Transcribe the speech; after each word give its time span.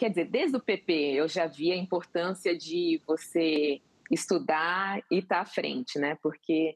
quer 0.00 0.08
dizer, 0.08 0.24
desde 0.24 0.56
o 0.56 0.60
PP 0.60 1.12
eu 1.12 1.28
já 1.28 1.46
vi 1.46 1.70
a 1.70 1.76
importância 1.76 2.56
de 2.56 3.00
você 3.06 3.82
estudar 4.10 4.98
e 5.10 5.18
estar 5.18 5.36
tá 5.36 5.42
à 5.42 5.44
frente, 5.44 5.98
né? 5.98 6.16
Porque 6.22 6.74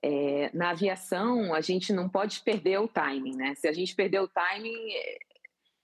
é, 0.00 0.52
na 0.54 0.70
aviação 0.70 1.52
a 1.52 1.60
gente 1.60 1.92
não 1.92 2.08
pode 2.08 2.40
perder 2.42 2.78
o 2.78 2.86
timing, 2.86 3.34
né? 3.36 3.56
Se 3.56 3.66
a 3.66 3.72
gente 3.72 3.92
perder 3.92 4.20
o 4.20 4.28
timing, 4.28 4.92
é, 4.92 5.18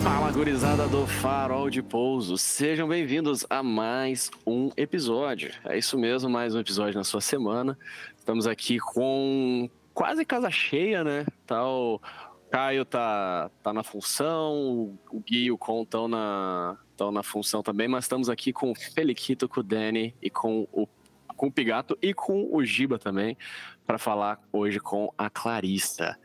Fala, 0.03 0.31
gurizada 0.31 0.87
do 0.87 1.05
Farol 1.05 1.69
de 1.69 1.83
Pouso. 1.83 2.35
Sejam 2.35 2.87
bem-vindos 2.87 3.45
a 3.47 3.61
mais 3.61 4.31
um 4.47 4.71
episódio. 4.75 5.51
É 5.63 5.77
isso 5.77 5.95
mesmo, 5.95 6.27
mais 6.27 6.55
um 6.55 6.59
episódio 6.59 6.95
na 6.97 7.03
sua 7.03 7.21
semana. 7.21 7.77
Estamos 8.17 8.47
aqui 8.47 8.79
com 8.79 9.69
quase 9.93 10.25
casa 10.25 10.49
cheia, 10.49 11.03
né? 11.03 11.25
Tá 11.45 11.63
o 11.63 12.01
Caio 12.49 12.83
tá, 12.83 13.51
tá 13.61 13.71
na 13.71 13.83
função, 13.83 14.97
o 15.11 15.19
Gui 15.19 15.45
e 15.45 15.51
o 15.51 15.57
Con 15.57 15.83
estão 15.83 16.07
na, 16.07 16.77
tão 16.97 17.11
na 17.11 17.21
função 17.21 17.61
também, 17.61 17.87
mas 17.87 18.05
estamos 18.05 18.27
aqui 18.27 18.51
com 18.51 18.71
o 18.71 18.75
Feliquito, 18.75 19.47
com 19.47 19.59
o 19.59 19.63
Danny 19.63 20.15
e 20.19 20.31
com 20.31 20.67
o, 20.71 20.87
com 21.35 21.47
o 21.47 21.51
Pigato 21.51 21.95
e 22.01 22.11
com 22.11 22.49
o 22.51 22.65
Giba 22.65 22.97
também, 22.97 23.37
para 23.85 23.99
falar 23.99 24.39
hoje 24.51 24.79
com 24.79 25.13
a 25.15 25.29
Clarissa. 25.29 26.17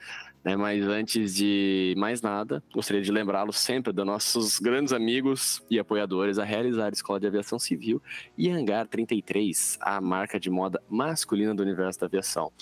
Né? 0.46 0.55
Mas 0.55 0.86
antes 0.86 1.34
de 1.34 1.92
mais 1.98 2.23
nada, 2.23 2.62
gostaria 2.73 3.02
de 3.02 3.10
lembrá-los 3.10 3.59
sempre 3.59 3.92
dos 3.92 4.06
nossos 4.06 4.60
grandes 4.60 4.92
amigos 4.92 5.60
e 5.69 5.77
apoiadores 5.77 6.38
a 6.38 6.45
realizar 6.45 6.86
a 6.86 6.91
Escola 6.91 7.19
de 7.19 7.27
Aviação 7.27 7.59
Civil 7.59 8.00
e 8.38 8.48
Hangar 8.48 8.86
33, 8.86 9.77
a 9.80 10.00
marca 10.00 10.38
de 10.38 10.48
moda 10.48 10.80
masculina 10.88 11.53
do 11.53 11.64
universo 11.64 11.98
da 11.98 12.06
aviação. 12.06 12.53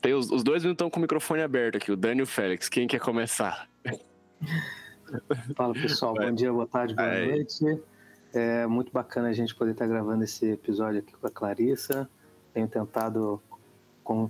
Tem 0.00 0.14
os, 0.14 0.30
os 0.30 0.42
dois 0.42 0.64
estão 0.64 0.88
com 0.88 0.98
o 0.98 1.02
microfone 1.02 1.42
aberto 1.42 1.76
aqui, 1.76 1.92
o 1.92 1.96
Dani 1.96 2.20
e 2.20 2.22
o 2.22 2.26
Félix. 2.26 2.66
Quem 2.70 2.86
quer 2.86 3.00
começar? 3.00 3.68
Fala 5.54 5.74
pessoal, 5.74 6.14
bom 6.14 6.32
dia, 6.32 6.50
boa 6.50 6.66
tarde, 6.66 6.94
boa 6.94 7.08
Aí. 7.08 7.28
noite. 7.28 7.82
É 8.32 8.66
muito 8.66 8.90
bacana 8.90 9.28
a 9.28 9.32
gente 9.32 9.54
poder 9.54 9.72
estar 9.72 9.86
gravando 9.86 10.24
esse 10.24 10.52
episódio 10.52 11.00
aqui 11.00 11.12
com 11.12 11.26
a 11.26 11.30
Clarissa. 11.30 12.08
Tenho 12.54 12.68
tentado 12.68 13.42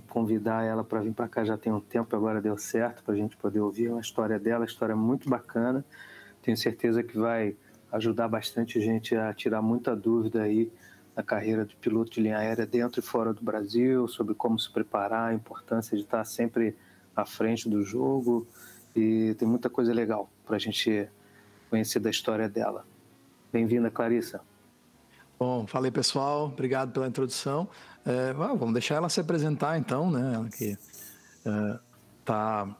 convidar 0.07 0.65
ela 0.65 0.83
para 0.83 0.99
vir 0.99 1.13
para 1.13 1.27
cá 1.29 1.45
já 1.45 1.57
tem 1.57 1.71
um 1.71 1.79
tempo, 1.79 2.13
agora 2.15 2.41
deu 2.41 2.57
certo 2.57 3.01
para 3.03 3.13
a 3.13 3.17
gente 3.17 3.37
poder 3.37 3.61
ouvir 3.61 3.91
a 3.93 3.99
história 3.99 4.37
dela, 4.37 4.65
a 4.65 4.67
história 4.67 4.91
é 4.93 4.95
muito 4.95 5.29
bacana. 5.29 5.85
Tenho 6.41 6.57
certeza 6.57 7.01
que 7.01 7.17
vai 7.17 7.55
ajudar 7.91 8.27
bastante 8.27 8.81
gente 8.81 9.15
a 9.15 9.33
tirar 9.33 9.61
muita 9.61 9.95
dúvida 9.95 10.43
aí 10.43 10.71
na 11.15 11.23
carreira 11.23 11.65
de 11.65 11.75
piloto 11.77 12.11
de 12.11 12.21
linha 12.21 12.37
aérea 12.37 12.65
dentro 12.65 12.99
e 12.99 13.03
fora 13.03 13.33
do 13.33 13.41
Brasil, 13.41 14.07
sobre 14.07 14.35
como 14.35 14.59
se 14.59 14.69
preparar, 14.69 15.29
a 15.29 15.33
importância 15.33 15.97
de 15.97 16.03
estar 16.03 16.25
sempre 16.25 16.75
à 17.15 17.25
frente 17.25 17.69
do 17.69 17.81
jogo 17.81 18.45
e 18.95 19.33
tem 19.37 19.47
muita 19.47 19.69
coisa 19.69 19.93
legal 19.93 20.29
para 20.45 20.57
a 20.57 20.59
gente 20.59 21.07
conhecer 21.69 21.99
da 21.99 22.09
história 22.09 22.49
dela. 22.49 22.85
Bem-vinda, 23.51 23.89
Clarissa. 23.89 24.41
Bom, 25.39 25.65
falei 25.65 25.89
pessoal, 25.89 26.47
obrigado 26.47 26.91
pela 26.91 27.07
introdução. 27.07 27.69
É, 28.09 28.33
vamos 28.33 28.73
deixar 28.73 28.95
ela 28.95 29.07
se 29.07 29.19
apresentar 29.19 29.77
então, 29.77 30.09
né? 30.09 30.31
Ela 30.33 30.49
que 30.49 30.75
é, 31.45 31.79
tá, 32.25 32.75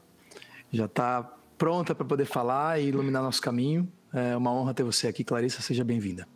já 0.72 0.86
está 0.86 1.22
pronta 1.56 1.94
para 1.94 2.04
poder 2.04 2.24
falar 2.24 2.80
e 2.80 2.88
iluminar 2.88 3.22
nosso 3.22 3.40
caminho. 3.40 3.88
É 4.12 4.36
uma 4.36 4.52
honra 4.52 4.74
ter 4.74 4.82
você 4.82 5.06
aqui, 5.06 5.22
Clarissa. 5.22 5.62
Seja 5.62 5.84
bem-vinda. 5.84 6.26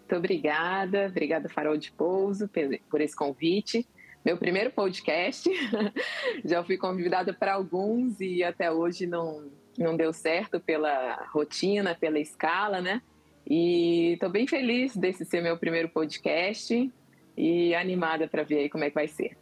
Muito 0.00 0.16
obrigada, 0.16 1.06
obrigada 1.06 1.48
Farol 1.48 1.78
de 1.78 1.90
Pouso 1.92 2.46
por 2.90 3.00
esse 3.00 3.16
convite. 3.16 3.88
Meu 4.22 4.36
primeiro 4.36 4.70
podcast, 4.70 5.48
já 6.44 6.62
fui 6.62 6.76
convidada 6.76 7.32
para 7.32 7.54
alguns 7.54 8.20
e 8.20 8.44
até 8.44 8.70
hoje 8.70 9.06
não, 9.06 9.50
não 9.78 9.96
deu 9.96 10.12
certo 10.12 10.60
pela 10.60 11.26
rotina, 11.32 11.94
pela 11.94 12.20
escala, 12.20 12.82
né? 12.82 13.00
E 13.48 14.12
estou 14.12 14.28
bem 14.28 14.46
feliz 14.46 14.94
desse 14.94 15.24
ser 15.24 15.40
meu 15.40 15.56
primeiro 15.56 15.88
podcast 15.88 16.92
e 17.36 17.74
animada 17.74 18.28
para 18.28 18.42
ver 18.42 18.58
aí 18.58 18.70
como 18.70 18.84
é 18.84 18.88
que 18.88 18.94
vai 18.94 19.08
ser. 19.08 19.36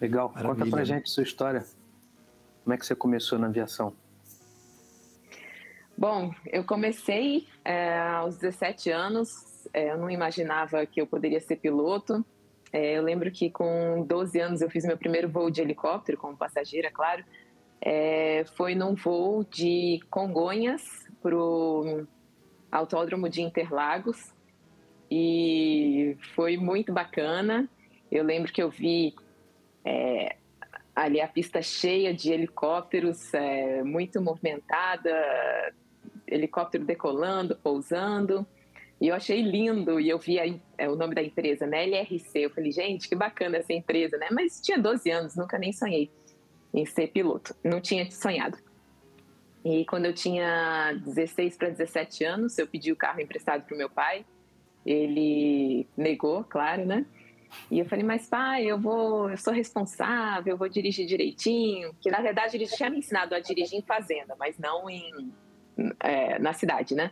Legal. 0.00 0.32
Maravilha. 0.34 0.64
Conta 0.64 0.70
pra 0.70 0.84
gente 0.84 1.10
sua 1.10 1.22
história. 1.22 1.64
Como 2.64 2.74
é 2.74 2.78
que 2.78 2.86
você 2.86 2.94
começou 2.94 3.38
na 3.38 3.46
aviação? 3.46 3.94
Bom, 5.96 6.32
eu 6.46 6.64
comecei 6.64 7.46
é, 7.64 7.98
aos 7.98 8.36
17 8.36 8.90
anos. 8.90 9.68
É, 9.72 9.92
eu 9.92 9.98
não 9.98 10.10
imaginava 10.10 10.84
que 10.86 11.00
eu 11.00 11.06
poderia 11.06 11.40
ser 11.40 11.56
piloto. 11.56 12.24
É, 12.72 12.96
eu 12.96 13.02
lembro 13.02 13.30
que 13.30 13.50
com 13.50 14.04
12 14.06 14.40
anos 14.40 14.62
eu 14.62 14.70
fiz 14.70 14.84
meu 14.84 14.96
primeiro 14.96 15.28
voo 15.28 15.50
de 15.50 15.60
helicóptero, 15.60 16.18
como 16.18 16.36
passageira, 16.36 16.90
claro. 16.90 17.24
É, 17.80 18.44
foi 18.56 18.74
num 18.74 18.94
voo 18.94 19.44
de 19.44 20.00
Congonhas 20.10 20.82
para 21.20 21.36
o 21.36 22.06
Autódromo 22.70 23.28
de 23.28 23.42
Interlagos 23.42 24.32
e 25.14 26.16
foi 26.34 26.56
muito 26.56 26.90
bacana. 26.90 27.68
Eu 28.10 28.24
lembro 28.24 28.50
que 28.50 28.62
eu 28.62 28.70
vi 28.70 29.14
é, 29.84 30.36
ali 30.96 31.20
a 31.20 31.28
pista 31.28 31.60
cheia 31.60 32.14
de 32.14 32.32
helicópteros, 32.32 33.34
é, 33.34 33.82
muito 33.82 34.22
movimentada, 34.22 35.12
helicóptero 36.26 36.86
decolando, 36.86 37.54
pousando. 37.56 38.46
E 38.98 39.08
eu 39.08 39.14
achei 39.14 39.42
lindo, 39.42 40.00
e 40.00 40.08
eu 40.08 40.18
vi 40.18 40.40
a, 40.40 40.46
é, 40.78 40.88
o 40.88 40.96
nome 40.96 41.14
da 41.14 41.22
empresa, 41.22 41.66
né? 41.66 41.84
LRC. 41.84 42.38
Eu 42.38 42.50
falei, 42.50 42.72
gente, 42.72 43.06
que 43.06 43.14
bacana 43.14 43.58
essa 43.58 43.74
empresa, 43.74 44.16
né? 44.16 44.28
Mas 44.30 44.62
tinha 44.62 44.78
12 44.78 45.10
anos, 45.10 45.36
nunca 45.36 45.58
nem 45.58 45.74
sonhei 45.74 46.10
em 46.72 46.86
ser 46.86 47.08
piloto. 47.08 47.54
Não 47.62 47.82
tinha 47.82 48.10
sonhado. 48.10 48.56
E 49.62 49.84
quando 49.84 50.06
eu 50.06 50.14
tinha 50.14 50.94
16 51.04 51.58
para 51.58 51.68
17 51.68 52.24
anos, 52.24 52.56
eu 52.56 52.66
pedi 52.66 52.90
o 52.90 52.96
carro 52.96 53.20
emprestado 53.20 53.64
para 53.64 53.74
o 53.74 53.78
meu 53.78 53.90
pai. 53.90 54.24
Ele 54.84 55.86
negou, 55.96 56.44
claro, 56.44 56.84
né? 56.84 57.06
E 57.70 57.78
eu 57.78 57.84
falei, 57.86 58.04
mas 58.04 58.26
pai, 58.26 58.64
eu 58.64 58.78
vou, 58.78 59.30
eu 59.30 59.36
sou 59.36 59.52
responsável, 59.52 60.54
eu 60.54 60.56
vou 60.56 60.68
dirigir 60.68 61.06
direitinho. 61.06 61.94
Que 62.00 62.10
na 62.10 62.20
verdade 62.20 62.56
ele 62.56 62.66
tinha 62.66 62.90
me 62.90 62.98
ensinado 62.98 63.34
a 63.34 63.40
dirigir 63.40 63.78
em 63.78 63.82
fazenda, 63.82 64.34
mas 64.38 64.58
não 64.58 64.88
em, 64.88 65.32
é, 66.00 66.38
na 66.38 66.52
cidade, 66.52 66.94
né? 66.94 67.10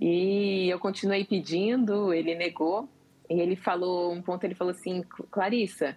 E 0.00 0.68
eu 0.68 0.78
continuei 0.78 1.24
pedindo, 1.24 2.12
ele 2.12 2.34
negou. 2.34 2.88
E 3.30 3.40
ele 3.40 3.56
falou, 3.56 4.12
um 4.12 4.20
ponto 4.20 4.44
ele 4.44 4.54
falou 4.54 4.72
assim, 4.72 5.02
Clarissa, 5.30 5.96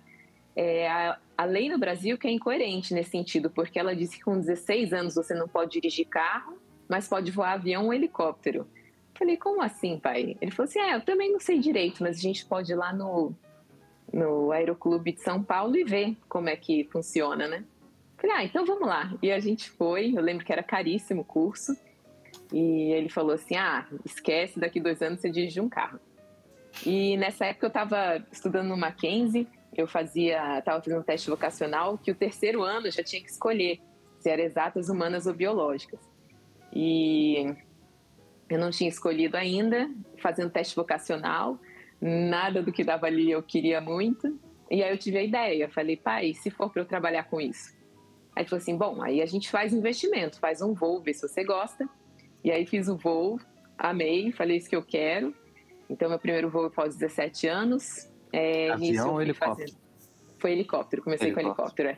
é, 0.56 0.88
a, 0.88 1.18
a 1.38 1.46
lei 1.46 1.70
no 1.70 1.78
Brasil 1.78 2.18
que 2.18 2.28
é 2.28 2.32
incoerente 2.32 2.94
nesse 2.94 3.10
sentido, 3.10 3.50
porque 3.50 3.78
ela 3.78 3.96
disse 3.96 4.18
que 4.18 4.24
com 4.24 4.40
16 4.40 4.94
anos 4.94 5.16
você 5.16 5.34
não 5.34 5.48
pode 5.48 5.72
dirigir 5.72 6.08
carro, 6.08 6.58
mas 6.88 7.08
pode 7.08 7.32
voar 7.32 7.54
avião 7.54 7.86
ou 7.86 7.94
helicóptero. 7.94 8.68
Falei, 9.18 9.38
como 9.38 9.62
assim, 9.62 9.98
pai? 9.98 10.38
Ele 10.42 10.52
falou 10.52 10.70
assim: 10.70 10.80
é, 10.80 10.96
eu 10.96 11.02
também 11.02 11.32
não 11.32 11.40
sei 11.40 11.60
direito, 11.60 12.04
mas 12.04 12.18
a 12.18 12.22
gente 12.22 12.46
pode 12.46 12.72
ir 12.72 12.76
lá 12.76 12.94
no, 12.94 13.34
no 14.12 14.52
Aeroclube 14.52 15.14
de 15.14 15.22
São 15.22 15.42
Paulo 15.42 15.76
e 15.78 15.84
ver 15.84 16.16
como 16.28 16.50
é 16.50 16.56
que 16.56 16.84
funciona, 16.92 17.48
né? 17.48 17.64
Falei, 18.18 18.36
ah, 18.36 18.44
então 18.44 18.66
vamos 18.66 18.88
lá. 18.88 19.14
E 19.22 19.32
a 19.32 19.40
gente 19.40 19.70
foi, 19.70 20.14
eu 20.16 20.22
lembro 20.22 20.46
que 20.46 20.52
era 20.52 20.64
caríssimo 20.64 21.22
o 21.22 21.26
curso. 21.26 21.76
E 22.52 22.92
ele 22.92 23.10
falou 23.10 23.34
assim: 23.34 23.56
ah, 23.56 23.88
esquece, 24.04 24.60
daqui 24.60 24.80
dois 24.80 25.02
anos 25.02 25.22
você 25.22 25.30
dirige 25.30 25.62
um 25.62 25.70
carro. 25.70 26.00
E 26.86 27.16
nessa 27.16 27.46
época 27.46 27.68
eu 27.68 27.70
estava 27.70 28.26
estudando 28.32 28.68
no 28.68 28.78
Mackenzie, 28.78 29.48
eu 29.76 29.88
fazia, 29.88 30.60
estava 30.60 30.82
fazendo 30.82 31.00
um 31.00 31.04
teste 31.04 31.30
vocacional, 31.30 31.98
que 31.98 32.12
o 32.12 32.16
terceiro 32.16 32.64
ano 32.64 32.92
já 32.92 33.02
tinha 33.02 33.22
que 33.22 33.30
escolher 33.30 33.80
se 34.20 34.30
era 34.30 34.42
exatas, 34.42 34.90
humanas 34.90 35.26
ou 35.26 35.34
biológicas. 35.34 36.00
E 36.74 37.56
eu 38.50 38.60
não 38.60 38.70
tinha 38.70 38.90
escolhido 38.90 39.36
ainda, 39.38 39.90
fazendo 40.22 40.52
teste 40.52 40.76
vocacional, 40.76 41.60
nada 42.00 42.62
do 42.62 42.72
que 42.72 42.84
dava 42.84 43.08
ali 43.08 43.32
eu 43.32 43.42
queria 43.42 43.82
muito. 43.82 44.40
E 44.70 44.84
aí 44.84 44.92
eu 44.92 44.98
tive 44.98 45.18
a 45.18 45.24
ideia, 45.24 45.70
falei, 45.70 45.96
pai, 45.96 46.34
se 46.34 46.50
for 46.50 46.70
para 46.70 46.82
eu 46.82 46.86
trabalhar 46.86 47.24
com 47.26 47.40
isso? 47.40 47.76
Aí 48.36 48.42
ele 48.44 48.50
falou 48.50 48.62
assim, 48.62 48.78
bom, 48.78 49.02
aí 49.02 49.22
a 49.22 49.26
gente 49.26 49.50
faz 49.50 49.74
investimento, 49.74 50.40
faz 50.40 50.62
um 50.62 50.74
voo, 50.74 51.02
vê 51.02 51.14
se 51.14 51.28
você 51.28 51.44
gosta. 51.44 51.88
E 52.44 52.52
aí 52.52 52.66
fiz 52.66 52.88
o 52.88 52.98
voo, 52.98 53.40
amei, 53.78 54.32
falei 54.32 54.58
isso 54.58 54.70
que 54.70 54.76
eu 54.76 54.84
quero. 54.84 55.34
Então 55.90 56.10
meu 56.10 56.20
primeiro 56.20 56.50
voo 56.50 56.70
foi 56.70 56.86
aos 56.86 56.96
17 56.96 57.48
anos. 57.48 58.12
É, 58.34 58.70
Avião 58.72 59.14
ou 59.14 59.22
helicóptero? 59.22 59.70
Fazendo... 59.70 59.86
Foi 60.38 60.52
helicóptero, 60.52 61.02
comecei 61.02 61.28
helicóptero. 61.28 61.56
com 61.56 61.62
helicóptero, 61.62 61.90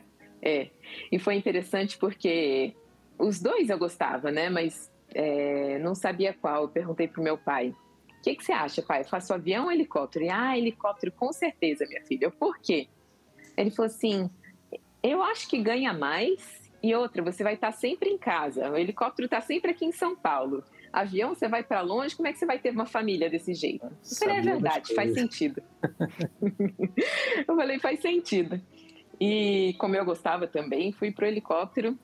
é. 0.42 0.50
é. 0.62 0.70
E 1.10 1.18
foi 1.18 1.34
interessante 1.34 1.98
porque 1.98 2.74
os 3.18 3.40
dois 3.40 3.68
eu 3.68 3.78
gostava, 3.78 4.30
né? 4.30 4.48
Mas 4.48 4.90
é, 5.14 5.78
não 5.78 5.94
sabia 5.94 6.32
qual. 6.32 6.62
Eu 6.62 6.68
perguntei 6.68 7.08
pro 7.08 7.22
meu 7.22 7.36
pai: 7.36 7.70
o 7.70 8.22
que, 8.22 8.34
que 8.34 8.44
você 8.44 8.52
acha, 8.52 8.82
pai? 8.82 9.00
Eu 9.00 9.04
faço 9.06 9.32
avião 9.32 9.66
ou 9.66 9.72
helicóptero? 9.72 10.24
E, 10.24 10.30
ah, 10.30 10.56
helicóptero, 10.56 11.12
com 11.12 11.32
certeza, 11.32 11.86
minha 11.86 12.04
filha. 12.04 12.30
Por 12.30 12.58
quê? 12.58 12.88
Ele 13.56 13.70
falou 13.70 13.86
assim: 13.86 14.30
eu 15.02 15.22
acho 15.22 15.48
que 15.48 15.58
ganha 15.58 15.92
mais 15.92 16.68
E 16.82 16.94
outra, 16.94 17.22
você 17.22 17.42
vai 17.42 17.54
estar 17.54 17.72
sempre 17.72 18.08
em 18.08 18.18
casa. 18.18 18.70
O 18.70 18.76
helicóptero 18.76 19.26
está 19.26 19.40
sempre 19.40 19.72
aqui 19.72 19.84
em 19.84 19.92
São 19.92 20.14
Paulo. 20.14 20.62
Avião, 20.92 21.34
você 21.34 21.48
vai 21.48 21.62
para 21.62 21.80
longe, 21.80 22.14
como 22.14 22.28
é 22.28 22.32
que 22.32 22.38
você 22.38 22.46
vai 22.46 22.58
ter 22.58 22.70
uma 22.70 22.86
família 22.86 23.28
desse 23.28 23.52
jeito? 23.52 23.84
Eu 23.84 24.16
falei, 24.18 24.36
é 24.36 24.40
verdade, 24.40 24.94
faz 24.94 25.12
sentido. 25.12 25.62
eu 27.46 27.56
falei, 27.56 27.78
faz 27.78 28.00
sentido. 28.00 28.60
E 29.20 29.74
como 29.78 29.96
eu 29.96 30.04
gostava 30.04 30.46
também, 30.46 30.92
fui 30.92 31.10
pro 31.10 31.26
helicóptero. 31.26 31.98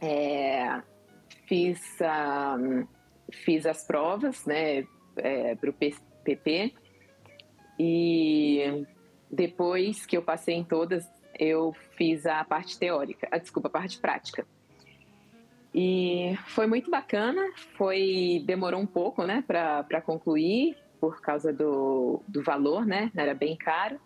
É, 0.00 0.43
fiz, 1.54 1.80
um, 2.58 2.86
fiz 3.30 3.64
as 3.64 3.86
provas, 3.86 4.44
né, 4.44 4.84
é, 5.16 5.54
pro 5.54 5.72
PP. 5.72 6.74
E 7.78 8.84
depois 9.30 10.04
que 10.04 10.16
eu 10.16 10.22
passei 10.22 10.56
em 10.56 10.64
todas, 10.64 11.08
eu 11.38 11.72
fiz 11.96 12.26
a 12.26 12.44
parte 12.44 12.78
teórica, 12.78 13.28
a, 13.30 13.38
desculpa, 13.38 13.68
a 13.68 13.70
parte 13.70 13.98
prática. 13.98 14.44
E 15.72 16.36
foi 16.46 16.66
muito 16.66 16.90
bacana, 16.90 17.42
foi 17.76 18.42
demorou 18.44 18.80
um 18.80 18.86
pouco, 18.86 19.24
né, 19.24 19.42
para 19.46 20.00
concluir 20.00 20.76
por 21.00 21.20
causa 21.20 21.52
do, 21.52 22.22
do 22.26 22.42
valor, 22.42 22.84
né, 22.86 23.12
era 23.14 23.34
bem 23.34 23.56
caro. 23.56 24.00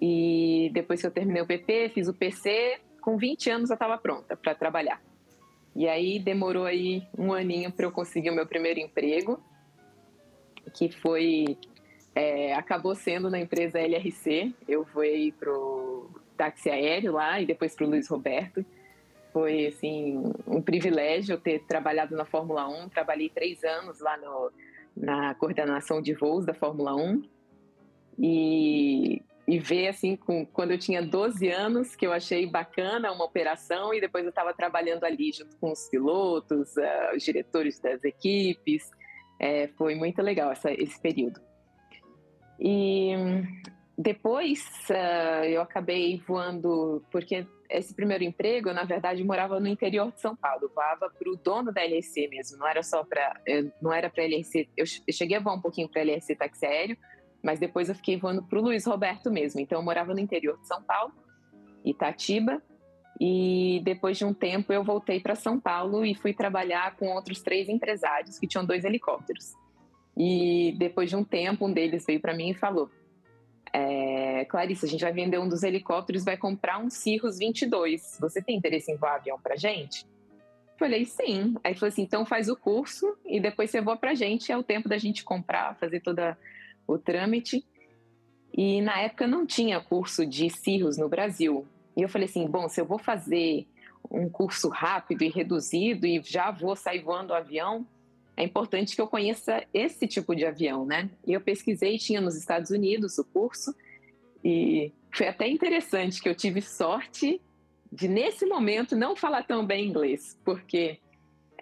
E 0.00 0.70
depois 0.72 1.00
que 1.00 1.06
eu 1.06 1.10
terminei 1.10 1.42
o 1.42 1.46
PP, 1.46 1.90
fiz 1.90 2.06
o 2.08 2.14
PC, 2.14 2.80
com 3.02 3.18
20 3.18 3.50
anos 3.50 3.70
eu 3.70 3.74
estava 3.74 3.98
pronta 3.98 4.36
para 4.36 4.54
trabalhar. 4.54 5.07
E 5.78 5.86
aí 5.86 6.18
demorou 6.18 6.64
aí 6.64 7.06
um 7.16 7.32
aninho 7.32 7.70
para 7.70 7.86
eu 7.86 7.92
conseguir 7.92 8.30
o 8.30 8.34
meu 8.34 8.44
primeiro 8.44 8.80
emprego, 8.80 9.40
que 10.74 10.90
foi 10.90 11.56
é, 12.16 12.52
acabou 12.52 12.96
sendo 12.96 13.30
na 13.30 13.38
empresa 13.38 13.78
LRC. 13.78 14.52
Eu 14.66 14.84
fui 14.86 15.32
pro 15.38 16.10
táxi 16.36 16.68
aéreo 16.68 17.12
lá 17.12 17.40
e 17.40 17.46
depois 17.46 17.76
pro 17.76 17.86
Luiz 17.86 18.08
Roberto. 18.08 18.66
Foi 19.32 19.66
assim 19.66 20.20
um 20.48 20.60
privilégio 20.60 21.38
ter 21.38 21.60
trabalhado 21.60 22.16
na 22.16 22.24
Fórmula 22.24 22.66
1. 22.66 22.88
Trabalhei 22.88 23.28
três 23.28 23.62
anos 23.62 24.00
lá 24.00 24.16
no, 24.16 24.50
na 24.96 25.36
coordenação 25.36 26.02
de 26.02 26.12
voos 26.12 26.44
da 26.44 26.54
Fórmula 26.54 26.96
1 26.96 27.22
e, 28.18 29.22
e 29.48 29.58
ver 29.58 29.88
assim 29.88 30.14
com, 30.14 30.44
quando 30.44 30.72
eu 30.72 30.78
tinha 30.78 31.00
12 31.02 31.48
anos 31.48 31.96
que 31.96 32.06
eu 32.06 32.12
achei 32.12 32.46
bacana 32.46 33.10
uma 33.10 33.24
operação 33.24 33.94
e 33.94 34.00
depois 34.00 34.22
eu 34.22 34.28
estava 34.28 34.52
trabalhando 34.52 35.04
ali 35.04 35.32
junto 35.32 35.56
com 35.56 35.72
os 35.72 35.88
pilotos, 35.88 36.76
uh, 36.76 37.16
os 37.16 37.22
diretores 37.24 37.80
das 37.80 38.04
equipes. 38.04 38.90
É, 39.40 39.68
foi 39.68 39.94
muito 39.94 40.20
legal 40.20 40.52
essa, 40.52 40.70
esse 40.70 41.00
período. 41.00 41.40
E 42.60 43.14
depois 43.96 44.62
uh, 44.90 45.44
eu 45.44 45.62
acabei 45.62 46.22
voando, 46.28 47.02
porque 47.10 47.46
esse 47.70 47.94
primeiro 47.94 48.24
emprego, 48.24 48.70
na 48.74 48.84
verdade, 48.84 49.24
morava 49.24 49.58
no 49.58 49.66
interior 49.66 50.12
de 50.12 50.20
São 50.20 50.36
Paulo. 50.36 50.64
Eu 50.64 50.74
voava 50.74 51.08
para 51.08 51.30
o 51.30 51.36
dono 51.36 51.72
da 51.72 51.82
LRC 51.82 52.28
mesmo, 52.28 52.58
não 52.58 52.68
era 52.68 52.82
só 52.82 53.02
para. 53.02 53.40
Não 53.80 53.92
era 53.92 54.10
para 54.10 54.24
LRC. 54.24 54.68
Eu 54.76 54.84
cheguei 54.86 55.38
a 55.38 55.40
voar 55.40 55.54
um 55.54 55.60
pouquinho 55.60 55.88
para 55.88 56.02
LRC 56.02 56.34
táxi 56.34 56.66
aéreo, 56.66 56.96
mas 57.42 57.58
depois 57.58 57.88
eu 57.88 57.94
fiquei 57.94 58.16
voando 58.16 58.42
para 58.42 58.58
o 58.58 58.62
Luiz 58.62 58.86
Roberto 58.86 59.30
mesmo. 59.30 59.60
Então 59.60 59.78
eu 59.78 59.84
morava 59.84 60.12
no 60.12 60.20
interior 60.20 60.58
de 60.58 60.66
São 60.66 60.82
Paulo, 60.82 61.12
Itatiba. 61.84 62.62
E 63.20 63.80
depois 63.84 64.16
de 64.16 64.24
um 64.24 64.32
tempo 64.32 64.72
eu 64.72 64.84
voltei 64.84 65.18
para 65.18 65.34
São 65.34 65.58
Paulo 65.58 66.04
e 66.04 66.14
fui 66.14 66.32
trabalhar 66.32 66.94
com 66.96 67.08
outros 67.08 67.42
três 67.42 67.68
empresários 67.68 68.38
que 68.38 68.46
tinham 68.46 68.64
dois 68.64 68.84
helicópteros. 68.84 69.54
E 70.16 70.74
depois 70.78 71.08
de 71.08 71.16
um 71.16 71.24
tempo, 71.24 71.66
um 71.66 71.72
deles 71.72 72.04
veio 72.06 72.20
para 72.20 72.34
mim 72.34 72.50
e 72.50 72.54
falou: 72.54 72.90
é, 73.72 74.44
Clarice, 74.46 74.84
a 74.84 74.88
gente 74.88 75.02
vai 75.02 75.12
vender 75.12 75.38
um 75.38 75.48
dos 75.48 75.62
helicópteros, 75.62 76.24
vai 76.24 76.36
comprar 76.36 76.78
um 76.78 76.90
Cirrus 76.90 77.38
22. 77.38 78.18
Você 78.20 78.42
tem 78.42 78.56
interesse 78.56 78.90
em 78.90 78.96
voar 78.96 79.16
avião 79.16 79.38
para 79.40 79.56
gente? 79.56 80.06
Falei, 80.78 81.04
sim. 81.04 81.54
Aí 81.64 81.74
falou 81.74 81.88
assim: 81.88 82.02
então 82.02 82.24
faz 82.24 82.48
o 82.48 82.56
curso 82.56 83.16
e 83.26 83.40
depois 83.40 83.70
você 83.70 83.80
voa 83.80 83.96
para 83.96 84.14
gente. 84.14 84.52
É 84.52 84.56
o 84.56 84.62
tempo 84.62 84.88
da 84.88 84.98
gente 84.98 85.24
comprar, 85.24 85.76
fazer 85.76 86.00
todo 86.00 86.20
o 86.88 86.98
trâmite. 86.98 87.64
E 88.52 88.80
na 88.80 88.98
época 89.00 89.26
não 89.26 89.46
tinha 89.46 89.80
curso 89.80 90.26
de 90.26 90.50
Cirrus 90.50 90.96
no 90.96 91.08
Brasil. 91.08 91.64
E 91.96 92.02
eu 92.02 92.08
falei 92.08 92.26
assim: 92.26 92.46
bom, 92.46 92.68
se 92.68 92.80
eu 92.80 92.86
vou 92.86 92.98
fazer 92.98 93.66
um 94.10 94.28
curso 94.28 94.68
rápido 94.68 95.22
e 95.22 95.28
reduzido 95.28 96.06
e 96.06 96.20
já 96.24 96.50
vou 96.50 96.74
sair 96.74 97.02
voando 97.02 97.32
o 97.32 97.36
avião, 97.36 97.86
é 98.36 98.42
importante 98.42 98.94
que 98.94 99.00
eu 99.00 99.06
conheça 99.06 99.64
esse 99.74 100.06
tipo 100.06 100.34
de 100.34 100.46
avião, 100.46 100.86
né? 100.86 101.10
E 101.26 101.32
eu 101.32 101.40
pesquisei, 101.40 101.98
tinha 101.98 102.20
nos 102.20 102.36
Estados 102.36 102.70
Unidos 102.70 103.18
o 103.18 103.24
curso, 103.24 103.74
e 104.44 104.92
foi 105.12 105.26
até 105.26 105.48
interessante 105.48 106.22
que 106.22 106.28
eu 106.28 106.34
tive 106.34 106.62
sorte 106.62 107.40
de, 107.92 108.06
nesse 108.06 108.46
momento, 108.46 108.94
não 108.94 109.16
falar 109.16 109.42
tão 109.42 109.66
bem 109.66 109.88
inglês, 109.88 110.38
porque 110.44 110.98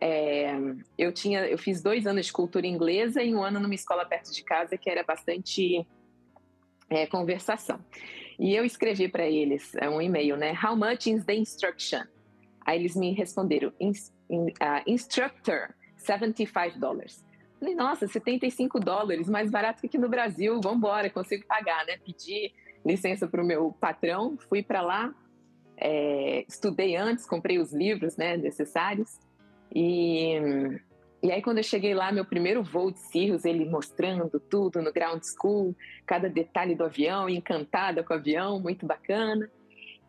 é, 0.00 0.52
eu 0.98 1.12
tinha, 1.12 1.46
eu 1.46 1.58
fiz 1.58 1.82
dois 1.82 2.06
anos 2.06 2.26
de 2.26 2.32
cultura 2.32 2.66
inglesa 2.66 3.22
e 3.22 3.34
um 3.34 3.43
ano 3.43 3.60
numa 3.60 3.75
escola 3.75 4.04
perto 4.04 4.32
de 4.32 4.43
casa 4.43 4.76
que 4.76 4.90
era 4.90 5.02
bastante 5.02 5.87
é, 6.90 7.06
conversação. 7.06 7.81
E 8.38 8.54
eu 8.54 8.64
escrevi 8.64 9.08
para 9.08 9.26
eles 9.26 9.75
é, 9.76 9.88
um 9.88 10.00
e-mail, 10.00 10.37
né? 10.37 10.52
How 10.62 10.76
much 10.76 11.06
is 11.06 11.25
the 11.25 11.34
instruction? 11.34 12.02
Aí 12.64 12.78
eles 12.78 12.94
me 12.94 13.12
responderam, 13.12 13.72
in, 13.81 13.93
in, 14.28 14.48
uh, 14.48 14.82
instructor 14.87 15.75
75 15.96 16.78
dólares. 16.78 17.25
Falei, 17.58 17.75
nossa, 17.75 18.06
75 18.06 18.78
dólares, 18.78 19.28
mais 19.28 19.50
barato 19.50 19.81
que 19.81 19.87
aqui 19.87 19.96
no 19.96 20.08
Brasil, 20.08 20.60
vamos 20.62 20.78
embora, 20.78 21.08
consigo 21.08 21.46
pagar, 21.46 21.87
né? 21.87 21.96
Pedi 22.04 22.52
licença 22.84 23.26
para 23.26 23.43
o 23.43 23.46
meu 23.46 23.72
patrão, 23.72 24.37
fui 24.48 24.62
para 24.62 24.82
lá, 24.82 25.14
é, 25.76 26.44
estudei 26.48 26.96
antes, 26.96 27.26
comprei 27.26 27.58
os 27.58 27.72
livros 27.72 28.16
né, 28.16 28.37
necessários. 28.37 29.19
E, 29.74 30.34
e 31.22 31.32
aí, 31.32 31.42
quando 31.42 31.58
eu 31.58 31.64
cheguei 31.64 31.94
lá, 31.94 32.12
meu 32.12 32.24
primeiro 32.24 32.62
voo 32.62 32.90
de 32.90 32.98
Cirrus, 32.98 33.44
ele 33.44 33.64
mostrando 33.64 34.38
tudo 34.38 34.80
no 34.80 34.92
ground 34.92 35.22
school, 35.22 35.76
cada 36.06 36.28
detalhe 36.28 36.74
do 36.74 36.84
avião, 36.84 37.28
encantada 37.28 38.02
com 38.02 38.14
o 38.14 38.16
avião, 38.16 38.60
muito 38.60 38.86
bacana. 38.86 39.50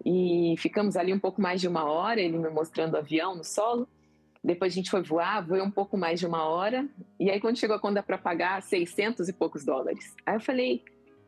E 0.05 0.55
ficamos 0.57 0.95
ali 0.95 1.13
um 1.13 1.19
pouco 1.19 1.41
mais 1.41 1.59
de 1.59 1.67
uma 1.67 1.85
hora, 1.85 2.21
ele 2.21 2.37
me 2.37 2.49
mostrando 2.49 2.93
o 2.93 2.97
avião 2.97 3.35
no 3.35 3.43
solo. 3.43 3.87
Depois 4.43 4.71
a 4.71 4.75
gente 4.75 4.89
foi 4.89 5.01
voar, 5.01 5.45
voei 5.45 5.61
um 5.61 5.71
pouco 5.71 5.97
mais 5.97 6.19
de 6.19 6.25
uma 6.25 6.45
hora. 6.45 6.87
E 7.19 7.29
aí, 7.29 7.39
quando 7.39 7.57
chegou 7.57 7.75
a 7.75 7.79
conta 7.79 8.03
para 8.03 8.17
pagar, 8.17 8.61
600 8.61 9.27
e 9.27 9.33
poucos 9.33 9.65
dólares. 9.65 10.15
Aí 10.25 10.35
eu 10.35 10.39
falei, 10.39 10.83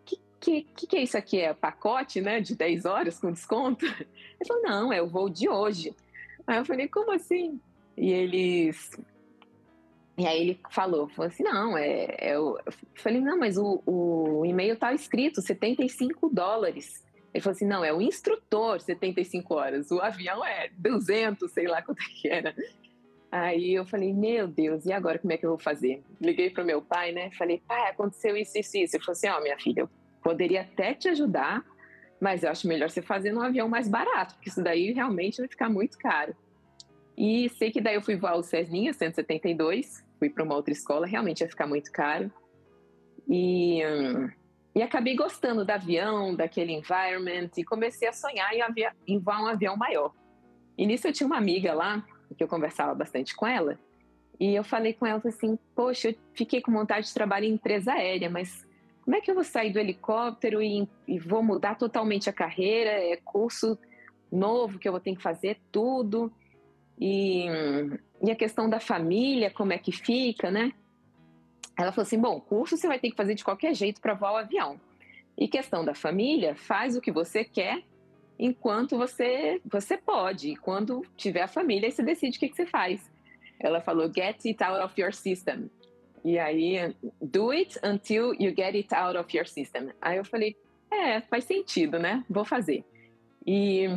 que, 0.05 0.17
que, 0.39 0.61
que, 0.61 0.87
que 0.87 0.97
é 0.97 1.03
isso 1.03 1.17
aqui? 1.17 1.39
É 1.39 1.53
pacote, 1.53 2.21
né? 2.21 2.39
De 2.39 2.55
10 2.55 2.85
horas 2.85 3.19
com 3.19 3.31
desconto? 3.31 3.85
Ele 4.39 4.47
falou, 4.47 4.63
não, 4.63 4.93
é 4.93 5.01
o 5.01 5.07
voo 5.07 5.29
de 5.29 5.49
hoje. 5.49 5.93
Aí 6.47 6.57
eu 6.57 6.65
falei, 6.65 6.87
como 6.87 7.11
assim? 7.11 7.59
E 7.99 8.11
eles... 8.11 8.91
E 10.17 10.25
aí 10.25 10.41
ele 10.41 10.59
falou, 10.71 11.07
falou 11.09 11.27
assim, 11.27 11.43
não, 11.43 11.77
é... 11.77 12.15
é 12.17 12.35
eu 12.35 12.57
falei, 12.95 13.21
não, 13.21 13.37
mas 13.37 13.57
o, 13.57 13.81
o 13.85 14.45
e-mail 14.45 14.77
tá 14.77 14.93
escrito 14.93 15.41
75 15.41 16.29
dólares. 16.29 17.05
Ele 17.33 17.43
falou 17.43 17.55
assim, 17.55 17.65
não, 17.65 17.83
é 17.83 17.93
o 17.93 18.01
instrutor 18.01 18.81
75 18.81 19.53
horas, 19.53 19.91
o 19.91 19.99
avião 19.99 20.43
é 20.43 20.69
200, 20.77 21.51
sei 21.51 21.67
lá 21.67 21.81
quanto 21.81 22.01
é 22.01 22.21
que 22.21 22.27
era. 22.27 22.55
Aí 23.31 23.75
eu 23.75 23.85
falei, 23.85 24.11
meu 24.11 24.47
Deus, 24.47 24.85
e 24.85 24.91
agora 24.91 25.19
como 25.19 25.31
é 25.31 25.37
que 25.37 25.45
eu 25.45 25.51
vou 25.51 25.59
fazer? 25.59 26.01
Liguei 26.19 26.49
para 26.49 26.63
o 26.63 26.65
meu 26.65 26.81
pai, 26.81 27.11
né? 27.11 27.29
Falei, 27.37 27.61
pai, 27.67 27.91
aconteceu 27.91 28.35
isso, 28.35 28.57
isso, 28.57 28.77
isso. 28.77 28.95
Ele 28.95 29.03
falou 29.03 29.15
assim, 29.15 29.29
ó, 29.29 29.37
oh, 29.37 29.43
minha 29.43 29.59
filha, 29.59 29.81
eu 29.81 29.89
poderia 30.23 30.61
até 30.61 30.95
te 30.95 31.07
ajudar, 31.09 31.63
mas 32.19 32.43
eu 32.43 32.49
acho 32.49 32.67
melhor 32.67 32.89
você 32.89 33.03
fazer 33.03 33.31
num 33.31 33.41
avião 33.41 33.69
mais 33.69 33.87
barato, 33.87 34.33
porque 34.33 34.49
isso 34.49 34.63
daí 34.63 34.91
realmente 34.91 35.37
vai 35.37 35.47
ficar 35.47 35.69
muito 35.69 35.97
caro. 35.99 36.35
E 37.19 37.49
sei 37.49 37.69
que 37.69 37.81
daí 37.81 37.95
eu 37.95 38.01
fui 38.01 38.15
voar 38.15 38.37
o 38.37 38.41
Cessninha 38.41 38.93
172, 38.93 40.05
fui 40.17 40.29
para 40.29 40.41
uma 40.41 40.55
outra 40.55 40.71
escola, 40.71 41.05
realmente 41.05 41.41
ia 41.41 41.49
ficar 41.49 41.67
muito 41.67 41.91
caro. 41.91 42.31
E, 43.27 43.81
e 44.73 44.81
acabei 44.81 45.17
gostando 45.17 45.65
do 45.65 45.69
avião, 45.69 46.33
daquele 46.33 46.71
environment, 46.71 47.49
e 47.57 47.63
comecei 47.65 48.07
a 48.07 48.13
sonhar 48.13 48.53
em, 48.53 48.61
em 49.05 49.19
voar 49.19 49.43
um 49.43 49.47
avião 49.47 49.75
maior. 49.75 50.13
E 50.77 50.85
nisso 50.85 51.07
eu 51.07 51.11
tinha 51.11 51.27
uma 51.27 51.37
amiga 51.37 51.73
lá, 51.73 52.05
que 52.37 52.41
eu 52.41 52.47
conversava 52.47 52.95
bastante 52.95 53.35
com 53.35 53.45
ela, 53.45 53.77
e 54.39 54.55
eu 54.55 54.63
falei 54.63 54.93
com 54.93 55.05
ela 55.05 55.21
assim: 55.25 55.59
Poxa, 55.75 56.11
eu 56.11 56.15
fiquei 56.33 56.61
com 56.61 56.71
vontade 56.71 57.07
de 57.07 57.13
trabalhar 57.13 57.47
em 57.47 57.53
empresa 57.53 57.91
aérea, 57.91 58.29
mas 58.29 58.65
como 59.03 59.17
é 59.17 59.19
que 59.19 59.29
eu 59.29 59.35
vou 59.35 59.43
sair 59.43 59.73
do 59.73 59.79
helicóptero 59.79 60.61
e, 60.61 60.87
e 61.05 61.19
vou 61.19 61.43
mudar 61.43 61.75
totalmente 61.75 62.29
a 62.29 62.33
carreira? 62.33 62.91
É 62.91 63.17
curso 63.17 63.77
novo 64.31 64.79
que 64.79 64.87
eu 64.87 64.93
vou 64.93 65.01
ter 65.01 65.15
que 65.15 65.21
fazer 65.21 65.59
tudo. 65.69 66.31
E, 66.99 67.45
e 68.21 68.31
a 68.31 68.35
questão 68.35 68.69
da 68.69 68.79
família, 68.79 69.49
como 69.49 69.71
é 69.71 69.77
que 69.77 69.91
fica, 69.91 70.51
né? 70.51 70.73
Ela 71.77 71.91
falou 71.91 72.03
assim: 72.03 72.19
Bom, 72.19 72.39
curso 72.41 72.75
você 72.75 72.87
vai 72.87 72.99
ter 72.99 73.09
que 73.09 73.15
fazer 73.15 73.35
de 73.35 73.43
qualquer 73.43 73.73
jeito 73.73 74.01
para 74.01 74.13
voar 74.13 74.33
o 74.33 74.37
avião. 74.37 74.79
E 75.37 75.47
questão 75.47 75.85
da 75.85 75.95
família, 75.95 76.55
faz 76.55 76.97
o 76.97 77.01
que 77.01 77.11
você 77.11 77.45
quer 77.45 77.81
enquanto 78.37 78.97
você 78.97 79.61
você 79.65 79.97
pode. 79.97 80.51
E 80.51 80.55
quando 80.57 81.05
tiver 81.15 81.43
a 81.43 81.47
família, 81.47 81.89
você 81.89 82.03
decide 82.03 82.37
o 82.37 82.39
que, 82.39 82.49
que 82.49 82.55
você 82.55 82.65
faz. 82.65 83.09
Ela 83.59 83.81
falou, 83.81 84.11
get 84.13 84.45
it 84.45 84.61
out 84.63 84.83
of 84.83 84.99
your 84.99 85.13
system. 85.13 85.69
E 86.23 86.37
aí, 86.37 86.93
do 87.21 87.51
it 87.51 87.79
until 87.83 88.33
you 88.33 88.53
get 88.55 88.75
it 88.75 88.93
out 88.93 89.17
of 89.17 89.35
your 89.35 89.47
system. 89.47 89.89
Aí 90.01 90.17
eu 90.17 90.25
falei, 90.25 90.55
é, 90.91 91.21
faz 91.21 91.45
sentido, 91.45 91.99
né? 91.99 92.23
Vou 92.29 92.43
fazer. 92.43 92.83
E, 93.45 93.87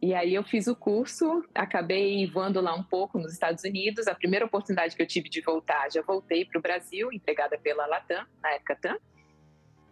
E 0.00 0.14
aí 0.14 0.34
eu 0.34 0.44
fiz 0.44 0.68
o 0.68 0.76
curso, 0.76 1.44
acabei 1.54 2.24
voando 2.30 2.60
lá 2.60 2.72
um 2.74 2.84
pouco 2.84 3.18
nos 3.18 3.32
Estados 3.32 3.64
Unidos. 3.64 4.06
A 4.06 4.14
primeira 4.14 4.46
oportunidade 4.46 4.94
que 4.94 5.02
eu 5.02 5.06
tive 5.06 5.28
de 5.28 5.40
voltar, 5.40 5.90
já 5.90 6.02
voltei 6.02 6.44
para 6.44 6.58
o 6.58 6.62
Brasil, 6.62 7.12
empregada 7.12 7.58
pela 7.58 7.86
Latam, 7.86 8.24
na 8.40 8.50
época 8.50 8.76
TAM. 8.76 8.96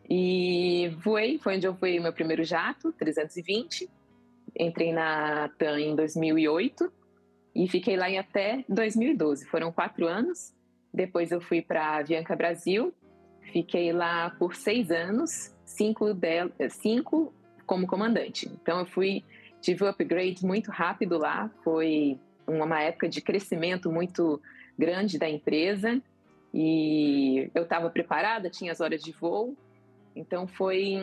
E 0.08 0.96
voei, 1.02 1.38
foi 1.38 1.56
onde 1.56 1.66
eu 1.66 1.72
o 1.98 2.02
meu 2.02 2.12
primeiro 2.12 2.44
jato, 2.44 2.92
320. 2.92 3.90
Entrei 4.58 4.92
na 4.92 5.48
TAM 5.58 5.80
em 5.80 5.96
2008 5.96 6.92
e 7.54 7.66
fiquei 7.68 7.96
lá 7.96 8.08
em 8.08 8.18
até 8.18 8.64
2012. 8.68 9.46
Foram 9.46 9.72
quatro 9.72 10.06
anos. 10.06 10.54
Depois 10.94 11.32
eu 11.32 11.40
fui 11.40 11.60
para 11.60 11.96
Avianca 11.96 12.36
Brasil, 12.36 12.94
fiquei 13.52 13.92
lá 13.92 14.30
por 14.38 14.54
seis 14.54 14.90
anos, 14.90 15.54
cinco, 15.64 16.14
de, 16.14 16.48
cinco 16.70 17.34
como 17.66 17.86
comandante. 17.86 18.48
Então 18.62 18.78
eu 18.78 18.86
fui, 18.86 19.24
tive 19.66 19.82
um 19.82 19.88
upgrade 19.88 20.46
muito 20.46 20.70
rápido 20.70 21.18
lá, 21.18 21.50
foi 21.64 22.20
uma 22.46 22.80
época 22.80 23.08
de 23.08 23.20
crescimento 23.20 23.90
muito 23.90 24.40
grande 24.78 25.18
da 25.18 25.28
empresa 25.28 26.00
e 26.54 27.50
eu 27.52 27.64
estava 27.64 27.90
preparada, 27.90 28.48
tinha 28.48 28.70
as 28.70 28.80
horas 28.80 29.02
de 29.02 29.10
voo, 29.10 29.56
então 30.14 30.46
foi 30.46 31.02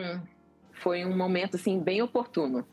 foi 0.72 1.04
um 1.04 1.14
momento 1.14 1.56
assim 1.56 1.78
bem 1.78 2.00
oportuno. 2.00 2.66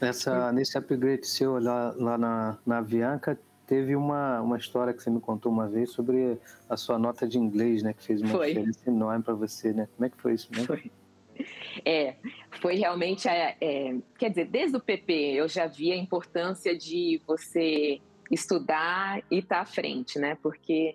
Nessa, 0.00 0.50
nesse 0.52 0.76
upgrade 0.76 1.28
seu 1.28 1.60
lá, 1.60 1.94
lá 1.96 2.18
na, 2.18 2.58
na 2.66 2.78
Avianca, 2.78 3.38
teve 3.68 3.94
uma, 3.94 4.40
uma 4.40 4.58
história 4.58 4.92
que 4.92 5.00
você 5.00 5.08
me 5.10 5.20
contou 5.20 5.52
uma 5.52 5.68
vez 5.68 5.90
sobre 5.90 6.38
a 6.68 6.76
sua 6.76 6.98
nota 6.98 7.26
de 7.26 7.38
inglês, 7.38 7.84
né? 7.84 7.92
Que 7.92 8.02
fez 8.02 8.20
uma 8.20 8.30
foi. 8.30 8.48
diferença 8.48 8.90
enorme 8.90 9.22
para 9.22 9.34
você, 9.34 9.72
né? 9.72 9.88
Como 9.94 10.04
é 10.04 10.10
que 10.10 10.20
foi 10.20 10.34
isso 10.34 10.48
mesmo? 10.50 10.66
Foi. 10.66 10.90
É, 11.84 12.14
foi 12.60 12.76
realmente, 12.76 13.26
é, 13.26 13.56
é, 13.60 13.96
quer 14.16 14.28
dizer, 14.28 14.44
desde 14.44 14.76
o 14.76 14.80
PP 14.80 15.32
eu 15.34 15.48
já 15.48 15.66
vi 15.66 15.90
a 15.90 15.96
importância 15.96 16.76
de 16.76 17.20
você 17.26 18.00
estudar 18.30 19.20
e 19.30 19.38
estar 19.38 19.56
tá 19.56 19.62
à 19.62 19.64
frente, 19.64 20.18
né? 20.18 20.36
Porque 20.40 20.94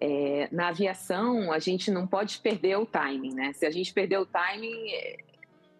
é, 0.00 0.48
na 0.52 0.68
aviação 0.68 1.50
a 1.50 1.58
gente 1.58 1.90
não 1.90 2.06
pode 2.06 2.38
perder 2.38 2.76
o 2.76 2.86
timing, 2.86 3.34
né? 3.34 3.52
Se 3.54 3.66
a 3.66 3.70
gente 3.70 3.92
perder 3.92 4.18
o 4.18 4.26
timing, 4.26 4.90
é, 4.90 5.16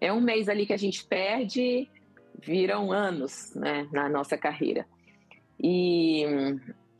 é 0.00 0.12
um 0.12 0.20
mês 0.20 0.48
ali 0.48 0.66
que 0.66 0.72
a 0.72 0.78
gente 0.78 1.04
perde, 1.04 1.88
viram 2.38 2.90
anos, 2.90 3.54
né, 3.54 3.86
na 3.92 4.08
nossa 4.08 4.36
carreira. 4.36 4.86
E, 5.62 6.24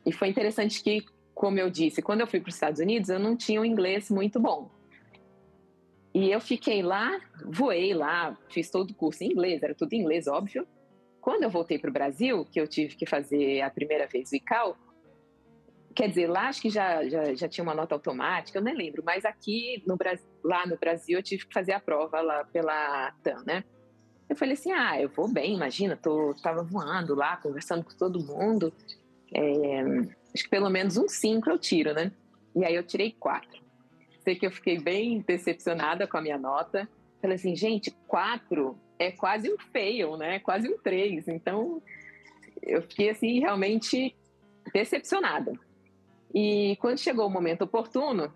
e 0.05 0.11
foi 0.11 0.29
interessante 0.29 0.83
que, 0.83 1.03
como 1.33 1.57
eu 1.59 1.69
disse, 1.69 2.01
quando 2.01 2.21
eu 2.21 2.27
fui 2.27 2.39
para 2.39 2.49
os 2.49 2.55
Estados 2.55 2.79
Unidos, 2.79 3.09
eu 3.09 3.19
não 3.19 3.35
tinha 3.35 3.59
um 3.59 3.65
inglês 3.65 4.09
muito 4.09 4.39
bom. 4.39 4.69
E 6.13 6.29
eu 6.29 6.41
fiquei 6.41 6.81
lá, 6.81 7.19
voei 7.45 7.93
lá, 7.93 8.37
fiz 8.49 8.69
todo 8.69 8.91
o 8.91 8.93
curso 8.93 9.23
em 9.23 9.27
inglês, 9.31 9.63
era 9.63 9.73
tudo 9.73 9.93
em 9.93 10.01
inglês, 10.01 10.27
óbvio. 10.27 10.67
Quando 11.21 11.43
eu 11.43 11.49
voltei 11.49 11.79
para 11.79 11.89
o 11.89 11.93
Brasil, 11.93 12.45
que 12.45 12.59
eu 12.59 12.67
tive 12.67 12.95
que 12.95 13.05
fazer 13.05 13.61
a 13.61 13.69
primeira 13.69 14.07
vez 14.07 14.31
o 14.31 14.35
ICAO, 14.35 14.75
quer 15.95 16.09
dizer, 16.09 16.27
lá 16.27 16.47
acho 16.47 16.61
que 16.61 16.69
já, 16.69 17.07
já, 17.07 17.33
já 17.33 17.47
tinha 17.47 17.63
uma 17.63 17.75
nota 17.75 17.95
automática, 17.95 18.57
eu 18.57 18.63
nem 18.63 18.75
lembro, 18.75 19.03
mas 19.05 19.23
aqui 19.23 19.83
no 19.85 19.97
lá 20.43 20.65
no 20.65 20.77
Brasil 20.77 21.19
eu 21.19 21.23
tive 21.23 21.45
que 21.45 21.53
fazer 21.53 21.73
a 21.73 21.79
prova 21.79 22.21
lá 22.21 22.43
pela 22.45 23.11
TAM, 23.23 23.43
né? 23.45 23.63
Eu 24.27 24.35
falei 24.35 24.53
assim, 24.53 24.71
ah, 24.71 24.99
eu 24.99 25.09
vou 25.09 25.27
bem, 25.27 25.53
imagina, 25.53 25.97
tô, 25.97 26.33
tava 26.41 26.63
voando 26.63 27.13
lá, 27.13 27.35
conversando 27.37 27.83
com 27.83 27.91
todo 27.97 28.25
mundo. 28.25 28.73
É, 29.33 29.81
acho 30.33 30.43
que 30.43 30.49
pelo 30.49 30.69
menos 30.69 30.97
um 30.97 31.07
cinco 31.07 31.49
eu 31.49 31.59
tiro, 31.59 31.93
né? 31.93 32.11
E 32.55 32.63
aí 32.63 32.73
eu 32.73 32.83
tirei 32.83 33.11
quatro. 33.11 33.60
Sei 34.23 34.35
que 34.35 34.45
eu 34.45 34.51
fiquei 34.51 34.79
bem 34.79 35.19
decepcionada 35.19 36.07
com 36.07 36.17
a 36.17 36.21
minha 36.21 36.37
nota. 36.37 36.87
Falei 37.21 37.35
assim, 37.35 37.55
gente, 37.55 37.91
quatro 38.07 38.77
é 38.97 39.11
quase 39.11 39.51
um 39.51 39.57
fail, 39.57 40.15
né? 40.15 40.39
Quase 40.39 40.69
um 40.69 40.77
três. 40.77 41.27
Então, 41.27 41.81
eu 42.61 42.81
fiquei 42.83 43.09
assim, 43.09 43.39
realmente 43.39 44.15
decepcionada. 44.73 45.53
E 46.33 46.77
quando 46.79 46.99
chegou 46.99 47.25
o 47.25 47.29
momento 47.29 47.63
oportuno 47.63 48.33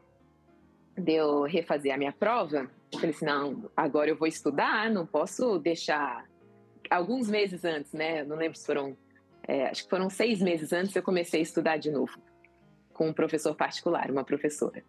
de 0.98 1.14
eu 1.14 1.44
refazer 1.44 1.94
a 1.94 1.98
minha 1.98 2.12
prova, 2.12 2.70
eu 2.92 3.00
falei 3.00 3.16
assim, 3.16 3.26
não, 3.26 3.70
agora 3.76 4.10
eu 4.10 4.16
vou 4.16 4.28
estudar, 4.28 4.90
não 4.90 5.06
posso 5.06 5.60
deixar. 5.60 6.26
Alguns 6.90 7.30
meses 7.30 7.66
antes, 7.66 7.94
né? 7.94 8.24
Não 8.24 8.36
lembro 8.36 8.58
se 8.58 8.66
foram. 8.66 8.96
É, 9.48 9.68
acho 9.68 9.84
que 9.84 9.90
foram 9.90 10.10
seis 10.10 10.42
meses 10.42 10.74
antes 10.74 10.96
eu 10.96 11.04
comecei 11.04 11.40
a 11.40 11.44
estudar 11.44 11.78
de 11.78 11.92
novo 11.92 12.20
com 12.94 13.10
um 13.10 13.14
professor 13.14 13.54
particular, 13.56 14.10
uma 14.10 14.24
professora. 14.24 14.84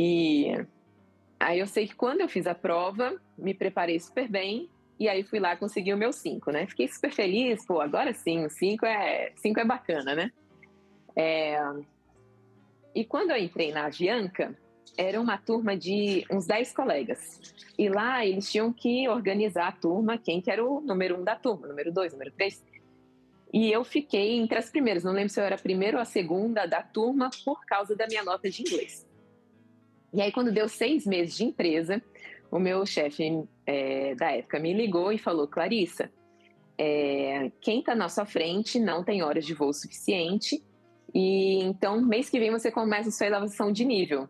E 0.00 0.64
aí 1.40 1.58
eu 1.58 1.66
sei 1.66 1.88
que 1.88 1.96
quando 1.96 2.20
eu 2.20 2.28
fiz 2.28 2.46
a 2.46 2.54
prova, 2.54 3.20
me 3.36 3.52
preparei 3.52 3.98
super 3.98 4.28
bem 4.28 4.70
e 4.98 5.08
aí 5.08 5.24
fui 5.24 5.40
lá 5.40 5.56
consegui 5.56 5.92
o 5.92 5.96
meu 5.96 6.12
cinco, 6.12 6.52
né? 6.52 6.66
Fiquei 6.68 6.86
super 6.86 7.12
feliz, 7.12 7.66
pô, 7.66 7.80
agora 7.80 8.14
sim, 8.14 8.46
o 8.46 8.50
cinco 8.50 8.86
é, 8.86 9.32
cinco 9.34 9.58
é 9.58 9.64
bacana, 9.64 10.14
né? 10.14 10.32
É... 11.16 11.58
E 12.94 13.04
quando 13.04 13.32
eu 13.32 13.36
entrei 13.36 13.72
na 13.72 13.86
Avianca, 13.86 14.56
era 14.96 15.20
uma 15.20 15.36
turma 15.36 15.76
de 15.76 16.24
uns 16.30 16.46
10 16.46 16.72
colegas. 16.72 17.40
E 17.76 17.88
lá 17.88 18.24
eles 18.24 18.50
tinham 18.50 18.72
que 18.72 19.08
organizar 19.08 19.68
a 19.68 19.72
turma, 19.72 20.16
quem 20.16 20.40
que 20.40 20.50
era 20.50 20.64
o 20.64 20.80
número 20.80 21.18
um 21.20 21.24
da 21.24 21.34
turma, 21.34 21.66
número 21.66 21.92
dois, 21.92 22.12
número 22.12 22.32
três. 22.32 22.64
E 23.52 23.70
eu 23.70 23.82
fiquei 23.82 24.36
entre 24.36 24.58
as 24.58 24.70
primeiras, 24.70 25.02
não 25.02 25.12
lembro 25.12 25.30
se 25.30 25.40
eu 25.40 25.44
era 25.44 25.56
a 25.56 25.58
primeira 25.58 25.96
ou 25.96 26.02
a 26.02 26.04
segunda 26.04 26.66
da 26.66 26.82
turma 26.82 27.30
por 27.44 27.64
causa 27.64 27.96
da 27.96 28.06
minha 28.06 28.22
nota 28.22 28.48
de 28.48 28.62
inglês. 28.62 29.07
E 30.12 30.22
aí, 30.22 30.32
quando 30.32 30.52
deu 30.52 30.68
seis 30.68 31.06
meses 31.06 31.36
de 31.36 31.44
empresa, 31.44 32.02
o 32.50 32.58
meu 32.58 32.84
chefe 32.86 33.44
é, 33.66 34.14
da 34.14 34.32
época 34.32 34.58
me 34.58 34.72
ligou 34.72 35.12
e 35.12 35.18
falou: 35.18 35.46
Clarissa, 35.46 36.10
é, 36.76 37.50
quem 37.60 37.80
está 37.80 37.94
na 37.94 38.08
sua 38.08 38.24
frente 38.24 38.78
não 38.78 39.04
tem 39.04 39.22
horas 39.22 39.44
de 39.44 39.54
voo 39.54 39.72
suficiente, 39.72 40.62
e 41.14 41.62
então 41.62 42.00
mês 42.00 42.30
que 42.30 42.38
vem 42.38 42.50
você 42.50 42.70
começa 42.70 43.08
a 43.08 43.12
sua 43.12 43.26
elevação 43.26 43.70
de 43.72 43.84
nível. 43.84 44.28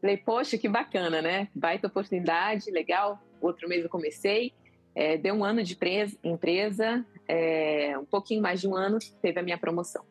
Falei, 0.00 0.16
poxa, 0.18 0.58
que 0.58 0.68
bacana, 0.68 1.22
né? 1.22 1.48
Baita 1.54 1.88
oportunidade, 1.88 2.70
legal. 2.70 3.18
Outro 3.40 3.68
mês 3.68 3.82
eu 3.82 3.90
comecei, 3.90 4.52
é, 4.94 5.16
deu 5.16 5.34
um 5.34 5.44
ano 5.44 5.62
de 5.62 5.74
empresa, 5.74 6.16
empresa 6.22 7.04
é, 7.28 7.98
um 7.98 8.04
pouquinho 8.04 8.42
mais 8.42 8.60
de 8.60 8.68
um 8.68 8.74
ano, 8.74 8.98
teve 9.20 9.40
a 9.40 9.42
minha 9.42 9.58
promoção. 9.58 10.04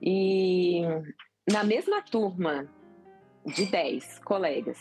E 0.00 0.82
na 1.50 1.64
mesma 1.64 2.02
turma 2.02 2.68
de 3.46 3.66
10 3.66 4.18
colegas, 4.20 4.78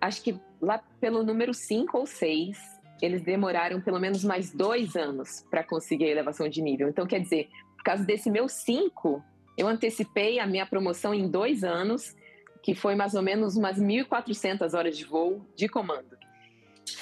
acho 0.00 0.22
que 0.22 0.38
lá 0.60 0.82
pelo 1.00 1.22
número 1.22 1.52
5 1.52 1.96
ou 1.96 2.06
6, 2.06 2.58
eles 3.02 3.22
demoraram 3.22 3.80
pelo 3.80 4.00
menos 4.00 4.24
mais 4.24 4.50
dois 4.50 4.96
anos 4.96 5.44
para 5.50 5.62
conseguir 5.62 6.06
a 6.06 6.10
elevação 6.10 6.48
de 6.48 6.62
nível. 6.62 6.88
Então, 6.88 7.06
quer 7.06 7.20
dizer, 7.20 7.48
por 7.76 7.84
causa 7.84 8.04
desse 8.04 8.30
meu 8.30 8.48
5, 8.48 9.22
eu 9.56 9.68
antecipei 9.68 10.38
a 10.38 10.46
minha 10.46 10.66
promoção 10.66 11.14
em 11.14 11.28
dois 11.28 11.62
anos 11.62 12.14
que 12.62 12.74
foi 12.74 12.94
mais 12.94 13.14
ou 13.14 13.20
menos 13.20 13.56
umas 13.56 13.78
1.400 13.78 14.72
horas 14.72 14.96
de 14.96 15.04
voo 15.04 15.46
de 15.54 15.68
comando. 15.68 16.16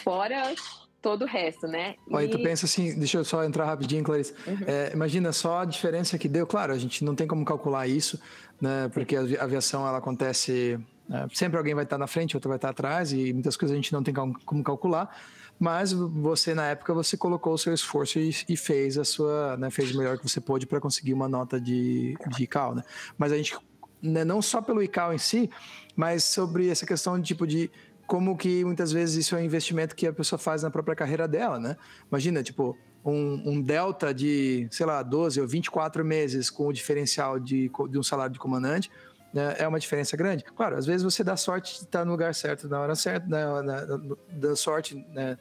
Fora 0.03 0.53
todo 1.03 1.23
o 1.23 1.27
resto, 1.27 1.67
né? 1.67 1.97
E... 2.09 2.15
Olha, 2.15 2.31
tu 2.31 2.41
pensa 2.41 2.65
assim, 2.65 2.97
deixa 2.99 3.19
eu 3.19 3.25
só 3.25 3.45
entrar 3.45 3.67
rapidinho, 3.67 4.05
Clarice. 4.05 4.33
Uhum. 4.47 4.59
É, 4.67 4.93
imagina 4.95 5.33
só 5.33 5.61
a 5.61 5.65
diferença 5.65 6.17
que 6.17 6.29
deu. 6.29 6.47
Claro, 6.47 6.73
a 6.73 6.79
gente 6.79 7.05
não 7.05 7.15
tem 7.15 7.27
como 7.27 7.45
calcular 7.45 7.87
isso, 7.89 8.21
né? 8.61 8.89
Porque 8.95 9.17
a 9.17 9.43
aviação 9.43 9.87
ela 9.87 9.99
acontece 9.99 10.79
é, 11.11 11.27
sempre 11.35 11.59
alguém 11.59 11.75
vai 11.75 11.85
estar 11.85 11.99
na 11.99 12.07
frente, 12.07 12.37
outro 12.37 12.49
vai 12.49 12.57
estar 12.57 12.71
atrás 12.71 13.13
e 13.13 13.33
muitas 13.33 13.57
coisas 13.57 13.75
a 13.75 13.77
gente 13.77 13.93
não 13.93 14.03
tem 14.03 14.15
como 14.15 14.65
calcular. 14.65 15.15
Mas 15.59 15.93
você 15.93 16.55
na 16.55 16.69
época 16.69 16.95
você 16.95 17.17
colocou 17.17 17.53
o 17.53 17.59
seu 17.59 17.75
esforço 17.75 18.19
e, 18.19 18.35
e 18.49 18.57
fez 18.57 18.97
a 18.99 19.05
sua, 19.05 19.57
né, 19.57 19.71
fez 19.71 19.95
o 19.95 19.99
melhor 19.99 20.19
que 20.19 20.29
você 20.29 20.41
pôde 20.41 20.67
para 20.67 20.81
conseguir 20.81 21.13
uma 21.13 21.29
nota 21.29 21.61
de 21.61 22.17
de 22.29 22.47
cal, 22.47 22.75
né? 22.75 22.83
Mas 23.19 23.31
a 23.31 23.37
gente 23.37 23.57
né, 24.03 24.25
não 24.25 24.43
só 24.43 24.61
pelo 24.61 24.83
ICAO 24.83 25.13
em 25.13 25.19
si, 25.19 25.49
mas 25.95 26.25
sobre 26.25 26.69
essa 26.69 26.85
questão 26.85 27.19
de 27.21 27.27
tipo 27.27 27.47
de 27.47 27.71
como 28.13 28.37
que 28.37 28.63
muitas 28.63 28.93
vezes 28.93 29.25
isso 29.25 29.35
é 29.35 29.39
um 29.39 29.43
investimento 29.43 29.97
que 29.97 30.07
a 30.07 30.13
pessoa 30.13 30.39
faz 30.39 30.63
na 30.63 30.71
própria 30.71 30.95
carreira 30.95 31.27
dela, 31.27 31.59
né? 31.59 31.79
Imagina, 32.11 32.43
tipo, 32.43 32.77
um, 33.03 33.53
um 33.53 33.63
delta 33.63 34.13
de, 34.13 34.69
sei 34.71 34.85
lá, 34.85 35.03
12 35.03 35.41
ou 35.41 35.49
24 35.49 36.05
meses 36.05 36.51
com 36.51 36.67
o 36.67 36.73
diferencial 36.75 37.41
de, 37.41 37.71
de 37.89 37.99
um 37.99 38.03
salário 38.03 38.35
de 38.35 38.39
comandante, 38.39 38.91
né, 39.33 39.57
é 39.59 39.67
uma 39.67 39.81
diferença 39.81 40.15
grande. 40.15 40.45
Claro, 40.45 40.77
às 40.77 40.85
vezes 40.85 41.03
você 41.03 41.25
dá 41.25 41.39
sorte 41.39 41.73
de 41.73 41.85
estar 41.87 42.05
no 42.05 42.11
lugar 42.11 42.35
certo 42.35 42.69
na 42.69 42.81
hora 42.83 42.95
certa, 42.95 43.27
na, 43.27 43.63
na, 43.63 43.99
dá 44.29 44.55
sorte, 44.55 44.95
né? 45.15 45.39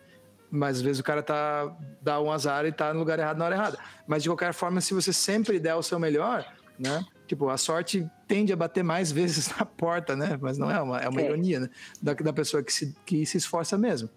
Mas 0.49 0.77
às 0.77 0.81
vezes 0.81 1.01
o 1.01 1.03
cara 1.03 1.21
tá, 1.21 1.75
dá 2.01 2.21
um 2.21 2.31
azar 2.31 2.65
e 2.65 2.71
tá 2.71 2.93
no 2.93 2.99
lugar 2.99 3.19
errado 3.19 3.37
na 3.37 3.43
hora 3.43 3.55
errada. 3.55 3.77
Mas 4.07 4.23
de 4.23 4.29
qualquer 4.29 4.53
forma, 4.53 4.79
se 4.79 4.93
você 4.93 5.11
sempre 5.11 5.59
der 5.59 5.75
o 5.75 5.83
seu 5.83 5.99
melhor, 5.99 6.45
né? 6.79 7.03
Tipo, 7.31 7.47
a 7.47 7.55
sorte 7.55 8.05
tende 8.27 8.51
a 8.51 8.57
bater 8.57 8.83
mais 8.83 9.09
vezes 9.13 9.47
na 9.57 9.65
porta, 9.65 10.17
né? 10.17 10.37
Mas 10.41 10.57
não 10.57 10.69
é 10.69 10.81
uma, 10.81 10.99
é 10.99 11.07
uma 11.07 11.21
é. 11.21 11.25
ironia, 11.27 11.61
né? 11.61 11.69
Da, 12.01 12.13
da 12.13 12.33
pessoa 12.33 12.61
que 12.61 12.73
se, 12.73 12.93
que 13.05 13.25
se 13.25 13.37
esforça 13.37 13.77
mesmo. 13.77 14.09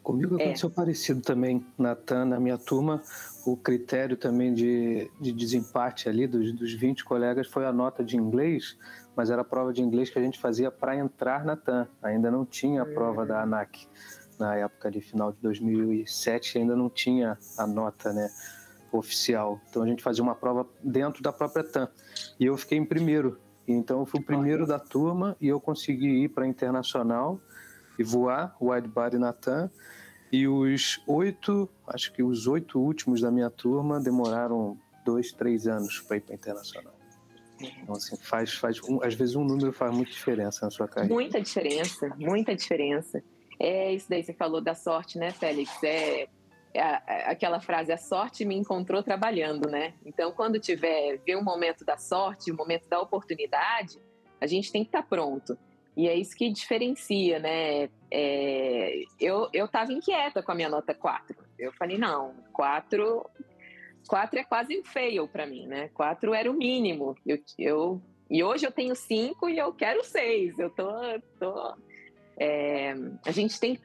Comigo 0.00 0.38
é. 0.38 0.44
aconteceu 0.44 0.68
é. 0.68 0.72
parecido 0.72 1.20
também, 1.22 1.66
Natan, 1.76 2.26
na 2.26 2.38
minha 2.38 2.56
turma. 2.56 3.02
O 3.44 3.56
critério 3.56 4.16
também 4.16 4.54
de, 4.54 5.10
de 5.20 5.32
desempate 5.32 6.08
ali 6.08 6.28
dos, 6.28 6.52
dos 6.52 6.72
20 6.72 7.04
colegas 7.04 7.48
foi 7.48 7.66
a 7.66 7.72
nota 7.72 8.04
de 8.04 8.16
inglês, 8.16 8.78
mas 9.16 9.28
era 9.28 9.42
a 9.42 9.44
prova 9.44 9.72
de 9.72 9.82
inglês 9.82 10.08
que 10.08 10.16
a 10.16 10.22
gente 10.22 10.38
fazia 10.38 10.70
para 10.70 10.94
entrar 10.94 11.44
na 11.44 11.56
TAM. 11.56 11.88
Ainda 12.00 12.30
não 12.30 12.46
tinha 12.46 12.82
a 12.82 12.86
prova 12.86 13.26
da 13.26 13.42
ANAC. 13.42 13.88
na 14.38 14.54
época 14.54 14.88
de 14.88 15.00
final 15.00 15.32
de 15.32 15.38
2007 15.42 16.58
ainda 16.58 16.76
não 16.76 16.88
tinha 16.88 17.36
a 17.58 17.66
nota, 17.66 18.12
né, 18.12 18.30
oficial. 18.96 19.60
Então 19.68 19.82
a 19.82 19.86
gente 19.86 20.02
fazia 20.02 20.22
uma 20.22 20.34
prova 20.34 20.66
dentro 20.82 21.22
da 21.22 21.32
própria 21.32 21.64
TAM. 21.64 21.88
E 22.38 22.46
eu 22.46 22.56
fiquei 22.56 22.78
em 22.78 22.84
primeiro. 22.84 23.38
Então 23.66 24.00
eu 24.00 24.06
fui 24.06 24.20
o 24.20 24.24
primeiro 24.24 24.66
da 24.66 24.78
turma 24.78 25.36
e 25.40 25.48
eu 25.48 25.60
consegui 25.60 26.24
ir 26.24 26.28
para 26.28 26.46
internacional 26.46 27.40
e 27.98 28.04
voar 28.04 28.56
wide 28.60 28.88
body 28.88 29.18
na 29.18 29.32
TAM. 29.32 29.70
E 30.32 30.46
os 30.46 31.00
oito, 31.06 31.68
acho 31.86 32.12
que 32.12 32.22
os 32.22 32.46
oito 32.46 32.80
últimos 32.80 33.20
da 33.20 33.30
minha 33.30 33.50
turma 33.50 34.00
demoraram 34.00 34.76
dois, 35.04 35.32
três 35.32 35.66
anos 35.66 36.00
para 36.00 36.16
ir 36.16 36.20
para 36.20 36.34
internacional. 36.34 36.94
Então, 37.58 37.94
assim, 37.94 38.16
faz, 38.16 38.52
faz 38.54 38.82
um, 38.82 39.02
às 39.02 39.14
vezes 39.14 39.34
um 39.34 39.44
número 39.44 39.72
faz 39.72 39.94
muita 39.94 40.10
diferença 40.10 40.66
na 40.66 40.70
sua 40.70 40.86
carreira. 40.86 41.14
Muita 41.14 41.40
diferença, 41.40 42.12
muita 42.18 42.54
diferença. 42.54 43.22
É 43.58 43.94
isso 43.94 44.06
daí, 44.10 44.22
você 44.22 44.34
falou 44.34 44.60
da 44.60 44.74
sorte, 44.74 45.16
né, 45.18 45.30
Félix? 45.30 45.70
É 45.82 46.28
aquela 46.78 47.60
frase, 47.60 47.92
a 47.92 47.96
sorte 47.96 48.44
me 48.44 48.54
encontrou 48.54 49.02
trabalhando, 49.02 49.68
né? 49.68 49.94
Então, 50.04 50.32
quando 50.32 50.58
tiver, 50.58 51.18
ver 51.24 51.36
um 51.36 51.44
momento 51.44 51.84
da 51.84 51.96
sorte, 51.96 52.50
o 52.50 52.54
um 52.54 52.56
momento 52.56 52.88
da 52.88 53.00
oportunidade, 53.00 53.98
a 54.40 54.46
gente 54.46 54.70
tem 54.70 54.82
que 54.82 54.88
estar 54.88 55.02
tá 55.02 55.08
pronto. 55.08 55.58
E 55.96 56.08
é 56.08 56.14
isso 56.14 56.36
que 56.36 56.50
diferencia, 56.50 57.38
né? 57.38 57.88
É, 58.10 59.02
eu 59.18 59.48
estava 59.52 59.92
inquieta 59.92 60.42
com 60.42 60.52
a 60.52 60.54
minha 60.54 60.68
nota 60.68 60.94
4. 60.94 61.36
Eu 61.58 61.72
falei, 61.72 61.96
não, 61.96 62.34
4 62.52 63.24
quatro 64.06 64.38
é 64.38 64.44
quase 64.44 64.78
um 64.78 64.84
fail 64.84 65.28
para 65.28 65.46
mim, 65.46 65.66
né? 65.66 65.88
Quatro 65.92 66.32
era 66.32 66.50
o 66.50 66.54
mínimo. 66.54 67.14
Eu, 67.26 67.38
eu, 67.58 68.02
e 68.30 68.42
hoje 68.42 68.66
eu 68.66 68.72
tenho 68.72 68.94
cinco 68.94 69.48
e 69.48 69.58
eu 69.58 69.72
quero 69.72 70.02
seis. 70.04 70.58
Eu 70.58 70.70
tô. 70.70 70.90
tô 71.38 71.74
é, 72.38 72.94
a 73.24 73.30
gente 73.30 73.58
tem. 73.60 73.78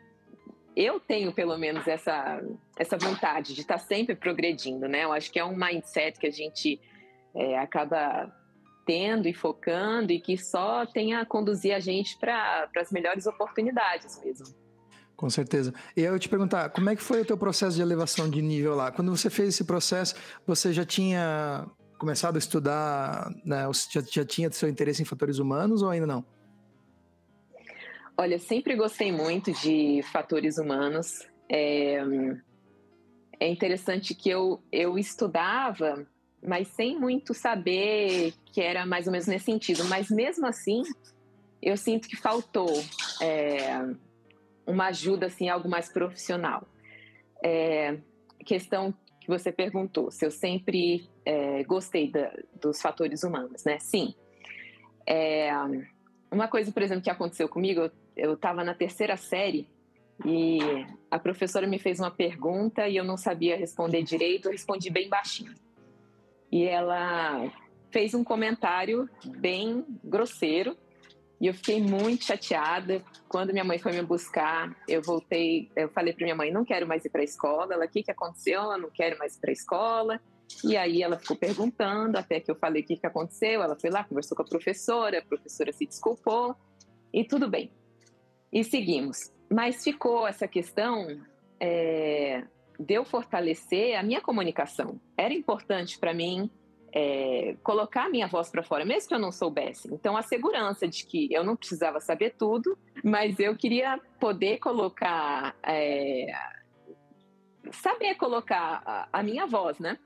Eu 0.76 1.00
tenho 1.00 1.34
pelo 1.34 1.58
menos 1.58 1.88
essa, 1.88 2.42
essa 2.78 2.98
vontade 2.98 3.54
de 3.54 3.62
estar 3.62 3.78
tá 3.78 3.80
sempre 3.80 4.16
progredindo, 4.16 4.88
né? 4.88 5.04
Eu 5.04 5.12
acho 5.12 5.32
que 5.32 5.40
é 5.40 5.46
um 5.46 5.56
mindset 5.56 6.20
que 6.20 6.28
a 6.28 6.32
gente 6.32 6.80
é, 7.36 7.58
acaba 7.58 8.32
tendo 8.86 9.28
e 9.28 9.34
focando 9.34 10.12
e 10.12 10.20
que 10.20 10.38
só 10.38 10.86
tem 10.86 11.14
a 11.16 11.26
conduzir 11.26 11.74
a 11.74 11.80
gente 11.80 12.18
para 12.18 12.70
as 12.78 12.92
melhores 12.92 13.26
oportunidades 13.26 14.20
mesmo. 14.24 14.48
Com 15.16 15.30
certeza. 15.30 15.72
E 15.96 16.02
eu 16.02 16.18
te 16.18 16.28
perguntar, 16.28 16.70
como 16.70 16.90
é 16.90 16.96
que 16.96 17.02
foi 17.04 17.22
o 17.22 17.26
teu 17.26 17.38
processo 17.38 17.76
de 17.76 17.82
elevação 17.82 18.30
de 18.30 18.42
nível 18.42 18.76
lá? 18.76 18.92
Quando 18.92 19.16
você 19.16 19.30
fez 19.30 19.50
esse 19.50 19.64
processo, 19.64 20.16
você 20.48 20.74
já 20.74 20.84
tinha 20.84 21.68
começado 22.00 22.38
a 22.38 22.40
estudar, 22.40 23.30
né, 23.46 23.64
já, 23.92 24.02
já 24.02 24.26
tinha 24.26 24.52
seu 24.52 24.68
interesse 24.68 25.04
em 25.04 25.06
fatores 25.06 25.38
humanos 25.38 25.84
ou 25.84 25.90
ainda 25.90 26.08
não? 26.08 26.26
Olha, 28.18 28.38
sempre 28.38 28.76
gostei 28.76 29.12
muito 29.12 29.52
de 29.52 30.02
fatores 30.12 30.58
humanos. 30.58 31.28
É, 31.50 31.98
é 33.40 33.50
interessante 33.50 34.14
que 34.14 34.30
eu, 34.30 34.62
eu 34.72 34.98
estudava, 34.98 36.06
mas 36.44 36.68
sem 36.70 37.00
muito 37.00 37.34
saber 37.34 38.34
que 38.46 38.62
era 38.62 38.86
mais 38.86 39.08
ou 39.08 39.12
menos 39.12 39.28
nesse 39.28 39.46
sentido. 39.46 39.86
Mas 39.86 40.10
mesmo 40.10 40.46
assim, 40.46 40.84
eu 41.62 41.76
sinto 41.78 42.08
que 42.08 42.16
faltou. 42.16 42.72
É, 43.22 43.96
uma 44.66 44.88
ajuda, 44.88 45.28
assim, 45.28 45.50
algo 45.50 45.70
mais 45.70 45.90
profissional. 45.90 46.68
É, 47.44 47.98
questão 48.46 48.94
que 49.20 49.28
você 49.28 49.52
perguntou, 49.52 50.12
se 50.12 50.26
eu 50.26 50.32
sempre 50.32 51.10
é, 51.26 51.64
gostei 51.64 52.10
da, 52.10 52.34
dos 52.60 52.82
fatores 52.82 53.24
humanos, 53.24 53.64
né? 53.64 53.78
Sim. 53.80 54.14
É, 55.08 55.52
uma 56.32 56.48
coisa, 56.48 56.72
por 56.72 56.82
exemplo, 56.82 57.04
que 57.04 57.10
aconteceu 57.10 57.48
comigo, 57.48 57.82
eu 57.82 57.92
estava 58.34 58.64
na 58.64 58.74
terceira 58.74 59.18
série 59.18 59.68
e 60.26 60.60
a 61.10 61.18
professora 61.18 61.66
me 61.66 61.80
fez 61.80 62.00
uma 62.00 62.12
pergunta 62.12 62.88
e 62.88 62.96
eu 62.96 63.04
não 63.04 63.18
sabia 63.18 63.58
responder 63.58 64.04
direito, 64.04 64.48
eu 64.48 64.52
respondi 64.52 64.90
bem 64.90 65.10
baixinho. 65.10 65.54
E 66.52 66.64
ela 66.64 67.52
fez 67.92 68.14
um 68.14 68.24
comentário 68.24 69.10
bem 69.26 69.86
grosseiro 70.04 70.78
e 71.40 71.48
eu 71.48 71.54
fiquei 71.54 71.82
muito 71.82 72.26
chateada. 72.26 73.04
Quando 73.28 73.52
minha 73.52 73.64
mãe 73.64 73.80
foi 73.80 73.94
me 73.94 74.02
buscar, 74.04 74.76
eu 74.88 75.02
voltei, 75.02 75.72
eu 75.76 75.90
falei 75.90 76.14
para 76.14 76.24
minha 76.24 76.36
mãe, 76.36 76.52
não 76.52 76.64
quero 76.64 76.88
mais 76.88 77.04
ir 77.04 77.10
para 77.10 77.22
a 77.22 77.24
escola. 77.24 77.74
Ela, 77.74 77.86
o 77.86 77.90
que, 77.90 78.04
que 78.04 78.12
aconteceu? 78.12 78.62
Eu 78.62 78.78
não 78.78 78.92
quero 78.92 79.18
mais 79.18 79.36
ir 79.36 79.40
para 79.40 79.50
a 79.50 79.54
escola. 79.54 80.22
E 80.64 80.78
aí 80.78 81.02
ela 81.02 81.18
ficou 81.18 81.36
perguntando, 81.36 82.18
até 82.18 82.40
que 82.40 82.52
eu 82.52 82.56
falei 82.56 82.84
o 82.84 82.86
que, 82.86 82.98
que 82.98 83.08
aconteceu. 83.08 83.64
Ela 83.64 83.76
foi 83.76 83.90
lá, 83.90 84.04
conversou 84.04 84.36
com 84.36 84.44
a 84.44 84.46
professora, 84.46 85.18
a 85.18 85.22
professora 85.24 85.72
se 85.74 85.86
desculpou 85.86 86.56
e 87.12 87.24
tudo 87.24 87.50
bem. 87.50 87.72
E 88.52 88.64
seguimos. 88.64 89.32
Mas 89.50 89.84
ficou 89.84 90.28
essa 90.28 90.48
questão 90.48 91.22
é, 91.60 92.44
de 92.80 92.94
eu 92.94 93.06
fortalecer 93.06 93.98
a 93.98 94.04
minha 94.04 94.22
comunicação. 94.22 95.00
Era 95.18 95.34
importante 95.34 96.00
para 96.00 96.14
mim 96.14 96.50
é, 96.94 97.56
colocar 97.64 98.06
a 98.06 98.10
minha 98.10 98.28
voz 98.28 98.50
para 98.50 98.64
fora, 98.64 98.84
mesmo 98.84 99.08
que 99.08 99.16
eu 99.16 99.20
não 99.20 99.32
soubesse. 99.32 99.88
Então, 99.94 100.18
a 100.18 100.22
segurança 100.22 100.88
de 100.88 101.06
que 101.06 101.32
eu 101.32 101.44
não 101.44 101.56
precisava 101.56 102.00
saber 102.00 102.36
tudo, 102.38 102.78
mas 103.04 103.40
eu 103.40 103.56
queria 103.56 104.00
poder 104.20 104.58
colocar, 104.58 105.56
é, 105.64 106.28
saber 107.72 108.16
colocar 108.16 108.82
a, 108.86 109.08
a, 109.14 109.24
minha 109.24 109.46
voz, 109.46 109.80
né? 109.80 109.98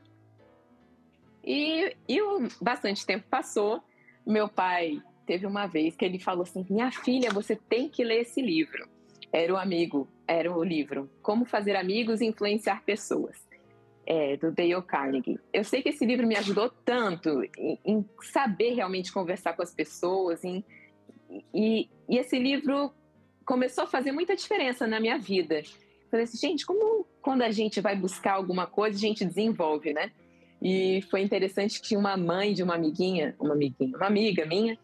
E, 1.43 1.95
e 2.07 2.19
bastante 2.61 3.05
tempo 3.05 3.25
passou. 3.29 3.83
Meu 4.25 4.47
pai 4.49 5.01
teve 5.25 5.45
uma 5.45 5.67
vez 5.67 5.95
que 5.95 6.05
ele 6.05 6.19
falou 6.19 6.43
assim: 6.43 6.65
Minha 6.69 6.91
filha, 6.91 7.29
você 7.31 7.55
tem 7.55 7.89
que 7.89 8.03
ler 8.03 8.21
esse 8.21 8.41
livro. 8.41 8.87
Era 9.31 9.53
o 9.53 9.57
amigo, 9.57 10.07
era 10.27 10.51
o 10.51 10.63
livro 10.63 11.09
Como 11.21 11.45
Fazer 11.45 11.75
Amigos 11.75 12.21
e 12.21 12.25
Influenciar 12.25 12.83
Pessoas 12.85 13.45
é, 14.05 14.37
do 14.37 14.51
Dale 14.51 14.81
Carnegie. 14.83 15.39
Eu 15.51 15.63
sei 15.63 15.81
que 15.81 15.89
esse 15.89 16.05
livro 16.05 16.27
me 16.27 16.35
ajudou 16.35 16.69
tanto 16.69 17.43
em, 17.57 17.79
em 17.83 18.05
saber 18.21 18.73
realmente 18.73 19.11
conversar 19.11 19.53
com 19.53 19.63
as 19.63 19.73
pessoas, 19.73 20.43
em, 20.43 20.63
e, 21.53 21.89
e, 22.07 22.17
esse 22.17 22.37
livro 22.37 22.93
começou 23.45 23.85
a 23.85 23.87
fazer 23.87 24.11
muita 24.11 24.35
diferença 24.35 24.85
na 24.85 24.99
minha 24.99 25.17
vida. 25.17 25.61
Falei 26.11 26.25
assim, 26.25 26.37
gente, 26.37 26.65
como 26.65 27.05
quando 27.21 27.41
a 27.41 27.51
gente 27.51 27.81
vai 27.81 27.95
buscar 27.95 28.33
alguma 28.33 28.67
coisa, 28.67 28.95
a 28.95 29.01
gente 29.01 29.25
desenvolve, 29.25 29.93
né? 29.93 30.11
E 30.61 31.01
foi 31.09 31.21
interessante 31.21 31.81
que 31.81 31.97
uma 31.97 32.15
mãe 32.15 32.53
de 32.53 32.63
uma 32.63 32.75
amiguinha, 32.75 33.35
uma 33.39 33.53
amiguinha, 33.53 33.97
uma 33.97 34.07
amiga 34.07 34.45
minha, 34.45 34.77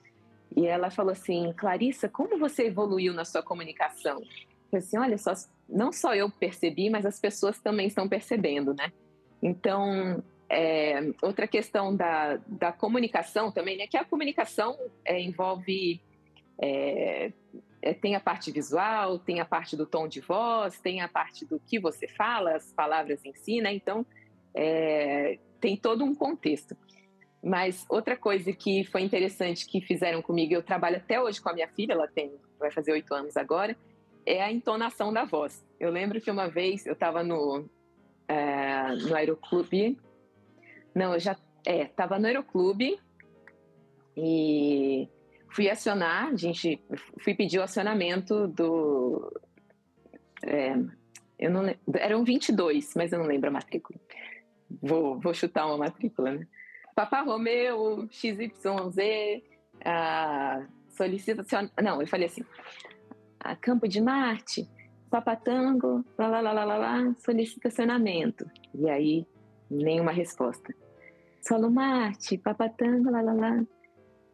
e 0.55 0.65
ela 0.65 0.91
falou 0.91 1.11
assim, 1.11 1.53
Clarissa, 1.53 2.09
como 2.09 2.37
você 2.37 2.67
evoluiu 2.67 3.13
na 3.13 3.25
sua 3.25 3.41
comunicação? 3.41 4.19
Eu 4.19 4.27
falei 4.69 4.85
assim, 4.85 4.97
olha 4.97 5.17
só, 5.17 5.33
não 5.67 5.91
só 5.91 6.13
eu 6.13 6.29
percebi, 6.29 6.89
mas 6.89 7.05
as 7.05 7.19
pessoas 7.19 7.59
também 7.59 7.87
estão 7.87 8.07
percebendo, 8.07 8.73
né? 8.73 8.91
Então, 9.41 10.23
é, 10.49 11.13
outra 11.21 11.47
questão 11.47 11.95
da, 11.95 12.37
da 12.47 12.71
comunicação 12.71 13.51
também, 13.51 13.77
né? 13.77 13.87
Que 13.87 13.97
a 13.97 14.03
comunicação 14.03 14.77
é, 15.05 15.21
envolve 15.21 16.01
é, 16.61 17.31
é, 17.81 17.93
tem 17.93 18.15
a 18.15 18.19
parte 18.19 18.51
visual, 18.51 19.17
tem 19.17 19.39
a 19.39 19.45
parte 19.45 19.75
do 19.75 19.85
tom 19.85 20.07
de 20.07 20.21
voz, 20.21 20.79
tem 20.79 21.01
a 21.01 21.07
parte 21.07 21.45
do 21.45 21.59
que 21.59 21.79
você 21.79 22.07
fala, 22.07 22.55
as 22.55 22.71
palavras 22.71 23.25
em 23.25 23.33
si, 23.33 23.59
né? 23.59 23.73
Então, 23.73 24.05
é, 24.53 25.39
tem 25.59 25.75
todo 25.75 26.03
um 26.03 26.13
contexto. 26.13 26.77
Mas 27.43 27.85
outra 27.89 28.15
coisa 28.15 28.53
que 28.53 28.83
foi 28.85 29.01
interessante 29.01 29.65
que 29.65 29.81
fizeram 29.81 30.21
comigo, 30.21 30.53
eu 30.53 30.61
trabalho 30.61 30.97
até 30.97 31.19
hoje 31.19 31.41
com 31.41 31.49
a 31.49 31.53
minha 31.53 31.67
filha, 31.67 31.93
ela 31.93 32.07
tem, 32.07 32.31
vai 32.59 32.71
fazer 32.71 32.91
oito 32.91 33.13
anos 33.13 33.35
agora, 33.35 33.75
é 34.25 34.43
a 34.43 34.51
entonação 34.51 35.11
da 35.11 35.25
voz. 35.25 35.65
Eu 35.79 35.89
lembro 35.89 36.21
que 36.21 36.29
uma 36.29 36.47
vez 36.47 36.85
eu 36.85 36.93
estava 36.93 37.23
no, 37.23 37.67
é, 38.27 38.95
no 38.95 39.15
aeroclube. 39.15 39.97
Não, 40.93 41.13
eu 41.13 41.19
já 41.19 41.35
estava 41.65 42.15
é, 42.15 42.19
no 42.19 42.27
aeroclube 42.27 42.99
e 44.15 45.09
fui 45.49 45.69
acionar, 45.69 46.27
a 46.27 46.35
gente 46.35 46.79
fui 47.19 47.33
pedir 47.33 47.59
o 47.59 47.63
acionamento 47.63 48.47
do. 48.47 49.31
É, 50.43 50.75
eu 51.39 51.49
não 51.49 51.63
eram 51.95 52.23
22, 52.23 52.93
mas 52.95 53.11
eu 53.11 53.19
não 53.19 53.25
lembro 53.25 53.49
a 53.49 53.53
matrícula. 53.53 53.99
Vou, 54.81 55.19
vou 55.19 55.33
chutar 55.33 55.65
uma 55.65 55.77
matrícula, 55.77 56.31
né? 56.31 56.47
Papa 56.95 57.21
Romeu, 57.21 58.07
XYZ, 58.09 59.43
a 59.83 60.65
solicitação. 60.89 61.69
Não, 61.81 62.01
eu 62.01 62.07
falei 62.07 62.27
assim: 62.27 62.43
a 63.39 63.55
Campo 63.55 63.87
de 63.87 64.01
Marte, 64.01 64.69
papatango, 65.09 66.05
lá, 66.17 66.27
lá, 66.27 66.41
lá, 66.41 66.51
lá, 66.51 66.63
lá, 66.63 66.77
lá, 66.77 67.15
solicita 67.17 67.67
acionamento. 67.67 68.49
E 68.73 68.89
aí, 68.89 69.25
nenhuma 69.69 70.11
resposta. 70.11 70.73
Solo 71.41 71.71
mate, 71.71 72.37
papatango, 72.37 73.09
lá, 73.09 73.21
lá, 73.21 73.33
lá. 73.33 73.63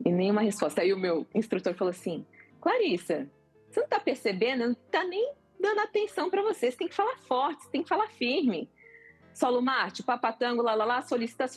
E 0.05 0.11
nenhuma 0.11 0.41
resposta. 0.41 0.81
Aí 0.81 0.93
o 0.93 0.99
meu 0.99 1.25
instrutor 1.33 1.73
falou 1.73 1.91
assim, 1.91 2.25
Clarissa, 2.59 3.29
você 3.69 3.79
não 3.79 3.87
tá 3.87 3.99
percebendo? 3.99 4.67
Não 4.67 4.73
tá 4.73 5.03
nem 5.03 5.33
dando 5.59 5.79
atenção 5.79 6.29
para 6.29 6.41
você. 6.41 6.69
Você 6.69 6.77
tem 6.77 6.87
que 6.87 6.95
falar 6.95 7.17
forte, 7.19 7.63
você 7.63 7.69
tem 7.69 7.81
que 7.83 7.89
falar 7.89 8.07
firme. 8.09 8.69
Solo 9.33 9.61
Marte, 9.61 10.03
papatango, 10.03 10.61
lá, 10.61 10.75
lá, 10.75 10.85
lá, 10.85 11.01
solicita 11.01 11.47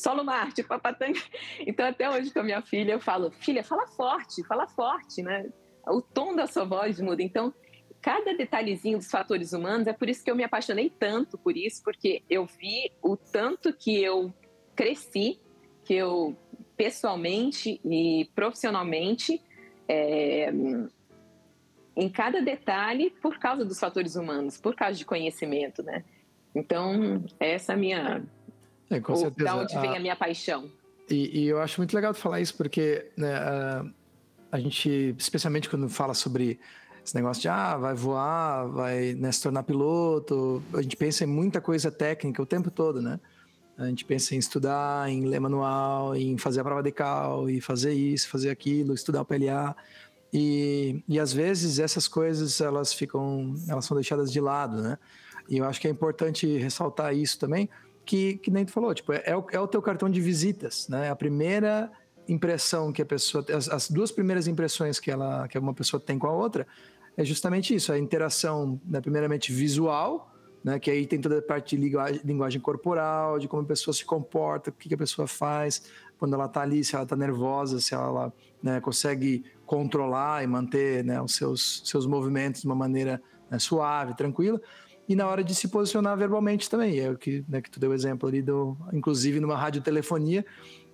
acionamento. 0.00 0.02
Solo 0.02 0.24
Marte, 0.24 0.62
papatango. 0.62 1.18
Então, 1.60 1.86
até 1.86 2.08
hoje 2.08 2.32
com 2.32 2.40
a 2.40 2.44
minha 2.44 2.62
filha, 2.62 2.92
eu 2.92 3.00
falo, 3.00 3.30
filha, 3.30 3.62
fala 3.62 3.86
forte, 3.86 4.42
fala 4.44 4.66
forte, 4.66 5.22
né? 5.22 5.50
o 5.86 6.00
tom 6.00 6.34
da 6.34 6.46
sua 6.46 6.64
voz 6.64 7.00
muda. 7.00 7.22
Então, 7.22 7.52
cada 8.00 8.34
detalhezinho 8.34 8.98
dos 8.98 9.10
fatores 9.10 9.52
humanos, 9.52 9.86
é 9.86 9.92
por 9.92 10.08
isso 10.08 10.24
que 10.24 10.30
eu 10.30 10.36
me 10.36 10.44
apaixonei 10.44 10.90
tanto 10.90 11.36
por 11.38 11.56
isso, 11.56 11.82
porque 11.82 12.22
eu 12.28 12.46
vi 12.46 12.90
o 13.02 13.16
tanto 13.16 13.72
que 13.72 14.02
eu 14.02 14.32
cresci, 14.74 15.40
que 15.84 15.94
eu 15.94 16.36
pessoalmente 16.76 17.80
e 17.84 18.30
profissionalmente, 18.34 19.42
é, 19.88 20.50
em 21.96 22.08
cada 22.08 22.40
detalhe, 22.40 23.10
por 23.10 23.38
causa 23.38 23.64
dos 23.64 23.78
fatores 23.78 24.16
humanos, 24.16 24.56
por 24.56 24.74
causa 24.74 24.96
de 24.96 25.04
conhecimento, 25.04 25.82
né? 25.82 26.04
Então, 26.54 27.22
essa 27.38 27.72
é 27.72 27.74
a 27.74 27.78
minha. 27.78 28.24
É, 28.90 29.00
com 29.00 29.14
certeza. 29.16 29.44
Da 29.44 29.56
onde 29.56 29.78
vem 29.78 29.90
a, 29.90 29.96
a 29.96 30.00
minha 30.00 30.16
paixão. 30.16 30.68
E, 31.08 31.40
e, 31.40 31.48
eu 31.48 31.60
acho 31.60 31.80
muito 31.80 31.94
legal 31.94 32.12
falar 32.12 32.40
isso, 32.40 32.56
porque 32.56 33.10
né, 33.16 33.34
a, 33.34 33.84
a 34.52 34.60
gente, 34.60 35.14
especialmente 35.18 35.68
quando 35.68 35.88
fala 35.88 36.14
sobre 36.14 36.58
esse 37.04 37.14
negócio 37.14 37.40
de 37.40 37.48
ah, 37.48 37.76
vai 37.76 37.94
voar, 37.94 38.66
vai 38.68 39.14
né, 39.14 39.32
se 39.32 39.42
tornar 39.42 39.62
piloto. 39.62 40.62
A 40.74 40.82
gente 40.82 40.96
pensa 40.96 41.24
em 41.24 41.26
muita 41.26 41.60
coisa 41.60 41.90
técnica 41.90 42.42
o 42.42 42.46
tempo 42.46 42.70
todo, 42.70 43.00
né? 43.00 43.18
A 43.78 43.86
gente 43.86 44.04
pensa 44.04 44.34
em 44.34 44.38
estudar, 44.38 45.08
em 45.08 45.24
ler 45.24 45.40
manual, 45.40 46.14
em 46.14 46.36
fazer 46.36 46.60
a 46.60 46.64
prova 46.64 46.82
de 46.82 46.92
cal, 46.92 47.48
e 47.48 47.62
fazer 47.62 47.94
isso, 47.94 48.28
fazer 48.28 48.50
aquilo, 48.50 48.92
estudar 48.92 49.22
o 49.22 49.24
PLA. 49.24 49.74
E, 50.32 51.02
e 51.08 51.18
às 51.18 51.32
vezes 51.32 51.78
essas 51.78 52.06
coisas 52.06 52.60
elas 52.60 52.92
ficam, 52.92 53.54
elas 53.66 53.84
são 53.86 53.96
deixadas 53.96 54.30
de 54.30 54.40
lado, 54.40 54.82
né? 54.82 54.98
E 55.48 55.56
eu 55.58 55.64
acho 55.64 55.80
que 55.80 55.88
é 55.88 55.90
importante 55.90 56.46
ressaltar 56.58 57.14
isso 57.16 57.38
também, 57.38 57.68
que, 58.10 58.38
que 58.38 58.50
nem 58.50 58.64
tu 58.64 58.72
falou, 58.72 58.92
tipo, 58.92 59.12
é, 59.12 59.36
o, 59.36 59.46
é 59.52 59.60
o 59.60 59.68
teu 59.68 59.80
cartão 59.80 60.10
de 60.10 60.20
visitas, 60.20 60.88
né? 60.88 61.10
A 61.10 61.14
primeira 61.14 61.88
impressão 62.28 62.92
que 62.92 63.00
a 63.00 63.06
pessoa, 63.06 63.46
as, 63.56 63.68
as, 63.68 63.88
duas 63.88 64.10
primeiras 64.10 64.48
impressões 64.48 64.98
que 64.98 65.12
ela, 65.12 65.46
que 65.46 65.56
uma 65.56 65.72
pessoa 65.72 66.00
tem 66.00 66.18
com 66.18 66.26
a 66.26 66.32
outra, 66.32 66.66
é 67.16 67.24
justamente 67.24 67.72
isso, 67.72 67.92
a 67.92 67.98
interação, 67.98 68.80
né, 68.84 69.00
primeiramente 69.00 69.52
visual, 69.52 70.28
né, 70.64 70.80
que 70.80 70.90
aí 70.90 71.06
tem 71.06 71.20
toda 71.20 71.38
a 71.38 71.42
parte 71.42 71.76
de 71.76 71.82
linguagem, 71.82 72.20
linguagem 72.24 72.60
corporal, 72.60 73.38
de 73.38 73.46
como 73.46 73.62
a 73.62 73.66
pessoa 73.66 73.94
se 73.94 74.04
comporta, 74.04 74.70
o 74.70 74.72
que, 74.72 74.88
que 74.88 74.94
a 74.94 74.98
pessoa 74.98 75.28
faz 75.28 75.84
quando 76.18 76.34
ela 76.34 76.46
está 76.46 76.62
ali, 76.62 76.82
se 76.82 76.96
ela 76.96 77.04
está 77.04 77.14
nervosa, 77.14 77.78
se 77.78 77.94
ela 77.94 78.32
né, 78.60 78.80
consegue 78.80 79.44
controlar 79.64 80.42
e 80.42 80.48
manter 80.48 81.04
né, 81.04 81.22
os 81.22 81.36
seus, 81.36 81.82
seus 81.84 82.06
movimentos 82.06 82.62
de 82.62 82.66
uma 82.66 82.76
maneira 82.76 83.22
né, 83.48 83.58
suave, 83.60 84.16
tranquila. 84.16 84.60
E 85.10 85.16
na 85.16 85.26
hora 85.26 85.42
de 85.42 85.56
se 85.56 85.66
posicionar 85.66 86.16
verbalmente 86.16 86.70
também, 86.70 87.00
é 87.00 87.10
o 87.10 87.18
que, 87.18 87.44
né, 87.48 87.60
que 87.60 87.68
tu 87.68 87.80
deu 87.80 87.92
exemplo 87.92 88.28
ali, 88.28 88.40
do, 88.40 88.76
inclusive 88.92 89.40
numa 89.40 89.56
radiotelefonia, 89.56 90.46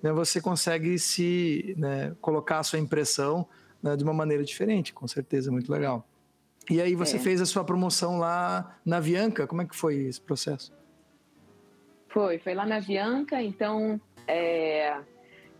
né, 0.02 0.10
você 0.10 0.40
consegue 0.40 0.98
se 0.98 1.74
né, 1.76 2.16
colocar 2.18 2.60
a 2.60 2.62
sua 2.62 2.78
impressão 2.78 3.46
né, 3.82 3.94
de 3.94 4.02
uma 4.02 4.14
maneira 4.14 4.42
diferente, 4.42 4.94
com 4.94 5.06
certeza, 5.06 5.52
muito 5.52 5.70
legal. 5.70 6.08
E 6.70 6.80
aí 6.80 6.94
você 6.94 7.16
é. 7.16 7.18
fez 7.18 7.42
a 7.42 7.44
sua 7.44 7.62
promoção 7.62 8.18
lá 8.18 8.78
na 8.86 8.96
Avianca, 8.96 9.46
como 9.46 9.60
é 9.60 9.66
que 9.66 9.76
foi 9.76 9.96
esse 10.04 10.22
processo? 10.22 10.72
Foi, 12.08 12.38
foi 12.38 12.54
lá 12.54 12.64
na 12.64 12.76
Avianca, 12.76 13.42
então 13.42 14.00
é, 14.26 14.96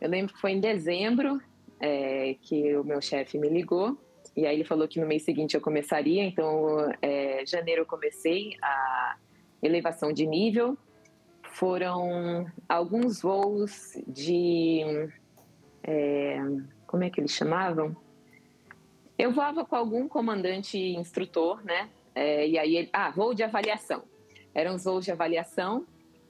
eu 0.01 0.09
lembro 0.09 0.33
que 0.33 0.41
foi 0.41 0.53
em 0.53 0.61
dezembro 0.61 1.43
é, 1.79 2.35
que 2.41 2.75
o 2.75 2.83
meu 2.83 3.03
chefe 3.03 3.39
me 3.39 3.51
ligou 3.51 3.99
e 4.37 4.47
aí 4.47 4.57
ele 4.57 4.65
falou 4.65 4.87
que 4.87 5.01
no 5.01 5.07
mês 5.07 5.23
seguinte 5.23 5.55
eu 5.55 5.61
começaria, 5.61 6.25
então 6.25 6.93
é, 7.01 7.45
janeiro 7.47 7.83
eu 7.83 7.87
comecei 7.87 8.57
a 8.63 9.17
elevação 9.63 10.13
de 10.13 10.27
nível, 10.27 10.77
foram 11.43 12.47
alguns 12.69 13.23
voos 13.23 13.93
de 14.07 15.09
é, 15.83 16.39
como 16.87 17.05
é 17.05 17.11
que 17.11 17.21
eles 17.21 17.33
chamavam? 17.33 17.97
Eu 19.19 19.33
voava 19.33 19.65
com 19.65 19.77
algum 19.77 20.09
comandante 20.09 20.79
instrutor, 20.79 21.65
né? 21.65 21.89
É, 22.15 22.47
e 22.47 22.59
aí, 22.59 22.77
ele, 22.77 22.91
ah, 22.93 23.11
voo 23.11 23.35
de 23.35 23.43
avaliação. 23.43 24.03
Eram 24.55 24.75
os 24.75 24.85
voos 24.85 25.05
de 25.05 25.13
avaliação 25.13 25.87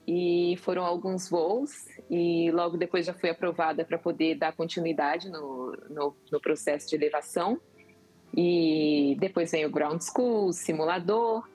e 0.07 0.57
foram 0.59 0.85
alguns 0.85 1.29
voos 1.29 1.87
e 2.09 2.51
logo 2.53 2.77
depois 2.77 3.07
já 3.07 3.13
fui 3.13 3.31
aprovada 3.31 3.85
para 3.85 3.99
poder 3.99 4.37
dar 4.37 4.53
continuidade 4.53 5.29
no, 5.29 5.73
no, 5.89 6.17
no, 6.31 6.41
processo 6.41 6.89
de 6.89 6.97
elevação. 6.97 7.61
E 8.35 9.17
depois 9.19 9.51
veio 9.51 9.69
o 9.69 9.71
ground 9.71 10.01
school, 10.01 10.53
simulador. 10.53 11.49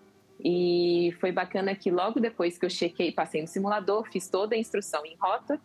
E 0.44 1.16
foi 1.20 1.32
bacana 1.32 1.76
que 1.76 1.92
logo 1.92 2.20
depois 2.20 2.58
que 2.58 2.66
eu 2.66 2.70
chequei, 2.70 3.12
passei 3.12 3.42
no 3.42 3.48
simulador, 3.48 4.10
fiz 4.12 4.28
toda 4.28 4.56
a 4.56 4.58
instrução 4.58 5.06
em 5.06 5.16
rota 5.16 5.60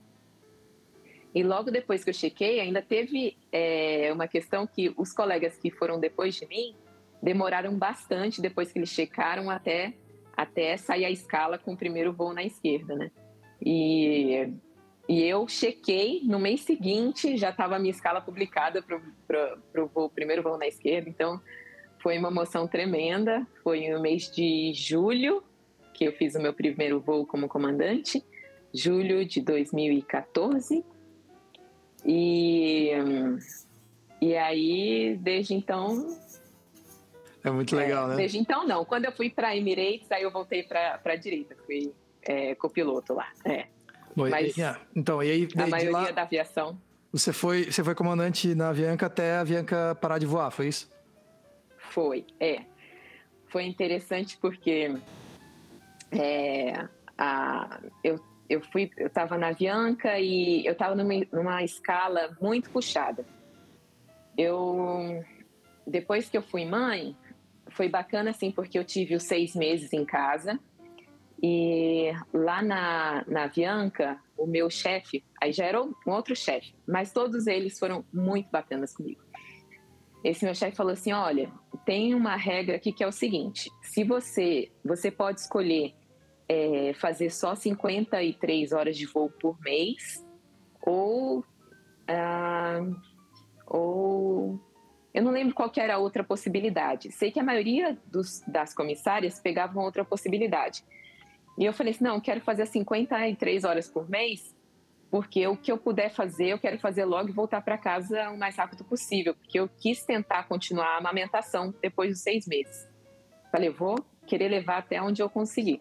e 1.37 1.43
logo 1.43 1.71
depois 1.71 2.03
que 2.03 2.09
eu 2.09 2.15
chequei, 2.15 2.61
ainda 2.61 2.81
teve 2.81 3.37
é, 3.53 4.11
uma 4.11 4.27
questão 4.27 4.67
que 4.67 4.95
os 4.97 5.13
colegas 5.13 5.55
que 5.59 5.71
foram 5.71 6.01
depois 6.01 6.35
de 6.35 6.47
mim 6.47 6.75
demoraram 7.23 7.77
bastante 7.77 8.41
depois 8.41 8.73
que 8.73 8.79
eles 8.79 8.89
checaram 8.89 9.51
até, 9.51 9.93
até 10.35 10.79
sair 10.79 11.05
a 11.05 11.11
escala 11.11 11.59
com 11.59 11.75
o 11.75 11.77
primeiro 11.77 12.11
voo 12.11 12.33
na 12.33 12.43
esquerda, 12.43 12.97
né? 12.97 13.11
E, 13.61 14.49
e 15.09 15.23
eu 15.23 15.47
chequei 15.47 16.21
no 16.25 16.39
mês 16.39 16.63
seguinte, 16.63 17.37
já 17.37 17.51
estava 17.51 17.77
a 17.77 17.79
minha 17.79 17.93
escala 17.93 18.21
publicada 18.21 18.83
para 18.83 19.85
o 19.85 20.09
primeiro 20.11 20.43
voo 20.43 20.59
na 20.59 20.67
esquerda, 20.67 21.09
então 21.09 21.41
foi 22.07 22.19
uma 22.19 22.29
emoção 22.29 22.69
tremenda. 22.69 23.47
Foi 23.63 23.89
no 23.89 24.01
mês 24.01 24.31
de 24.31 24.73
julho 24.75 25.43
que 25.93 26.05
eu 26.05 26.13
fiz 26.13 26.35
o 26.35 26.41
meu 26.41 26.53
primeiro 26.53 27.01
voo 27.01 27.27
como 27.27 27.49
comandante, 27.49 28.23
julho 28.73 29.25
de 29.25 29.41
2014. 29.41 30.85
E, 32.05 32.91
e 34.21 34.37
aí, 34.37 35.17
desde 35.21 35.55
então. 35.55 36.17
É 37.43 37.51
muito 37.51 37.75
legal, 37.75 38.07
é, 38.07 38.11
né? 38.11 38.17
Desde 38.17 38.39
então, 38.39 38.67
não. 38.67 38.85
Quando 38.85 39.07
eu 39.07 39.13
fui 39.13 39.31
para 39.31 39.57
Emirates, 39.57 40.11
aí 40.13 40.23
eu 40.23 40.31
voltei 40.31 40.63
para 40.63 41.01
a 41.03 41.17
direita, 41.17 41.57
fui 41.65 41.93
é, 42.23 42.55
copiloto 42.55 43.15
lá. 43.15 43.33
É. 43.45 43.67
Bom, 44.17 44.31
Mas, 44.31 44.57
e, 44.57 44.63
então, 44.95 45.23
e 45.23 45.31
aí, 45.31 45.49
a 45.55 45.67
maioria 45.67 45.93
lá, 45.93 46.11
da 46.11 46.23
aviação. 46.23 46.81
Você 47.13 47.35
foi, 47.35 47.65
você 47.65 47.85
foi 47.85 47.95
comandante 47.95 48.55
na 48.55 48.71
Avianca 48.71 49.07
até 49.07 49.37
a 49.37 49.41
Avianca 49.41 49.95
parar 50.01 50.19
de 50.19 50.25
voar, 50.25 50.51
foi 50.51 50.69
isso? 50.69 50.91
Foi, 51.91 52.27
é. 52.41 52.63
Foi 53.49 53.65
interessante 53.65 54.39
porque 54.39 54.97
é, 56.11 56.89
a, 57.17 57.81
eu 58.03 58.19
eu 58.49 58.61
fui, 58.61 58.91
eu 58.97 59.09
estava 59.09 59.37
na 59.37 59.49
Avianca 59.49 60.19
e 60.21 60.65
eu 60.65 60.73
estava 60.73 60.95
numa, 60.95 61.15
numa 61.33 61.65
escala 61.65 62.37
muito 62.41 62.71
puxada. 62.71 63.25
Eu, 64.39 65.25
depois 65.85 66.29
que 66.29 66.37
eu 66.37 66.43
fui 66.43 66.65
mãe, 66.65 67.17
foi 67.71 67.89
bacana 67.89 68.31
assim 68.31 68.53
porque 68.53 68.79
eu 68.79 68.85
tive 68.85 69.17
os 69.17 69.25
seis 69.25 69.57
meses 69.57 69.93
em 69.93 70.05
casa 70.05 70.61
e 71.43 72.13
lá 72.33 72.63
na, 72.63 73.25
na 73.27 73.45
Avianca, 73.45 74.19
o 74.37 74.47
meu 74.47 74.71
chefe, 74.71 75.25
aí 75.41 75.53
já 75.53 75.65
era 75.65 75.83
um 75.83 75.95
outro 76.07 76.35
chefe, 76.35 76.75
mas 76.87 77.13
todos 77.13 77.47
eles 77.47 77.79
foram 77.79 78.05
muito 78.13 78.51
bacanas 78.51 78.95
comigo. 78.95 79.23
Esse 80.25 80.45
meu 80.45 80.55
chefe 80.55 80.77
falou 80.77 80.93
assim, 80.93 81.13
olha, 81.13 81.53
tem 81.85 82.15
uma 82.15 82.37
regra 82.37 82.77
aqui 82.77 82.93
que 82.93 83.05
é 83.05 83.07
o 83.07 83.13
seguinte, 83.13 83.71
se 83.83 84.03
você, 84.03 84.73
você 84.85 85.11
pode 85.11 85.41
escolher 85.41 85.95
é, 86.49 86.93
fazer 86.95 87.31
só 87.31 87.55
53 87.55 88.73
horas 88.73 88.97
de 88.97 89.07
voo 89.07 89.31
por 89.31 89.61
mês 89.61 90.25
ou 90.81 91.45
ah, 92.09 92.81
ou 93.67 94.61
eu 95.13 95.23
não 95.23 95.33
lembro 95.33 95.55
qual 95.55 95.73
era 95.77 95.95
a 95.95 95.99
outra 95.99 96.23
possibilidade. 96.23 97.11
Sei 97.11 97.31
que 97.31 97.41
a 97.41 97.43
maioria 97.43 97.99
dos, 98.07 98.43
das 98.47 98.75
comissárias 98.75 99.41
pegavam 99.41 99.83
outra 99.83 100.05
possibilidade. 100.05 100.85
E 101.59 101.65
eu 101.65 101.73
falei 101.73 101.93
assim, 101.93 102.05
não, 102.05 102.21
quero 102.21 102.41
fazer 102.41 102.67
53 102.67 103.65
horas 103.65 103.89
por 103.89 104.09
mês, 104.09 104.55
porque 105.11 105.47
o 105.47 105.57
que 105.57 105.73
eu 105.73 105.79
puder 105.79 106.11
fazer, 106.11 106.49
eu 106.49 106.59
quero 106.59 106.79
fazer 106.79 107.05
logo 107.05 107.29
e 107.29 107.33
voltar 107.33 107.63
para 107.63 107.79
casa 107.79 108.31
o 108.31 108.37
mais 108.37 108.57
rápido 108.57 108.85
possível, 108.85 109.35
porque 109.35 109.59
eu 109.59 109.69
quis 109.69 110.05
tentar 110.05 110.45
continuar 110.45 110.95
a 110.95 110.99
amamentação 110.99 111.75
depois 111.81 112.11
dos 112.11 112.21
seis 112.21 112.47
meses. 112.47 112.87
Falei, 113.51 113.71
vou 113.71 114.05
querer 114.27 114.49
levar 114.49 114.79
até 114.79 115.01
onde 115.01 115.23
eu 115.23 115.31
conseguir. 115.31 115.81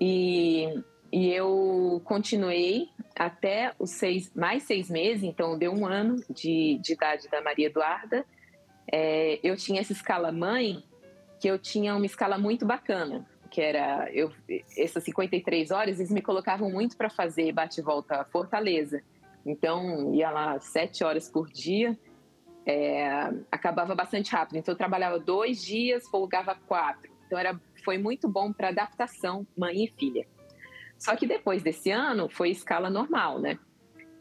E, 0.00 0.82
e 1.12 1.30
eu 1.32 2.00
continuei 2.04 2.88
até 3.14 3.74
os 3.78 3.90
seis, 3.90 4.32
mais 4.34 4.62
seis 4.62 4.88
meses, 4.88 5.24
então 5.24 5.58
deu 5.58 5.72
um 5.72 5.86
ano 5.86 6.22
de, 6.30 6.78
de 6.82 6.92
idade 6.92 7.28
da 7.28 7.42
Maria 7.42 7.66
Eduarda. 7.66 8.24
É, 8.90 9.40
eu 9.42 9.56
tinha 9.56 9.80
essa 9.80 9.92
escala 9.92 10.30
mãe, 10.30 10.82
que 11.40 11.48
eu 11.48 11.58
tinha 11.58 11.94
uma 11.94 12.06
escala 12.06 12.38
muito 12.38 12.64
bacana, 12.64 13.26
que 13.46 13.60
era 13.60 14.10
eu, 14.12 14.32
essas 14.76 15.02
53 15.04 15.70
horas, 15.70 15.98
eles 15.98 16.10
me 16.10 16.22
colocavam 16.22 16.70
muito 16.70 16.96
para 16.96 17.08
fazer 17.08 17.52
bate-volta 17.52 18.24
Fortaleza. 18.24 19.02
Então, 19.44 20.14
ia 20.14 20.30
lá 20.30 20.58
sete 20.58 21.04
horas 21.04 21.28
por 21.28 21.48
dia, 21.48 21.96
é, 22.66 23.08
acabava 23.50 23.94
bastante 23.94 24.32
rápido. 24.32 24.56
Então, 24.56 24.72
eu 24.72 24.78
trabalhava 24.78 25.18
dois 25.18 25.62
dias, 25.62 26.08
folgava 26.08 26.54
quatro. 26.66 27.10
Então, 27.26 27.38
era 27.38 27.58
foi 27.84 27.98
muito 27.98 28.28
bom 28.28 28.52
para 28.52 28.68
adaptação 28.68 29.46
mãe 29.56 29.84
e 29.84 29.88
filha. 29.88 30.26
Só 30.98 31.14
que 31.14 31.24
depois 31.24 31.62
desse 31.62 31.90
ano 31.90 32.28
foi 32.28 32.50
escala 32.50 32.90
normal, 32.90 33.38
né? 33.38 33.58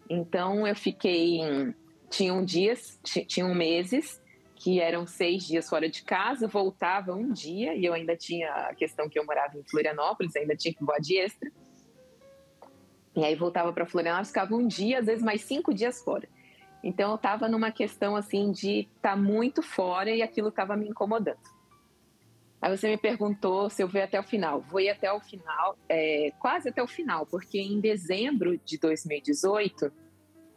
Então 0.07 0.67
eu 0.67 0.75
fiquei. 0.75 1.39
Tinham 2.07 2.45
dias, 2.45 2.99
tinham 3.03 3.53
meses 3.55 4.21
que 4.65 4.79
eram 4.79 5.05
seis 5.05 5.45
dias 5.45 5.69
fora 5.69 5.87
de 5.87 6.03
casa, 6.03 6.47
voltava 6.47 7.13
um 7.13 7.31
dia, 7.31 7.75
e 7.75 7.85
eu 7.85 7.93
ainda 7.93 8.17
tinha 8.17 8.51
a 8.51 8.73
questão 8.73 9.07
que 9.07 9.19
eu 9.19 9.23
morava 9.23 9.55
em 9.59 9.63
Florianópolis, 9.63 10.35
ainda 10.35 10.55
tinha 10.55 10.73
que 10.73 10.83
voar 10.83 10.99
de 10.99 11.19
extra. 11.19 11.51
E 13.15 13.23
aí 13.23 13.35
voltava 13.35 13.71
para 13.71 13.85
Florianópolis, 13.85 14.29
ficava 14.29 14.55
um 14.55 14.65
dia, 14.67 14.97
às 14.97 15.05
vezes 15.05 15.23
mais 15.23 15.41
cinco 15.41 15.71
dias 15.71 16.01
fora. 16.01 16.27
Então 16.83 17.11
eu 17.11 17.15
estava 17.15 17.47
numa 17.47 17.69
questão 17.69 18.15
assim 18.15 18.51
de 18.51 18.87
estar 18.95 19.11
tá 19.11 19.15
muito 19.15 19.61
fora 19.61 20.09
e 20.09 20.23
aquilo 20.23 20.47
estava 20.47 20.75
me 20.75 20.89
incomodando. 20.89 21.37
Aí 22.59 22.75
você 22.75 22.87
me 22.87 22.97
perguntou 22.97 23.69
se 23.69 23.83
eu 23.83 23.87
vou 23.87 24.01
até 24.01 24.19
o 24.19 24.23
final. 24.23 24.61
Vou 24.61 24.79
ir 24.79 24.89
até 24.89 25.13
o 25.13 25.21
final, 25.21 25.77
é, 25.87 26.31
quase 26.39 26.69
até 26.69 26.81
o 26.81 26.87
final, 26.87 27.27
porque 27.27 27.59
em 27.59 27.79
dezembro 27.79 28.59
de 28.65 28.79
2018 28.79 29.91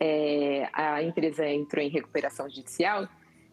é, 0.01 0.66
a 0.73 1.03
empresa 1.03 1.47
entrou 1.47 1.85
em 1.85 1.90
recuperação 1.90 2.49
judicial 2.49 3.07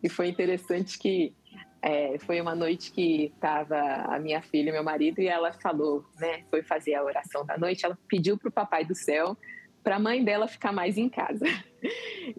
e 0.05 0.09
foi 0.09 0.27
interessante 0.27 0.99
que 0.99 1.33
é, 1.81 2.19
foi 2.19 2.39
uma 2.39 2.53
noite 2.53 2.91
que 2.91 3.31
estava 3.33 3.75
a 4.07 4.19
minha 4.19 4.39
filha 4.39 4.69
e 4.69 4.71
meu 4.71 4.83
marido 4.83 5.19
e 5.19 5.27
ela 5.27 5.51
falou, 5.51 6.05
né, 6.19 6.43
foi 6.51 6.61
fazer 6.61 6.93
a 6.93 7.03
oração 7.03 7.43
da 7.43 7.57
noite, 7.57 7.85
ela 7.85 7.97
pediu 8.07 8.37
para 8.37 8.49
o 8.49 8.51
papai 8.51 8.85
do 8.85 8.93
céu 8.93 9.35
para 9.83 9.95
a 9.95 9.99
mãe 9.99 10.23
dela 10.23 10.47
ficar 10.47 10.71
mais 10.71 10.97
em 10.97 11.09
casa. 11.09 11.45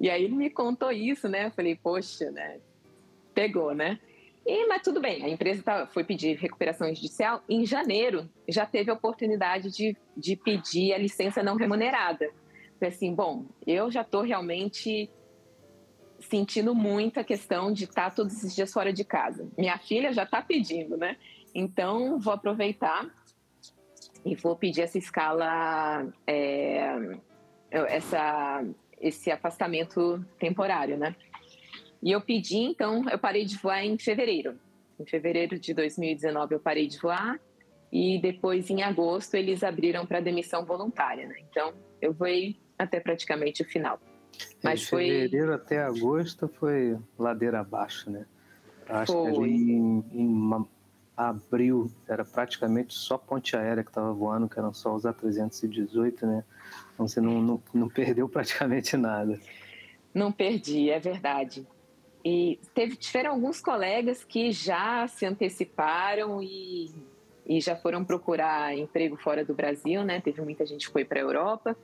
E 0.00 0.10
aí 0.10 0.24
ele 0.24 0.34
me 0.34 0.50
contou 0.50 0.90
isso, 0.90 1.28
né? 1.28 1.46
Eu 1.46 1.52
falei, 1.52 1.76
poxa, 1.76 2.28
né? 2.32 2.58
Pegou, 3.32 3.72
né? 3.72 4.00
E, 4.44 4.66
mas 4.66 4.82
tudo 4.82 5.00
bem, 5.00 5.24
a 5.24 5.28
empresa 5.28 5.62
tá, 5.62 5.86
foi 5.86 6.02
pedir 6.02 6.36
recuperação 6.36 6.92
judicial. 6.92 7.40
Em 7.48 7.64
janeiro, 7.64 8.28
já 8.48 8.66
teve 8.66 8.90
a 8.90 8.94
oportunidade 8.94 9.70
de, 9.70 9.96
de 10.16 10.34
pedir 10.34 10.92
a 10.92 10.98
licença 10.98 11.40
não 11.40 11.54
remunerada. 11.54 12.28
Falei 12.80 12.92
assim, 12.92 13.14
bom, 13.14 13.46
eu 13.64 13.88
já 13.88 14.00
estou 14.00 14.22
realmente 14.22 15.08
sentindo 16.28 16.74
muito 16.74 17.18
a 17.18 17.24
questão 17.24 17.72
de 17.72 17.84
estar 17.84 18.10
tá 18.10 18.16
todos 18.16 18.34
esses 18.34 18.54
dias 18.54 18.72
fora 18.72 18.92
de 18.92 19.04
casa. 19.04 19.48
Minha 19.56 19.78
filha 19.78 20.12
já 20.12 20.24
está 20.24 20.42
pedindo, 20.42 20.96
né? 20.96 21.16
Então, 21.54 22.18
vou 22.18 22.34
aproveitar 22.34 23.08
e 24.24 24.34
vou 24.34 24.56
pedir 24.56 24.82
essa 24.82 24.98
escala, 24.98 26.06
é, 26.26 27.18
essa, 27.70 28.64
esse 29.00 29.30
afastamento 29.30 30.24
temporário, 30.38 30.96
né? 30.96 31.14
E 32.02 32.12
eu 32.12 32.20
pedi, 32.20 32.58
então, 32.58 33.08
eu 33.08 33.18
parei 33.18 33.44
de 33.44 33.56
voar 33.56 33.84
em 33.84 33.98
fevereiro. 33.98 34.58
Em 34.98 35.06
fevereiro 35.06 35.58
de 35.58 35.72
2019 35.72 36.54
eu 36.54 36.60
parei 36.60 36.86
de 36.86 36.98
voar 36.98 37.38
e 37.90 38.20
depois 38.20 38.68
em 38.68 38.82
agosto 38.82 39.34
eles 39.34 39.62
abriram 39.62 40.04
para 40.04 40.20
demissão 40.20 40.64
voluntária, 40.64 41.26
né? 41.26 41.36
Então, 41.50 41.72
eu 42.00 42.12
voei 42.12 42.58
até 42.78 43.00
praticamente 43.00 43.62
o 43.62 43.64
final. 43.64 43.98
Mas 44.62 44.80
de 44.80 44.86
foi... 44.86 45.08
fevereiro 45.08 45.54
até 45.54 45.82
agosto 45.82 46.48
foi 46.48 46.98
ladeira 47.18 47.60
abaixo, 47.60 48.10
né? 48.10 48.26
Acho 48.88 49.12
foi. 49.12 49.32
que 49.32 49.38
ali 49.38 49.72
em, 49.72 50.04
em, 50.12 50.66
abril 51.16 51.90
era 52.06 52.24
praticamente 52.24 52.92
só 52.92 53.16
ponte 53.16 53.56
aérea 53.56 53.82
que 53.82 53.90
estava 53.90 54.12
voando, 54.12 54.48
que 54.48 54.58
eram 54.58 54.72
só 54.72 54.94
os 54.94 55.04
A318, 55.04 56.22
né? 56.22 56.44
Então 56.94 57.08
você 57.08 57.20
não, 57.20 57.40
não, 57.40 57.62
não 57.72 57.88
perdeu 57.88 58.28
praticamente 58.30 58.96
nada. 58.96 59.40
Não 60.12 60.30
perdi, 60.30 60.90
é 60.90 60.98
verdade. 60.98 61.66
E 62.24 62.58
teve, 62.74 62.96
tiveram 62.96 63.32
alguns 63.32 63.60
colegas 63.60 64.24
que 64.24 64.50
já 64.50 65.06
se 65.06 65.24
anteciparam 65.24 66.42
e, 66.42 66.90
e 67.46 67.60
já 67.60 67.76
foram 67.76 68.04
procurar 68.04 68.76
emprego 68.76 69.16
fora 69.16 69.44
do 69.44 69.54
Brasil, 69.54 70.02
né? 70.02 70.20
Teve 70.20 70.42
muita 70.42 70.66
gente 70.66 70.86
que 70.86 70.92
foi 70.92 71.04
para 71.04 71.20
a 71.20 71.22
Europa, 71.22 71.76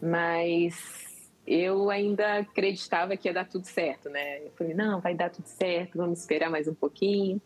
mas 0.00 1.07
eu 1.48 1.88
ainda 1.88 2.40
acreditava 2.40 3.16
que 3.16 3.26
ia 3.26 3.32
dar 3.32 3.48
tudo 3.48 3.64
certo, 3.64 4.10
né? 4.10 4.40
Eu 4.44 4.50
falei, 4.56 4.74
não, 4.74 5.00
vai 5.00 5.14
dar 5.14 5.30
tudo 5.30 5.46
certo, 5.46 5.96
vamos 5.96 6.20
esperar 6.20 6.50
mais 6.50 6.68
um 6.68 6.74
pouquinho. 6.74 7.40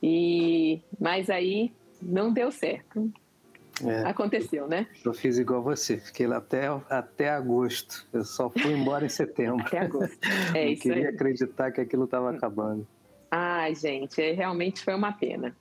E 0.00 0.80
mas 1.00 1.28
aí 1.28 1.72
não 2.00 2.32
deu 2.32 2.52
certo. 2.52 3.12
É, 3.84 4.08
Aconteceu, 4.08 4.68
né? 4.68 4.86
Eu 5.04 5.12
fiz 5.12 5.36
igual 5.36 5.60
você, 5.60 5.98
fiquei 5.98 6.28
lá 6.28 6.36
até, 6.36 6.68
até 6.88 7.28
agosto. 7.30 8.06
Eu 8.12 8.24
só 8.24 8.48
fui 8.48 8.72
embora 8.72 9.04
em 9.04 9.08
setembro. 9.08 9.66
até 9.66 9.78
agosto. 9.78 10.16
É, 10.54 10.66
não 10.66 10.76
queria 10.76 11.08
aí. 11.08 11.14
acreditar 11.14 11.72
que 11.72 11.80
aquilo 11.80 12.04
estava 12.04 12.30
acabando. 12.30 12.86
Ai, 13.28 13.74
gente, 13.74 14.22
é, 14.22 14.30
realmente 14.30 14.84
foi 14.84 14.94
uma 14.94 15.12
pena 15.12 15.56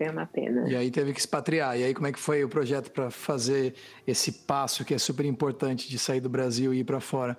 foi 0.00 0.08
uma 0.08 0.24
pena. 0.24 0.66
E 0.66 0.74
aí 0.74 0.90
teve 0.90 1.12
que 1.12 1.20
expatriar. 1.20 1.78
E 1.78 1.84
aí 1.84 1.92
como 1.92 2.06
é 2.06 2.12
que 2.12 2.18
foi 2.18 2.42
o 2.42 2.48
projeto 2.48 2.90
para 2.90 3.10
fazer 3.10 3.74
esse 4.06 4.32
passo 4.46 4.82
que 4.82 4.94
é 4.94 4.98
super 4.98 5.26
importante 5.26 5.90
de 5.90 5.98
sair 5.98 6.20
do 6.20 6.28
Brasil 6.30 6.72
e 6.72 6.78
ir 6.78 6.84
para 6.84 7.00
fora? 7.00 7.36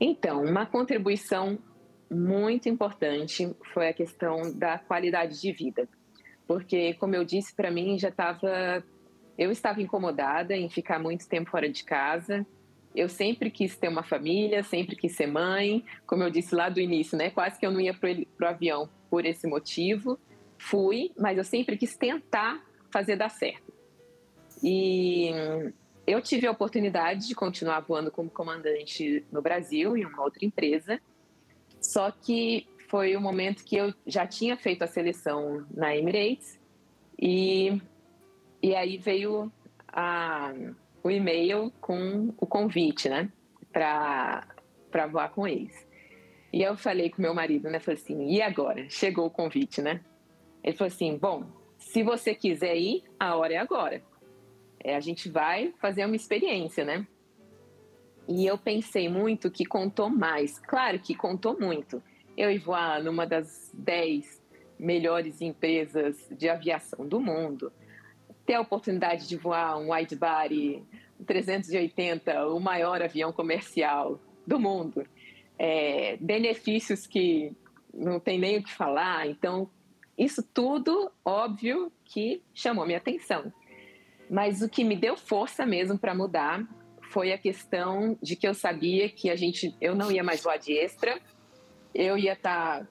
Então, 0.00 0.42
uma 0.42 0.66
contribuição 0.66 1.60
muito 2.10 2.68
importante 2.68 3.54
foi 3.72 3.88
a 3.88 3.92
questão 3.92 4.52
da 4.52 4.78
qualidade 4.78 5.40
de 5.40 5.52
vida. 5.52 5.88
Porque, 6.44 6.94
como 6.94 7.14
eu 7.14 7.24
disse, 7.24 7.54
para 7.54 7.70
mim 7.70 7.96
já 7.96 8.08
estava. 8.08 8.82
Eu 9.38 9.52
estava 9.52 9.80
incomodada 9.80 10.56
em 10.56 10.68
ficar 10.68 10.98
muito 10.98 11.28
tempo 11.28 11.50
fora 11.50 11.68
de 11.68 11.84
casa. 11.84 12.44
Eu 12.96 13.08
sempre 13.08 13.48
quis 13.48 13.76
ter 13.76 13.88
uma 13.88 14.02
família, 14.02 14.62
sempre 14.64 14.96
quis 14.96 15.12
ser 15.14 15.26
mãe. 15.26 15.84
Como 16.04 16.24
eu 16.24 16.30
disse 16.30 16.52
lá 16.52 16.68
do 16.68 16.80
início, 16.80 17.16
né? 17.16 17.30
Quase 17.30 17.60
que 17.60 17.66
eu 17.66 17.70
não 17.70 17.80
ia 17.80 17.94
para 17.94 18.10
o 18.10 18.48
avião 18.48 18.88
por 19.08 19.24
esse 19.24 19.46
motivo 19.46 20.18
fui, 20.58 21.12
mas 21.18 21.38
eu 21.38 21.44
sempre 21.44 21.76
quis 21.76 21.96
tentar 21.96 22.64
fazer 22.90 23.16
dar 23.16 23.28
certo. 23.28 23.72
E 24.62 25.30
eu 26.06 26.20
tive 26.22 26.46
a 26.46 26.50
oportunidade 26.50 27.26
de 27.26 27.34
continuar 27.34 27.80
voando 27.80 28.10
como 28.10 28.30
comandante 28.30 29.24
no 29.30 29.42
Brasil, 29.42 29.96
em 29.96 30.04
uma 30.04 30.22
outra 30.22 30.44
empresa, 30.44 31.00
só 31.80 32.10
que 32.10 32.66
foi 32.88 33.16
o 33.16 33.18
um 33.18 33.22
momento 33.22 33.64
que 33.64 33.76
eu 33.76 33.92
já 34.06 34.26
tinha 34.26 34.56
feito 34.56 34.82
a 34.82 34.86
seleção 34.86 35.66
na 35.74 35.96
Emirates 35.96 36.58
e, 37.20 37.80
e 38.62 38.74
aí 38.74 38.96
veio 38.96 39.52
a, 39.88 40.52
o 41.02 41.10
e-mail 41.10 41.72
com 41.80 42.32
o 42.38 42.46
convite, 42.46 43.08
né, 43.08 43.30
para 43.72 45.06
voar 45.10 45.30
com 45.30 45.46
eles. 45.46 45.86
E 46.52 46.62
eu 46.62 46.76
falei 46.76 47.10
com 47.10 47.20
meu 47.20 47.34
marido, 47.34 47.68
né, 47.68 47.80
falei 47.80 48.00
assim, 48.00 48.28
e 48.28 48.40
agora? 48.40 48.88
Chegou 48.88 49.26
o 49.26 49.30
convite, 49.30 49.82
né? 49.82 50.00
Ele 50.66 50.76
falou 50.76 50.88
assim: 50.88 51.16
bom, 51.16 51.44
se 51.78 52.02
você 52.02 52.34
quiser 52.34 52.76
ir, 52.76 53.04
a 53.18 53.36
hora 53.36 53.54
é 53.54 53.56
agora. 53.56 54.02
É, 54.82 54.96
a 54.96 55.00
gente 55.00 55.30
vai 55.30 55.72
fazer 55.80 56.04
uma 56.04 56.16
experiência, 56.16 56.84
né? 56.84 57.06
E 58.28 58.44
eu 58.44 58.58
pensei 58.58 59.08
muito 59.08 59.50
que 59.50 59.64
contou 59.64 60.10
mais. 60.10 60.58
Claro 60.58 60.98
que 60.98 61.14
contou 61.14 61.58
muito. 61.58 62.02
Eu 62.36 62.50
ir 62.50 62.58
voar 62.58 63.02
numa 63.02 63.24
das 63.24 63.70
10 63.72 64.44
melhores 64.78 65.40
empresas 65.40 66.16
de 66.30 66.48
aviação 66.48 67.06
do 67.06 67.20
mundo, 67.20 67.72
ter 68.44 68.54
a 68.54 68.60
oportunidade 68.60 69.26
de 69.26 69.36
voar 69.36 69.78
um 69.78 69.92
wide 69.92 70.16
body 70.16 70.84
380, 71.24 72.48
o 72.48 72.60
maior 72.60 73.00
avião 73.00 73.32
comercial 73.32 74.20
do 74.46 74.60
mundo, 74.60 75.06
é, 75.58 76.16
benefícios 76.18 77.06
que 77.06 77.56
não 77.94 78.20
tem 78.20 78.38
nem 78.38 78.58
o 78.58 78.62
que 78.62 78.72
falar. 78.72 79.26
Então, 79.26 79.70
isso 80.18 80.42
tudo, 80.42 81.10
óbvio, 81.24 81.92
que 82.04 82.42
chamou 82.54 82.86
minha 82.86 82.98
atenção. 82.98 83.52
Mas 84.30 84.62
o 84.62 84.68
que 84.68 84.82
me 84.82 84.96
deu 84.96 85.16
força 85.16 85.66
mesmo 85.66 85.98
para 85.98 86.14
mudar 86.14 86.66
foi 87.10 87.32
a 87.32 87.38
questão 87.38 88.18
de 88.22 88.34
que 88.34 88.48
eu 88.48 88.54
sabia 88.54 89.08
que 89.08 89.30
a 89.30 89.36
gente, 89.36 89.74
eu 89.80 89.94
não 89.94 90.10
ia 90.10 90.24
mais 90.24 90.42
voar 90.42 90.58
de 90.58 90.72
extra, 90.72 91.20
eu 91.94 92.18
ia 92.18 92.32
estar 92.32 92.80
tá 92.80 92.88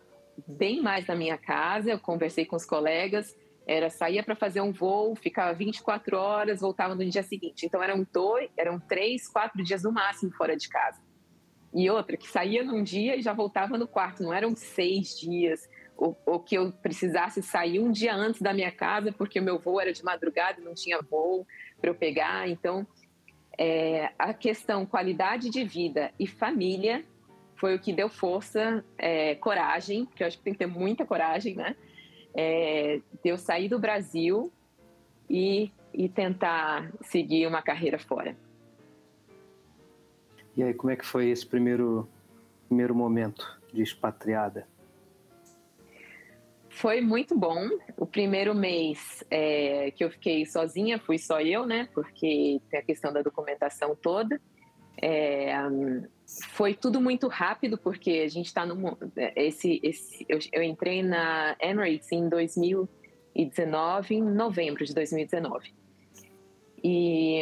bem 0.48 0.82
mais 0.82 1.08
na 1.08 1.16
minha 1.16 1.38
casa. 1.38 1.92
Eu 1.92 2.00
conversei 2.00 2.46
com 2.46 2.56
os 2.56 2.66
colegas, 2.66 3.36
era 3.68 3.90
saía 3.90 4.24
para 4.24 4.36
fazer 4.36 4.62
um 4.62 4.72
voo, 4.72 5.16
ficava 5.16 5.54
24 5.54 6.18
horas, 6.18 6.62
voltava 6.62 6.96
no 6.96 7.06
dia 7.06 7.24
seguinte. 7.24 7.66
Então 7.66 7.82
eram 7.82 8.06
dois, 8.12 8.50
eram 8.58 8.80
três, 8.80 9.28
quatro 9.28 9.64
dias 9.64 9.84
no 9.84 9.92
máximo 9.92 10.32
fora 10.34 10.56
de 10.56 10.70
casa. 10.70 11.02
E 11.74 11.90
outra 11.90 12.16
que 12.16 12.28
saía 12.28 12.64
num 12.64 12.82
dia 12.82 13.18
e 13.18 13.22
já 13.22 13.34
voltava 13.34 13.78
no 13.78 13.88
quarto. 13.88 14.24
Não 14.24 14.34
eram 14.34 14.56
seis 14.56 15.20
dias, 15.20 15.68
ou, 15.97 16.17
ou, 16.25 16.39
que 16.39 16.55
eu 16.55 16.71
precisasse 16.71 17.41
sair 17.41 17.79
um 17.79 17.91
dia 17.91 18.13
antes 18.13 18.41
da 18.41 18.53
minha 18.53 18.71
casa, 18.71 19.12
porque 19.12 19.39
o 19.39 19.43
meu 19.43 19.60
voo 19.60 19.79
era 19.79 19.93
de 19.93 20.03
madrugada 20.03 20.62
não 20.62 20.73
tinha 20.73 20.99
voo 21.01 21.47
para 21.79 21.89
eu 21.89 21.95
pegar. 21.95 22.49
Então, 22.49 22.86
é, 23.58 24.12
a 24.19 24.34
questão 24.34 24.86
qualidade 24.86 25.49
de 25.49 25.63
vida 25.63 26.12
e 26.19 26.27
família 26.27 27.03
foi 27.55 27.75
o 27.75 27.79
que 27.79 27.93
deu 27.93 28.10
força, 28.10 28.84
é, 28.97 29.36
coragem, 29.36 30.05
que 30.05 30.23
eu 30.23 30.27
acho 30.27 30.38
que 30.38 30.43
tem 30.43 30.53
que 30.53 30.60
ter 30.60 30.67
muita 30.67 31.05
coragem, 31.05 31.55
né? 31.55 31.75
É, 32.34 32.99
de 33.23 33.29
eu 33.29 33.38
sair 33.38 33.69
do 33.69 33.79
Brasil 33.79 34.51
e, 35.29 35.71
e 35.93 36.10
tentar 36.10 36.91
seguir 37.01 37.47
uma 37.47 37.62
carreira 37.62 37.97
fora. 37.97 38.36
E 40.55 40.63
aí, 40.63 40.73
como 40.73 40.91
é 40.91 40.95
que 40.95 41.05
foi 41.05 41.29
esse 41.29 41.45
primeiro, 41.45 42.10
primeiro 42.67 42.93
momento 42.93 43.60
de 43.73 43.81
expatriada? 43.81 44.67
Foi 46.76 47.00
muito 47.00 47.38
bom. 47.38 47.70
O 47.98 48.06
primeiro 48.06 48.54
mês 48.54 49.24
é, 49.32 49.92
que 49.92 50.04
eu 50.04 50.12
fiquei 50.12 50.46
sozinha, 50.46 51.00
fui 51.00 51.18
só 51.18 51.40
eu, 51.40 51.66
né? 51.66 51.88
Porque 51.94 52.62
tem 52.70 52.80
a 52.80 52.84
questão 52.84 53.14
da 53.14 53.22
documentação 53.22 53.96
toda. 53.96 54.42
É, 55.02 55.54
foi 56.50 56.74
tudo 56.74 57.00
muito 57.00 57.30
rápido, 57.30 57.78
porque 57.78 58.24
a 58.26 58.28
gente 58.28 58.48
está 58.48 58.66
no. 58.66 58.98
Esse, 59.38 59.80
esse, 59.82 60.26
eu, 60.28 60.38
eu, 60.52 60.64
entrei 60.64 61.02
na 61.02 61.56
Emirates 61.62 62.12
em 62.12 62.28
2019, 62.28 64.16
em 64.16 64.22
novembro 64.22 64.84
de 64.84 64.94
2019. 64.94 65.74
E, 66.84 67.42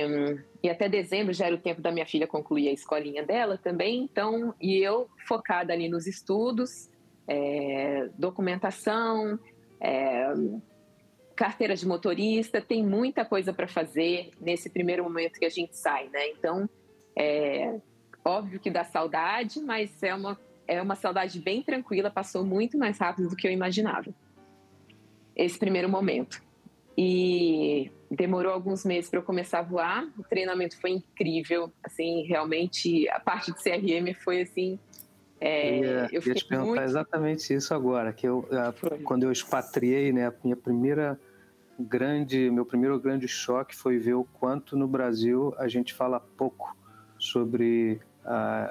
e 0.61 0.69
até 0.69 0.87
dezembro 0.87 1.33
já 1.33 1.47
era 1.47 1.55
o 1.55 1.59
tempo 1.59 1.81
da 1.81 1.91
minha 1.91 2.05
filha 2.05 2.27
concluir 2.27 2.69
a 2.69 2.71
escolinha 2.71 3.25
dela 3.25 3.57
também, 3.57 4.03
então, 4.03 4.53
e 4.61 4.77
eu 4.77 5.09
focada 5.27 5.73
ali 5.73 5.89
nos 5.89 6.07
estudos, 6.07 6.89
é, 7.27 8.09
documentação, 8.17 9.39
é, 9.79 10.33
carteira 11.35 11.75
de 11.75 11.87
motorista, 11.87 12.61
tem 12.61 12.85
muita 12.85 13.25
coisa 13.25 13.53
para 13.53 13.67
fazer 13.67 14.31
nesse 14.39 14.69
primeiro 14.69 15.03
momento 15.03 15.39
que 15.39 15.45
a 15.45 15.49
gente 15.49 15.75
sai, 15.75 16.07
né? 16.09 16.29
Então, 16.29 16.69
é, 17.17 17.79
óbvio 18.23 18.59
que 18.59 18.69
dá 18.69 18.83
saudade, 18.83 19.59
mas 19.59 20.01
é 20.01 20.13
uma, 20.13 20.39
é 20.67 20.81
uma 20.81 20.95
saudade 20.95 21.39
bem 21.39 21.61
tranquila, 21.61 22.09
passou 22.09 22.45
muito 22.45 22.77
mais 22.77 22.97
rápido 22.97 23.29
do 23.29 23.35
que 23.35 23.47
eu 23.47 23.51
imaginava. 23.51 24.13
Esse 25.35 25.57
primeiro 25.57 25.89
momento. 25.89 26.41
E 26.95 27.89
demorou 28.09 28.53
alguns 28.53 28.85
meses 28.85 29.09
para 29.09 29.19
eu 29.19 29.23
começar 29.23 29.59
a 29.59 29.63
voar. 29.63 30.07
O 30.17 30.23
treinamento 30.23 30.79
foi 30.79 30.91
incrível, 30.91 31.73
assim, 31.83 32.23
realmente 32.23 33.09
a 33.09 33.19
parte 33.19 33.51
de 33.51 33.57
CRM 33.61 34.13
foi 34.23 34.41
assim. 34.41 34.79
É, 35.45 35.77
eu 35.77 35.83
ia, 35.83 36.09
eu 36.11 36.21
ia 36.25 36.33
te 36.33 36.45
perguntar 36.45 36.71
muito... 36.71 36.83
exatamente 36.83 37.53
isso 37.53 37.73
agora, 37.73 38.13
que 38.13 38.25
eu 38.25 38.47
quando 39.03 39.23
eu 39.23 39.31
expatriei, 39.31 40.13
né, 40.13 40.27
a 40.27 40.33
minha 40.43 40.55
primeira 40.55 41.19
grande, 41.77 42.49
meu 42.49 42.65
primeiro 42.65 42.97
grande 42.99 43.27
choque 43.27 43.75
foi 43.75 43.97
ver 43.97 44.13
o 44.13 44.23
quanto 44.23 44.77
no 44.77 44.87
Brasil 44.87 45.53
a 45.57 45.67
gente 45.67 45.93
fala 45.93 46.19
pouco 46.19 46.75
sobre 47.19 47.99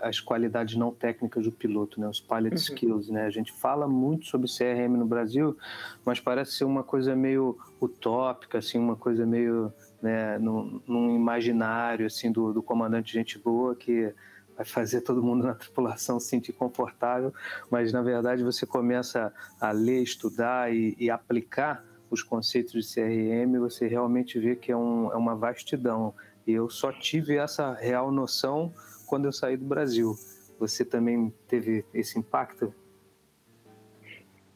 as 0.00 0.18
qualidades 0.18 0.76
não 0.76 0.90
técnicas 0.92 1.44
do 1.44 1.52
piloto, 1.52 2.00
né? 2.00 2.08
os 2.08 2.20
pilot 2.20 2.48
uhum. 2.48 2.54
skills. 2.54 3.08
Né? 3.11 3.26
A 3.26 3.30
gente 3.30 3.52
fala 3.52 3.87
muito 3.87 4.26
sobre 4.26 4.48
CRM 4.48 4.96
no 4.96 5.04
Brasil, 5.04 5.56
mas 6.04 6.18
parece 6.18 6.52
ser 6.52 6.64
uma 6.64 6.82
coisa 6.82 7.14
meio 7.14 7.58
utópica, 7.80 8.58
assim, 8.58 8.78
uma 8.78 8.96
coisa 8.96 9.26
meio 9.26 9.70
né, 10.00 10.38
num, 10.38 10.80
num 10.87 11.14
imaginário 11.14 12.06
assim, 12.06 12.32
do, 12.32 12.52
do 12.52 12.62
comandante 12.62 13.12
gente 13.12 13.38
boa 13.38 13.76
que 13.76 14.12
vai 14.56 14.64
fazer 14.64 15.00
todo 15.00 15.22
mundo 15.22 15.44
na 15.44 15.54
tripulação 15.54 16.20
se 16.20 16.28
sentir 16.28 16.52
confortável, 16.52 17.32
mas 17.70 17.92
na 17.92 18.02
verdade 18.02 18.42
você 18.42 18.66
começa 18.66 19.32
a 19.60 19.70
ler, 19.70 20.02
estudar 20.02 20.72
e, 20.74 20.94
e 20.98 21.10
aplicar 21.10 21.84
os 22.10 22.22
conceitos 22.22 22.72
de 22.72 22.94
CRM, 22.94 23.58
você 23.58 23.86
realmente 23.88 24.38
vê 24.38 24.54
que 24.54 24.70
é, 24.70 24.76
um, 24.76 25.10
é 25.10 25.16
uma 25.16 25.34
vastidão. 25.34 26.14
E 26.46 26.52
eu 26.52 26.68
só 26.68 26.92
tive 26.92 27.36
essa 27.36 27.72
real 27.72 28.12
noção 28.12 28.72
quando 29.06 29.24
eu 29.24 29.32
saí 29.32 29.56
do 29.56 29.64
Brasil. 29.64 30.14
Você 30.58 30.84
também 30.84 31.32
teve 31.48 31.84
esse 31.94 32.18
impacto? 32.18 32.74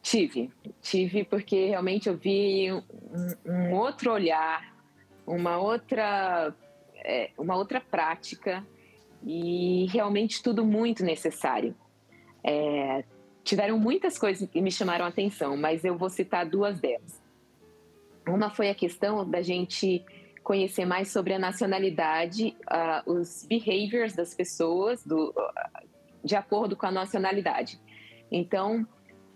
Tive, 0.01 0.51
tive 0.81 1.23
porque 1.23 1.67
realmente 1.67 2.07
eu 2.07 2.15
vi 2.15 2.71
um, 2.71 2.83
um 3.45 3.73
outro 3.73 4.13
olhar, 4.13 4.73
uma 5.25 5.57
outra, 5.57 6.53
é, 6.95 7.31
uma 7.37 7.57
outra 7.57 7.81
prática 7.81 8.65
e 9.23 9.85
realmente 9.87 10.41
tudo 10.41 10.65
muito 10.65 11.03
necessário. 11.03 11.75
É, 12.43 13.03
tiveram 13.43 13.79
muitas 13.79 14.17
coisas 14.17 14.49
que 14.49 14.61
me 14.61 14.71
chamaram 14.71 15.05
a 15.05 15.07
atenção, 15.07 15.55
mas 15.55 15.83
eu 15.83 15.97
vou 15.97 16.09
citar 16.09 16.45
duas 16.45 16.79
delas. 16.79 17.21
Uma 18.27 18.49
foi 18.49 18.69
a 18.69 18.75
questão 18.75 19.27
da 19.27 19.41
gente 19.41 20.03
conhecer 20.43 20.85
mais 20.85 21.09
sobre 21.11 21.33
a 21.33 21.39
nacionalidade, 21.39 22.55
uh, 22.71 23.11
os 23.11 23.45
behaviors 23.45 24.13
das 24.13 24.33
pessoas, 24.33 25.03
do, 25.03 25.29
uh, 25.29 25.87
de 26.23 26.35
acordo 26.35 26.75
com 26.75 26.85
a 26.85 26.91
nacionalidade. 26.91 27.79
Então, 28.31 28.87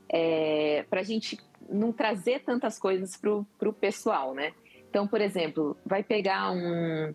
é, 0.09 0.85
para 0.89 0.99
a 0.99 1.03
gente 1.03 1.37
não 1.69 1.91
trazer 1.93 2.43
tantas 2.43 2.77
coisas 2.77 3.15
para 3.15 3.69
o 3.69 3.73
pessoal, 3.73 4.33
né? 4.33 4.53
Então, 4.89 5.07
por 5.07 5.21
exemplo, 5.21 5.77
vai 5.85 6.03
pegar 6.03 6.51
um, 6.51 7.13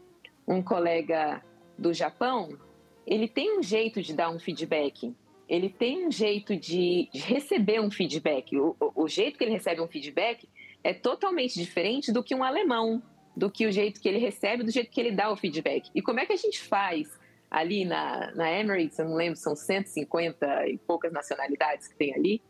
um 0.48 0.62
colega 0.62 1.42
do 1.78 1.92
Japão, 1.92 2.58
ele 3.06 3.28
tem 3.28 3.58
um 3.58 3.62
jeito 3.62 4.02
de 4.02 4.12
dar 4.14 4.30
um 4.30 4.38
feedback, 4.38 5.14
ele 5.48 5.68
tem 5.68 6.06
um 6.06 6.10
jeito 6.10 6.56
de, 6.56 7.08
receber 7.12 7.80
um 7.80 7.90
feedback. 7.90 8.56
O, 8.56 8.76
o, 8.80 9.04
o 9.04 9.08
jeito 9.08 9.38
que 9.38 9.44
ele 9.44 9.52
recebe 9.52 9.80
um 9.80 9.88
feedback 9.88 10.48
é 10.82 10.92
totalmente 10.92 11.54
diferente 11.54 12.12
do 12.12 12.22
que 12.22 12.34
um 12.34 12.42
alemão, 12.42 13.02
do 13.36 13.50
que 13.50 13.66
o 13.66 13.72
jeito 13.72 14.00
que 14.00 14.08
ele 14.08 14.18
recebe, 14.18 14.64
do 14.64 14.70
jeito 14.70 14.90
que 14.90 15.00
ele 15.00 15.12
dá 15.12 15.30
o 15.30 15.36
feedback. 15.36 15.90
E 15.94 16.02
como 16.02 16.20
é 16.20 16.26
que 16.26 16.32
a 16.32 16.36
gente 16.36 16.60
faz 16.60 17.08
ali 17.50 17.84
na, 17.84 18.32
na 18.34 18.50
Emirates, 18.50 18.98
eu 18.98 19.08
não 19.08 19.14
lembro, 19.14 19.38
são 19.38 19.54
150 19.54 20.68
e 20.68 20.78
poucas 20.78 21.12
nacionalidades 21.12 21.88
que 21.88 21.96
tem 21.96 22.14
ali. 22.14 22.42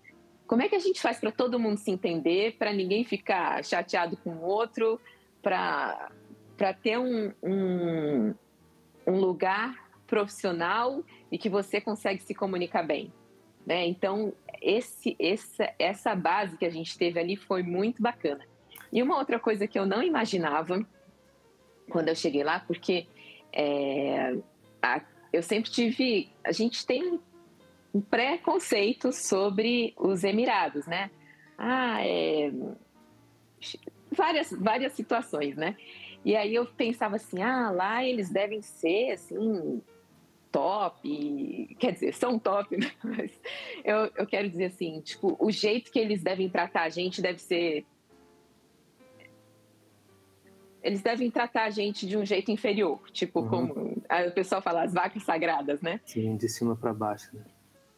Como 0.47 0.63
é 0.63 0.69
que 0.69 0.75
a 0.75 0.81
gente 0.81 1.01
faz 1.01 1.19
para 1.19 1.33
todo 1.33 1.59
mundo 1.59 1.79
se 1.79 1.91
entender, 1.91 2.57
para 2.57 2.73
ninguém 2.73 3.05
ficar 3.05 3.65
chateado 3.65 4.17
com 4.17 4.31
o 4.31 4.43
outro, 4.43 5.01
para 5.43 6.09
ter 6.83 6.99
um, 6.99 7.33
um, 7.43 8.35
um, 9.07 9.19
lugar 9.19 9.75
profissional 10.07 11.03
e 11.31 11.39
que 11.39 11.49
você 11.49 11.81
consegue 11.81 12.23
se 12.23 12.35
comunicar 12.35 12.83
bem? 12.83 13.13
Né? 13.65 13.87
Então, 13.87 14.33
esse, 14.61 15.17
essa, 15.19 15.73
essa 15.79 16.15
base 16.15 16.57
que 16.57 16.65
a 16.65 16.71
gente 16.71 16.97
teve 16.97 17.19
ali 17.19 17.37
foi 17.37 17.63
muito 17.63 18.03
bacana. 18.03 18.45
E 18.93 19.03
uma 19.03 19.19
outra 19.19 19.39
coisa 19.39 19.67
que 19.67 19.79
eu 19.79 19.85
não 19.85 20.03
imaginava 20.03 20.87
quando 21.91 22.09
eu 22.09 22.15
cheguei 22.15 22.45
lá, 22.45 22.61
porque 22.61 23.07
é, 23.53 24.37
a, 24.83 25.01
eu 25.33 25.43
sempre 25.43 25.71
tive. 25.71 26.31
A 26.45 26.53
gente 26.53 26.87
tem 26.87 27.21
um 27.93 28.01
preconceito 28.01 29.13
sobre 29.13 29.95
os 29.97 30.25
Emirados, 30.25 30.87
né? 30.87 31.11
Ah, 31.59 32.07
é, 32.07 32.53
várias, 34.11 34.51
várias 34.51 34.93
situações, 34.93 35.57
né? 35.57 35.77
E 36.27 36.35
aí 36.35 36.57
eu 36.57 36.67
pensava 36.67 37.15
assim, 37.15 37.41
ah, 37.41 37.71
lá 37.71 38.05
eles 38.05 38.31
devem 38.31 38.61
ser 38.61 39.13
assim 39.13 39.81
top, 40.51 41.77
quer 41.79 41.93
dizer, 41.93 42.13
são 42.15 42.37
top, 42.37 42.75
né? 42.77 42.91
mas 43.05 43.41
eu, 43.85 44.11
eu 44.17 44.27
quero 44.27 44.51
dizer 44.51 44.65
assim, 44.65 45.01
tipo, 45.03 45.37
o 45.39 45.53
jeito 45.53 45.89
que 45.89 46.01
eles 46.01 46.25
devem 46.25 46.49
tratar 46.51 46.83
a 46.83 46.89
gente 46.89 47.23
deve 47.23 47.39
ser 47.39 47.87
eles 50.83 51.01
devem 51.01 51.31
tratar 51.31 51.65
a 51.65 51.71
gente 51.71 52.05
de 52.09 52.17
um 52.17 52.25
jeito 52.25 52.51
inferior, 52.51 53.01
tipo 53.13 53.43
uhum. 53.43 53.49
como 53.49 53.73
o 53.73 54.33
pessoal 54.33 54.61
fala 54.61 54.83
as 54.83 54.93
vacas 54.93 55.23
sagradas, 55.23 55.81
né? 55.81 56.01
Sim, 56.07 56.37
de 56.37 56.49
cima 56.49 56.75
para 56.75 56.93
baixo. 56.93 57.37
Né? 57.37 57.45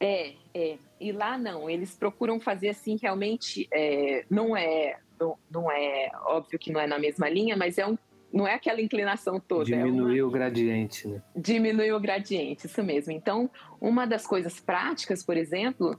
É, 0.00 0.34
é. 0.52 0.78
E 1.00 1.12
lá 1.12 1.38
não, 1.38 1.68
eles 1.68 1.96
procuram 1.96 2.38
fazer 2.38 2.70
assim 2.70 2.98
realmente, 3.00 3.66
é, 3.72 4.26
não 4.28 4.54
é, 4.54 4.98
não, 5.18 5.38
não, 5.50 5.70
é 5.70 6.10
óbvio 6.26 6.58
que 6.58 6.70
não 6.70 6.80
é 6.80 6.86
na 6.86 6.98
mesma 6.98 7.28
linha, 7.28 7.56
mas 7.56 7.78
é 7.78 7.86
um, 7.86 7.96
não 8.32 8.46
é 8.46 8.54
aquela 8.54 8.80
inclinação 8.80 9.40
toda. 9.40 9.64
Diminuir 9.64 10.18
é 10.18 10.22
uma, 10.22 10.28
o 10.28 10.30
gradiente, 10.30 11.08
né? 11.08 11.22
Diminuir 11.34 11.92
o 11.92 12.00
gradiente, 12.00 12.66
isso 12.66 12.82
mesmo. 12.82 13.12
Então, 13.12 13.50
uma 13.80 14.06
das 14.06 14.26
coisas 14.26 14.60
práticas, 14.60 15.22
por 15.24 15.36
exemplo, 15.36 15.98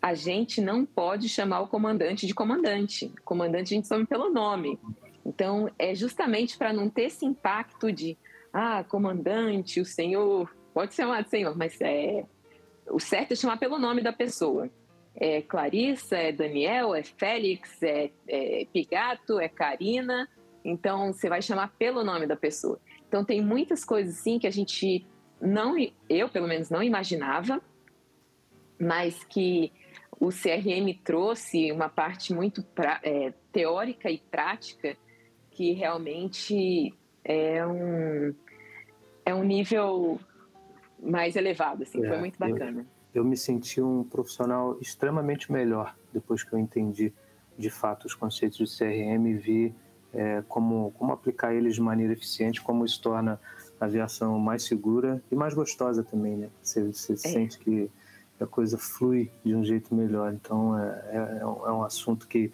a 0.00 0.14
gente 0.14 0.60
não 0.60 0.86
pode 0.86 1.28
chamar 1.28 1.60
o 1.60 1.68
comandante 1.68 2.26
de 2.26 2.34
comandante. 2.34 3.12
Comandante 3.24 3.74
a 3.74 3.76
gente 3.76 3.88
chama 3.88 4.06
pelo 4.06 4.30
nome. 4.30 4.78
Então, 5.24 5.70
é 5.78 5.94
justamente 5.94 6.56
para 6.56 6.72
não 6.72 6.88
ter 6.88 7.04
esse 7.04 7.26
impacto 7.26 7.92
de, 7.92 8.16
ah, 8.52 8.82
comandante, 8.84 9.80
o 9.80 9.84
senhor, 9.84 10.54
pode 10.72 10.94
ser 10.94 11.02
chamado 11.02 11.28
senhor, 11.28 11.56
mas 11.56 11.78
é, 11.80 12.24
o 12.88 12.98
certo 12.98 13.32
é 13.32 13.36
chamar 13.36 13.58
pelo 13.58 13.78
nome 13.78 14.00
da 14.00 14.12
pessoa. 14.12 14.70
É 15.14 15.42
Clarissa, 15.42 16.16
é 16.16 16.32
Daniel, 16.32 16.94
é 16.94 17.02
Félix, 17.02 17.82
é, 17.82 18.10
é 18.26 18.66
Pigato, 18.72 19.38
é 19.40 19.48
Karina. 19.48 20.28
Então, 20.64 21.12
você 21.12 21.28
vai 21.28 21.40
chamar 21.40 21.74
pelo 21.78 22.04
nome 22.04 22.26
da 22.26 22.36
pessoa. 22.36 22.80
Então, 23.06 23.24
tem 23.24 23.40
muitas 23.40 23.84
coisas 23.84 24.18
assim 24.18 24.38
que 24.38 24.46
a 24.46 24.50
gente 24.50 25.06
não, 25.40 25.74
eu 26.08 26.28
pelo 26.28 26.48
menos 26.48 26.68
não 26.70 26.82
imaginava, 26.82 27.60
mas 28.78 29.24
que 29.24 29.72
o 30.20 30.28
CRM 30.28 30.92
trouxe 31.04 31.70
uma 31.70 31.88
parte 31.88 32.34
muito 32.34 32.62
pra, 32.62 33.00
é, 33.02 33.32
teórica 33.52 34.10
e 34.10 34.18
prática 34.18 34.96
que 35.50 35.72
realmente 35.72 36.94
é 37.24 37.66
um, 37.66 38.34
é 39.24 39.34
um 39.34 39.44
nível 39.44 40.20
mais 41.00 41.36
elevado, 41.36 41.82
assim, 41.82 42.04
é, 42.04 42.08
foi 42.08 42.18
muito 42.18 42.38
bacana. 42.38 42.86
Eu, 43.14 43.22
eu 43.22 43.24
me 43.24 43.36
senti 43.36 43.80
um 43.80 44.02
profissional 44.02 44.76
extremamente 44.80 45.50
melhor 45.50 45.96
depois 46.12 46.42
que 46.42 46.52
eu 46.52 46.58
entendi 46.58 47.12
de 47.56 47.70
fato 47.70 48.06
os 48.06 48.14
conceitos 48.14 48.56
de 48.56 48.78
CRM 48.78 49.26
e 49.26 49.34
vi 49.34 49.74
é, 50.12 50.42
como, 50.48 50.92
como 50.92 51.12
aplicar 51.12 51.54
eles 51.54 51.74
de 51.74 51.80
maneira 51.80 52.12
eficiente, 52.12 52.62
como 52.62 52.84
isso 52.84 53.00
torna 53.00 53.40
a 53.80 53.84
aviação 53.84 54.38
mais 54.38 54.64
segura 54.64 55.22
e 55.30 55.34
mais 55.34 55.54
gostosa 55.54 56.02
também, 56.02 56.36
né? 56.36 56.48
Você, 56.62 56.82
você 56.92 57.12
é. 57.12 57.16
sente 57.16 57.58
que 57.58 57.90
a 58.40 58.46
coisa 58.46 58.78
flui 58.78 59.30
de 59.44 59.54
um 59.54 59.64
jeito 59.64 59.94
melhor. 59.94 60.32
Então, 60.32 60.78
é, 60.78 61.02
é, 61.10 61.38
é 61.42 61.46
um 61.46 61.82
é 61.82 61.86
assunto 61.86 62.26
que 62.26 62.52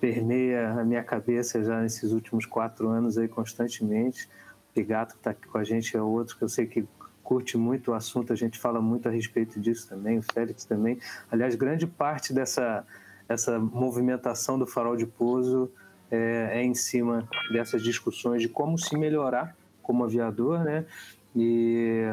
permeia 0.00 0.70
a 0.72 0.84
minha 0.84 1.04
cabeça 1.04 1.62
já 1.62 1.80
nesses 1.80 2.12
últimos 2.12 2.46
quatro 2.46 2.88
anos 2.88 3.18
aí 3.18 3.28
constantemente. 3.28 4.28
O 4.76 4.84
Gato 4.84 5.14
que 5.14 5.20
está 5.20 5.30
aqui 5.30 5.46
com 5.46 5.58
a 5.58 5.64
gente 5.64 5.96
é 5.96 6.00
outro 6.00 6.36
que 6.36 6.44
eu 6.44 6.48
sei 6.48 6.66
que 6.66 6.86
curte 7.22 7.56
muito 7.56 7.90
o 7.90 7.94
assunto, 7.94 8.32
a 8.32 8.36
gente 8.36 8.58
fala 8.58 8.80
muito 8.80 9.08
a 9.08 9.12
respeito 9.12 9.60
disso 9.60 9.88
também, 9.88 10.18
o 10.18 10.22
Félix 10.22 10.64
também. 10.64 10.98
Aliás, 11.30 11.54
grande 11.54 11.86
parte 11.86 12.32
dessa 12.32 12.84
essa 13.28 13.60
movimentação 13.60 14.58
do 14.58 14.66
farol 14.66 14.96
de 14.96 15.06
pouso 15.06 15.70
é, 16.10 16.60
é 16.60 16.62
em 16.62 16.74
cima 16.74 17.28
dessas 17.52 17.82
discussões 17.82 18.42
de 18.42 18.48
como 18.48 18.78
se 18.78 18.96
melhorar 18.96 19.56
como 19.82 20.04
aviador, 20.04 20.62
né? 20.62 20.86
E, 21.34 22.04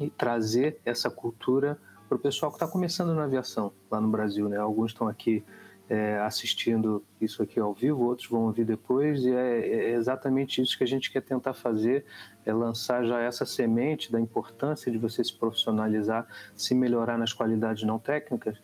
e 0.00 0.10
trazer 0.10 0.78
essa 0.84 1.10
cultura 1.10 1.78
para 2.08 2.16
o 2.16 2.18
pessoal 2.18 2.50
que 2.52 2.56
está 2.56 2.68
começando 2.68 3.14
na 3.14 3.24
aviação 3.24 3.72
lá 3.90 4.00
no 4.00 4.08
Brasil, 4.08 4.48
né? 4.48 4.56
Alguns 4.56 4.92
estão 4.92 5.08
aqui 5.08 5.44
é, 5.88 6.18
assistindo 6.18 7.04
isso 7.20 7.42
aqui 7.42 7.60
ao 7.60 7.74
vivo, 7.74 8.04
outros 8.04 8.28
vão 8.28 8.42
ouvir 8.42 8.64
depois, 8.64 9.24
e 9.24 9.30
é, 9.30 9.68
é, 9.68 9.90
exatamente 9.90 10.62
isso 10.62 10.78
que 10.78 10.84
a 10.84 10.86
gente 10.86 11.10
quer 11.10 11.20
tentar 11.20 11.54
fazer, 11.54 12.04
é 12.44 12.52
lançar 12.52 13.04
já 13.04 13.20
essa 13.20 13.44
semente 13.44 14.10
da 14.10 14.20
importância 14.20 14.90
de 14.90 14.98
você 14.98 15.22
se 15.22 15.36
profissionalizar, 15.36 16.26
se 16.56 16.74
melhorar 16.74 17.18
nas 17.18 17.32
qualidades 17.32 17.82
não 17.82 17.98
técnicas, 17.98 18.56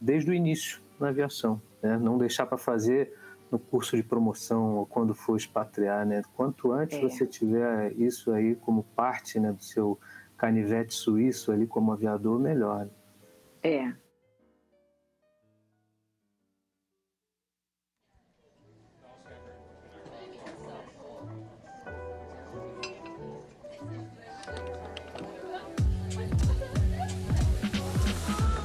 desde 0.00 0.30
o 0.30 0.34
início 0.34 0.80
na 1.00 1.08
aviação, 1.08 1.60
né? 1.82 1.96
não 1.98 2.18
deixar 2.18 2.46
para 2.46 2.58
fazer 2.58 3.12
no 3.50 3.58
curso 3.58 3.96
de 3.96 4.02
promoção 4.02 4.76
ou 4.76 4.86
quando 4.86 5.14
for 5.14 5.36
expatriar, 5.36 6.04
né? 6.06 6.22
Quanto 6.34 6.72
antes 6.72 6.98
é. 6.98 7.00
você 7.00 7.26
tiver 7.26 7.92
isso 7.92 8.32
aí 8.32 8.54
como 8.54 8.82
parte 8.82 9.38
né, 9.38 9.52
do 9.52 9.62
seu 9.62 9.98
canivete 10.36 10.94
suíço 10.94 11.52
ali 11.52 11.66
como 11.66 11.92
aviador, 11.92 12.38
melhor. 12.38 12.88
É, 13.62 13.92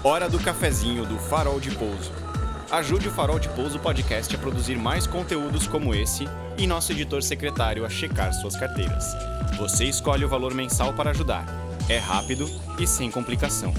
Hora 0.04 0.28
do 0.28 0.40
cafezinho 0.40 1.06
do 1.06 1.16
Farol 1.20 1.60
de 1.60 1.70
Pouso. 1.76 2.31
Ajude 2.72 3.10
o 3.10 3.12
Farol 3.12 3.38
de 3.38 3.50
Pouso 3.50 3.78
Podcast 3.80 4.34
a 4.34 4.40
produzir 4.40 4.78
mais 4.78 5.06
conteúdos 5.06 5.68
como 5.68 5.94
esse 5.94 6.26
e 6.58 6.66
nosso 6.66 6.94
editor 6.94 7.22
secretário 7.22 7.86
a 7.86 7.90
checar 7.90 8.34
suas 8.34 8.56
carteiras. 8.56 9.14
Você 9.58 9.84
escolhe 9.84 10.24
o 10.24 10.30
valor 10.30 10.54
mensal 10.54 10.94
para 10.94 11.10
ajudar. 11.10 11.46
É 11.90 11.98
rápido 11.98 12.50
e 12.80 12.88
sem 12.88 13.12
complicação. 13.12 13.74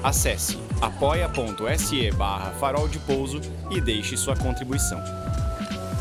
Acesse 0.00 0.56
apoia.se 0.80 2.12
barra 2.12 2.52
farol 2.52 2.86
de 2.86 3.00
pouso 3.00 3.40
e 3.68 3.80
deixe 3.80 4.16
sua 4.16 4.36
contribuição. 4.36 5.02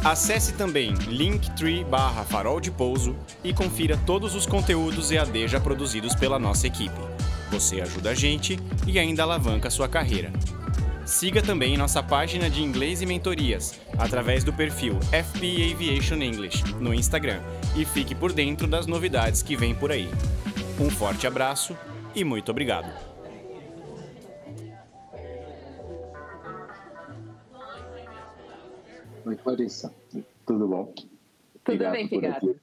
Acesse 0.04 0.54
também 0.54 0.94
linktree 1.08 1.84
barra 1.84 2.24
farol 2.24 2.62
de 2.62 2.70
pouso 2.70 3.16
e 3.44 3.56
confira 3.56 3.98
todos 4.06 4.36
os 4.36 4.46
conteúdos 4.46 5.10
EAD 5.10 5.48
já 5.48 5.60
produzidos 5.60 6.14
pela 6.14 6.38
nossa 6.38 6.68
equipe. 6.68 7.02
Você 7.50 7.82
ajuda 7.82 8.12
a 8.12 8.14
gente 8.14 8.60
e 8.86 9.00
ainda 9.00 9.24
alavanca 9.24 9.72
sua 9.72 9.88
carreira. 9.90 10.32
Siga 11.06 11.40
também 11.40 11.78
nossa 11.78 12.02
página 12.02 12.50
de 12.50 12.64
inglês 12.64 13.00
e 13.00 13.06
mentorias 13.06 13.80
através 13.96 14.44
do 14.44 14.52
perfil 14.52 14.96
FP 15.12 15.72
Aviation 15.72 16.16
English 16.16 16.64
no 16.82 16.92
Instagram 16.96 17.40
e 17.78 17.86
fique 17.86 18.16
por 18.16 18.34
dentro 18.34 18.66
das 18.66 18.88
novidades 18.88 19.44
que 19.44 19.56
vêm 19.56 19.76
por 19.76 19.92
aí. 19.92 20.10
Um 20.82 20.90
forte 20.90 21.28
abraço 21.28 21.78
e 22.16 22.24
muito 22.24 22.50
obrigado. 22.50 22.92
Oi, 29.26 29.36
Clarissa. 29.36 29.94
Tudo 30.44 30.68
bom? 30.68 30.86
Tudo 30.86 31.06
Obrigado 31.68 31.94
bem, 31.94 32.08
Figado. 32.08 32.56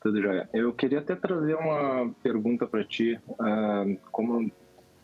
Tudo 0.00 0.22
jóia. 0.22 0.48
Eu 0.52 0.72
queria 0.72 1.00
até 1.00 1.16
trazer 1.16 1.56
uma 1.56 2.08
pergunta 2.22 2.68
para 2.68 2.84
ti. 2.84 3.18
Uh, 3.30 3.98
como 4.12 4.48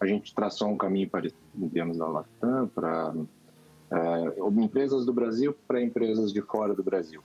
a 0.01 0.07
gente 0.07 0.33
traçou 0.33 0.69
um 0.69 0.77
caminho 0.77 1.09
para 1.11 1.29
termos 1.69 1.99
da 1.99 2.07
Latam 2.07 2.69
para 2.69 3.15
uh, 3.15 4.61
empresas 4.61 5.07
do 5.07 5.13
Brasil 5.13 5.55
para 5.67 5.83
empresas 5.83 6.33
de 6.33 6.43
fora 6.43 6.75
do 6.75 6.83
Brasil. 6.83 7.23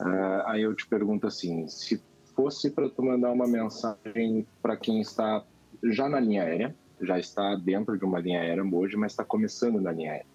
Uh, 0.00 0.42
aí 0.46 0.62
eu 0.62 0.74
te 0.74 0.86
pergunto 0.86 1.26
assim, 1.26 1.68
se 1.68 2.02
fosse 2.34 2.70
para 2.70 2.88
tu 2.88 3.02
mandar 3.02 3.30
uma 3.30 3.46
mensagem 3.46 4.46
para 4.60 4.76
quem 4.76 5.00
está 5.00 5.44
já 5.82 6.08
na 6.08 6.18
linha 6.18 6.42
aérea, 6.42 6.74
já 7.00 7.18
está 7.18 7.54
dentro 7.56 7.98
de 7.98 8.04
uma 8.04 8.20
linha 8.20 8.40
aérea 8.40 8.64
hoje, 8.64 8.96
mas 8.96 9.12
está 9.12 9.24
começando 9.24 9.80
na 9.80 9.92
linha 9.92 10.12
aérea, 10.12 10.26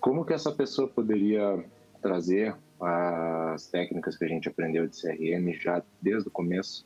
como 0.00 0.24
que 0.24 0.32
essa 0.32 0.52
pessoa 0.52 0.88
poderia 0.88 1.64
trazer 2.00 2.54
as 2.80 3.66
técnicas 3.68 4.16
que 4.16 4.24
a 4.24 4.28
gente 4.28 4.48
aprendeu 4.48 4.86
de 4.86 5.00
CRM 5.00 5.52
já 5.58 5.82
desde 6.00 6.28
o 6.28 6.30
começo 6.30 6.84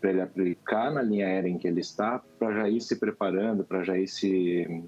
para 0.00 0.10
ele 0.10 0.20
aplicar 0.22 0.90
na 0.90 1.02
linha 1.02 1.26
aérea 1.26 1.48
em 1.48 1.58
que 1.58 1.68
ele 1.68 1.80
está, 1.80 2.22
para 2.38 2.52
já 2.52 2.68
ir 2.68 2.80
se 2.80 2.96
preparando, 2.96 3.64
para 3.64 3.84
já 3.84 3.98
ir 3.98 4.08
se 4.08 4.82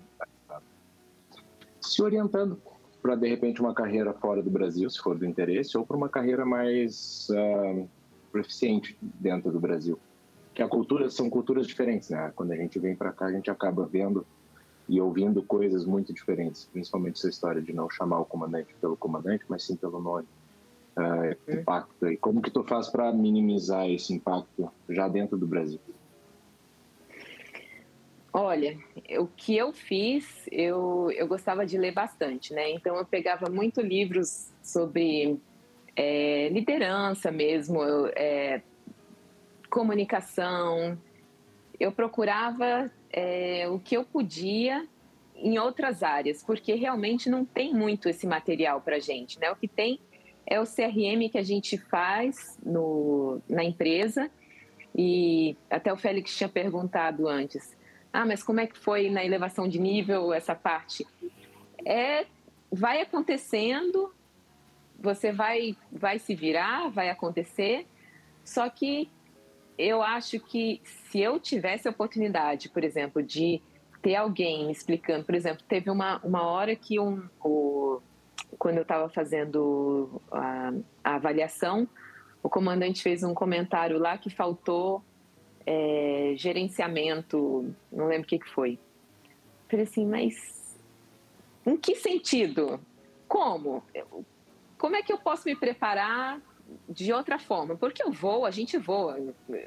se 1.80 2.02
orientando 2.02 2.60
para 3.02 3.16
de 3.16 3.28
repente 3.28 3.60
uma 3.60 3.74
carreira 3.74 4.14
fora 4.14 4.42
do 4.42 4.50
Brasil, 4.50 4.88
se 4.88 5.00
for 5.00 5.18
do 5.18 5.26
interesse, 5.26 5.76
ou 5.76 5.84
para 5.84 5.96
uma 5.96 6.08
carreira 6.08 6.46
mais 6.46 7.28
uh, 7.30 7.88
proficiente 8.30 8.96
dentro 9.02 9.50
do 9.50 9.58
Brasil. 9.58 9.98
Que 10.54 10.62
a 10.62 10.68
cultura 10.68 11.10
são 11.10 11.28
culturas 11.28 11.66
diferentes, 11.66 12.10
né? 12.10 12.32
Quando 12.36 12.52
a 12.52 12.56
gente 12.56 12.78
vem 12.78 12.94
para 12.94 13.10
cá, 13.10 13.26
a 13.26 13.32
gente 13.32 13.50
acaba 13.50 13.84
vendo 13.84 14.24
e 14.88 15.00
ouvindo 15.00 15.42
coisas 15.42 15.84
muito 15.84 16.12
diferentes, 16.12 16.68
principalmente 16.72 17.18
essa 17.18 17.28
história 17.28 17.60
de 17.60 17.72
não 17.72 17.90
chamar 17.90 18.20
o 18.20 18.24
comandante 18.24 18.74
pelo 18.80 18.96
comandante, 18.96 19.44
mas 19.48 19.64
sim 19.64 19.74
pelo 19.74 20.00
nome 20.00 20.26
uh, 20.96 21.52
impacto 21.52 22.08
e 22.08 22.16
como 22.16 22.42
que 22.42 22.50
tu 22.50 22.62
faz 22.64 22.88
para 22.88 23.12
minimizar 23.12 23.88
esse 23.88 24.12
impacto 24.12 24.70
já 24.88 25.08
dentro 25.08 25.36
do 25.36 25.46
Brasil? 25.46 25.80
Olha, 28.34 28.78
o 29.18 29.26
que 29.26 29.54
eu 29.54 29.74
fiz, 29.74 30.48
eu, 30.50 31.10
eu 31.10 31.26
gostava 31.26 31.66
de 31.66 31.76
ler 31.76 31.92
bastante, 31.92 32.54
né? 32.54 32.70
Então 32.70 32.96
eu 32.96 33.04
pegava 33.04 33.50
muito 33.50 33.82
livros 33.82 34.50
sobre 34.62 35.38
é, 35.94 36.48
liderança 36.48 37.30
mesmo, 37.30 37.82
é, 38.16 38.62
comunicação. 39.68 40.98
Eu 41.78 41.92
procurava 41.92 42.90
é, 43.10 43.68
o 43.68 43.78
que 43.78 43.98
eu 43.98 44.04
podia 44.04 44.88
em 45.34 45.58
outras 45.58 46.02
áreas, 46.02 46.42
porque 46.42 46.74
realmente 46.74 47.28
não 47.28 47.44
tem 47.44 47.74
muito 47.74 48.08
esse 48.08 48.26
material 48.26 48.80
para 48.80 48.98
gente, 48.98 49.38
né? 49.38 49.50
O 49.50 49.56
que 49.56 49.68
tem 49.68 50.00
é 50.46 50.60
o 50.60 50.64
CRM 50.64 51.28
que 51.30 51.38
a 51.38 51.42
gente 51.42 51.78
faz 51.78 52.58
no, 52.64 53.40
na 53.48 53.64
empresa. 53.64 54.30
E 54.94 55.56
até 55.70 55.92
o 55.92 55.96
Félix 55.96 56.36
tinha 56.36 56.48
perguntado 56.48 57.28
antes: 57.28 57.76
ah, 58.12 58.26
mas 58.26 58.42
como 58.42 58.60
é 58.60 58.66
que 58.66 58.78
foi 58.78 59.08
na 59.08 59.24
elevação 59.24 59.68
de 59.68 59.78
nível 59.78 60.32
essa 60.32 60.54
parte? 60.54 61.06
É, 61.84 62.26
vai 62.70 63.00
acontecendo, 63.00 64.12
você 64.98 65.32
vai, 65.32 65.76
vai 65.90 66.18
se 66.18 66.34
virar, 66.34 66.88
vai 66.90 67.08
acontecer, 67.08 67.86
só 68.44 68.68
que 68.68 69.10
eu 69.78 70.02
acho 70.02 70.38
que 70.38 70.80
se 70.84 71.20
eu 71.20 71.40
tivesse 71.40 71.88
a 71.88 71.90
oportunidade, 71.90 72.68
por 72.68 72.84
exemplo, 72.84 73.22
de 73.22 73.60
ter 74.02 74.14
alguém 74.14 74.66
me 74.66 74.72
explicando, 74.72 75.24
por 75.24 75.34
exemplo, 75.34 75.64
teve 75.66 75.90
uma, 75.90 76.18
uma 76.18 76.42
hora 76.42 76.76
que 76.76 77.00
um, 77.00 77.28
o, 77.42 78.00
quando 78.58 78.76
eu 78.76 78.82
estava 78.82 79.08
fazendo 79.08 80.20
a, 80.30 80.72
a, 81.02 81.14
avaliação, 81.14 81.88
o 82.42 82.48
comandante 82.48 83.02
fez 83.02 83.22
um 83.22 83.34
comentário 83.34 83.98
lá 83.98 84.18
que 84.18 84.30
faltou 84.30 85.02
é, 85.64 86.34
gerenciamento, 86.36 87.74
não 87.90 88.06
lembro 88.06 88.24
o 88.24 88.28
que, 88.28 88.38
que 88.38 88.48
foi. 88.50 88.78
Falei 89.68 89.84
assim, 89.84 90.06
mas 90.06 90.76
em 91.66 91.76
que 91.76 91.94
sentido? 91.94 92.80
Como? 93.28 93.82
Como 94.76 94.96
é 94.96 95.02
que 95.02 95.12
eu 95.12 95.18
posso 95.18 95.48
me 95.48 95.56
preparar 95.56 96.40
de 96.88 97.12
outra 97.12 97.38
forma? 97.38 97.76
Porque 97.76 98.02
eu 98.02 98.10
vou, 98.10 98.44
a 98.44 98.50
gente 98.50 98.76
voa. 98.76 99.18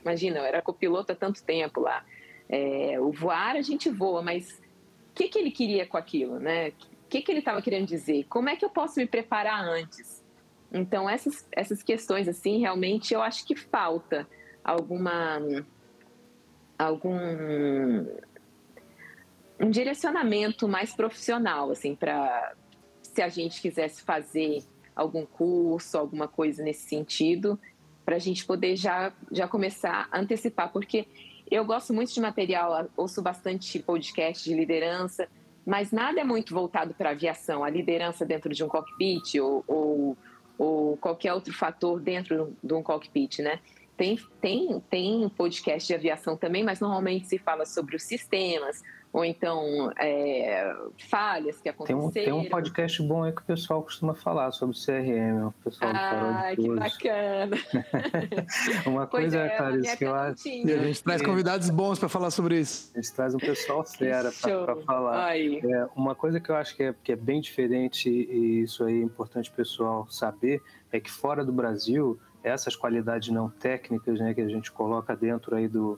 Imagina, 0.03 0.39
eu 0.39 0.43
era 0.43 0.61
copiloto 0.61 1.11
há 1.11 1.15
tanto 1.15 1.43
tempo 1.43 1.79
lá. 1.79 2.05
É, 2.47 2.99
o 2.99 3.11
voar 3.11 3.55
a 3.55 3.61
gente 3.61 3.89
voa, 3.89 4.21
mas 4.21 4.61
o 5.11 5.15
que, 5.15 5.29
que 5.29 5.39
ele 5.39 5.51
queria 5.51 5.88
com 5.88 5.97
aquilo, 5.97 6.38
né? 6.39 6.73
Que, 7.16 7.22
que 7.22 7.32
ele 7.32 7.39
estava 7.39 7.61
querendo 7.61 7.88
dizer? 7.88 8.26
Como 8.26 8.49
é 8.49 8.57
que 8.57 8.66
eu 8.66 8.70
posso 8.70 8.99
me 8.99 9.07
preparar 9.07 9.63
antes? 9.63 10.22
Então, 10.70 11.09
essas, 11.09 11.47
essas 11.49 11.82
questões, 11.82 12.28
assim, 12.28 12.59
realmente 12.59 13.13
eu 13.13 13.22
acho 13.22 13.45
que 13.45 13.55
falta 13.55 14.28
alguma. 14.61 15.39
algum. 16.78 17.16
um 19.57 19.70
direcionamento 19.70 20.68
mais 20.68 20.93
profissional, 20.93 21.72
assim, 21.72 21.95
para. 21.95 22.53
se 23.01 23.22
a 23.22 23.30
gente 23.30 23.61
quisesse 23.61 24.01
fazer 24.01 24.61
algum 24.93 25.26
curso, 25.26 25.97
alguma 25.97 26.28
coisa 26.28 26.61
nesse 26.61 26.89
sentido, 26.89 27.57
para 28.03 28.18
a 28.18 28.20
gente 28.20 28.45
poder 28.45 28.76
já, 28.76 29.13
já 29.32 29.47
começar 29.47 30.09
a 30.11 30.20
antecipar, 30.20 30.70
porque 30.70 31.07
eu 31.49 31.63
gosto 31.63 31.93
muito 31.93 32.13
de 32.13 32.20
material, 32.20 32.89
ouço 32.97 33.22
bastante 33.22 33.80
podcast 33.80 34.43
de 34.43 34.53
liderança, 34.53 35.30
mas 35.66 35.91
nada 35.91 36.22
é 36.22 36.24
muito 36.24 36.53
voltado 36.53 36.93
para 36.93 37.09
a 37.09 37.11
aviação, 37.13 37.63
a 37.63 37.70
liderança 37.70 38.26
dentro 38.26 38.53
de 38.53 38.63
um 38.63 38.68
cockpit 38.68 39.39
ou, 39.39 39.63
ou, 39.68 40.18
ou, 40.57 40.97
qualquer 40.97 41.34
outro 41.34 41.53
fator 41.53 41.99
dentro 41.99 42.55
de 42.63 42.74
um 42.74 42.84
cockpit, 42.84 43.39
né? 43.39 43.59
tem, 43.97 44.20
tem, 44.41 44.80
tem 44.89 45.30
podcast 45.30 45.88
de 45.88 45.93
aviação 45.93 46.36
também, 46.36 46.63
mas 46.63 46.80
normalmente 46.80 47.28
se 47.28 47.38
fala 47.38 47.66
sobre 47.66 47.95
os 47.95 48.03
sistemas, 48.03 48.84
ou 49.16 49.24
então 49.24 49.89
é, 49.97 50.76
falhas 51.07 51.61
que 51.61 51.70
aconteceram. 51.70 52.11
Tem 52.11 52.34
um, 52.34 52.41
tem 52.41 52.47
um 52.47 52.49
podcast 52.49 53.01
bom 53.01 53.24
aí 53.24 53.32
que 53.32 53.41
o 53.41 53.45
pessoal 53.45 53.82
costuma 53.82 54.13
falar 54.13 54.51
sobre 54.51 54.76
CRM, 54.76 55.47
o 55.47 55.53
pessoal 55.63 55.91
ah, 55.95 56.51
que 56.53 56.68
bacana! 56.68 57.57
Uma 58.86 59.07
coisa, 59.07 59.39
é, 59.39 59.55
Clarice, 59.55 59.97
que 59.97 60.03
eu 60.03 60.13
acho... 60.13 60.45
E 60.49 60.70
a 60.70 60.78
gente 60.80 61.01
traz 61.01 61.22
convidados 61.22 61.70
bons 61.70 61.97
para 61.97 62.09
falar 62.09 62.30
sobre 62.30 62.59
isso. 62.59 62.91
A 62.93 62.99
gente 62.99 63.13
traz 63.13 63.34
um 63.34 63.38
pessoal 63.38 63.86
fera 63.88 64.34
para 64.34 64.76
falar. 64.82 65.38
É, 65.38 65.88
uma 65.95 66.13
coisa 66.13 66.41
que 66.41 66.49
eu 66.49 66.57
acho 66.57 66.76
que 66.76 66.84
é, 66.84 66.93
que 67.01 67.13
é 67.13 67.16
bem 67.16 67.39
diferente, 67.39 68.09
e 68.09 68.63
isso 68.63 68.84
aí 68.84 68.99
é 68.99 69.01
importante 69.01 69.49
o 69.49 69.53
pessoal 69.53 70.05
saber, 70.09 70.61
é 70.91 70.99
que 70.99 71.09
fora 71.09 71.45
do 71.45 71.53
Brasil, 71.53 72.20
essas 72.43 72.76
qualidades 72.76 73.30
não 73.30 73.49
técnicas 73.49 74.20
né, 74.20 74.34
que 74.34 74.41
a 74.41 74.49
gente 74.49 74.74
coloca 74.74 75.16
dentro 75.16 75.55
aí 75.55 75.70
do 75.70 75.97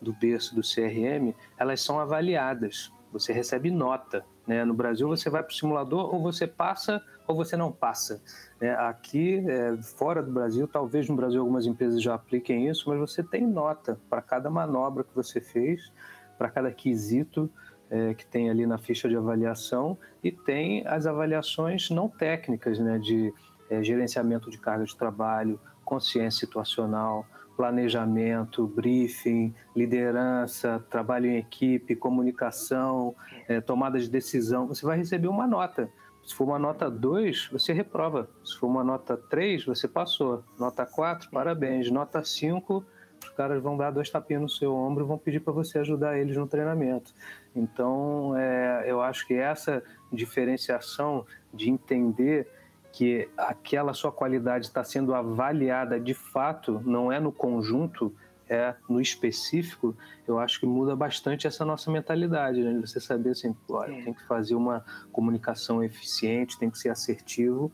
do 0.00 0.12
berço 0.12 0.54
do 0.54 0.62
CRM, 0.62 1.34
elas 1.58 1.80
são 1.80 1.98
avaliadas. 1.98 2.92
Você 3.12 3.32
recebe 3.32 3.70
nota. 3.70 4.24
Né? 4.46 4.64
No 4.64 4.74
Brasil, 4.74 5.08
você 5.08 5.28
vai 5.28 5.42
para 5.42 5.52
o 5.52 5.54
simulador, 5.54 6.14
ou 6.14 6.22
você 6.22 6.46
passa 6.46 7.02
ou 7.26 7.36
você 7.36 7.56
não 7.56 7.70
passa. 7.70 8.22
Né? 8.60 8.70
Aqui, 8.74 9.44
é, 9.46 9.76
fora 9.82 10.22
do 10.22 10.32
Brasil, 10.32 10.66
talvez 10.66 11.08
no 11.08 11.14
Brasil 11.14 11.40
algumas 11.40 11.66
empresas 11.66 12.02
já 12.02 12.14
apliquem 12.14 12.68
isso, 12.68 12.88
mas 12.88 12.98
você 12.98 13.22
tem 13.22 13.46
nota 13.46 14.00
para 14.08 14.22
cada 14.22 14.48
manobra 14.48 15.04
que 15.04 15.14
você 15.14 15.40
fez, 15.40 15.92
para 16.38 16.48
cada 16.48 16.72
quesito 16.72 17.50
é, 17.90 18.14
que 18.14 18.24
tem 18.26 18.48
ali 18.50 18.66
na 18.66 18.78
ficha 18.78 19.08
de 19.08 19.16
avaliação, 19.16 19.98
e 20.22 20.32
tem 20.32 20.86
as 20.86 21.06
avaliações 21.06 21.90
não 21.90 22.08
técnicas, 22.08 22.78
né? 22.78 22.98
de 22.98 23.32
é, 23.70 23.82
gerenciamento 23.82 24.50
de 24.50 24.58
carga 24.58 24.84
de 24.84 24.96
trabalho, 24.96 25.60
consciência 25.84 26.40
situacional, 26.40 27.26
planejamento, 27.58 28.68
briefing, 28.68 29.52
liderança, 29.74 30.78
trabalho 30.88 31.26
em 31.26 31.38
equipe, 31.38 31.96
comunicação, 31.96 33.16
é, 33.48 33.60
tomada 33.60 33.98
de 33.98 34.08
decisão, 34.08 34.68
você 34.68 34.86
vai 34.86 34.96
receber 34.96 35.26
uma 35.26 35.44
nota. 35.44 35.90
Se 36.24 36.36
for 36.36 36.44
uma 36.44 36.58
nota 36.58 36.88
2, 36.88 37.48
você 37.50 37.72
reprova. 37.72 38.30
Se 38.44 38.56
for 38.56 38.68
uma 38.68 38.84
nota 38.84 39.16
3, 39.16 39.64
você 39.64 39.88
passou. 39.88 40.44
Nota 40.56 40.86
4, 40.86 41.30
parabéns. 41.30 41.90
Nota 41.90 42.22
5, 42.22 42.84
os 43.24 43.30
caras 43.30 43.60
vão 43.60 43.76
dar 43.76 43.90
dois 43.90 44.08
tapinhos 44.08 44.42
no 44.42 44.48
seu 44.48 44.72
ombro 44.72 45.04
e 45.04 45.08
vão 45.08 45.18
pedir 45.18 45.40
para 45.40 45.52
você 45.52 45.80
ajudar 45.80 46.16
eles 46.16 46.36
no 46.36 46.46
treinamento. 46.46 47.12
Então, 47.56 48.36
é, 48.36 48.84
eu 48.86 49.00
acho 49.00 49.26
que 49.26 49.34
essa 49.34 49.82
diferenciação 50.12 51.26
de 51.52 51.70
entender 51.70 52.46
que 52.98 53.28
aquela 53.36 53.94
sua 53.94 54.10
qualidade 54.10 54.66
está 54.66 54.82
sendo 54.82 55.14
avaliada 55.14 56.00
de 56.00 56.14
fato, 56.14 56.82
não 56.84 57.12
é 57.12 57.20
no 57.20 57.30
conjunto, 57.30 58.12
é 58.48 58.74
no 58.88 59.00
específico, 59.00 59.96
eu 60.26 60.40
acho 60.40 60.58
que 60.58 60.66
muda 60.66 60.96
bastante 60.96 61.46
essa 61.46 61.64
nossa 61.64 61.92
mentalidade, 61.92 62.60
né? 62.60 62.76
Você 62.80 62.98
saber 62.98 63.30
assim, 63.30 63.54
olha, 63.70 63.92
é. 63.92 64.02
tem 64.02 64.12
que 64.12 64.26
fazer 64.26 64.56
uma 64.56 64.84
comunicação 65.12 65.80
eficiente, 65.80 66.58
tem 66.58 66.68
que 66.68 66.76
ser 66.76 66.88
assertivo 66.88 67.70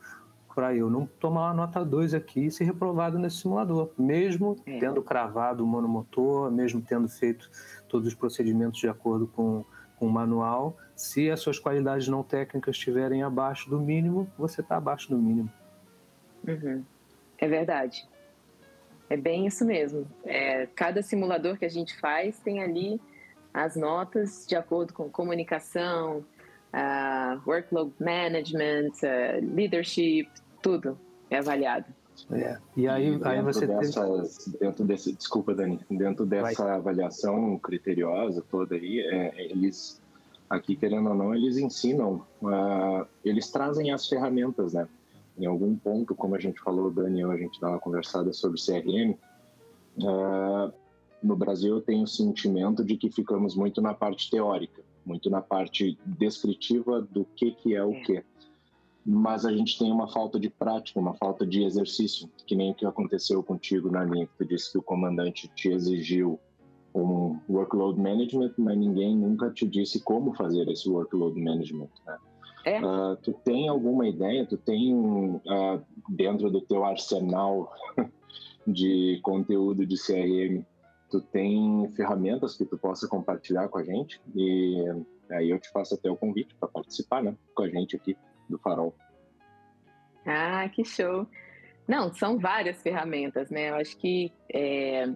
para 0.55 0.77
eu 0.77 0.91
não 0.91 1.07
tomar 1.07 1.47
uma 1.47 1.55
nota 1.55 1.83
2 1.83 2.13
aqui 2.13 2.45
e 2.45 2.51
ser 2.51 2.65
reprovado 2.65 3.19
nesse 3.19 3.39
simulador, 3.39 3.93
mesmo 3.97 4.57
é. 4.67 4.79
tendo 4.79 5.03
cravado 5.03 5.65
o 5.65 5.67
monomotor, 5.67 6.51
mesmo 6.53 6.83
tendo 6.83 7.09
feito 7.09 7.51
todos 7.89 8.07
os 8.09 8.15
procedimentos 8.15 8.79
de 8.79 8.91
acordo 8.91 9.27
com, 9.27 9.65
com 9.99 10.09
manual, 10.09 10.77
se 10.95 11.31
as 11.31 11.41
suas 11.41 11.59
qualidades 11.59 12.09
não 12.09 12.23
técnicas 12.23 12.77
estiverem 12.77 13.23
abaixo 13.23 13.69
do 13.69 13.81
mínimo, 13.81 14.31
você 14.37 14.61
está 14.61 14.77
abaixo 14.77 15.09
do 15.09 15.19
mínimo. 15.19 15.51
Uhum. 16.47 16.85
É 17.39 17.49
verdade. 17.49 18.07
É 19.09 19.17
bem 19.17 19.47
isso 19.47 19.65
mesmo. 19.65 20.07
É, 20.25 20.67
cada 20.75 21.03
simulador 21.03 21.59
que 21.59 21.65
a 21.65 21.69
gente 21.69 21.99
faz 22.01 22.39
tem 22.41 22.63
ali 22.63 23.01
as 23.53 23.77
notas 23.77 24.45
de 24.49 24.57
acordo 24.57 24.93
com 24.93 25.09
comunicação, 25.09 26.25
uh, 26.75 27.41
workload 27.47 27.93
management, 28.01 28.91
uh, 29.03 29.55
leadership, 29.55 30.29
tudo 30.61 30.99
é 31.31 31.39
avaliado. 31.39 31.87
É. 32.31 32.59
E 32.77 32.89
aí, 32.89 33.19
aí 33.23 33.43
você 33.43 33.67
dessas, 33.67 34.45
tem... 34.45 34.55
dentro 34.61 34.85
desse, 34.85 35.13
desculpa 35.13 35.55
Dani, 35.55 35.81
dentro 35.91 36.25
dessa 36.25 36.65
Vai. 36.65 36.77
avaliação 36.77 37.59
criteriosa 37.59 38.43
toda 38.51 38.75
aí, 38.77 39.01
é, 39.01 39.51
eles 39.51 40.01
aqui, 40.49 40.77
querendo 40.77 41.09
ou 41.09 41.15
não, 41.15 41.35
eles 41.35 41.57
ensinam, 41.57 42.25
uh, 42.43 43.07
eles 43.25 43.51
trazem 43.51 43.93
as 43.93 44.09
ferramentas, 44.09 44.73
né? 44.75 44.89
Em 45.37 45.47
algum 45.47 45.75
ponto, 45.75 46.15
como 46.15 46.35
a 46.35 46.39
gente 46.39 46.61
falou, 46.61 46.91
Daniel, 46.91 47.31
a 47.31 47.37
gente 47.37 47.61
dá 47.61 47.71
uma 47.71 47.81
conversada 47.81 48.33
sobre 48.33 48.61
CRM, 48.61 49.17
uh, 49.99 50.09
ah, 50.09 50.73
no 51.23 51.35
Brasil 51.35 51.77
eu 51.77 51.81
tenho 51.81 52.05
o 52.05 52.09
sentimento 52.09 52.85
de 52.85 52.97
que 52.97 53.11
ficamos 53.11 53.57
muito 53.57 53.81
na 53.81 53.95
parte 53.95 54.31
teórica, 54.31 54.83
muito 55.05 55.29
na 55.29 55.41
parte 55.41 55.99
descritiva 56.05 57.01
do 57.01 57.25
que, 57.25 57.51
que 57.53 57.75
é 57.75 57.83
o 57.83 58.01
que. 58.03 58.23
Mas 59.07 59.45
a 59.45 59.53
gente 59.53 59.79
tem 59.79 59.93
uma 59.93 60.11
falta 60.11 60.41
de 60.41 60.49
prática, 60.49 60.99
uma 60.99 61.15
falta 61.15 61.47
de 61.47 61.63
exercício, 61.63 62.29
que 62.47 62.57
nem 62.57 62.71
o 62.71 62.75
que 62.75 62.87
aconteceu 62.87 63.43
contigo 63.43 63.91
na 63.91 64.03
linha, 64.03 64.27
que 64.27 64.37
tu 64.39 64.47
disse 64.47 64.73
que 64.73 64.79
o 64.79 64.83
comandante 64.83 65.47
te 65.49 65.69
exigiu 65.69 66.39
um 66.95 67.39
workload 67.49 68.01
management, 68.01 68.53
mas 68.57 68.79
ninguém 68.79 69.17
nunca 69.17 69.51
te 69.51 69.67
disse 69.67 70.01
como 70.01 70.33
fazer 70.33 70.69
esse 70.69 70.89
workload 70.89 71.39
management. 71.39 71.91
Né? 72.07 72.19
É? 72.65 72.81
Uh, 72.81 73.17
tu 73.17 73.33
tem 73.45 73.69
alguma 73.69 74.09
ideia? 74.09 74.47
Tu 74.47 74.57
tem 74.57 74.95
uh, 74.95 75.41
dentro 76.09 76.51
do 76.51 76.63
teu 76.63 76.85
arsenal 76.85 77.71
de 78.67 79.21
conteúdo 79.23 79.85
de 79.85 79.97
CRM, 79.97 80.65
tu 81.11 81.21
tem 81.21 81.93
ferramentas 81.95 82.57
que 82.57 82.65
tu 82.65 82.79
possa 82.79 83.07
compartilhar 83.07 83.69
com 83.69 83.79
a 83.79 83.85
gente? 83.85 84.21
E 84.35 84.83
aí 85.31 85.51
eu 85.51 85.59
te 85.59 85.71
faço 85.71 85.95
até 85.95 86.11
o 86.11 86.17
convite 86.17 86.55
para 86.55 86.69
participar, 86.69 87.23
né, 87.23 87.37
com 87.55 87.63
a 87.65 87.69
gente 87.69 87.97
aqui 87.97 88.17
do 88.49 88.59
Farol. 88.59 88.95
Ah, 90.27 90.69
que 90.69 90.85
show! 90.85 91.27
Não, 91.87 92.13
são 92.15 92.39
várias 92.39 92.83
ferramentas, 92.83 93.51
né? 93.51 93.71
Eu 93.71 93.75
acho 93.75 93.97
que 93.99 94.33
é, 94.53 95.07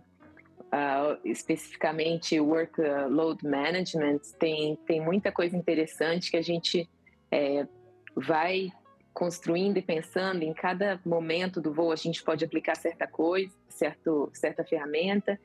uh, 0.68 1.18
especificamente 1.24 2.38
workload 2.38 3.42
management, 3.46 4.20
tem, 4.38 4.76
tem 4.86 5.00
muita 5.00 5.32
coisa 5.32 5.56
interessante 5.56 6.30
que 6.30 6.36
a 6.36 6.42
gente 6.42 6.88
é, 7.30 7.66
vai 8.14 8.70
construindo 9.14 9.78
e 9.78 9.82
pensando 9.82 10.42
em 10.42 10.52
cada 10.52 11.00
momento 11.04 11.60
do 11.60 11.72
voo 11.72 11.90
a 11.90 11.96
gente 11.96 12.22
pode 12.22 12.44
aplicar 12.44 12.76
certa 12.76 13.06
coisa, 13.06 13.52
certo, 13.68 14.30
certa 14.32 14.62
ferramenta 14.62 15.40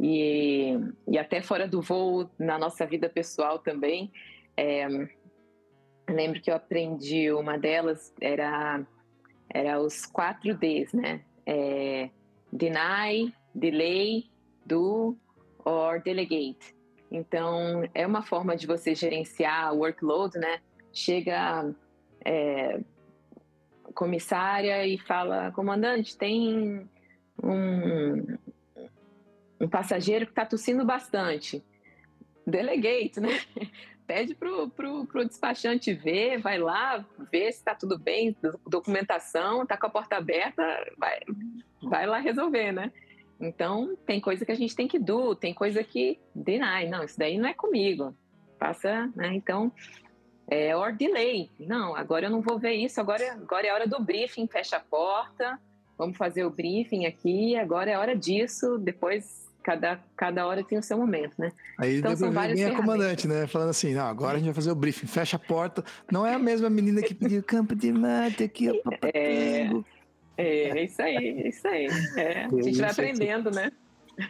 e, 0.00 0.76
e 1.06 1.18
até 1.18 1.40
fora 1.40 1.68
do 1.68 1.80
voo 1.80 2.28
na 2.38 2.58
nossa 2.58 2.84
vida 2.86 3.08
pessoal 3.08 3.58
também. 3.58 4.10
É, 4.56 4.88
lembro 6.08 6.40
que 6.40 6.50
eu 6.50 6.54
aprendi 6.54 7.30
uma 7.32 7.58
delas 7.58 8.12
era 8.20 8.84
era 9.54 9.80
os 9.80 10.06
quatro 10.06 10.54
Ds, 10.54 10.94
né? 10.94 11.20
É, 11.44 12.08
deny, 12.50 13.34
delay, 13.54 14.30
do 14.64 15.16
or 15.64 16.02
delegate. 16.02 16.74
Então, 17.10 17.86
é 17.94 18.06
uma 18.06 18.22
forma 18.22 18.56
de 18.56 18.66
você 18.66 18.94
gerenciar 18.94 19.74
o 19.74 19.80
workload, 19.80 20.38
né? 20.38 20.60
Chega 20.92 21.70
é, 22.24 22.80
comissária 23.94 24.86
e 24.86 24.96
fala, 24.96 25.52
comandante, 25.52 26.16
tem 26.16 26.88
um, 27.42 28.38
um 29.60 29.68
passageiro 29.68 30.24
que 30.24 30.32
está 30.32 30.46
tossindo 30.46 30.84
bastante. 30.86 31.62
Delegate, 32.46 33.20
né? 33.20 33.38
Pede 34.06 34.34
pro, 34.34 34.68
pro, 34.68 35.06
pro 35.06 35.24
despachante 35.24 35.94
ver, 35.94 36.38
vai 36.38 36.58
lá, 36.58 37.04
ver 37.30 37.52
se 37.52 37.58
está 37.58 37.74
tudo 37.74 37.98
bem, 37.98 38.36
documentação, 38.66 39.62
está 39.62 39.76
com 39.76 39.86
a 39.86 39.90
porta 39.90 40.16
aberta, 40.16 40.62
vai, 40.98 41.20
vai 41.82 42.06
lá 42.06 42.18
resolver, 42.18 42.72
né? 42.72 42.92
Então, 43.40 43.96
tem 44.06 44.20
coisa 44.20 44.44
que 44.44 44.52
a 44.52 44.56
gente 44.56 44.74
tem 44.74 44.86
que 44.86 44.98
do, 44.98 45.34
tem 45.34 45.52
coisa 45.52 45.82
que 45.82 46.20
deny. 46.34 46.88
Não, 46.88 47.02
isso 47.02 47.18
daí 47.18 47.36
não 47.36 47.48
é 47.48 47.54
comigo. 47.54 48.14
Passa, 48.58 49.10
né? 49.16 49.34
Então, 49.34 49.72
é 50.48 50.76
or 50.76 50.92
delay. 50.92 51.50
Não, 51.58 51.96
agora 51.96 52.26
eu 52.26 52.30
não 52.30 52.40
vou 52.40 52.58
ver 52.58 52.74
isso. 52.74 53.00
Agora, 53.00 53.32
agora 53.32 53.66
é 53.66 53.72
hora 53.72 53.86
do 53.86 54.00
briefing, 54.00 54.46
fecha 54.46 54.76
a 54.76 54.80
porta. 54.80 55.58
Vamos 55.98 56.16
fazer 56.16 56.44
o 56.44 56.50
briefing 56.50 57.06
aqui. 57.06 57.56
Agora 57.56 57.90
é 57.90 57.98
hora 57.98 58.16
disso. 58.16 58.78
Depois, 58.78 59.41
cada, 59.62 60.00
cada 60.16 60.46
hora 60.46 60.62
tem 60.62 60.78
o 60.78 60.82
seu 60.82 60.98
momento, 60.98 61.34
né? 61.38 61.52
Aí 61.78 61.98
então, 61.98 62.16
são 62.16 62.32
várias 62.32 62.58
vem 62.58 62.68
a 62.68 62.76
comandante, 62.76 63.26
né? 63.28 63.46
Falando 63.46 63.70
assim, 63.70 63.94
não, 63.94 64.06
agora 64.06 64.34
a 64.34 64.38
gente 64.38 64.46
vai 64.46 64.54
fazer 64.54 64.70
o 64.70 64.74
briefing, 64.74 65.06
fecha 65.06 65.36
a 65.36 65.40
porta. 65.40 65.84
Não 66.10 66.26
é 66.26 66.34
a 66.34 66.38
mesma 66.38 66.68
menina 66.68 67.02
que 67.02 67.14
pediu 67.14 67.42
campo 67.44 67.74
de 67.74 67.92
mate 67.92 68.44
aqui, 68.44 68.68
ó, 68.70 68.74
é... 69.02 69.70
É, 70.36 70.78
é 70.78 70.84
isso 70.84 71.02
aí, 71.02 71.16
é 71.16 71.48
isso 71.48 71.68
aí. 71.68 71.86
É, 72.16 72.44
a 72.46 72.62
gente 72.62 72.80
vai 72.80 72.90
aprendendo, 72.90 73.50
né? 73.50 73.70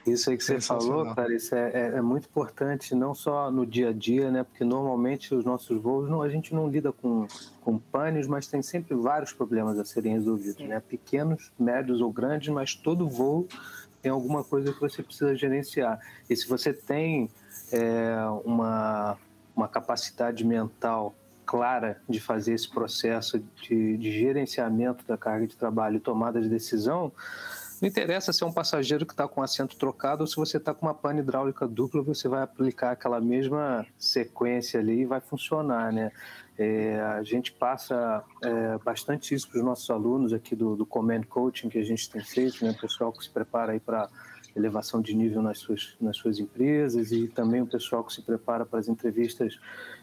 Isso 0.06 0.30
aí 0.30 0.36
que 0.36 0.44
você 0.44 0.60
falou, 0.60 1.12
cara, 1.14 1.34
isso 1.34 1.54
é, 1.54 1.70
é, 1.72 1.86
é, 1.96 2.00
muito 2.00 2.26
importante, 2.26 2.94
não 2.94 3.14
só 3.14 3.50
no 3.50 3.66
dia 3.66 3.88
a 3.88 3.92
dia, 3.92 4.30
né? 4.30 4.44
Porque 4.44 4.64
normalmente 4.64 5.34
os 5.34 5.44
nossos 5.44 5.80
voos, 5.80 6.08
não, 6.08 6.22
a 6.22 6.28
gente 6.28 6.54
não 6.54 6.68
lida 6.68 6.92
com, 6.92 7.26
com 7.60 7.78
panes, 7.78 8.26
mas 8.26 8.46
tem 8.46 8.62
sempre 8.62 8.94
vários 8.94 9.32
problemas 9.32 9.78
a 9.78 9.84
serem 9.84 10.12
resolvidos, 10.12 10.56
Sim. 10.56 10.68
né? 10.68 10.80
Pequenos, 10.80 11.52
médios 11.58 12.00
ou 12.00 12.12
grandes, 12.12 12.48
mas 12.48 12.74
todo 12.74 13.08
voo 13.08 13.48
tem 14.02 14.10
alguma 14.10 14.42
coisa 14.42 14.72
que 14.72 14.80
você 14.80 15.02
precisa 15.02 15.34
gerenciar. 15.36 16.00
E 16.28 16.36
se 16.36 16.48
você 16.48 16.72
tem 16.72 17.30
é, 17.70 18.16
uma, 18.44 19.16
uma 19.54 19.68
capacidade 19.68 20.44
mental 20.44 21.14
clara 21.46 22.00
de 22.08 22.20
fazer 22.20 22.54
esse 22.54 22.68
processo 22.68 23.42
de, 23.62 23.96
de 23.96 24.12
gerenciamento 24.12 25.06
da 25.06 25.16
carga 25.16 25.46
de 25.46 25.56
trabalho 25.56 25.96
e 25.96 26.00
tomada 26.00 26.40
de 26.40 26.48
decisão, 26.48 27.12
não 27.80 27.88
interessa 27.88 28.32
se 28.32 28.44
é 28.44 28.46
um 28.46 28.52
passageiro 28.52 29.04
que 29.04 29.12
está 29.12 29.26
com 29.26 29.42
assento 29.42 29.76
trocado 29.76 30.22
ou 30.22 30.26
se 30.28 30.36
você 30.36 30.56
está 30.56 30.72
com 30.72 30.86
uma 30.86 30.94
pane 30.94 31.20
hidráulica 31.20 31.66
dupla, 31.66 32.00
você 32.00 32.28
vai 32.28 32.40
aplicar 32.40 32.92
aquela 32.92 33.20
mesma 33.20 33.84
sequência 33.98 34.78
ali 34.78 35.00
e 35.00 35.04
vai 35.04 35.20
funcionar, 35.20 35.92
né? 35.92 36.12
É, 36.58 37.00
a 37.00 37.22
gente 37.22 37.52
passa 37.52 38.22
é, 38.42 38.78
bastante 38.84 39.34
isso 39.34 39.48
para 39.48 39.58
os 39.58 39.64
nossos 39.64 39.88
alunos 39.88 40.32
aqui 40.32 40.54
do, 40.54 40.76
do 40.76 40.84
Command 40.84 41.22
Coaching 41.22 41.68
que 41.68 41.78
a 41.78 41.84
gente 41.84 42.10
tem 42.10 42.22
feito, 42.22 42.64
né? 42.64 42.72
O 42.72 42.80
pessoal 42.80 43.12
que 43.12 43.24
se 43.24 43.30
prepara 43.30 43.72
aí 43.72 43.80
para 43.80 44.08
elevação 44.54 45.00
de 45.00 45.14
nível 45.14 45.42
nas 45.42 45.58
suas, 45.58 45.96
nas 46.00 46.16
suas 46.16 46.38
empresas 46.38 47.10
e 47.10 47.26
também 47.26 47.62
o 47.62 47.66
pessoal 47.66 48.04
que 48.04 48.12
se 48.12 48.22
prepara 48.22 48.66
para 48.66 48.78
as 48.78 48.88
entrevistas 48.88 49.58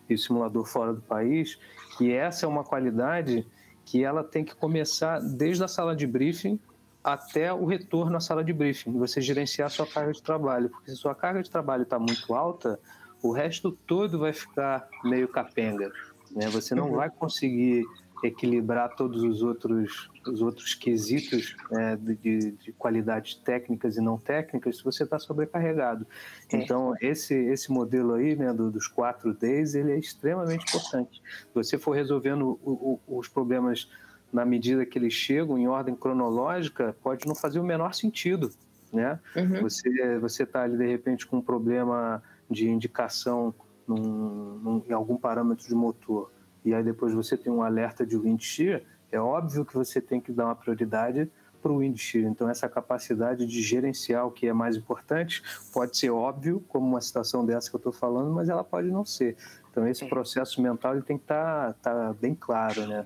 e 0.10 0.18
simulador 0.18 0.66
fora 0.66 0.94
do 0.94 1.02
país, 1.02 1.60
que 1.98 2.12
essa 2.12 2.46
é 2.46 2.50
uma 2.50 2.64
qualidade 2.64 3.46
que 3.86 4.04
ela 4.04 4.24
tem 4.24 4.44
que 4.44 4.56
começar 4.56 5.20
desde 5.20 5.64
a 5.64 5.68
sala 5.68 5.96
de 5.96 6.08
briefing 6.08 6.60
até 7.04 7.54
o 7.54 7.66
retorno 7.66 8.18
à 8.18 8.20
sala 8.20 8.44
de 8.44 8.52
briefing, 8.52 8.92
você 8.98 9.22
gerenciar 9.22 9.68
a 9.68 9.70
sua 9.70 9.88
carga 9.88 10.12
de 10.12 10.22
trabalho, 10.22 10.70
porque 10.70 10.92
se 10.92 10.98
sua 10.98 11.16
carga 11.16 11.42
de 11.42 11.50
trabalho 11.50 11.84
está 11.84 11.98
muito 11.98 12.34
alta, 12.34 12.80
o 13.22 13.32
resto 13.32 13.72
todo 13.72 14.20
vai 14.20 14.34
ficar 14.34 14.88
meio 15.04 15.28
capenga. 15.28 15.92
Né? 16.32 16.48
Você 16.50 16.76
não 16.76 16.92
vai 16.92 17.10
conseguir 17.10 17.86
equilibrar 18.24 18.96
todos 18.96 19.24
os 19.24 19.42
outros, 19.42 20.10
os 20.28 20.42
outros 20.42 20.74
quesitos 20.74 21.56
né, 21.72 21.98
de, 21.98 22.52
de, 22.52 22.72
qualidades 22.74 23.36
técnicas 23.36 23.98
e 23.98 24.02
não 24.02 24.18
técnicas 24.18 24.78
se 24.78 24.84
você 24.84 25.04
está 25.04 25.18
sobrecarregado. 25.18 26.06
É. 26.52 26.58
Então, 26.58 26.94
esse, 27.02 27.34
esse 27.34 27.72
modelo 27.72 28.14
aí, 28.14 28.36
né, 28.36 28.54
do, 28.54 28.70
dos 28.70 28.88
quatro 28.88 29.34
Ds, 29.34 29.76
ele 29.76 29.94
é 29.94 29.98
extremamente 29.98 30.66
importante. 30.68 31.22
Se 31.24 31.54
você 31.54 31.78
for 31.78 31.92
resolvendo 31.92 32.60
o, 32.64 33.00
o, 33.08 33.20
os 33.20 33.28
problemas 33.28 33.90
na 34.32 34.46
medida 34.46 34.86
que 34.86 34.98
eles 34.98 35.14
chegam 35.14 35.58
em 35.58 35.68
ordem 35.68 35.96
cronológica, 35.96 36.96
pode 37.02 37.28
não 37.28 37.34
fazer 37.34 37.60
o 37.60 37.64
menor 37.64 37.94
sentido, 37.94 38.52
né? 38.94 39.20
Uhum. 39.36 39.62
Você 39.62 40.20
você 40.20 40.44
está 40.44 40.64
ali 40.64 40.78
de 40.78 40.86
repente 40.86 41.26
com 41.26 41.38
um 41.38 41.42
problema 41.42 42.22
de 42.50 42.68
indicação 42.70 43.54
num, 43.90 44.60
num, 44.60 44.84
em 44.88 44.94
algum 44.94 45.18
parâmetro 45.18 45.68
de 45.68 45.76
motor 45.76 46.32
e 46.64 46.74
aí 46.74 46.84
depois 46.84 47.14
você 47.14 47.38
tem 47.38 47.52
um 47.52 47.64
alerta 47.64 48.06
de 48.06 48.18
wind 48.18 48.42
shear, 48.42 48.82
é 49.12 49.20
óbvio 49.20 49.66
que 49.66 49.74
você 49.74 50.02
tem 50.02 50.20
que 50.20 50.32
dar 50.32 50.46
uma 50.46 50.56
prioridade 50.56 51.30
para 51.62 51.72
o 51.72 51.80
wind 51.80 51.98
shear. 51.98 52.26
Então 52.26 52.50
essa 52.50 52.70
capacidade 52.70 53.46
de 53.46 53.62
gerenciar 53.62 54.26
o 54.26 54.32
que 54.32 54.48
é 54.48 54.54
mais 54.54 54.76
importante 54.76 55.42
pode 55.74 55.98
ser 55.98 56.10
óbvio, 56.10 56.64
como 56.68 56.86
uma 56.86 57.02
situação 57.02 57.46
dessa 57.46 57.70
que 57.70 57.76
eu 57.76 57.80
estou 57.80 57.92
falando, 57.92 58.32
mas 58.32 58.50
ela 58.50 58.64
pode 58.64 58.90
não 58.90 59.06
ser. 59.06 59.36
Então 59.72 59.88
esse 59.88 60.06
processo 60.08 60.62
mental 60.62 60.94
ele 60.94 61.04
tem 61.04 61.18
que 61.18 61.24
estar 61.24 61.74
tá, 61.82 61.94
tá 61.94 62.14
bem 62.14 62.36
claro, 62.36 62.86
né? 62.86 63.06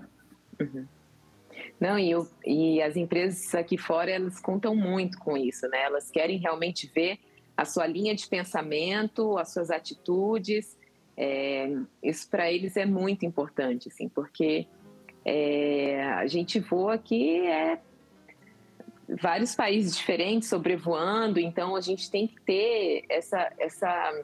Uhum. 0.60 0.86
Não, 1.80 2.00
e, 2.00 2.10
eu, 2.10 2.28
e 2.46 2.82
as 2.82 2.96
empresas 2.96 3.54
aqui 3.54 3.78
fora, 3.78 4.10
elas 4.10 4.40
contam 4.40 4.76
muito 4.76 5.18
com 5.20 5.38
isso, 5.38 5.68
né? 5.68 5.84
Elas 5.84 6.10
querem 6.10 6.38
realmente 6.38 6.92
ver 6.94 7.20
a 7.56 7.66
sua 7.66 7.86
linha 7.86 8.16
de 8.16 8.28
pensamento, 8.28 9.38
as 9.38 9.54
suas 9.54 9.70
atitudes. 9.70 10.78
É, 11.16 11.70
isso 12.01 12.28
para 12.30 12.51
eles 12.51 12.76
é 12.76 12.86
muito 12.86 13.26
importante, 13.26 13.88
assim, 13.88 14.10
porque 14.10 14.68
é, 15.24 16.04
a 16.04 16.26
gente 16.28 16.60
voa 16.60 16.95
aqui 16.95 17.45
é 17.47 17.80
vários 19.22 19.54
países 19.54 19.95
diferentes 19.95 20.49
sobrevoando, 20.49 21.39
então 21.39 21.76
a 21.76 21.82
gente 21.82 22.10
tem 22.10 22.28
que 22.28 22.41
ter 22.41 23.04
essa, 23.10 23.51
essa, 23.60 24.24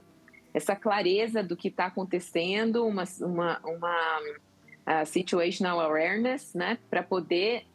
essa 0.54 0.76
clareza 0.76 1.44
do 1.44 1.56
que 1.56 1.68
está 1.68 1.86
acontecendo, 1.86 2.86
uma, 2.86 3.04
uma, 3.22 3.60
uma 3.64 5.06
situational 5.06 5.80
awareness, 5.80 6.54
né, 6.56 6.80
para 6.90 7.04
poder 7.04 7.66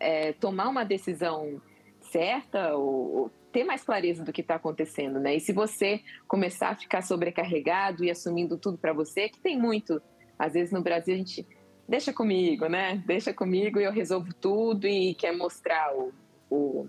é, 0.00 0.32
tomar 0.32 0.68
uma 0.68 0.84
decisão 0.84 1.60
certa 2.00 2.74
ou, 2.74 3.30
ter 3.52 3.64
mais 3.64 3.82
clareza 3.82 4.24
do 4.24 4.32
que 4.32 4.40
está 4.40 4.54
acontecendo, 4.54 5.18
né? 5.18 5.36
E 5.36 5.40
se 5.40 5.52
você 5.52 6.00
começar 6.26 6.70
a 6.70 6.76
ficar 6.76 7.02
sobrecarregado 7.02 8.04
e 8.04 8.10
assumindo 8.10 8.56
tudo 8.56 8.78
para 8.78 8.92
você, 8.92 9.28
que 9.28 9.40
tem 9.40 9.58
muito, 9.58 10.00
às 10.38 10.54
vezes 10.54 10.72
no 10.72 10.82
Brasil 10.82 11.14
a 11.14 11.18
gente 11.18 11.46
deixa 11.88 12.12
comigo, 12.12 12.66
né? 12.66 13.02
Deixa 13.06 13.32
comigo 13.32 13.80
e 13.80 13.84
eu 13.84 13.92
resolvo 13.92 14.32
tudo 14.34 14.86
e 14.86 15.14
quer 15.14 15.36
mostrar 15.36 15.92
o, 15.94 16.12
o, 16.48 16.88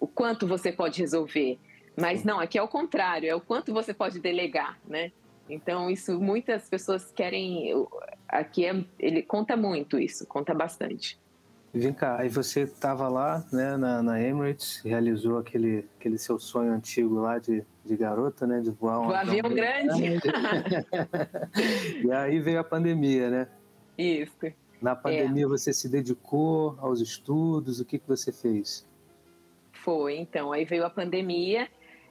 o 0.00 0.06
quanto 0.06 0.46
você 0.46 0.72
pode 0.72 1.00
resolver. 1.00 1.58
Mas 1.96 2.24
não, 2.24 2.40
aqui 2.40 2.58
é 2.58 2.62
o 2.62 2.68
contrário, 2.68 3.28
é 3.28 3.34
o 3.34 3.40
quanto 3.40 3.72
você 3.72 3.92
pode 3.92 4.18
delegar, 4.18 4.78
né? 4.88 5.12
Então, 5.48 5.90
isso 5.90 6.18
muitas 6.20 6.68
pessoas 6.68 7.10
querem. 7.10 7.74
Aqui 8.28 8.64
é, 8.64 8.84
ele 8.98 9.22
conta 9.22 9.56
muito 9.56 9.98
isso, 9.98 10.26
conta 10.26 10.54
bastante. 10.54 11.18
Vem 11.72 11.92
cá, 11.92 12.20
aí 12.20 12.28
você 12.28 12.62
estava 12.62 13.08
lá 13.08 13.44
né, 13.52 13.76
na, 13.76 14.02
na, 14.02 14.20
Emirates, 14.20 14.82
realizou 14.84 15.38
aquele, 15.38 15.86
aquele 15.98 16.18
seu 16.18 16.38
sonho 16.38 16.72
antigo 16.72 17.14
lá 17.20 17.38
de, 17.38 17.64
de 17.84 17.96
garota, 17.96 18.44
né? 18.44 18.60
De 18.60 18.70
voar 18.70 19.00
um 19.00 19.10
avião 19.10 19.48
grande. 19.48 20.18
e 22.04 22.10
aí 22.10 22.40
veio 22.40 22.58
a 22.58 22.64
pandemia, 22.64 23.30
né? 23.30 23.48
Isso. 23.96 24.52
Na 24.82 24.96
pandemia 24.96 25.44
é. 25.44 25.48
você 25.48 25.72
se 25.72 25.88
dedicou 25.88 26.76
aos 26.80 27.00
estudos, 27.00 27.78
o 27.78 27.84
que, 27.84 27.98
que 27.98 28.08
você 28.08 28.32
fez? 28.32 28.84
Foi, 29.72 30.16
então, 30.16 30.52
aí 30.52 30.64
veio 30.64 30.84
a 30.84 30.90
pandemia 30.90 31.68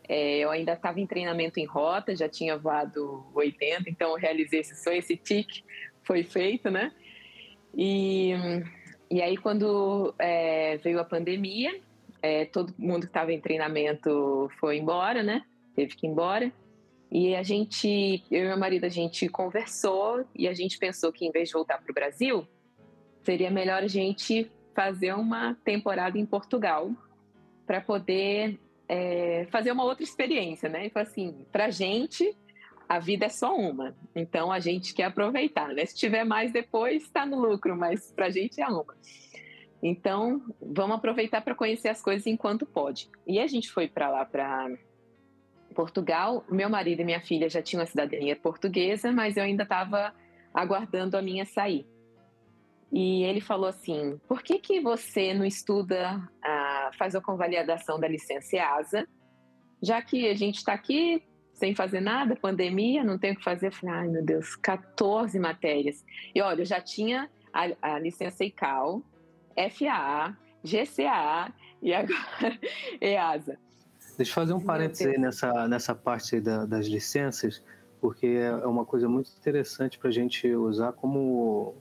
é, 0.10 0.40
eu 0.40 0.50
ainda 0.50 0.74
estava 0.74 1.00
em 1.00 1.06
treinamento 1.06 1.60
em 1.60 1.66
rota, 1.66 2.16
já 2.16 2.28
tinha 2.28 2.58
voado 2.58 3.24
80, 3.36 3.88
então 3.88 4.10
eu 4.10 4.16
realizei 4.16 4.62
esse 4.62 4.76
sonho, 4.76 4.98
esse 4.98 5.16
tique 5.16 5.64
foi 6.02 6.24
feito, 6.24 6.72
né? 6.72 6.92
E, 7.78 8.34
e 9.12 9.22
aí, 9.22 9.38
quando 9.38 10.14
é, 10.20 10.78
veio 10.78 11.00
a 11.00 11.04
pandemia, 11.04 11.80
é, 12.22 12.46
todo 12.46 12.74
mundo 12.78 13.02
que 13.02 13.08
estava 13.08 13.34
em 13.34 13.42
treinamento 13.42 14.50
foi 14.60 14.78
embora, 14.78 15.24
né? 15.24 15.44
Teve 15.76 15.96
que 15.96 16.06
ir 16.06 16.10
embora. 16.10 16.52
E 17.12 17.36
a 17.36 17.42
gente, 17.42 18.24
eu 18.30 18.46
e 18.46 18.48
meu 18.48 18.58
marido, 18.58 18.86
a 18.86 18.90
gente 18.90 19.28
conversou 19.28 20.24
e 20.36 20.48
a 20.48 20.54
gente 20.54 20.78
pensou 20.78 21.12
que 21.12 21.26
em 21.26 21.32
vez 21.32 21.48
de 21.48 21.54
voltar 21.54 21.80
para 21.80 21.90
o 21.90 21.94
Brasil, 21.94 22.48
seria 23.24 23.50
melhor 23.50 23.82
a 23.82 23.88
gente 23.88 24.52
fazer 24.76 25.14
uma 25.14 25.58
temporada 25.64 26.18
em 26.20 26.26
Portugal 26.26 26.92
para 27.66 27.82
poder 27.82 28.60
é, 28.88 29.48
fazer 29.50 29.72
uma 29.72 29.84
outra 29.84 30.04
experiência, 30.04 30.70
né? 30.70 30.86
E 30.88 31.00
assim, 31.00 31.46
para 31.52 31.72
gente 31.72 32.38
a 32.90 32.98
vida 32.98 33.28
é 33.28 33.30
só 33.30 33.56
uma, 33.56 33.96
então 34.16 34.52
a 34.52 34.60
gente 34.60 34.96
quer 34.96 35.04
aproveitar, 35.04 35.68
né? 35.76 35.86
Se 35.86 35.96
tiver 35.96 36.24
mais 36.24 36.52
depois, 36.52 37.04
está 37.04 37.24
no 37.24 37.40
lucro, 37.40 37.78
mas 37.78 38.12
para 38.12 38.26
a 38.26 38.30
gente 38.32 38.60
é 38.60 38.68
uma. 38.68 38.84
Então, 39.82 40.42
vamos 40.60 40.98
aproveitar 40.98 41.42
para 41.42 41.54
conhecer 41.54 41.90
as 41.90 42.02
coisas 42.02 42.26
enquanto 42.26 42.66
pode. 42.66 43.08
E 43.28 43.40
a 43.40 43.46
gente 43.46 43.72
foi 43.72 43.88
para 43.88 44.10
lá, 44.10 44.26
para 44.26 44.76
Portugal. 45.76 46.44
Meu 46.50 46.68
marido 46.68 47.02
e 47.02 47.06
minha 47.06 47.22
filha 47.22 47.48
já 47.48 47.62
tinham 47.62 47.84
a 47.84 47.86
cidadania 47.86 48.36
portuguesa, 48.36 49.12
mas 49.12 49.38
eu 49.38 49.44
ainda 49.44 49.64
estava 49.64 50.12
aguardando 50.52 51.16
a 51.16 51.22
minha 51.22 51.46
sair. 51.46 51.86
E 52.92 53.24
ele 53.24 53.40
falou 53.40 53.68
assim: 53.68 54.20
por 54.28 54.42
que, 54.42 54.58
que 54.58 54.82
você 54.82 55.32
não 55.32 55.46
estuda, 55.46 56.28
ah, 56.44 56.90
faz 56.98 57.16
a 57.16 57.22
convalidação 57.22 58.00
da 58.00 58.08
licença 58.08 58.58
EASA, 58.58 59.08
já 59.80 60.02
que 60.02 60.28
a 60.28 60.34
gente 60.34 60.58
está 60.58 60.74
aqui 60.74 61.24
sem 61.60 61.76
fazer 61.76 62.00
nada, 62.00 62.36
pandemia, 62.36 63.04
não 63.04 63.18
tem 63.18 63.34
o 63.34 63.36
que 63.36 63.44
fazer? 63.44 63.68
Eu 63.68 63.72
falei: 63.72 63.96
ai 63.96 64.08
meu 64.08 64.24
Deus, 64.24 64.56
14 64.56 65.38
matérias. 65.38 66.04
E 66.34 66.42
olha, 66.42 66.62
eu 66.62 66.66
já 66.66 66.80
tinha 66.80 67.30
a, 67.54 67.68
a 67.82 68.00
licença 68.00 68.46
ICAO, 68.46 69.04
FAA, 69.56 70.38
GCA 70.64 71.54
e 71.82 71.94
agora 71.94 72.60
EASA. 73.00 73.58
Deixa 74.18 74.32
eu 74.32 74.36
fazer 74.36 74.54
um 74.54 74.60
parênteses 74.60 75.08
aí 75.08 75.18
nessa, 75.18 75.68
nessa 75.68 75.96
parte 75.96 76.40
da, 76.40 76.66
das 76.66 76.88
licenças, 76.88 77.64
porque 78.02 78.28
é 78.28 78.66
uma 78.66 78.86
coisa 78.86 79.08
muito 79.08 79.32
interessante 79.38 79.98
para 79.98 80.10
a 80.10 80.14
gente 80.14 80.48
usar 80.54 80.94
como 80.94 81.76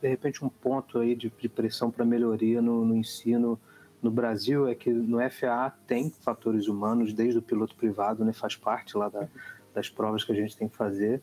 de 0.00 0.08
repente 0.08 0.44
um 0.44 0.48
ponto 0.48 0.98
aí 0.98 1.14
de, 1.14 1.30
de 1.38 1.48
pressão 1.48 1.90
para 1.90 2.04
melhoria 2.04 2.60
no, 2.60 2.84
no, 2.84 2.96
ensino 2.96 3.58
no 4.02 4.10
Brasil 4.10 4.68
é 4.68 4.74
que 4.74 4.90
no 4.90 5.18
FAA 5.30 5.70
tem 5.86 6.10
fatores 6.10 6.68
humanos 6.68 7.12
desde 7.12 7.38
o 7.38 7.42
piloto 7.42 7.74
privado, 7.74 8.24
né, 8.24 8.32
faz 8.32 8.56
parte 8.56 8.96
lá 8.96 9.08
da, 9.08 9.28
das 9.74 9.88
provas 9.88 10.24
que 10.24 10.32
a 10.32 10.34
gente 10.34 10.56
tem 10.56 10.68
que 10.68 10.76
fazer. 10.76 11.22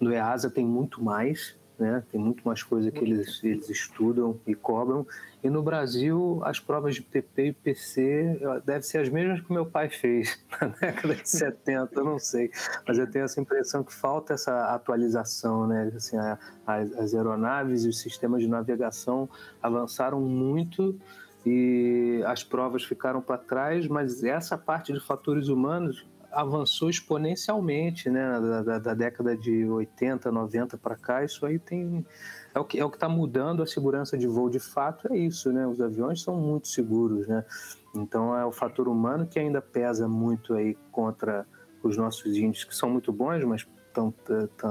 No 0.00 0.12
EASA 0.12 0.50
tem 0.50 0.64
muito 0.64 1.02
mais, 1.02 1.56
né? 1.78 2.02
Tem 2.10 2.20
muito 2.20 2.42
mais 2.46 2.62
coisa 2.62 2.90
que 2.90 2.98
eles, 2.98 3.42
eles 3.42 3.68
estudam 3.68 4.38
e 4.46 4.54
cobram. 4.54 5.06
E 5.42 5.50
no 5.50 5.62
Brasil, 5.62 6.40
as 6.44 6.60
provas 6.60 6.94
de 6.94 7.02
PP 7.02 7.46
e 7.46 7.52
PC 7.52 8.40
devem 8.64 8.82
ser 8.82 8.98
as 8.98 9.08
mesmas 9.08 9.40
que 9.40 9.52
meu 9.52 9.66
pai 9.66 9.88
fez 9.88 10.42
na 10.60 10.68
década 10.68 11.14
de 11.14 11.28
70, 11.28 11.90
eu 11.94 12.04
não 12.04 12.18
sei. 12.18 12.50
Mas 12.86 12.98
eu 12.98 13.10
tenho 13.10 13.24
essa 13.24 13.40
impressão 13.40 13.82
que 13.82 13.92
falta 13.92 14.34
essa 14.34 14.74
atualização, 14.74 15.66
né? 15.66 15.92
Assim, 15.94 16.16
a, 16.16 16.38
as, 16.66 16.92
as 16.92 17.14
aeronaves 17.14 17.84
e 17.84 17.88
os 17.88 18.00
sistemas 18.00 18.42
de 18.42 18.48
navegação 18.48 19.28
avançaram 19.62 20.20
muito 20.20 20.98
e 21.44 22.22
as 22.26 22.44
provas 22.44 22.84
ficaram 22.84 23.20
para 23.20 23.38
trás, 23.38 23.88
mas 23.88 24.22
essa 24.22 24.56
parte 24.56 24.92
de 24.92 25.00
fatores 25.00 25.48
humanos 25.48 26.06
avançou 26.30 26.88
exponencialmente, 26.88 28.08
né? 28.08 28.40
Da, 28.40 28.62
da, 28.62 28.78
da 28.78 28.94
década 28.94 29.36
de 29.36 29.66
80, 29.66 30.30
90 30.30 30.78
para 30.78 30.96
cá, 30.96 31.24
isso 31.24 31.44
aí 31.44 31.58
tem 31.58 32.06
é 32.54 32.60
o 32.60 32.64
que 32.64 32.78
é 32.78 32.84
o 32.84 32.90
que 32.90 32.96
está 32.96 33.08
mudando 33.08 33.62
a 33.62 33.66
segurança 33.66 34.16
de 34.16 34.26
voo 34.26 34.48
de 34.48 34.60
fato 34.60 35.12
é 35.12 35.16
isso, 35.16 35.52
né? 35.52 35.66
Os 35.66 35.80
aviões 35.80 36.22
são 36.22 36.36
muito 36.36 36.68
seguros, 36.68 37.26
né? 37.26 37.44
Então 37.94 38.36
é 38.36 38.44
o 38.44 38.52
fator 38.52 38.88
humano 38.88 39.26
que 39.26 39.38
ainda 39.38 39.60
pesa 39.60 40.08
muito 40.08 40.54
aí 40.54 40.76
contra 40.90 41.46
os 41.82 41.96
nossos 41.96 42.36
índices 42.36 42.64
que 42.64 42.74
são 42.74 42.88
muito 42.88 43.12
bons, 43.12 43.44
mas 43.44 43.66
estão 43.88 44.14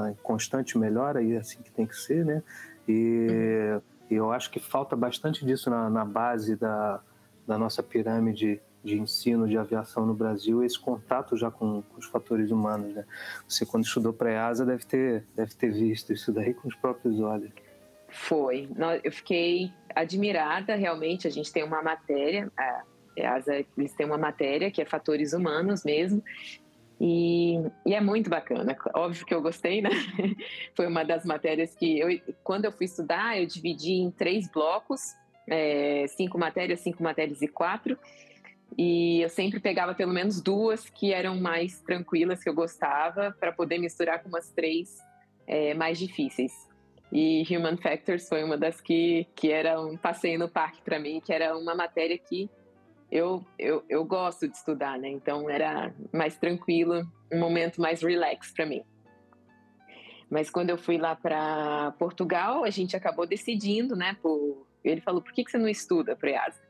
em 0.10 0.16
constante 0.24 0.78
melhora 0.78 1.22
e 1.22 1.34
é 1.34 1.38
assim 1.38 1.62
que 1.62 1.72
tem 1.72 1.86
que 1.86 1.96
ser, 1.96 2.26
né? 2.26 2.42
E, 2.88 3.80
e 4.12 4.16
eu 4.16 4.32
acho 4.32 4.52
que 4.52 4.60
falta 4.60 4.94
bastante 4.94 5.46
disso 5.46 5.70
na, 5.70 5.90
na 5.90 6.04
base 6.04 6.58
da, 6.58 7.02
da 7.48 7.58
nossa 7.58 7.82
pirâmide 7.82 8.62
de 8.84 9.00
ensino 9.00 9.48
de 9.48 9.58
aviação 9.58 10.06
no 10.06 10.14
Brasil, 10.14 10.64
esse 10.64 10.78
contato 10.78 11.38
já 11.38 11.50
com, 11.50 11.82
com 11.82 11.98
os 11.98 12.08
fatores 12.08 12.52
humanos. 12.52 12.94
Né? 12.94 13.06
Você, 13.48 13.66
quando 13.66 13.86
estudou 13.86 14.12
para 14.12 14.30
a 14.30 14.34
EASA, 14.34 14.66
deve 14.66 14.86
ter, 14.86 15.26
deve 15.34 15.56
ter 15.56 15.72
visto 15.72 16.12
isso 16.12 16.32
daí 16.34 16.54
com 16.54 16.68
os 16.68 16.76
próprios 16.76 17.22
olhos. 17.22 17.52
Foi. 18.10 18.68
Eu 19.02 19.12
fiquei 19.14 19.72
admirada, 19.96 20.76
realmente. 20.76 21.26
A 21.26 21.32
gente 21.32 21.50
tem 21.50 21.64
uma 21.64 21.82
matéria, 21.82 22.52
a 22.58 22.84
EASA, 23.16 23.66
eles 23.78 23.94
têm 23.94 24.06
uma 24.06 24.18
matéria 24.18 24.70
que 24.70 24.82
é 24.82 24.86
fatores 24.86 25.32
humanos 25.32 25.86
mesmo, 25.86 26.22
e, 27.04 27.56
e, 27.84 27.96
é 27.96 28.00
muito 28.00 28.30
bacana. 28.30 28.78
Óbvio 28.94 29.26
que 29.26 29.34
eu 29.34 29.42
gostei, 29.42 29.82
né? 29.82 29.90
Foi 30.78 30.86
uma 30.86 31.04
das 31.04 31.26
matérias 31.26 31.74
que 31.74 32.00
eu, 32.00 32.08
quando 32.44 32.66
eu 32.66 32.72
fui 32.72 32.86
estudar, 32.86 33.40
eu 33.40 33.48
dividi 33.48 33.94
em 33.94 34.12
três 34.12 34.48
blocos, 34.48 35.02
é, 35.50 36.06
cinco 36.10 36.38
matérias, 36.38 36.82
cinco 36.82 37.02
matérias 37.02 37.42
e 37.42 37.48
quatro. 37.48 37.98
E 38.78 39.20
eu 39.20 39.30
sempre 39.30 39.60
pegava 39.60 39.96
pelo 39.96 40.14
menos 40.14 40.40
duas 40.42 40.92
que 40.92 41.12
eram 41.12 41.42
mais 41.42 41.82
tranquilas, 41.82 42.44
que 42.44 42.50
eu 42.50 42.54
gostava, 42.54 43.36
para 43.40 43.52
poder 43.52 43.80
misturar 43.80 44.22
com 44.22 44.30
umas 44.30 44.52
três 44.52 45.00
é, 45.48 45.74
mais 45.74 45.98
difíceis. 45.98 46.54
E 47.12 47.44
Human 47.50 47.78
Factors 47.78 48.30
foi 48.30 48.44
uma 48.44 48.60
das 48.60 48.80
que, 48.80 49.26
que 49.36 49.52
era 49.52 49.82
um 49.82 49.98
passeio 49.98 50.38
no 50.38 50.48
parque 50.48 50.84
para 50.84 51.00
mim, 51.00 51.20
que 51.20 51.34
era 51.34 51.58
uma 51.58 51.74
matéria 51.74 52.16
que 52.16 52.48
eu, 53.12 53.46
eu, 53.60 53.84
eu 53.90 54.06
gosto 54.06 54.48
de 54.48 54.56
estudar, 54.56 54.98
né? 54.98 55.10
Então 55.10 55.50
era 55.50 55.94
mais 56.14 56.38
tranquilo, 56.38 57.06
um 57.32 57.40
momento 57.40 57.82
mais 57.82 58.02
relax 58.02 58.54
para 58.54 58.66
mim. 58.66 58.84
Mas 60.30 60.50
quando 60.50 60.70
eu 60.70 60.78
fui 60.78 60.98
lá 60.98 61.14
para 61.14 61.92
Portugal, 62.00 62.64
a 62.64 62.70
gente 62.70 62.96
acabou 62.96 63.28
decidindo, 63.28 63.96
né? 63.98 64.16
Por... 64.22 64.66
Ele 64.82 65.02
falou: 65.02 65.22
por 65.22 65.34
que, 65.34 65.44
que 65.44 65.52
você 65.52 65.58
não 65.58 65.68
estuda 65.68 66.16
para 66.16 66.30
EASA? 66.30 66.62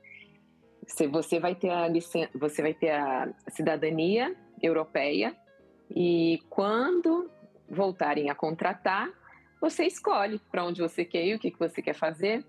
Você 1.11 1.39
vai 1.39 1.53
ter 1.53 1.69
a 1.69 1.87
licen... 1.87 2.27
você 2.33 2.61
vai 2.61 2.73
ter 2.73 2.89
a 2.89 3.31
cidadania 3.49 4.35
europeia 4.61 5.35
e 5.95 6.39
quando 6.49 7.29
voltarem 7.69 8.29
a 8.29 8.35
contratar, 8.35 9.09
você 9.61 9.85
escolhe 9.85 10.39
para 10.51 10.65
onde 10.65 10.81
você 10.81 11.05
quer 11.05 11.23
ir, 11.23 11.35
o 11.35 11.39
que, 11.39 11.51
que 11.51 11.59
você 11.59 11.81
quer 11.81 11.93
fazer. 11.93 12.43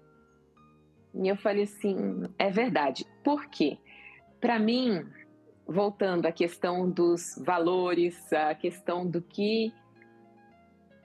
E 1.15 1.29
eu 1.29 1.37
falei 1.37 1.65
assim: 1.65 2.25
é 2.39 2.51
verdade. 2.51 3.07
Por 3.23 3.47
quê? 3.49 3.79
Para 4.41 4.59
mim, 4.59 5.07
voltando 5.67 6.27
à 6.27 6.33
questão 6.33 6.91
dos 6.91 7.41
valores, 7.45 8.33
à 8.33 8.55
questão 8.55 9.09
do 9.09 9.21
que 9.21 9.73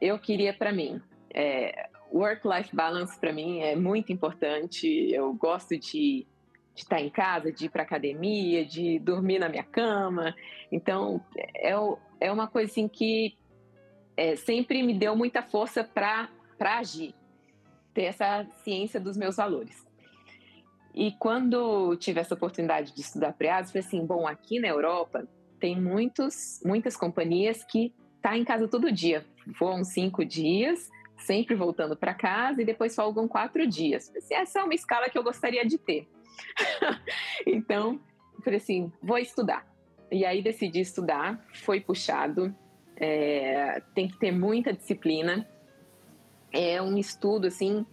eu 0.01 0.17
queria 0.19 0.53
para 0.53 0.71
mim. 0.71 1.01
É, 1.33 1.89
Work-life 2.11 2.73
balance 2.73 3.19
para 3.19 3.33
mim 3.33 3.59
é 3.59 3.75
muito 3.75 4.13
importante. 4.13 4.87
Eu 5.11 5.33
gosto 5.33 5.77
de, 5.77 6.25
de 6.73 6.81
estar 6.81 7.01
em 7.01 7.09
casa, 7.09 7.51
de 7.51 7.65
ir 7.65 7.69
para 7.69 7.83
academia, 7.83 8.65
de 8.65 8.97
dormir 8.99 9.39
na 9.39 9.49
minha 9.49 9.63
cama. 9.63 10.33
Então, 10.71 11.21
é, 11.37 11.73
é 12.19 12.31
uma 12.31 12.47
coisa 12.47 12.71
assim 12.71 12.87
que 12.87 13.37
é, 14.15 14.35
sempre 14.35 14.81
me 14.81 14.97
deu 14.97 15.15
muita 15.15 15.41
força 15.41 15.83
para 15.83 16.29
agir, 16.59 17.13
ter 17.93 18.03
essa 18.03 18.45
ciência 18.63 18.99
dos 18.99 19.17
meus 19.17 19.35
valores. 19.35 19.86
E 20.97 21.11
quando 21.11 21.95
tive 21.97 22.19
essa 22.19 22.33
oportunidade 22.33 22.91
de 22.91 23.01
estudar 23.01 23.31
pré-ASO, 23.31 23.71
falei 23.71 23.85
assim, 23.85 24.03
bom, 24.03 24.25
aqui 24.27 24.59
na 24.59 24.67
Europa 24.67 25.27
tem 25.59 25.79
muitos, 25.79 26.59
muitas 26.65 26.97
companhias 26.97 27.63
que 27.63 27.93
tá 28.19 28.35
em 28.35 28.43
casa 28.43 28.67
todo 28.67 28.91
dia, 28.91 29.23
voam 29.59 29.83
cinco 29.83 30.25
dias, 30.25 30.89
sempre 31.19 31.53
voltando 31.53 31.95
para 31.95 32.15
casa 32.15 32.63
e 32.63 32.65
depois 32.65 32.95
folgam 32.95 33.27
quatro 33.27 33.67
dias. 33.67 34.11
Assim, 34.17 34.33
essa 34.33 34.59
é 34.59 34.63
uma 34.63 34.73
escala 34.73 35.07
que 35.07 35.15
eu 35.15 35.23
gostaria 35.23 35.63
de 35.63 35.77
ter. 35.77 36.07
então, 37.45 38.01
falei 38.43 38.57
assim, 38.57 38.91
vou 38.99 39.19
estudar. 39.19 39.71
E 40.11 40.25
aí 40.25 40.41
decidi 40.41 40.79
estudar, 40.79 41.45
foi 41.53 41.79
puxado, 41.79 42.55
é, 42.95 43.83
tem 43.93 44.07
que 44.07 44.17
ter 44.17 44.31
muita 44.31 44.73
disciplina. 44.73 45.47
É 46.51 46.81
um 46.81 46.97
estudo 46.97 47.45
assim 47.45 47.85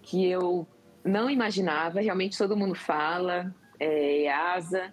que 0.00 0.26
eu 0.26 0.66
não 1.04 1.28
imaginava, 1.30 2.00
realmente 2.00 2.38
todo 2.38 2.56
mundo 2.56 2.74
fala, 2.74 3.54
é 3.78 4.30
asa, 4.30 4.92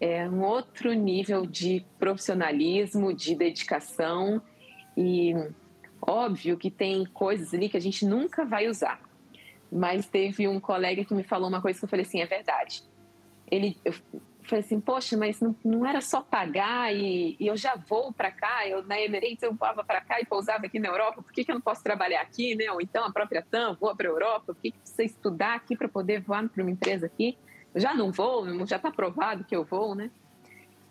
é 0.00 0.28
um 0.28 0.42
outro 0.42 0.92
nível 0.92 1.46
de 1.46 1.84
profissionalismo, 1.98 3.12
de 3.12 3.34
dedicação 3.34 4.42
e 4.96 5.34
óbvio 6.00 6.56
que 6.56 6.70
tem 6.70 7.04
coisas 7.06 7.54
ali 7.54 7.68
que 7.68 7.76
a 7.76 7.80
gente 7.80 8.04
nunca 8.04 8.44
vai 8.44 8.68
usar. 8.68 9.00
Mas 9.70 10.06
teve 10.06 10.46
um 10.46 10.60
colega 10.60 11.04
que 11.04 11.14
me 11.14 11.24
falou 11.24 11.48
uma 11.48 11.60
coisa 11.60 11.78
que 11.78 11.84
eu 11.84 11.88
falei 11.88 12.04
assim, 12.04 12.20
é 12.20 12.26
verdade. 12.26 12.84
Ele, 13.50 13.76
falei 14.48 14.64
assim, 14.64 14.80
poxa, 14.80 15.16
mas 15.16 15.40
não, 15.40 15.56
não 15.64 15.86
era 15.86 16.00
só 16.00 16.20
pagar 16.20 16.94
e, 16.94 17.36
e 17.38 17.46
eu 17.46 17.56
já 17.56 17.76
vou 17.76 18.12
para 18.12 18.30
cá, 18.30 18.68
eu 18.68 18.84
na 18.84 19.00
Emirates 19.00 19.42
eu 19.42 19.54
voava 19.54 19.82
para 19.82 20.00
cá 20.00 20.20
e 20.20 20.26
pousava 20.26 20.66
aqui 20.66 20.78
na 20.78 20.88
Europa, 20.88 21.22
por 21.22 21.32
que, 21.32 21.44
que 21.44 21.50
eu 21.50 21.54
não 21.54 21.62
posso 21.62 21.82
trabalhar 21.82 22.20
aqui, 22.20 22.54
né? 22.54 22.70
Ou 22.70 22.80
então 22.80 23.04
a 23.04 23.12
própria 23.12 23.42
TAM 23.42 23.74
voa 23.74 23.96
para 23.96 24.06
a 24.06 24.10
Europa, 24.10 24.54
por 24.54 24.60
que, 24.60 24.70
que 24.70 24.78
precisa 24.78 25.02
estudar 25.02 25.54
aqui 25.54 25.76
para 25.76 25.88
poder 25.88 26.20
voar 26.20 26.48
para 26.48 26.62
uma 26.62 26.70
empresa 26.70 27.06
aqui? 27.06 27.38
Eu 27.74 27.80
já 27.80 27.94
não 27.94 28.12
vou, 28.12 28.66
já 28.66 28.76
está 28.76 28.90
provado 28.90 29.44
que 29.44 29.56
eu 29.56 29.64
vou, 29.64 29.94
né? 29.94 30.10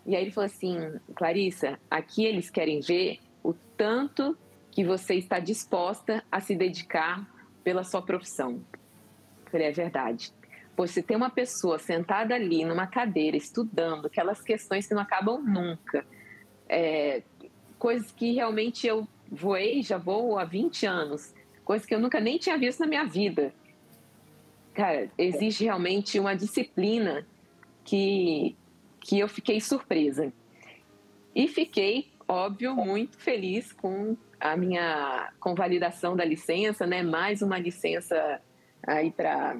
E 0.06 0.14
aí 0.14 0.22
ele 0.22 0.30
falou 0.30 0.46
assim, 0.46 0.78
Clarissa, 1.14 1.78
aqui 1.90 2.24
eles 2.26 2.50
querem 2.50 2.80
ver 2.80 3.20
o 3.42 3.54
tanto 3.54 4.36
que 4.70 4.84
você 4.84 5.14
está 5.14 5.38
disposta 5.38 6.22
a 6.30 6.40
se 6.40 6.54
dedicar 6.54 7.26
pela 7.62 7.84
sua 7.84 8.02
profissão. 8.02 8.62
Eu 9.44 9.50
falei, 9.50 9.68
é 9.68 9.72
verdade. 9.72 10.32
Você 10.76 11.02
tem 11.02 11.16
uma 11.16 11.30
pessoa 11.30 11.78
sentada 11.78 12.34
ali 12.34 12.64
numa 12.64 12.86
cadeira 12.86 13.36
estudando 13.36 14.06
aquelas 14.06 14.42
questões 14.42 14.86
que 14.86 14.94
não 14.94 15.02
acabam 15.02 15.40
nunca, 15.42 16.04
é, 16.68 17.22
coisas 17.78 18.10
que 18.10 18.32
realmente 18.32 18.86
eu 18.86 19.06
voei, 19.30 19.82
já 19.82 19.98
vou 19.98 20.38
há 20.38 20.44
20 20.44 20.86
anos, 20.86 21.34
coisas 21.64 21.86
que 21.86 21.94
eu 21.94 22.00
nunca 22.00 22.20
nem 22.20 22.38
tinha 22.38 22.58
visto 22.58 22.80
na 22.80 22.86
minha 22.86 23.04
vida. 23.04 23.54
Cara, 24.72 25.08
exige 25.16 25.64
realmente 25.64 26.18
uma 26.18 26.34
disciplina 26.34 27.24
que, 27.84 28.56
que 29.00 29.18
eu 29.18 29.28
fiquei 29.28 29.60
surpresa. 29.60 30.32
E 31.34 31.46
fiquei, 31.46 32.10
óbvio, 32.26 32.74
muito 32.74 33.16
feliz 33.18 33.72
com 33.72 34.16
a 34.40 34.56
minha 34.56 35.32
convalidação 35.38 36.16
da 36.16 36.24
licença, 36.24 36.86
né? 36.86 37.02
Mais 37.02 37.42
uma 37.42 37.58
licença 37.58 38.40
aí 38.86 39.10
para 39.10 39.58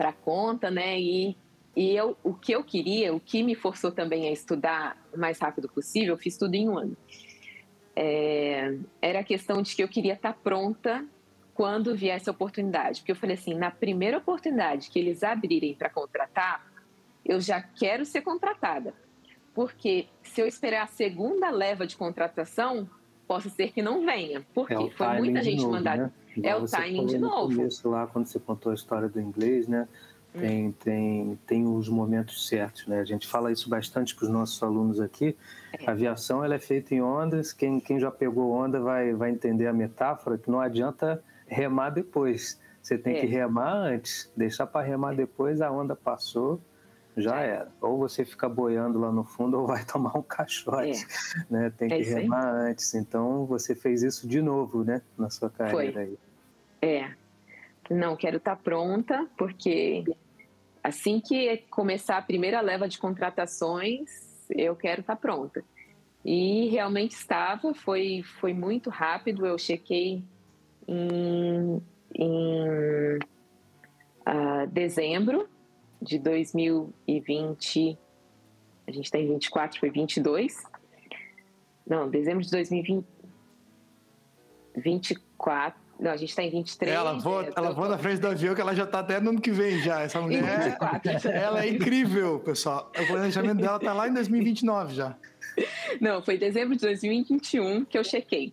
para 0.00 0.14
conta, 0.14 0.70
né? 0.70 0.98
E, 0.98 1.36
e 1.76 1.94
eu, 1.94 2.16
o 2.24 2.32
que 2.32 2.52
eu 2.52 2.64
queria, 2.64 3.14
o 3.14 3.20
que 3.20 3.42
me 3.42 3.54
forçou 3.54 3.92
também 3.92 4.26
a 4.28 4.32
estudar 4.32 4.96
o 5.12 5.18
mais 5.18 5.38
rápido 5.38 5.68
possível, 5.68 6.14
eu 6.14 6.18
fiz 6.18 6.38
tudo 6.38 6.54
em 6.54 6.66
um 6.66 6.78
ano. 6.78 6.96
É, 7.94 8.78
era 9.02 9.20
a 9.20 9.22
questão 9.22 9.60
de 9.60 9.76
que 9.76 9.82
eu 9.82 9.88
queria 9.88 10.14
estar 10.14 10.32
pronta 10.32 11.04
quando 11.52 11.94
viesse 11.94 12.30
a 12.30 12.32
oportunidade. 12.32 13.00
Porque 13.00 13.12
eu 13.12 13.16
falei 13.16 13.36
assim, 13.36 13.52
na 13.52 13.70
primeira 13.70 14.16
oportunidade 14.16 14.88
que 14.88 14.98
eles 14.98 15.22
abrirem 15.22 15.74
para 15.74 15.90
contratar, 15.90 16.66
eu 17.22 17.38
já 17.38 17.60
quero 17.60 18.06
ser 18.06 18.22
contratada. 18.22 18.94
Porque 19.52 20.06
se 20.22 20.40
eu 20.40 20.46
esperar 20.46 20.84
a 20.84 20.86
segunda 20.86 21.50
leva 21.50 21.86
de 21.86 21.94
contratação, 21.94 22.88
possa 23.30 23.48
ser 23.48 23.70
que 23.70 23.80
não 23.80 24.04
venha. 24.04 24.44
Porque 24.52 24.74
é 24.74 24.90
foi 24.90 25.18
muita 25.18 25.40
gente 25.40 25.64
mandada. 25.64 26.12
Né? 26.36 26.48
é 26.48 26.56
o 26.56 26.66
timing 26.66 27.06
de 27.06 27.16
novo. 27.16 27.54
Começo, 27.54 27.88
lá, 27.88 28.04
quando 28.08 28.26
você 28.26 28.40
contou 28.40 28.72
a 28.72 28.74
história 28.74 29.08
do 29.08 29.20
inglês, 29.20 29.68
né? 29.68 29.86
Hum. 30.34 30.40
Tem, 30.40 30.66
hum. 30.66 30.74
tem, 30.82 31.38
tem 31.46 31.66
os 31.68 31.88
momentos 31.88 32.48
certos, 32.48 32.88
né? 32.88 32.98
A 32.98 33.04
gente 33.04 33.28
fala 33.28 33.52
isso 33.52 33.70
bastante 33.70 34.16
para 34.16 34.24
os 34.24 34.30
nossos 34.32 34.60
alunos 34.60 35.00
aqui. 35.00 35.36
É. 35.78 35.88
A 35.88 35.92
aviação 35.92 36.44
ela 36.44 36.56
é 36.56 36.58
feita 36.58 36.92
em 36.92 37.00
ondas. 37.00 37.52
Quem, 37.52 37.78
quem 37.78 38.00
já 38.00 38.10
pegou 38.10 38.50
onda 38.50 38.80
vai, 38.80 39.12
vai 39.12 39.30
entender 39.30 39.68
a 39.68 39.72
metáfora 39.72 40.36
que 40.36 40.50
não 40.50 40.60
adianta 40.60 41.22
remar 41.46 41.90
depois. 41.90 42.60
Você 42.82 42.98
tem 42.98 43.14
é. 43.16 43.20
que 43.20 43.26
remar 43.26 43.74
antes, 43.74 44.28
deixar 44.36 44.66
para 44.66 44.84
remar 44.84 45.14
depois, 45.14 45.60
a 45.60 45.70
onda 45.70 45.94
passou, 45.94 46.60
já 47.20 47.40
é. 47.42 47.48
era. 47.50 47.68
Ou 47.80 47.98
você 47.98 48.24
fica 48.24 48.48
boiando 48.48 48.98
lá 48.98 49.10
no 49.12 49.24
fundo 49.24 49.58
ou 49.60 49.66
vai 49.66 49.84
tomar 49.84 50.16
um 50.16 50.22
caixote, 50.22 51.06
é. 51.36 51.52
né? 51.52 51.72
Tem 51.76 51.92
é 51.92 51.96
que 51.96 52.02
remar 52.02 52.46
antes. 52.46 52.94
Então 52.94 53.44
você 53.46 53.74
fez 53.74 54.02
isso 54.02 54.26
de 54.26 54.40
novo, 54.40 54.84
né? 54.84 55.02
Na 55.16 55.30
sua 55.30 55.50
carreira 55.50 55.92
Foi. 55.92 56.02
aí. 56.02 56.18
É. 56.82 57.14
Não, 57.90 58.16
quero 58.16 58.36
estar 58.36 58.56
tá 58.56 58.62
pronta, 58.62 59.26
porque 59.36 60.04
assim 60.82 61.20
que 61.20 61.58
começar 61.68 62.18
a 62.18 62.22
primeira 62.22 62.60
leva 62.60 62.88
de 62.88 62.98
contratações, 62.98 64.46
eu 64.48 64.76
quero 64.76 65.00
estar 65.00 65.16
tá 65.16 65.20
pronta. 65.20 65.64
E 66.24 66.68
realmente 66.68 67.12
estava, 67.12 67.74
foi, 67.74 68.22
foi 68.40 68.52
muito 68.52 68.90
rápido. 68.90 69.46
Eu 69.46 69.58
chequei 69.58 70.22
em, 70.86 71.82
em 72.14 73.18
uh, 74.28 74.66
dezembro 74.70 75.48
de 76.00 76.18
2020. 76.18 77.98
A 78.86 78.92
gente 78.92 79.04
está 79.04 79.18
em 79.18 79.28
24, 79.28 79.78
foi 79.78 79.90
22. 79.90 80.56
Não, 81.86 82.08
dezembro 82.08 82.42
de 82.42 82.50
2020. 82.50 83.06
24. 84.76 85.80
Não, 85.98 86.12
a 86.12 86.16
gente 86.16 86.30
está 86.30 86.42
em 86.42 86.50
23. 86.50 86.90
Ela 86.90 87.12
voa, 87.18 87.44
é, 87.44 87.52
ela 87.54 87.72
voa 87.72 87.88
na 87.88 87.98
frente 87.98 88.20
do 88.20 88.28
avião 88.28 88.54
que 88.54 88.60
ela 88.60 88.74
já 88.74 88.84
está 88.84 89.00
até 89.00 89.20
no 89.20 89.30
ano 89.30 89.40
que 89.40 89.50
vem 89.50 89.78
já. 89.80 90.00
Essa 90.00 90.20
mulher. 90.20 90.78
ela 91.26 91.62
é 91.62 91.68
incrível, 91.68 92.40
pessoal. 92.40 92.90
O 92.98 93.06
planejamento 93.06 93.60
dela 93.60 93.76
está 93.76 93.92
lá 93.92 94.08
em 94.08 94.14
2029 94.14 94.94
já. 94.94 95.16
Não, 96.00 96.22
foi 96.22 96.38
dezembro 96.38 96.74
de 96.74 96.82
2021 96.82 97.84
que 97.84 97.98
eu 97.98 98.04
chequei. 98.04 98.50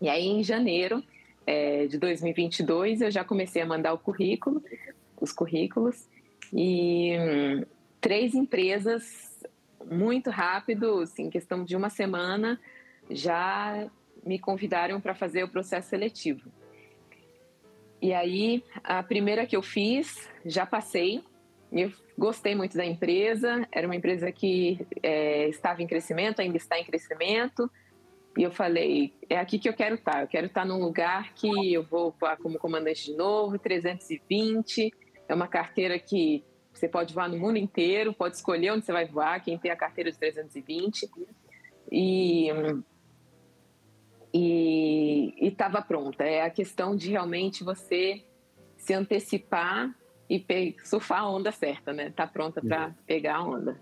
E 0.00 0.10
aí, 0.10 0.26
em 0.26 0.42
janeiro 0.42 1.02
é, 1.46 1.86
de 1.86 1.96
2022, 1.96 3.00
eu 3.00 3.10
já 3.10 3.24
comecei 3.24 3.62
a 3.62 3.66
mandar 3.66 3.94
o 3.94 3.98
currículo, 3.98 4.62
os 5.18 5.32
currículos, 5.32 6.06
e 6.52 7.16
hum, 7.18 7.64
três 8.00 8.34
empresas, 8.34 9.26
muito 9.90 10.30
rápido, 10.30 11.00
assim, 11.00 11.24
em 11.24 11.30
questão 11.30 11.64
de 11.64 11.76
uma 11.76 11.90
semana, 11.90 12.60
já 13.10 13.88
me 14.24 14.38
convidaram 14.38 15.00
para 15.00 15.14
fazer 15.14 15.44
o 15.44 15.48
processo 15.48 15.88
seletivo. 15.88 16.50
E 18.02 18.12
aí, 18.12 18.62
a 18.84 19.02
primeira 19.02 19.46
que 19.46 19.56
eu 19.56 19.62
fiz, 19.62 20.28
já 20.44 20.66
passei, 20.66 21.22
eu 21.72 21.90
gostei 22.16 22.54
muito 22.54 22.76
da 22.76 22.84
empresa, 22.84 23.66
era 23.72 23.86
uma 23.86 23.96
empresa 23.96 24.30
que 24.30 24.86
é, 25.02 25.48
estava 25.48 25.82
em 25.82 25.86
crescimento, 25.86 26.40
ainda 26.40 26.56
está 26.56 26.78
em 26.78 26.84
crescimento. 26.84 27.70
E 28.36 28.42
eu 28.42 28.50
falei, 28.50 29.14
é 29.30 29.38
aqui 29.38 29.58
que 29.58 29.68
eu 29.68 29.72
quero 29.72 29.94
estar. 29.94 30.22
Eu 30.22 30.28
quero 30.28 30.46
estar 30.46 30.64
num 30.64 30.78
lugar 30.78 31.32
que 31.34 31.72
eu 31.72 31.82
vou 31.82 32.14
como 32.42 32.58
comandante 32.58 33.06
de 33.06 33.16
novo, 33.16 33.58
320. 33.58 34.92
É 35.28 35.34
uma 35.34 35.48
carteira 35.48 35.98
que 35.98 36.44
você 36.72 36.88
pode 36.88 37.14
voar 37.14 37.28
no 37.28 37.38
mundo 37.38 37.56
inteiro, 37.56 38.12
pode 38.12 38.36
escolher 38.36 38.70
onde 38.72 38.84
você 38.84 38.92
vai 38.92 39.06
voar, 39.06 39.42
quem 39.42 39.58
tem 39.58 39.70
a 39.70 39.76
carteira 39.76 40.10
de 40.10 40.18
320. 40.18 41.10
E 41.90 42.50
e 44.34 45.34
estava 45.40 45.80
pronta. 45.80 46.24
É 46.24 46.42
a 46.42 46.50
questão 46.50 46.94
de 46.94 47.10
realmente 47.10 47.64
você 47.64 48.22
se 48.76 48.92
antecipar 48.92 49.94
e 50.28 50.44
surfar 50.84 51.20
a 51.20 51.30
onda 51.30 51.50
certa, 51.50 51.92
né? 51.92 52.10
Tá 52.10 52.26
pronta 52.26 52.60
para 52.60 52.94
pegar 53.06 53.36
a 53.36 53.44
onda. 53.44 53.80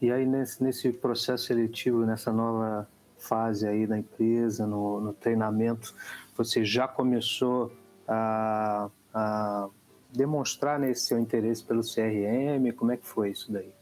E 0.00 0.10
aí 0.10 0.26
nesse, 0.26 0.62
nesse 0.62 0.92
processo 0.92 1.44
seletivo, 1.44 2.04
nessa 2.04 2.32
nova 2.32 2.88
fase 3.18 3.68
aí 3.68 3.86
da 3.86 3.96
empresa, 3.96 4.66
no, 4.66 5.00
no 5.00 5.12
treinamento, 5.12 5.94
você 6.36 6.64
já 6.64 6.88
começou 6.88 7.70
a, 8.08 8.90
a 9.14 9.68
demonstrar 10.12 10.78
né, 10.78 10.92
seu 10.94 11.18
interesse 11.18 11.64
pelo 11.64 11.82
CRM? 11.82 12.72
Como 12.76 12.92
é 12.92 12.96
que 12.96 13.06
foi 13.06 13.30
isso 13.30 13.50
daí? 13.50 13.72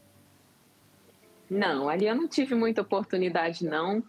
Não, 1.49 1.89
ali 1.89 2.07
eu 2.07 2.15
não 2.15 2.27
tive 2.27 2.55
muita 2.55 2.81
oportunidade 2.81 3.65
não, 3.65 4.01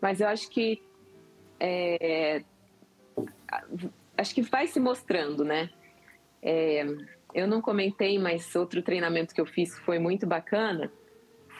mas 0.00 0.20
eu 0.20 0.28
acho 0.28 0.48
que 0.48 0.82
é, 1.60 2.42
acho 4.16 4.34
que 4.34 4.42
vai 4.42 4.66
se 4.66 4.80
mostrando, 4.80 5.44
né? 5.44 5.70
É, 6.42 6.86
eu 7.34 7.46
não 7.46 7.60
comentei, 7.60 8.18
mas 8.18 8.54
outro 8.54 8.82
treinamento 8.82 9.34
que 9.34 9.40
eu 9.40 9.46
fiz 9.46 9.78
foi 9.80 9.98
muito 9.98 10.26
bacana. 10.26 10.90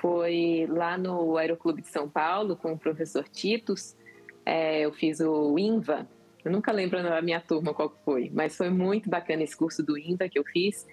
Foi 0.01 0.67
lá 0.71 0.97
no 0.97 1.37
Aeroclube 1.37 1.83
de 1.83 1.89
São 1.89 2.09
Paulo 2.09 2.57
com 2.57 2.73
o 2.73 2.79
professor 2.79 3.25
Titus. 3.29 3.97
É, 4.45 4.81
eu 4.81 4.93
fiz 4.93 5.21
o 5.21 5.59
INVA. 5.59 6.09
Eu 6.47 6.53
nunca 6.53 6.71
lembro 6.71 7.03
da 7.03 7.21
minha 7.21 7.41
turma 7.41 7.75
qual 7.75 7.93
foi, 8.05 8.31
mas 8.33 8.57
foi 8.57 8.71
muito 8.71 9.11
bacana 9.11 9.43
esse 9.43 9.57
curso 9.57 9.83
do 9.83 9.99
INVA 9.99 10.29
que 10.29 10.39
eu 10.39 10.45
fiz. 10.45 10.87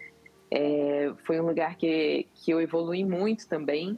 É, 0.49 1.13
foi 1.27 1.39
um 1.39 1.45
lugar 1.45 1.77
que, 1.77 2.27
que 2.33 2.49
eu 2.49 2.59
evolui 2.59 3.05
muito 3.05 3.47
também, 3.47 3.95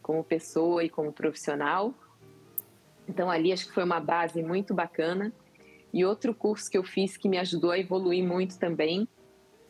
como 0.00 0.22
pessoa 0.22 0.84
e 0.84 0.88
como 0.88 1.12
profissional. 1.12 1.92
Então, 3.08 3.28
ali 3.28 3.52
acho 3.52 3.66
que 3.66 3.74
foi 3.74 3.82
uma 3.82 3.98
base 3.98 4.44
muito 4.44 4.72
bacana. 4.72 5.32
E 5.92 6.04
outro 6.04 6.32
curso 6.32 6.70
que 6.70 6.78
eu 6.78 6.84
fiz 6.84 7.16
que 7.16 7.28
me 7.28 7.38
ajudou 7.38 7.72
a 7.72 7.78
evoluir 7.80 8.22
muito 8.22 8.56
também 8.56 9.08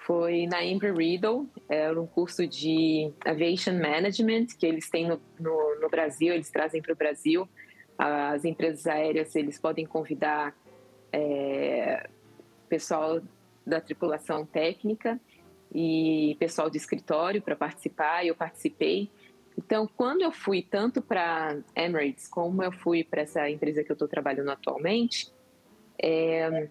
foi 0.00 0.46
na 0.48 0.62
Embry 0.62 0.92
Riddle, 0.92 1.48
era 1.66 1.98
um 1.98 2.06
curso 2.06 2.46
de 2.46 3.10
Aviation 3.24 3.72
Management 3.72 4.48
que 4.58 4.66
eles 4.66 4.90
têm 4.90 5.08
no, 5.08 5.18
no, 5.38 5.80
no 5.80 5.88
Brasil, 5.88 6.34
eles 6.34 6.50
trazem 6.50 6.82
para 6.82 6.92
o 6.92 6.96
Brasil. 6.96 7.48
As 7.96 8.44
empresas 8.44 8.86
aéreas, 8.86 9.34
eles 9.34 9.58
podem 9.58 9.86
convidar 9.86 10.54
é, 11.12 12.08
pessoal 12.68 13.20
da 13.66 13.80
tripulação 13.80 14.44
técnica 14.44 15.20
e 15.72 16.36
pessoal 16.38 16.68
de 16.68 16.76
escritório 16.76 17.40
para 17.40 17.54
participar, 17.54 18.24
e 18.24 18.28
eu 18.28 18.34
participei. 18.34 19.10
Então, 19.56 19.88
quando 19.96 20.22
eu 20.22 20.32
fui 20.32 20.62
tanto 20.62 21.02
para 21.02 21.58
Emirates 21.76 22.26
como 22.26 22.62
eu 22.62 22.72
fui 22.72 23.04
para 23.04 23.22
essa 23.22 23.48
empresa 23.48 23.84
que 23.84 23.90
eu 23.90 23.94
estou 23.94 24.08
trabalhando 24.08 24.50
atualmente, 24.50 25.30
é, 26.02 26.68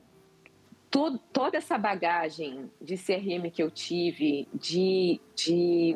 todo, 0.90 1.20
toda 1.32 1.58
essa 1.58 1.78
bagagem 1.78 2.70
de 2.82 2.98
CRM 2.98 3.50
que 3.52 3.62
eu 3.62 3.70
tive, 3.70 4.48
de, 4.54 5.22
de, 5.36 5.96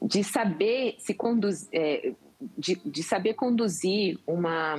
de 0.00 0.24
saber 0.24 0.94
se 0.98 1.12
conduzir, 1.12 1.68
é, 1.72 2.12
de, 2.56 2.76
de, 2.76 3.02
saber 3.02 3.34
conduzir 3.34 4.18
uma. 4.26 4.76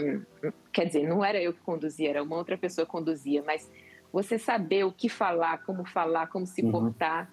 Quer 0.76 0.88
dizer, 0.88 1.08
não 1.08 1.24
era 1.24 1.42
eu 1.42 1.54
que 1.54 1.62
conduzia, 1.62 2.10
era 2.10 2.22
uma 2.22 2.36
outra 2.36 2.58
pessoa 2.58 2.86
que 2.86 2.92
conduzia, 2.92 3.42
mas 3.42 3.72
você 4.12 4.38
saber 4.38 4.84
o 4.84 4.92
que 4.92 5.08
falar, 5.08 5.60
como 5.60 5.86
falar, 5.86 6.28
como 6.28 6.46
se 6.46 6.62
uhum. 6.62 6.70
portar. 6.70 7.32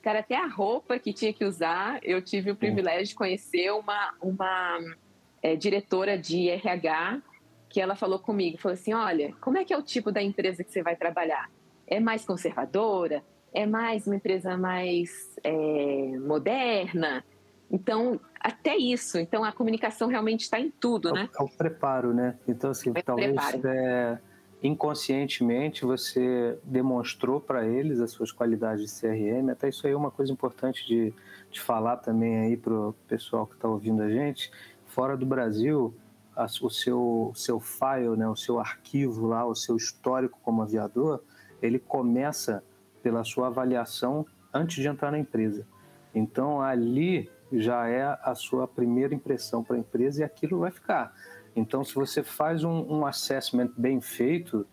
Cara, 0.00 0.20
até 0.20 0.34
a 0.34 0.46
roupa 0.46 0.98
que 0.98 1.12
tinha 1.12 1.30
que 1.30 1.44
usar, 1.44 2.00
eu 2.02 2.22
tive 2.22 2.50
o 2.50 2.56
privilégio 2.56 3.08
de 3.08 3.14
conhecer 3.14 3.70
uma, 3.72 4.14
uma 4.22 4.78
é, 5.42 5.54
diretora 5.54 6.16
de 6.16 6.48
RH 6.48 7.20
que 7.68 7.78
ela 7.78 7.94
falou 7.94 8.18
comigo, 8.18 8.56
falou 8.56 8.72
assim, 8.72 8.94
olha, 8.94 9.34
como 9.38 9.58
é 9.58 9.66
que 9.66 9.74
é 9.74 9.76
o 9.76 9.82
tipo 9.82 10.10
da 10.10 10.22
empresa 10.22 10.64
que 10.64 10.72
você 10.72 10.82
vai 10.82 10.96
trabalhar? 10.96 11.50
É 11.86 12.00
mais 12.00 12.24
conservadora? 12.24 13.22
É 13.52 13.66
mais 13.66 14.06
uma 14.06 14.16
empresa 14.16 14.56
mais 14.56 15.10
é, 15.44 16.16
moderna? 16.20 17.22
Então, 17.70 18.18
até 18.40 18.76
isso. 18.76 19.18
Então, 19.18 19.44
a 19.44 19.52
comunicação 19.52 20.08
realmente 20.08 20.42
está 20.42 20.58
em 20.58 20.70
tudo, 20.70 21.12
né? 21.12 21.28
É 21.38 21.42
o 21.42 21.48
preparo, 21.48 22.14
né? 22.14 22.38
Então, 22.46 22.70
assim, 22.70 22.92
é 22.94 23.02
talvez 23.02 23.36
é, 23.64 24.18
inconscientemente 24.62 25.84
você 25.84 26.58
demonstrou 26.64 27.40
para 27.40 27.66
eles 27.66 28.00
as 28.00 28.10
suas 28.10 28.32
qualidades 28.32 28.84
de 28.84 29.00
CRM. 29.00 29.50
Até 29.50 29.68
isso 29.68 29.86
aí 29.86 29.92
é 29.92 29.96
uma 29.96 30.10
coisa 30.10 30.32
importante 30.32 30.86
de, 30.86 31.12
de 31.50 31.60
falar 31.60 31.98
também 31.98 32.38
aí 32.38 32.56
para 32.56 32.72
o 32.72 32.92
pessoal 33.06 33.46
que 33.46 33.54
está 33.54 33.68
ouvindo 33.68 34.02
a 34.02 34.08
gente. 34.08 34.50
Fora 34.86 35.16
do 35.16 35.26
Brasil, 35.26 35.94
a, 36.34 36.46
o 36.62 36.70
seu, 36.70 37.32
seu 37.34 37.60
file, 37.60 38.16
né, 38.16 38.26
o 38.28 38.36
seu 38.36 38.58
arquivo 38.58 39.26
lá, 39.26 39.44
o 39.44 39.54
seu 39.54 39.76
histórico 39.76 40.38
como 40.42 40.62
aviador, 40.62 41.22
ele 41.60 41.78
começa 41.78 42.64
pela 43.02 43.24
sua 43.24 43.48
avaliação 43.48 44.26
antes 44.52 44.76
de 44.76 44.88
entrar 44.88 45.10
na 45.10 45.18
empresa. 45.18 45.66
Então 46.14 46.60
ali 46.60 47.30
já 47.52 47.88
é 47.88 48.18
a 48.22 48.34
sua 48.34 48.66
primeira 48.66 49.14
impressão 49.14 49.62
para 49.62 49.76
a 49.76 49.78
empresa 49.78 50.20
e 50.20 50.24
aquilo 50.24 50.60
vai 50.60 50.70
ficar. 50.70 51.14
Então 51.54 51.82
se 51.82 51.94
você 51.94 52.22
faz 52.22 52.64
um, 52.64 52.86
um 52.88 53.06
assessment 53.06 53.70
bem 53.76 54.00
feito, 54.00 54.66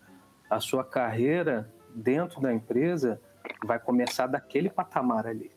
a 0.48 0.60
sua 0.60 0.84
carreira 0.84 1.72
dentro 1.94 2.40
da 2.40 2.52
empresa 2.52 3.20
vai 3.64 3.78
começar 3.78 4.26
daquele 4.26 4.68
patamar 4.68 5.26
ali. 5.26 5.50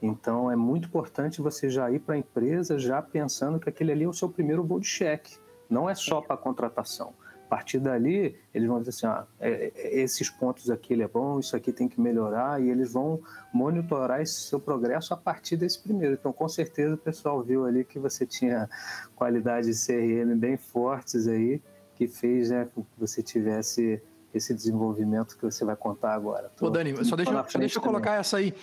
Então 0.00 0.50
é 0.50 0.56
muito 0.56 0.88
importante 0.88 1.40
você 1.40 1.68
já 1.68 1.90
ir 1.90 2.00
para 2.00 2.14
a 2.14 2.18
empresa 2.18 2.78
já 2.78 3.02
pensando 3.02 3.58
que 3.58 3.68
aquele 3.68 3.92
ali 3.92 4.04
é 4.04 4.08
o 4.08 4.12
seu 4.12 4.28
primeiro 4.28 4.64
voo 4.64 4.80
de 4.80 4.86
cheque. 4.86 5.38
Não 5.68 5.88
é 5.88 5.94
só 5.94 6.20
para 6.20 6.36
contratação. 6.36 7.14
A 7.48 7.56
partir 7.56 7.78
dali, 7.78 8.36
eles 8.52 8.68
vão 8.68 8.78
dizer 8.78 8.90
assim: 8.90 9.06
ah, 9.06 9.24
é, 9.40 9.72
é, 9.74 10.00
esses 10.00 10.28
pontos 10.28 10.68
aqui 10.68 10.92
ele 10.92 11.02
é 11.02 11.08
bom, 11.08 11.40
isso 11.40 11.56
aqui 11.56 11.72
tem 11.72 11.88
que 11.88 11.98
melhorar, 11.98 12.62
e 12.62 12.68
eles 12.68 12.92
vão 12.92 13.22
monitorar 13.50 14.20
esse 14.20 14.34
seu 14.34 14.60
progresso 14.60 15.14
a 15.14 15.16
partir 15.16 15.56
desse 15.56 15.78
primeiro. 15.78 16.12
Então, 16.14 16.30
com 16.30 16.46
certeza, 16.46 16.94
o 16.94 16.98
pessoal 16.98 17.42
viu 17.42 17.64
ali 17.64 17.84
que 17.84 17.98
você 17.98 18.26
tinha 18.26 18.68
qualidades 19.16 19.86
de 19.86 19.86
CRM 19.86 20.36
bem 20.36 20.58
fortes 20.58 21.26
aí, 21.26 21.62
que 21.94 22.06
fez 22.06 22.50
né, 22.50 22.68
com 22.74 22.82
que 22.82 22.90
você 22.98 23.22
tivesse 23.22 24.02
esse 24.34 24.52
desenvolvimento 24.52 25.34
que 25.34 25.42
você 25.42 25.64
vai 25.64 25.74
contar 25.74 26.12
agora. 26.12 26.50
Tô, 26.54 26.66
Ô, 26.66 26.70
Dani, 26.70 27.02
só 27.02 27.16
deixa, 27.16 27.44
só 27.48 27.58
deixa 27.58 27.78
eu 27.78 27.82
colocar 27.82 28.16
essa 28.16 28.36
aí. 28.36 28.54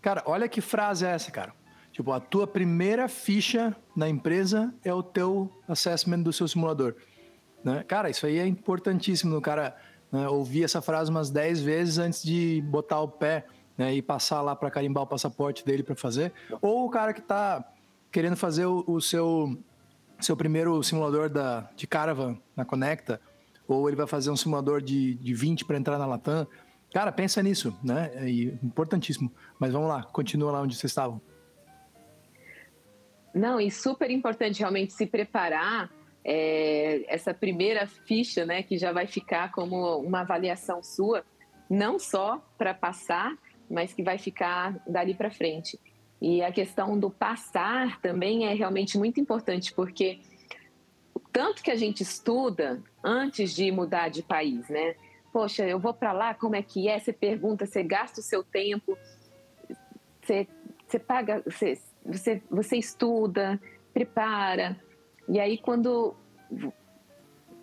Cara, 0.00 0.20
olha 0.26 0.48
que 0.48 0.60
frase 0.60 1.06
é 1.06 1.10
essa, 1.10 1.30
cara. 1.30 1.54
Tipo, 1.92 2.10
a 2.10 2.18
tua 2.18 2.46
primeira 2.46 3.06
ficha 3.06 3.76
na 3.94 4.08
empresa 4.08 4.74
é 4.82 4.92
o 4.92 5.02
teu 5.02 5.48
assessment 5.68 6.22
do 6.22 6.32
seu 6.32 6.48
simulador. 6.48 6.96
Né? 7.64 7.84
Cara, 7.86 8.10
isso 8.10 8.26
aí 8.26 8.38
é 8.38 8.46
importantíssimo 8.46 9.36
o 9.36 9.40
cara 9.40 9.76
né, 10.10 10.28
ouvir 10.28 10.64
essa 10.64 10.82
frase 10.82 11.10
umas 11.10 11.30
10 11.30 11.62
vezes 11.62 11.98
antes 11.98 12.22
de 12.22 12.62
botar 12.66 13.00
o 13.00 13.08
pé 13.08 13.46
né, 13.76 13.94
e 13.94 14.02
passar 14.02 14.42
lá 14.42 14.54
para 14.54 14.70
carimbar 14.70 15.04
o 15.04 15.06
passaporte 15.06 15.64
dele 15.64 15.82
para 15.82 15.94
fazer, 15.94 16.32
ou 16.60 16.86
o 16.86 16.90
cara 16.90 17.12
que 17.12 17.20
está 17.20 17.64
querendo 18.10 18.36
fazer 18.36 18.66
o, 18.66 18.84
o, 18.86 19.00
seu 19.00 19.58
seu 20.20 20.36
primeiro 20.36 20.80
simulador 20.82 21.28
da, 21.28 21.68
de 21.74 21.86
Caravan 21.86 22.38
na 22.54 22.64
Conecta, 22.64 23.20
ou 23.66 23.88
ele 23.88 23.96
vai 23.96 24.06
fazer 24.06 24.30
um 24.30 24.36
simulador 24.36 24.80
de, 24.80 25.14
de 25.14 25.34
20 25.34 25.64
para 25.64 25.76
entrar 25.76 25.98
na 25.98 26.06
Latam. 26.06 26.46
Cara, 26.92 27.10
pensa 27.10 27.42
nisso, 27.42 27.76
né? 27.82 28.10
É 28.14 28.30
importantíssimo. 28.62 29.32
Mas 29.58 29.72
vamos 29.72 29.88
lá, 29.88 30.02
continua 30.04 30.52
lá 30.52 30.60
onde 30.60 30.76
vocês 30.76 30.90
estavam. 30.90 31.20
Não, 33.34 33.58
e 33.58 33.70
super 33.70 34.10
importante 34.10 34.60
realmente 34.60 34.92
se 34.92 35.06
preparar 35.06 35.90
é, 36.24 37.04
essa 37.08 37.34
primeira 37.34 37.86
ficha, 37.86 38.46
né, 38.46 38.62
que 38.62 38.78
já 38.78 38.92
vai 38.92 39.06
ficar 39.06 39.50
como 39.52 39.98
uma 39.98 40.20
avaliação 40.20 40.82
sua, 40.82 41.24
não 41.68 41.98
só 41.98 42.44
para 42.56 42.72
passar, 42.74 43.36
mas 43.68 43.92
que 43.92 44.02
vai 44.02 44.18
ficar 44.18 44.78
dali 44.86 45.14
para 45.14 45.30
frente. 45.30 45.78
E 46.20 46.42
a 46.42 46.52
questão 46.52 46.98
do 46.98 47.10
passar 47.10 48.00
também 48.00 48.46
é 48.46 48.54
realmente 48.54 48.96
muito 48.96 49.20
importante, 49.20 49.74
porque 49.74 50.20
tanto 51.32 51.62
que 51.62 51.70
a 51.70 51.76
gente 51.76 52.02
estuda 52.02 52.82
antes 53.02 53.54
de 53.54 53.72
mudar 53.72 54.08
de 54.08 54.22
país, 54.22 54.68
né? 54.68 54.94
Poxa, 55.32 55.66
eu 55.66 55.80
vou 55.80 55.94
para 55.94 56.12
lá, 56.12 56.34
como 56.34 56.54
é 56.54 56.62
que 56.62 56.88
é? 56.88 56.98
Você 56.98 57.12
pergunta, 57.12 57.64
você 57.64 57.82
gasta 57.82 58.20
o 58.20 58.22
seu 58.22 58.44
tempo, 58.44 58.96
você, 60.22 60.46
você 60.86 60.98
paga, 60.98 61.42
você, 61.44 61.78
você, 62.04 62.42
você 62.50 62.76
estuda, 62.76 63.58
prepara. 63.94 64.78
E 65.28 65.38
aí, 65.40 65.58
quando. 65.58 66.14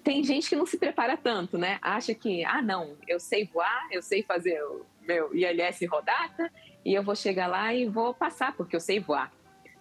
Tem 0.03 0.24
gente 0.24 0.49
que 0.49 0.55
não 0.55 0.66
se 0.66 0.78
prepara 0.78 1.18
tanto, 1.18 1.57
né? 1.57 1.78
Acha 1.82 2.16
que, 2.16 2.43
ah, 2.43 2.62
não, 2.62 2.95
eu 3.07 3.20
sei 3.20 3.45
voar, 3.45 3.88
eu 3.91 4.01
sei 4.01 4.24
fazer 4.24 4.60
o 4.64 4.86
meu 5.05 5.36
ILS 5.36 5.80
rodata 5.89 6.49
e 6.86 6.93
eu 6.93 7.03
vou 7.03 7.16
chegar 7.16 7.47
lá 7.47 7.74
e 7.74 7.86
vou 7.86 8.14
passar, 8.14 8.55
porque 8.55 8.76
eu 8.76 8.80
sei 8.80 8.99
voar. 8.99 9.32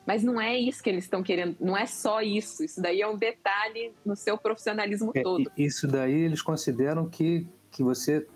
Mas 0.05 0.23
não 0.23 0.41
é 0.41 0.59
isso 0.59 0.83
que 0.83 0.89
eles 0.89 1.05
estão 1.05 1.23
querendo, 1.23 1.57
não 1.61 1.77
é 1.77 1.87
só 1.87 2.21
isso. 2.21 2.65
Isso 2.65 2.81
daí 2.81 3.01
é 3.01 3.07
um 3.07 3.17
detalhe 3.17 3.93
no 4.05 4.17
seu 4.17 4.37
profissionalismo 4.37 5.13
é, 5.15 5.23
todo. 5.23 5.51
Isso 5.57 5.87
daí 5.87 6.23
eles 6.23 6.43
consideram 6.43 7.09
que, 7.09 7.47
que 7.71 7.83
você 7.83 8.27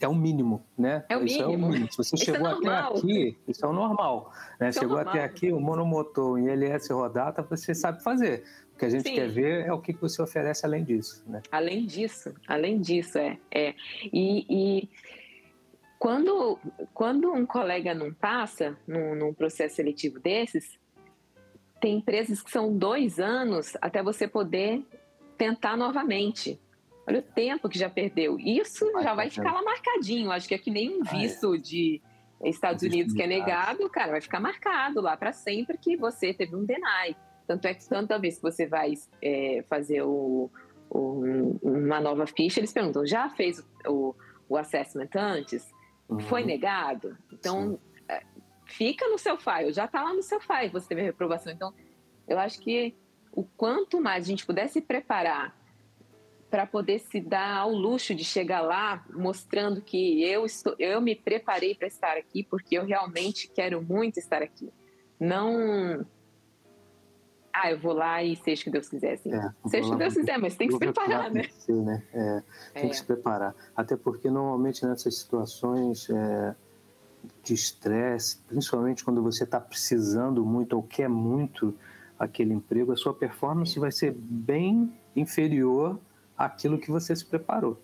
é 0.00 0.08
o 0.08 0.14
mínimo, 0.14 0.64
né? 0.76 1.04
É 1.08 1.16
o 1.16 1.24
isso 1.24 1.38
mínimo. 1.46 1.64
É 1.64 1.68
o 1.68 1.70
mínimo. 1.70 1.90
Se 1.90 1.96
você 1.96 2.16
isso 2.16 2.30
é 2.30 2.34
chegou 2.34 2.48
é 2.48 2.52
até 2.52 2.68
aqui, 2.68 3.38
isso 3.48 3.64
é 3.64 3.68
o 3.68 3.72
normal. 3.72 4.32
Né? 4.60 4.68
Isso 4.68 4.78
é 4.78 4.82
chegou 4.82 4.98
é 4.98 5.02
até 5.02 5.24
aqui, 5.24 5.52
o 5.52 5.60
monomotor 5.60 6.38
em 6.38 6.48
LS 6.48 6.92
rodata, 6.92 7.42
você 7.42 7.74
sabe 7.74 8.02
fazer. 8.02 8.44
O 8.74 8.78
que 8.78 8.84
a 8.84 8.90
gente 8.90 9.08
Sim. 9.08 9.14
quer 9.14 9.28
ver 9.28 9.66
é 9.66 9.72
o 9.72 9.80
que 9.80 9.92
você 9.92 10.20
oferece 10.20 10.66
além 10.66 10.82
disso, 10.82 11.22
né? 11.26 11.42
Além 11.50 11.86
disso, 11.86 12.34
além 12.46 12.80
disso, 12.80 13.18
é. 13.18 13.38
é. 13.50 13.74
E, 14.12 14.46
e 14.48 14.90
quando, 15.98 16.58
quando 16.92 17.32
um 17.32 17.46
colega 17.46 17.94
não 17.94 18.12
passa 18.12 18.76
num, 18.86 19.14
num 19.14 19.32
processo 19.32 19.76
seletivo 19.76 20.18
desses, 20.18 20.78
tem 21.80 21.98
empresas 21.98 22.42
que 22.42 22.50
são 22.50 22.76
dois 22.76 23.20
anos 23.20 23.76
até 23.80 24.02
você 24.02 24.26
poder 24.26 24.82
tentar 25.38 25.76
novamente. 25.76 26.60
Olha 27.06 27.18
o 27.18 27.22
tempo 27.22 27.68
que 27.68 27.78
já 27.78 27.90
perdeu. 27.90 28.38
Isso 28.38 28.90
vai 28.92 29.02
já 29.02 29.14
vai 29.14 29.30
ficar 29.30 29.52
lá 29.52 29.62
marcadinho. 29.62 30.30
Acho 30.30 30.48
que 30.48 30.54
é 30.54 30.58
que 30.58 30.70
nem 30.70 30.90
um 30.90 31.02
ah, 31.06 31.16
é. 31.16 31.18
visto 31.18 31.58
de 31.58 32.00
Estados 32.42 32.82
Unidos 32.82 33.14
que 33.14 33.22
é 33.22 33.26
negado, 33.26 33.88
cara, 33.90 34.12
vai 34.12 34.20
ficar 34.20 34.40
marcado 34.40 35.00
lá 35.00 35.16
para 35.16 35.32
sempre 35.32 35.78
que 35.78 35.96
você 35.96 36.32
teve 36.32 36.56
um 36.56 36.64
deny. 36.64 37.16
Tanto 37.46 37.66
é 37.66 37.74
que 37.74 37.86
tanta 37.86 38.18
vez 38.18 38.36
que 38.36 38.42
você 38.42 38.66
vai 38.66 38.94
é, 39.22 39.62
fazer 39.68 40.02
o, 40.02 40.50
o, 40.90 41.58
uma 41.62 42.00
nova 42.00 42.26
ficha, 42.26 42.60
eles 42.60 42.72
perguntam: 42.72 43.06
já 43.06 43.28
fez 43.30 43.62
o, 43.86 44.14
o 44.48 44.56
assessment 44.56 45.10
antes? 45.14 45.70
Uhum. 46.08 46.20
Foi 46.20 46.44
negado? 46.44 47.16
Então, 47.32 47.78
é, 48.08 48.22
fica 48.64 49.08
no 49.08 49.18
seu 49.18 49.36
file, 49.36 49.72
já 49.72 49.84
está 49.84 50.02
lá 50.02 50.14
no 50.14 50.22
seu 50.22 50.40
file, 50.40 50.70
você 50.70 50.88
teve 50.88 51.02
a 51.02 51.04
reprovação. 51.04 51.52
Então, 51.52 51.72
eu 52.26 52.38
acho 52.38 52.60
que 52.60 52.94
o 53.32 53.44
quanto 53.44 54.00
mais 54.00 54.24
a 54.24 54.26
gente 54.26 54.46
puder 54.46 54.68
se 54.68 54.80
preparar 54.80 55.54
para 56.54 56.66
poder 56.66 57.00
se 57.00 57.20
dar 57.20 57.56
ao 57.56 57.72
luxo 57.72 58.14
de 58.14 58.22
chegar 58.22 58.60
lá 58.60 59.04
mostrando 59.12 59.80
que 59.80 60.22
eu 60.22 60.46
estou, 60.46 60.72
eu 60.78 61.00
me 61.00 61.16
preparei 61.16 61.74
para 61.74 61.88
estar 61.88 62.16
aqui 62.16 62.44
porque 62.44 62.78
eu 62.78 62.84
realmente 62.84 63.50
quero 63.52 63.82
muito 63.82 64.18
estar 64.18 64.40
aqui. 64.40 64.72
Não 65.18 66.06
ah, 67.52 67.72
eu 67.72 67.78
vou 67.80 67.92
lá 67.92 68.22
e 68.22 68.36
seja 68.36 68.60
o 68.60 68.64
que 68.66 68.70
Deus 68.70 68.88
quiser, 68.88 69.14
assim. 69.14 69.34
É, 69.34 69.52
seja 69.66 69.88
o 69.88 69.90
que 69.90 69.96
Deus 69.96 70.14
quiser, 70.14 70.38
mas 70.38 70.54
tem 70.54 70.68
que 70.68 70.74
se 70.74 70.78
preparar, 70.78 71.28
né? 71.28 71.42
né? 71.68 72.02
É, 72.12 72.42
tem 72.72 72.84
é. 72.84 72.88
que 72.88 72.96
se 72.98 73.04
preparar. 73.04 73.52
Até 73.76 73.96
porque 73.96 74.30
normalmente 74.30 74.86
nessas 74.86 75.18
situações 75.18 76.08
é, 76.08 76.54
de 77.42 77.52
estresse, 77.52 78.38
principalmente 78.46 79.04
quando 79.04 79.20
você 79.20 79.42
está 79.42 79.58
precisando 79.58 80.46
muito 80.46 80.76
ou 80.76 80.84
quer 80.84 81.08
muito 81.08 81.76
aquele 82.16 82.54
emprego, 82.54 82.92
a 82.92 82.96
sua 82.96 83.12
performance 83.12 83.76
vai 83.76 83.90
ser 83.90 84.12
bem 84.16 84.96
inferior 85.16 85.98
aquilo 86.36 86.78
que 86.78 86.90
você 86.90 87.14
se 87.14 87.24
preparou. 87.24 87.80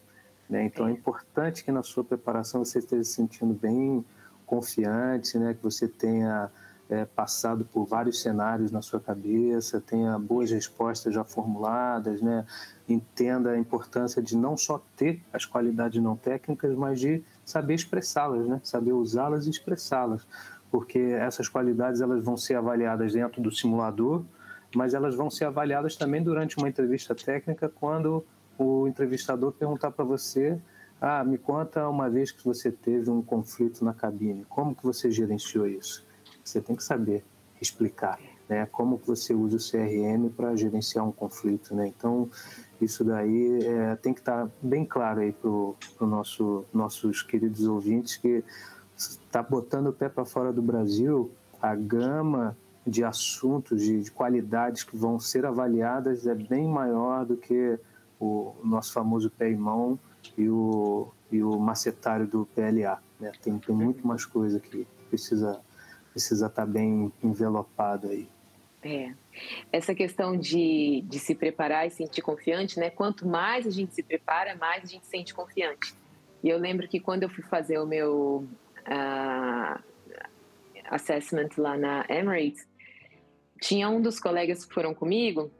Né? 0.49 0.65
Então 0.65 0.89
é 0.89 0.91
importante 0.91 1.65
que 1.65 1.71
na 1.71 1.83
sua 1.83 2.03
preparação 2.03 2.65
você 2.65 2.81
esteja 2.81 3.05
se 3.05 3.13
sentindo 3.13 3.55
bem 3.55 4.05
confiante, 4.45 5.39
né? 5.39 5.55
que 5.55 5.63
você 5.63 5.87
tenha 5.87 6.51
é, 6.89 7.05
passado 7.05 7.65
por 7.65 7.87
vários 7.87 8.21
cenários 8.21 8.73
na 8.73 8.83
sua 8.83 8.99
cabeça, 8.99 9.81
tenha 9.81 10.19
boas 10.19 10.51
respostas 10.51 11.15
já 11.15 11.23
formuladas, 11.23 12.21
né? 12.21 12.45
entenda 12.89 13.53
a 13.53 13.59
importância 13.59 14.21
de 14.21 14.37
não 14.37 14.57
só 14.57 14.83
ter 14.97 15.23
as 15.33 15.47
qualidades 15.47 16.03
não 16.03 16.17
técnicas, 16.17 16.75
mas 16.75 16.99
de 16.99 17.23
saber 17.45 17.75
expressá-las, 17.75 18.49
né? 18.49 18.61
saber 18.65 18.93
usá-las 18.93 19.47
e 19.47 19.51
expressá-las, 19.51 20.27
porque 20.69 20.99
essas 20.99 21.49
qualidades 21.49 22.01
elas 22.01 22.25
vão 22.25 22.37
ser 22.37 22.57
avaliadas 22.57 23.13
dentro 23.13 23.41
do 23.41 23.53
simulador, 23.53 24.25
mas 24.75 24.95
elas 24.95 25.15
vão 25.15 25.31
ser 25.31 25.45
avaliadas 25.45 25.95
também 25.95 26.23
durante 26.23 26.59
uma 26.59 26.69
entrevista 26.69 27.15
técnica 27.15 27.69
quando 27.69 28.25
o 28.63 28.87
entrevistador 28.87 29.53
perguntar 29.53 29.91
para 29.91 30.05
você 30.05 30.61
ah, 31.01 31.25
me 31.25 31.39
conta 31.39 31.89
uma 31.89 32.11
vez 32.11 32.31
que 32.31 32.45
você 32.45 32.71
teve 32.71 33.09
um 33.09 33.23
conflito 33.23 33.83
na 33.83 33.95
cabine, 33.95 34.45
como 34.45 34.75
que 34.75 34.85
você 34.85 35.11
gerenciou 35.11 35.67
isso? 35.67 36.05
Você 36.45 36.61
tem 36.61 36.77
que 36.77 36.85
saber 36.85 37.25
explicar, 37.59 38.21
né? 38.47 38.67
Como 38.71 38.99
que 38.99 39.07
você 39.07 39.33
usa 39.33 39.57
o 39.57 39.59
CRM 39.59 40.29
para 40.29 40.55
gerenciar 40.57 41.07
um 41.07 41.13
conflito, 41.13 41.75
né? 41.75 41.87
Então, 41.87 42.29
isso 42.79 43.03
daí 43.03 43.65
é, 43.65 43.97
tem 43.97 44.13
que 44.13 44.21
estar 44.21 44.47
tá 44.47 44.53
bem 44.61 44.85
claro 44.85 45.21
aí 45.21 45.33
para 45.33 45.49
os 45.49 45.77
nosso, 46.01 46.65
nossos 46.73 47.23
queridos 47.23 47.67
ouvintes 47.67 48.17
que 48.17 48.45
está 48.95 49.43
botando 49.43 49.87
o 49.87 49.93
pé 49.93 50.11
para 50.11 50.27
fora 50.27 50.53
do 50.53 50.61
Brasil, 50.61 51.31
a 51.63 51.75
gama 51.75 52.55
de 52.87 53.05
assuntos, 53.05 53.81
de, 53.81 54.03
de 54.03 54.11
qualidades 54.11 54.85
que 54.85 54.97
vão 54.97 55.19
ser 55.19 55.47
avaliadas 55.47 56.27
é 56.27 56.35
bem 56.35 56.69
maior 56.69 57.25
do 57.25 57.39
que 57.39 57.79
o 58.21 58.55
nosso 58.63 58.93
famoso 58.93 59.31
pé 59.31 59.51
e 59.51 59.57
mão 59.57 59.99
e 60.37 60.49
o, 60.49 61.09
e 61.33 61.43
o 61.43 61.59
macetário 61.59 62.27
do 62.27 62.47
PLA. 62.55 63.03
Né? 63.19 63.33
Tem, 63.43 63.59
tem 63.59 63.75
muito 63.75 64.07
mais 64.07 64.25
coisa 64.25 64.61
que 64.61 64.87
precisa 65.09 65.61
precisa 66.11 66.47
estar 66.47 66.67
tá 66.67 66.71
bem 66.71 67.13
envelopado 67.23 68.09
aí. 68.09 68.29
É. 68.83 69.13
Essa 69.71 69.95
questão 69.95 70.37
de, 70.37 71.05
de 71.07 71.19
se 71.19 71.35
preparar 71.35 71.87
e 71.87 71.91
sentir 71.91 72.23
confiante, 72.23 72.79
né? 72.79 72.91
Quanto 72.91 73.27
mais 73.27 73.67
a 73.67 73.71
gente 73.71 73.95
se 73.95 74.03
prepara, 74.03 74.55
mais 74.57 74.85
a 74.85 74.87
gente 74.87 75.05
se 75.05 75.11
sente 75.11 75.35
confiante. 75.35 75.95
E 76.43 76.49
eu 76.49 76.59
lembro 76.59 76.89
que 76.89 76.99
quando 76.99 77.23
eu 77.23 77.29
fui 77.29 77.45
fazer 77.45 77.79
o 77.79 77.87
meu 77.87 78.47
uh, 78.87 79.83
assessment 80.91 81.51
lá 81.59 81.77
na 81.77 82.07
Emirates, 82.09 82.67
tinha 83.61 83.89
um 83.89 84.01
dos 84.01 84.19
colegas 84.19 84.65
que 84.65 84.73
foram 84.73 84.95
comigo 84.95 85.51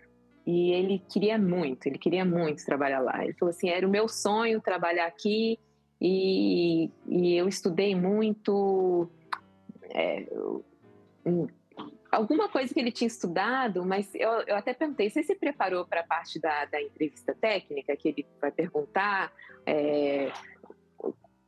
e 0.51 0.73
ele 0.73 0.99
queria 1.09 1.39
muito, 1.39 1.87
ele 1.87 1.97
queria 1.97 2.25
muito 2.25 2.65
trabalhar 2.67 2.99
lá. 2.99 3.23
Ele 3.23 3.35
falou 3.35 3.51
assim: 3.51 3.69
era 3.69 3.87
o 3.87 3.91
meu 3.91 4.09
sonho 4.09 4.61
trabalhar 4.61 5.07
aqui 5.07 5.61
e, 6.01 6.91
e 7.07 7.37
eu 7.37 7.47
estudei 7.47 7.95
muito. 7.95 9.09
É, 9.95 10.27
alguma 12.11 12.49
coisa 12.49 12.75
que 12.75 12.81
ele 12.81 12.91
tinha 12.91 13.07
estudado, 13.07 13.85
mas 13.85 14.13
eu, 14.13 14.29
eu 14.49 14.57
até 14.57 14.75
perguntei: 14.75 15.09
você 15.09 15.23
se 15.23 15.37
preparou 15.37 15.87
para 15.87 16.01
a 16.01 16.05
parte 16.05 16.41
da, 16.41 16.65
da 16.65 16.83
entrevista 16.83 17.33
técnica, 17.33 17.97
que 17.97 18.09
ele 18.09 18.27
vai 18.41 18.51
perguntar? 18.51 19.33
É, 19.65 20.33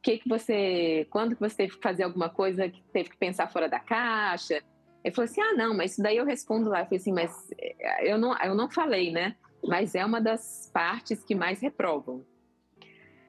que 0.01 0.19
que 0.19 0.29
você, 0.29 1.09
quando 1.11 1.35
que 1.35 1.41
você 1.41 1.57
teve 1.57 1.75
que 1.75 1.83
fazer 1.83 2.05
alguma 2.05 2.29
coisa 2.29 2.69
que 2.69 2.83
teve 2.93 3.11
que 3.11 3.17
pensar 3.17 3.49
fora 3.51 3.69
da 3.69 3.81
caixa? 3.81 4.63
Ele 5.05 5.15
falou 5.15 5.29
assim: 5.29 5.41
ah, 5.41 5.55
não, 5.55 5.77
mas 5.77 5.93
isso 5.93 6.03
daí 6.03 6.17
eu 6.17 6.25
respondo 6.25 6.71
lá. 6.71 6.81
Eu 6.81 6.85
falei 6.85 6.99
assim, 6.99 7.13
mas 7.13 7.51
eh, 7.59 8.13
eu 8.13 8.19
não, 8.19 8.37
eu 8.39 8.55
não 8.55 8.71
falei, 8.71 9.11
né? 9.11 9.37
Mas 9.65 9.95
é 9.95 10.05
uma 10.05 10.21
das 10.21 10.71
partes 10.73 11.23
que 11.23 11.35
mais 11.35 11.61
reprovam 11.61 12.25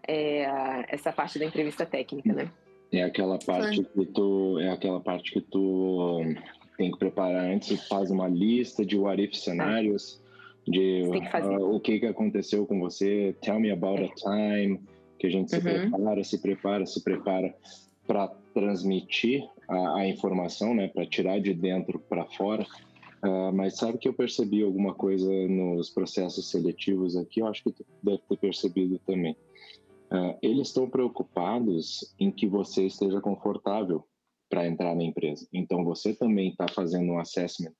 é, 0.07 0.45
essa 0.93 1.11
parte 1.11 1.39
da 1.39 1.45
entrevista 1.45 1.85
técnica, 1.85 2.33
né? 2.33 2.51
É 2.91 3.03
aquela 3.03 3.39
parte 3.39 3.83
que 3.83 4.05
tu 4.05 4.59
é 4.59 4.69
aquela 4.69 4.99
parte 4.99 5.31
que 5.31 5.41
tu 5.41 6.21
tem 6.77 6.91
que 6.91 6.97
preparar 6.97 7.45
antes, 7.45 7.87
faz 7.87 8.11
uma 8.11 8.27
lista 8.27 8.85
de 8.85 8.97
what 8.97 9.21
if 9.21 9.35
cenários, 9.35 10.21
de 10.67 11.03
uh, 11.03 11.75
o 11.75 11.79
que 11.79 11.99
que 11.99 12.05
aconteceu 12.05 12.65
com 12.65 12.79
você, 12.79 13.35
tell 13.41 13.59
me 13.59 13.71
about 13.71 14.01
é. 14.01 14.05
a 14.05 14.09
time, 14.13 14.79
que 15.17 15.27
a 15.27 15.29
gente 15.29 15.49
se 15.49 15.57
uhum. 15.57 15.91
prepara, 15.91 16.23
se 16.23 16.37
prepara, 16.39 16.85
se 16.85 17.03
prepara 17.03 17.55
para 18.05 18.31
transmitir 18.53 19.47
a, 19.67 19.99
a 19.99 20.07
informação, 20.07 20.73
né, 20.73 20.87
para 20.87 21.05
tirar 21.05 21.39
de 21.39 21.53
dentro 21.53 21.99
para 21.99 22.25
fora. 22.25 22.65
Uh, 23.23 23.53
mas 23.53 23.77
sabe 23.77 23.97
que 23.97 24.07
eu 24.07 24.13
percebi 24.13 24.63
alguma 24.63 24.93
coisa 24.93 25.29
nos 25.47 25.89
processos 25.89 26.49
seletivos 26.49 27.15
aqui? 27.15 27.39
Eu 27.39 27.47
acho 27.47 27.63
que 27.63 27.71
tu 27.71 27.85
deve 28.01 28.19
ter 28.29 28.37
percebido 28.37 28.99
também. 29.05 29.35
Uh, 30.11 30.37
eles 30.41 30.67
estão 30.67 30.89
preocupados 30.89 32.13
em 32.19 32.29
que 32.29 32.45
você 32.45 32.85
esteja 32.85 33.21
confortável 33.21 34.03
para 34.49 34.67
entrar 34.67 34.93
na 34.93 35.03
empresa. 35.03 35.47
Então 35.51 35.83
você 35.83 36.13
também 36.13 36.49
está 36.49 36.67
fazendo 36.67 37.13
um 37.13 37.19
assessment 37.19 37.73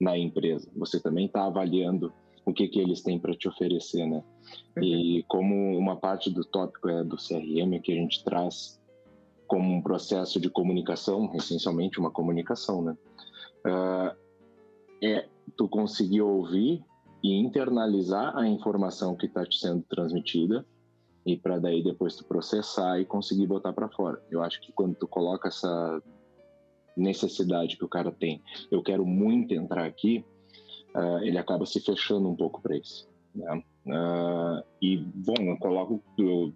na 0.00 0.18
empresa. 0.18 0.70
Você 0.76 1.00
também 1.00 1.26
está 1.26 1.46
avaliando 1.46 2.12
o 2.44 2.52
que, 2.52 2.68
que 2.68 2.80
eles 2.80 3.02
têm 3.02 3.18
para 3.18 3.34
te 3.34 3.48
oferecer, 3.48 4.04
né? 4.04 4.22
Uhum. 4.76 4.82
E 4.82 5.24
como 5.28 5.78
uma 5.78 5.96
parte 5.96 6.28
do 6.28 6.44
tópico 6.44 6.88
é 6.88 7.04
do 7.04 7.16
CRM 7.16 7.80
que 7.80 7.92
a 7.92 7.94
gente 7.94 8.24
traz 8.24 8.81
como 9.52 9.70
um 9.70 9.82
processo 9.82 10.40
de 10.40 10.48
comunicação, 10.48 11.30
essencialmente 11.34 12.00
uma 12.00 12.10
comunicação, 12.10 12.80
né? 12.80 12.96
Uh, 13.66 14.16
é 15.04 15.28
tu 15.58 15.68
conseguir 15.68 16.22
ouvir 16.22 16.82
e 17.22 17.34
internalizar 17.34 18.34
a 18.34 18.48
informação 18.48 19.14
que 19.14 19.26
está 19.26 19.44
te 19.44 19.58
sendo 19.58 19.82
transmitida 19.82 20.64
e 21.26 21.36
para 21.36 21.58
daí 21.58 21.84
depois 21.84 22.16
tu 22.16 22.24
processar 22.24 22.98
e 22.98 23.04
conseguir 23.04 23.46
botar 23.46 23.74
para 23.74 23.90
fora. 23.90 24.22
Eu 24.30 24.42
acho 24.42 24.58
que 24.58 24.72
quando 24.72 24.94
tu 24.94 25.06
coloca 25.06 25.48
essa 25.48 26.02
necessidade 26.96 27.76
que 27.76 27.84
o 27.84 27.88
cara 27.88 28.10
tem, 28.10 28.42
eu 28.70 28.82
quero 28.82 29.04
muito 29.04 29.52
entrar 29.52 29.84
aqui, 29.84 30.24
uh, 30.94 31.18
ele 31.18 31.36
acaba 31.36 31.66
se 31.66 31.78
fechando 31.78 32.26
um 32.26 32.34
pouco 32.34 32.62
para 32.62 32.74
isso. 32.74 33.06
Né? 33.34 33.62
Uh, 33.84 34.64
e, 34.80 34.96
bom, 34.96 35.34
eu 35.40 35.58
coloco 35.58 36.02
eu, 36.16 36.54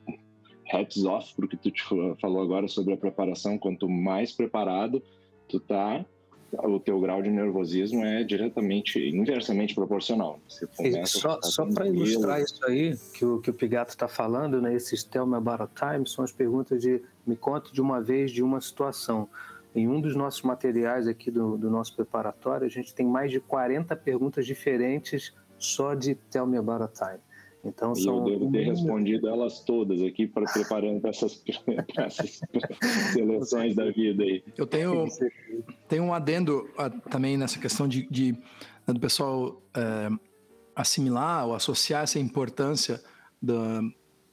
hats 0.71 1.05
off 1.05 1.35
pro 1.35 1.49
que 1.49 1.57
tu 1.57 1.71
te 1.71 1.83
falou 2.21 2.43
agora 2.43 2.69
sobre 2.69 2.95
a 2.95 2.97
preparação. 2.97 3.59
Quanto 3.59 3.89
mais 3.89 4.33
preparado 4.33 5.03
tu 5.49 5.61
tá, 5.61 6.05
o 6.53 6.79
teu 6.79 7.01
grau 7.01 7.23
de 7.23 7.31
nervosismo 7.31 8.05
é 8.05 8.23
diretamente, 8.23 8.99
inversamente 8.99 9.75
proporcional. 9.75 10.41
só 11.05 11.41
só 11.43 11.67
para 11.67 11.89
ilustrar 11.89 12.41
isso 12.41 12.65
aí, 12.65 12.97
que 13.15 13.25
o, 13.25 13.41
que 13.41 13.51
o 13.51 13.55
Pigato 13.55 13.91
está 13.91 14.09
falando, 14.09 14.61
né, 14.61 14.75
esses 14.75 15.03
Tell 15.03 15.27
Me 15.27 15.37
About 15.37 15.63
a 15.63 15.69
Time, 15.69 16.09
são 16.09 16.25
as 16.25 16.33
perguntas 16.33 16.81
de 16.81 17.03
me 17.27 17.37
conte 17.37 17.73
de 17.73 17.81
uma 17.81 18.01
vez 18.01 18.31
de 18.31 18.43
uma 18.43 18.61
situação. 18.61 19.29
Em 19.75 19.87
um 19.87 20.01
dos 20.01 20.17
nossos 20.17 20.41
materiais 20.41 21.07
aqui 21.07 21.31
do, 21.31 21.59
do 21.59 21.71
nosso 21.71 21.95
preparatório, 21.95 22.67
a 22.67 22.71
gente 22.71 22.95
tem 22.95 23.07
mais 23.07 23.31
de 23.31 23.41
40 23.41 23.95
perguntas 23.97 24.47
diferentes 24.47 25.35
só 25.59 25.95
de 25.95 26.15
Tell 26.15 26.47
Me 26.47 26.57
About 26.57 26.85
a 26.85 26.89
Time. 26.89 27.21
Então, 27.69 27.93
e 27.97 28.07
eu 28.07 28.23
devo 28.23 28.51
ter 28.51 28.65
respondido 28.65 29.29
elas 29.29 29.61
todas 29.61 30.01
aqui 30.03 30.27
para 30.27 30.45
preparando 30.53 31.01
para 31.01 31.11
essas, 31.11 31.43
essas 31.99 32.41
seleções 33.13 33.75
da 33.75 33.91
vida 33.91 34.23
aí. 34.23 34.43
Eu 34.57 34.67
tenho, 34.67 35.07
tenho 35.89 36.05
um 36.05 36.15
adendo 36.15 36.69
uh, 36.79 37.11
também 37.11 37.37
nessa 37.37 37.59
questão 37.59 37.89
de, 37.89 38.07
de 38.11 38.33
né, 38.87 38.95
do 38.95 39.01
pessoal 39.01 39.63
uh, 39.77 40.21
assimilar 40.75 41.47
ou 41.47 41.55
associar 41.55 42.05
essa 42.05 42.19
importância 42.19 43.03
da, 43.43 43.81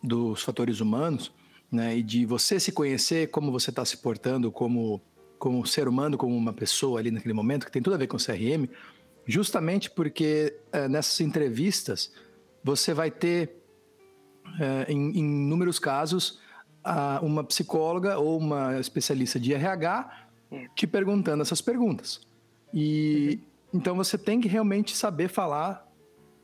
dos 0.01 0.43
fatores 0.43 0.79
humanos, 0.79 1.31
né, 1.71 1.97
e 1.97 2.03
de 2.03 2.25
você 2.25 2.59
se 2.59 2.71
conhecer 2.71 3.29
como 3.31 3.51
você 3.51 3.71
está 3.71 3.83
se 3.83 3.97
portando 3.97 4.51
como 4.51 5.01
como 5.39 5.65
ser 5.65 5.89
humano, 5.89 6.17
como 6.17 6.33
uma 6.33 6.53
pessoa 6.53 7.01
ali 7.01 7.11
naquele 7.11 7.33
momento, 7.33 7.65
que 7.65 7.71
tem 7.71 7.81
tudo 7.81 7.95
a 7.95 7.97
ver 7.97 8.07
com 8.07 8.15
o 8.15 8.19
CRM, 8.19 8.65
justamente 9.25 9.91
porque 9.91 10.57
uh, 10.73 10.87
nessas 10.87 11.19
entrevistas 11.19 12.13
você 12.63 12.93
vai 12.93 13.11
ter, 13.11 13.63
é, 14.59 14.91
em, 14.91 15.19
em 15.19 15.45
inúmeros 15.45 15.79
casos, 15.79 16.39
a, 16.83 17.19
uma 17.21 17.43
psicóloga 17.43 18.17
ou 18.17 18.37
uma 18.37 18.79
especialista 18.79 19.39
de 19.39 19.53
RH 19.53 20.27
é. 20.51 20.67
te 20.75 20.87
perguntando 20.87 21.41
essas 21.41 21.61
perguntas. 21.61 22.21
E 22.73 23.39
uhum. 23.71 23.79
então 23.79 23.95
você 23.95 24.17
tem 24.17 24.39
que 24.39 24.47
realmente 24.47 24.95
saber 24.95 25.27
falar 25.27 25.87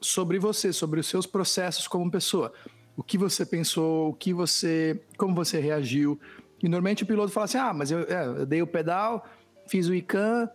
sobre 0.02 0.40
você, 0.40 0.72
sobre 0.72 1.00
os 1.00 1.08
seus 1.08 1.26
processos 1.26 1.88
como 1.88 2.10
pessoa. 2.12 2.54
O 2.96 3.04
que 3.04 3.18
você 3.18 3.46
pensou, 3.46 4.10
o 4.10 4.14
que 4.14 4.34
você, 4.34 5.02
como 5.18 5.34
você 5.34 5.60
reagiu. 5.60 6.20
E 6.62 6.68
normalmente 6.68 7.04
o 7.04 7.06
piloto 7.06 7.32
fala 7.32 7.46
assim: 7.46 7.58
ah, 7.58 7.74
mas 7.74 7.92
eu, 7.92 8.02
é, 8.02 8.26
eu 8.26 8.46
dei 8.46 8.62
o 8.62 8.68
pedal, 8.68 9.26
fiz 9.68 9.88
o 9.88 9.96
ICANN, 9.96 10.50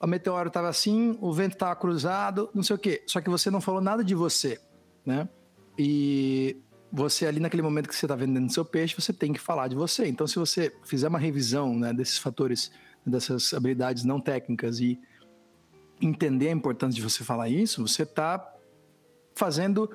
o 0.00 0.06
meteoro 0.06 0.46
estava 0.46 0.68
assim, 0.68 1.18
o 1.20 1.32
vento 1.32 1.54
estava 1.54 1.74
cruzado, 1.74 2.48
não 2.54 2.62
sei 2.62 2.76
o 2.76 2.78
quê. 2.78 3.02
Só 3.06 3.20
que 3.20 3.28
você 3.28 3.50
não 3.50 3.60
falou 3.60 3.80
nada 3.80 4.04
de 4.04 4.14
você 4.14 4.60
né? 5.04 5.28
E 5.78 6.56
você 6.90 7.26
ali 7.26 7.40
naquele 7.40 7.62
momento 7.62 7.88
que 7.88 7.94
você 7.94 8.06
está 8.06 8.16
vendendo 8.16 8.52
seu 8.52 8.64
peixe, 8.64 8.94
você 8.98 9.12
tem 9.12 9.32
que 9.32 9.40
falar 9.40 9.68
de 9.68 9.76
você. 9.76 10.06
Então, 10.06 10.26
se 10.26 10.38
você 10.38 10.74
fizer 10.84 11.08
uma 11.08 11.18
revisão 11.18 11.76
né, 11.76 11.92
desses 11.92 12.18
fatores, 12.18 12.70
dessas 13.06 13.52
habilidades 13.52 14.04
não 14.04 14.20
técnicas 14.20 14.80
e 14.80 14.98
entender 16.00 16.48
a 16.48 16.52
importância 16.52 16.96
de 16.96 17.02
você 17.02 17.24
falar 17.24 17.48
isso, 17.48 17.86
você 17.86 18.02
está 18.02 18.54
fazendo 19.34 19.90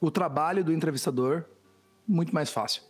o 0.00 0.10
trabalho 0.10 0.64
do 0.64 0.72
entrevistador 0.72 1.44
muito 2.06 2.34
mais 2.34 2.50
fácil. 2.50 2.82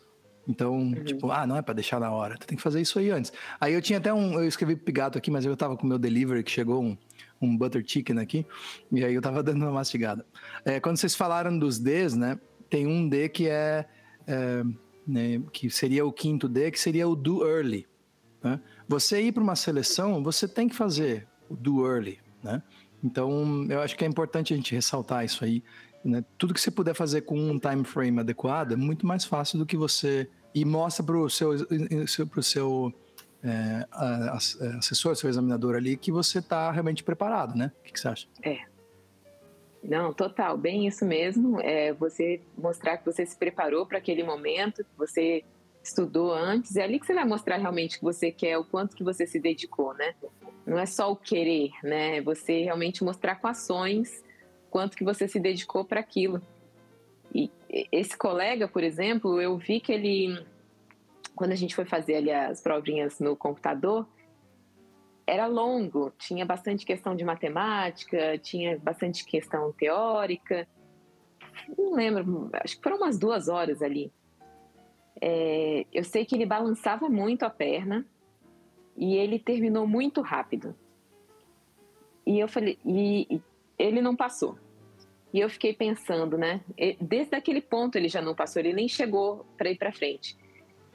Então, 0.46 0.74
uhum. 0.78 1.04
tipo, 1.04 1.30
ah, 1.30 1.46
não 1.46 1.56
é 1.56 1.62
para 1.62 1.74
deixar 1.74 2.00
na 2.00 2.10
hora, 2.10 2.36
tu 2.38 2.46
tem 2.46 2.56
que 2.56 2.62
fazer 2.62 2.80
isso 2.80 2.98
aí 2.98 3.10
antes. 3.10 3.32
Aí 3.60 3.74
eu 3.74 3.82
tinha 3.82 3.98
até 3.98 4.12
um, 4.12 4.34
eu 4.34 4.48
escrevi 4.48 4.76
pigato 4.76 5.18
aqui, 5.18 5.30
mas 5.30 5.44
eu 5.44 5.54
tava 5.56 5.76
com 5.76 5.84
o 5.84 5.88
meu 5.88 5.98
delivery 5.98 6.42
que 6.42 6.50
chegou 6.50 6.82
um, 6.82 6.96
um 7.40 7.56
butter 7.56 7.84
chicken 7.86 8.18
aqui, 8.18 8.46
e 8.90 9.04
aí 9.04 9.14
eu 9.14 9.22
tava 9.22 9.42
dando 9.44 9.62
uma 9.62 9.72
mastigada. 9.72 10.24
É, 10.64 10.80
quando 10.80 10.96
vocês 10.96 11.14
falaram 11.14 11.58
dos 11.58 11.78
Ds, 11.78 12.14
né, 12.14 12.38
tem 12.68 12.86
um 12.86 13.08
D 13.08 13.28
que 13.28 13.48
é, 13.48 13.86
é 14.26 14.62
né, 15.06 15.40
que 15.52 15.70
seria 15.70 16.04
o 16.04 16.12
quinto 16.12 16.48
D, 16.48 16.70
que 16.70 16.78
seria 16.78 17.08
o 17.08 17.16
do 17.16 17.46
early. 17.46 17.86
Né? 18.42 18.60
Você 18.86 19.22
ir 19.22 19.32
para 19.32 19.42
uma 19.42 19.56
seleção, 19.56 20.22
você 20.22 20.46
tem 20.46 20.68
que 20.68 20.76
fazer 20.76 21.26
o 21.48 21.56
do 21.56 21.86
early, 21.86 22.18
né? 22.42 22.62
Então, 23.02 23.64
eu 23.70 23.80
acho 23.80 23.96
que 23.96 24.04
é 24.04 24.08
importante 24.08 24.52
a 24.52 24.56
gente 24.56 24.74
ressaltar 24.74 25.24
isso 25.24 25.44
aí. 25.44 25.62
Né? 26.04 26.24
Tudo 26.36 26.52
que 26.52 26.60
você 26.60 26.70
puder 26.70 26.94
fazer 26.94 27.22
com 27.22 27.38
um 27.38 27.58
time 27.58 27.84
frame 27.84 28.20
adequado 28.20 28.72
é 28.72 28.76
muito 28.76 29.06
mais 29.06 29.24
fácil 29.24 29.58
do 29.58 29.66
que 29.66 29.76
você 29.76 30.28
e 30.54 30.64
mostra 30.64 31.04
para 31.04 31.16
o 31.16 31.28
seu, 31.30 31.50
pro 32.28 32.42
seu 32.42 32.92
é, 33.42 33.86
assessor, 34.76 35.16
seu 35.16 35.30
examinador 35.30 35.76
ali, 35.76 35.96
que 35.96 36.10
você 36.10 36.38
está 36.38 36.70
realmente 36.70 37.04
preparado, 37.04 37.56
né? 37.56 37.72
O 37.80 37.82
que, 37.84 37.92
que, 37.92 38.00
você 38.00 38.08
acha? 38.08 38.28
É. 38.42 38.58
Não, 39.82 40.12
total, 40.12 40.56
bem 40.58 40.86
isso 40.86 41.04
mesmo. 41.04 41.60
É 41.60 41.92
você 41.92 42.40
mostrar 42.56 42.98
que 42.98 43.06
você 43.06 43.24
se 43.24 43.36
preparou 43.36 43.86
para 43.86 43.98
aquele 43.98 44.24
momento, 44.24 44.84
que 44.84 44.96
você 44.96 45.44
estudou 45.82 46.32
antes. 46.32 46.76
É 46.76 46.82
ali 46.82 46.98
que 46.98 47.06
você 47.06 47.14
vai 47.14 47.24
mostrar 47.24 47.56
realmente 47.56 47.98
que 47.98 48.04
você 48.04 48.30
quer, 48.30 48.58
o 48.58 48.64
quanto 48.64 48.96
que 48.96 49.04
você 49.04 49.26
se 49.26 49.38
dedicou, 49.38 49.94
né? 49.94 50.14
Não 50.66 50.78
é 50.78 50.84
só 50.84 51.10
o 51.10 51.16
querer, 51.16 51.70
né? 51.82 52.18
É 52.18 52.20
você 52.20 52.62
realmente 52.62 53.04
mostrar 53.04 53.36
com 53.36 53.46
ações 53.46 54.22
quanto 54.70 54.96
que 54.96 55.04
você 55.04 55.28
se 55.28 55.38
dedicou 55.38 55.84
para 55.84 56.00
aquilo. 56.00 56.42
E 57.34 57.50
esse 57.92 58.16
colega, 58.16 58.66
por 58.66 58.82
exemplo, 58.82 59.40
eu 59.40 59.56
vi 59.56 59.80
que 59.80 59.92
ele 59.92 60.44
quando 61.38 61.52
a 61.52 61.56
gente 61.56 61.72
foi 61.72 61.84
fazer 61.84 62.16
ali 62.16 62.32
as 62.32 62.60
provinhas 62.60 63.20
no 63.20 63.36
computador, 63.36 64.04
era 65.24 65.46
longo, 65.46 66.12
tinha 66.18 66.44
bastante 66.44 66.84
questão 66.84 67.14
de 67.14 67.24
matemática, 67.24 68.36
tinha 68.38 68.76
bastante 68.76 69.24
questão 69.24 69.70
teórica. 69.70 70.66
Não 71.78 71.94
lembro, 71.94 72.50
acho 72.54 72.76
que 72.76 72.82
foram 72.82 72.96
umas 72.96 73.16
duas 73.16 73.46
horas 73.46 73.82
ali. 73.82 74.12
É, 75.20 75.86
eu 75.92 76.02
sei 76.02 76.24
que 76.24 76.34
ele 76.34 76.44
balançava 76.44 77.08
muito 77.08 77.44
a 77.44 77.50
perna 77.50 78.04
e 78.96 79.14
ele 79.14 79.38
terminou 79.38 79.86
muito 79.86 80.20
rápido. 80.20 80.74
E 82.26 82.40
eu 82.40 82.48
falei, 82.48 82.80
e, 82.84 83.40
ele 83.78 84.02
não 84.02 84.16
passou. 84.16 84.58
E 85.32 85.38
eu 85.38 85.48
fiquei 85.48 85.72
pensando, 85.72 86.36
né? 86.36 86.62
Desde 87.00 87.36
aquele 87.36 87.60
ponto 87.60 87.94
ele 87.94 88.08
já 88.08 88.20
não 88.20 88.34
passou, 88.34 88.58
ele 88.58 88.72
nem 88.72 88.88
chegou 88.88 89.46
para 89.56 89.70
ir 89.70 89.78
para 89.78 89.92
frente. 89.92 90.36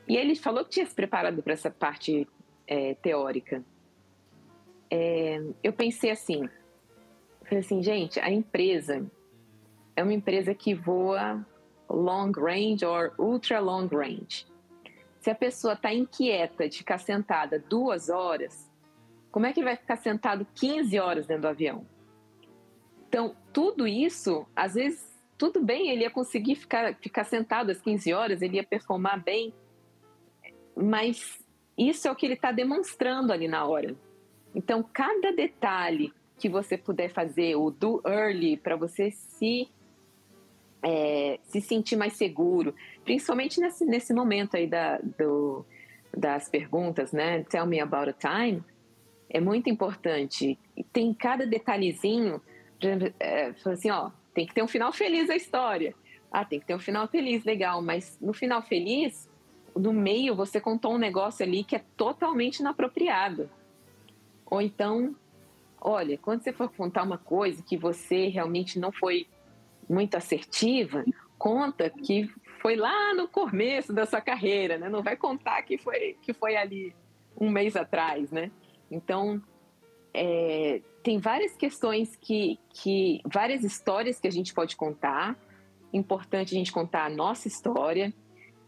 E 0.07 0.17
ele 0.17 0.35
falou 0.35 0.63
que 0.63 0.71
tinha 0.71 0.85
se 0.85 0.93
preparado 0.93 1.41
para 1.41 1.53
essa 1.53 1.71
parte 1.71 2.27
é, 2.67 2.93
teórica. 2.95 3.63
É, 4.89 5.41
eu 5.63 5.73
pensei 5.73 6.11
assim, 6.11 6.47
falei 7.43 7.59
assim, 7.59 7.81
gente, 7.81 8.19
a 8.19 8.29
empresa 8.29 9.05
é 9.95 10.03
uma 10.03 10.13
empresa 10.13 10.53
que 10.53 10.73
voa 10.73 11.45
long 11.89 12.31
range 12.31 12.85
or 12.85 13.13
ultra 13.17 13.59
long 13.59 13.87
range. 13.87 14.45
Se 15.19 15.29
a 15.29 15.35
pessoa 15.35 15.73
está 15.73 15.93
inquieta 15.93 16.67
de 16.67 16.79
ficar 16.79 16.97
sentada 16.97 17.57
duas 17.57 18.09
horas, 18.09 18.69
como 19.31 19.45
é 19.45 19.53
que 19.53 19.63
vai 19.63 19.75
ficar 19.75 19.95
sentado 19.95 20.45
15 20.53 20.99
horas 20.99 21.25
dentro 21.25 21.43
do 21.43 21.47
avião? 21.47 21.85
Então, 23.07 23.35
tudo 23.51 23.87
isso, 23.87 24.45
às 24.55 24.73
vezes, 24.73 25.13
tudo 25.37 25.61
bem, 25.61 25.89
ele 25.89 26.01
ia 26.01 26.09
conseguir 26.09 26.55
ficar, 26.55 26.95
ficar 26.95 27.23
sentado 27.23 27.71
às 27.71 27.79
15 27.79 28.13
horas, 28.13 28.41
ele 28.41 28.57
ia 28.57 28.63
performar 28.63 29.23
bem, 29.23 29.53
mas 30.75 31.39
isso 31.77 32.07
é 32.07 32.11
o 32.11 32.15
que 32.15 32.25
ele 32.25 32.33
está 32.33 32.51
demonstrando 32.51 33.31
ali 33.31 33.47
na 33.47 33.65
hora. 33.65 33.95
Então, 34.53 34.83
cada 34.83 35.31
detalhe 35.31 36.13
que 36.37 36.49
você 36.49 36.77
puder 36.77 37.09
fazer, 37.09 37.55
o 37.55 37.71
do 37.71 38.01
early, 38.05 38.57
para 38.57 38.75
você 38.75 39.11
se, 39.11 39.69
é, 40.83 41.39
se 41.43 41.61
sentir 41.61 41.95
mais 41.95 42.13
seguro, 42.13 42.75
principalmente 43.03 43.59
nesse, 43.59 43.85
nesse 43.85 44.13
momento 44.13 44.55
aí 44.55 44.67
da, 44.67 44.99
do, 45.17 45.65
das 46.15 46.49
perguntas, 46.49 47.11
né? 47.11 47.43
Tell 47.43 47.65
me 47.65 47.79
about 47.79 48.09
a 48.09 48.13
time. 48.13 48.63
É 49.29 49.39
muito 49.39 49.69
importante. 49.69 50.59
Tem 50.91 51.13
cada 51.13 51.45
detalhezinho. 51.45 52.41
É, 53.19 53.53
assim, 53.65 53.89
ó, 53.89 54.11
tem 54.33 54.45
que 54.45 54.53
ter 54.53 54.61
um 54.61 54.67
final 54.67 54.91
feliz 54.93 55.29
a 55.29 55.35
história. 55.35 55.95
Ah, 56.31 56.45
tem 56.45 56.59
que 56.59 56.65
ter 56.65 56.75
um 56.75 56.79
final 56.79 57.07
feliz, 57.07 57.43
legal. 57.43 57.81
Mas 57.81 58.17
no 58.21 58.33
final 58.33 58.61
feliz, 58.61 59.29
no 59.75 59.93
meio 59.93 60.35
você 60.35 60.59
contou 60.59 60.93
um 60.93 60.97
negócio 60.97 61.45
ali 61.45 61.63
que 61.63 61.75
é 61.75 61.83
totalmente 61.97 62.59
inapropriado. 62.59 63.49
Ou 64.45 64.61
então, 64.61 65.15
olha, 65.81 66.17
quando 66.17 66.43
você 66.43 66.53
for 66.53 66.69
contar 66.69 67.03
uma 67.03 67.17
coisa 67.17 67.63
que 67.63 67.77
você 67.77 68.27
realmente 68.27 68.79
não 68.79 68.91
foi 68.91 69.27
muito 69.89 70.15
assertiva, 70.15 71.03
conta 71.37 71.89
que 71.89 72.29
foi 72.61 72.75
lá 72.75 73.13
no 73.13 73.27
começo 73.27 73.91
da 73.91 74.05
sua 74.05 74.21
carreira, 74.21 74.77
né? 74.77 74.87
Não 74.89 75.03
vai 75.03 75.17
contar 75.17 75.61
que 75.63 75.77
foi, 75.77 76.17
que 76.21 76.33
foi 76.33 76.55
ali 76.55 76.95
um 77.39 77.49
mês 77.49 77.75
atrás, 77.75 78.31
né? 78.31 78.51
Então, 78.89 79.41
é, 80.13 80.81
tem 81.01 81.17
várias 81.17 81.57
questões 81.57 82.15
que, 82.15 82.59
que, 82.69 83.21
várias 83.25 83.63
histórias 83.63 84.19
que 84.19 84.27
a 84.27 84.31
gente 84.31 84.53
pode 84.53 84.75
contar. 84.75 85.37
Importante 85.91 86.55
a 86.55 86.57
gente 86.57 86.71
contar 86.71 87.05
a 87.05 87.09
nossa 87.09 87.47
história, 87.47 88.13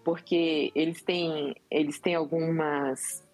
porque 0.06 0.72
eles 0.76 1.02
têm, 1.02 1.56
eles 1.69 1.99
têm 1.99 2.14
algumas 2.14 3.27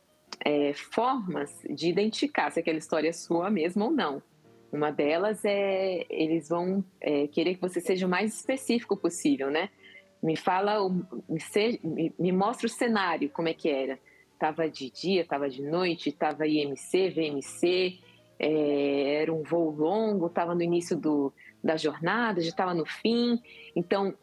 é, 0.43 0.73
formas 0.73 1.51
de 1.69 1.89
identificar 1.89 2.49
se 2.49 2.61
aquela 2.61 2.77
história 2.77 3.09
é 3.09 3.11
sua 3.13 3.49
mesmo 3.51 3.83
ou 3.83 3.91
não. 3.91 4.23
Uma 4.71 4.89
delas 4.89 5.43
é 5.43 6.05
eles 6.09 6.47
vão 6.47 6.81
é, 7.01 7.27
querer 7.27 7.55
que 7.55 7.61
você 7.61 7.81
seja 7.81 8.07
o 8.07 8.09
mais 8.09 8.33
específico 8.33 8.95
possível, 8.95 9.51
né? 9.51 9.69
Me 10.23 10.37
fala, 10.37 10.77
me, 11.83 12.13
me 12.17 12.31
mostra 12.31 12.67
o 12.67 12.69
cenário, 12.69 13.29
como 13.29 13.49
é 13.49 13.53
que 13.53 13.69
era. 13.69 13.99
Tava 14.39 14.69
de 14.69 14.89
dia, 14.89 15.25
tava 15.25 15.49
de 15.49 15.61
noite, 15.61 16.11
tava 16.11 16.47
IMC, 16.47 17.09
VMC, 17.09 17.99
é, 18.39 19.21
era 19.21 19.33
um 19.33 19.43
voo 19.43 19.71
longo, 19.71 20.27
estava 20.27 20.55
no 20.55 20.61
início 20.61 20.95
do, 20.95 21.33
da 21.61 21.75
jornada, 21.75 22.39
já 22.39 22.49
estava 22.49 22.73
no 22.73 22.85
fim. 22.85 23.39
Então, 23.75 24.15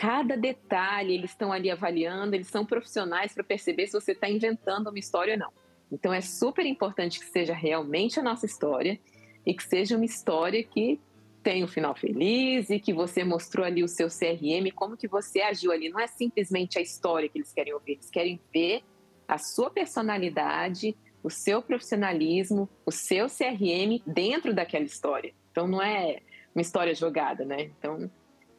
cada 0.00 0.34
detalhe 0.34 1.12
eles 1.12 1.32
estão 1.32 1.52
ali 1.52 1.70
avaliando, 1.70 2.34
eles 2.34 2.46
são 2.46 2.64
profissionais 2.64 3.34
para 3.34 3.44
perceber 3.44 3.86
se 3.86 3.92
você 3.92 4.12
está 4.12 4.30
inventando 4.30 4.88
uma 4.88 4.98
história 4.98 5.34
ou 5.34 5.38
não. 5.38 5.52
Então, 5.92 6.10
é 6.10 6.22
super 6.22 6.64
importante 6.64 7.20
que 7.20 7.26
seja 7.26 7.52
realmente 7.52 8.18
a 8.18 8.22
nossa 8.22 8.46
história 8.46 8.98
e 9.44 9.52
que 9.52 9.62
seja 9.62 9.96
uma 9.96 10.06
história 10.06 10.64
que 10.64 10.98
tem 11.42 11.62
um 11.62 11.68
final 11.68 11.94
feliz 11.94 12.70
e 12.70 12.80
que 12.80 12.94
você 12.94 13.22
mostrou 13.22 13.66
ali 13.66 13.84
o 13.84 13.88
seu 13.88 14.08
CRM, 14.08 14.72
como 14.74 14.96
que 14.96 15.06
você 15.06 15.42
agiu 15.42 15.70
ali. 15.70 15.90
Não 15.90 16.00
é 16.00 16.06
simplesmente 16.06 16.78
a 16.78 16.82
história 16.82 17.28
que 17.28 17.36
eles 17.36 17.52
querem 17.52 17.74
ouvir, 17.74 17.92
eles 17.92 18.08
querem 18.08 18.40
ver 18.50 18.82
a 19.28 19.36
sua 19.36 19.68
personalidade, 19.68 20.96
o 21.22 21.28
seu 21.28 21.60
profissionalismo, 21.60 22.70
o 22.86 22.90
seu 22.90 23.26
CRM 23.26 24.00
dentro 24.06 24.54
daquela 24.54 24.84
história. 24.86 25.34
Então 25.50 25.68
não 25.68 25.82
é 25.82 26.20
uma 26.54 26.62
história 26.62 26.94
jogada, 26.94 27.44
né? 27.44 27.70
Então 27.78 28.10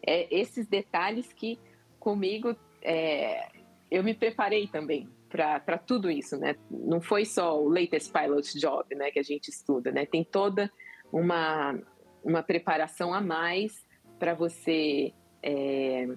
é 0.05 0.27
esses 0.33 0.67
detalhes 0.67 1.31
que 1.33 1.59
comigo 1.99 2.55
é, 2.81 3.47
eu 3.89 4.03
me 4.03 4.13
preparei 4.13 4.67
também 4.67 5.09
para 5.29 5.77
tudo 5.77 6.09
isso, 6.09 6.37
né? 6.37 6.55
Não 6.69 6.99
foi 6.99 7.23
só 7.23 7.61
o 7.61 7.69
latest 7.69 8.11
pilot 8.11 8.59
job, 8.59 8.95
né, 8.95 9.11
que 9.11 9.19
a 9.19 9.23
gente 9.23 9.47
estuda, 9.47 9.91
né? 9.91 10.05
Tem 10.05 10.23
toda 10.23 10.71
uma 11.11 11.79
uma 12.23 12.43
preparação 12.43 13.13
a 13.13 13.19
mais 13.19 13.83
para 14.19 14.35
você 14.35 15.11
é, 15.41 16.07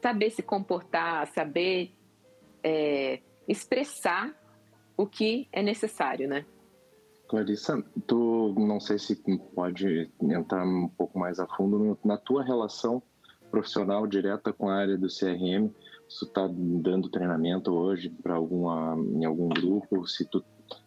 saber 0.00 0.30
se 0.30 0.42
comportar, 0.42 1.26
saber 1.28 1.92
é, 2.62 3.20
expressar 3.48 4.32
o 4.96 5.06
que 5.06 5.48
é 5.52 5.62
necessário, 5.62 6.28
né? 6.28 6.44
Clarissa, 7.28 7.84
tu 8.06 8.54
não 8.56 8.80
sei 8.80 8.98
se 8.98 9.16
pode 9.54 10.10
entrar 10.22 10.64
um 10.64 10.88
pouco 10.88 11.18
mais 11.18 11.38
a 11.38 11.46
fundo 11.46 11.98
na 12.04 12.16
tua 12.16 12.42
relação 12.42 13.02
profissional 13.50 14.06
direta 14.06 14.52
com 14.52 14.68
a 14.68 14.76
área 14.76 14.96
do 14.96 15.08
CRM. 15.08 15.70
Se 16.08 16.20
tu 16.20 16.26
está 16.26 16.48
dando 16.50 17.10
treinamento 17.10 17.72
hoje 17.72 18.10
para 18.22 18.34
alguma 18.34 18.96
em 18.96 19.24
algum 19.24 19.48
grupo, 19.48 20.06
se 20.06 20.24
tu 20.24 20.42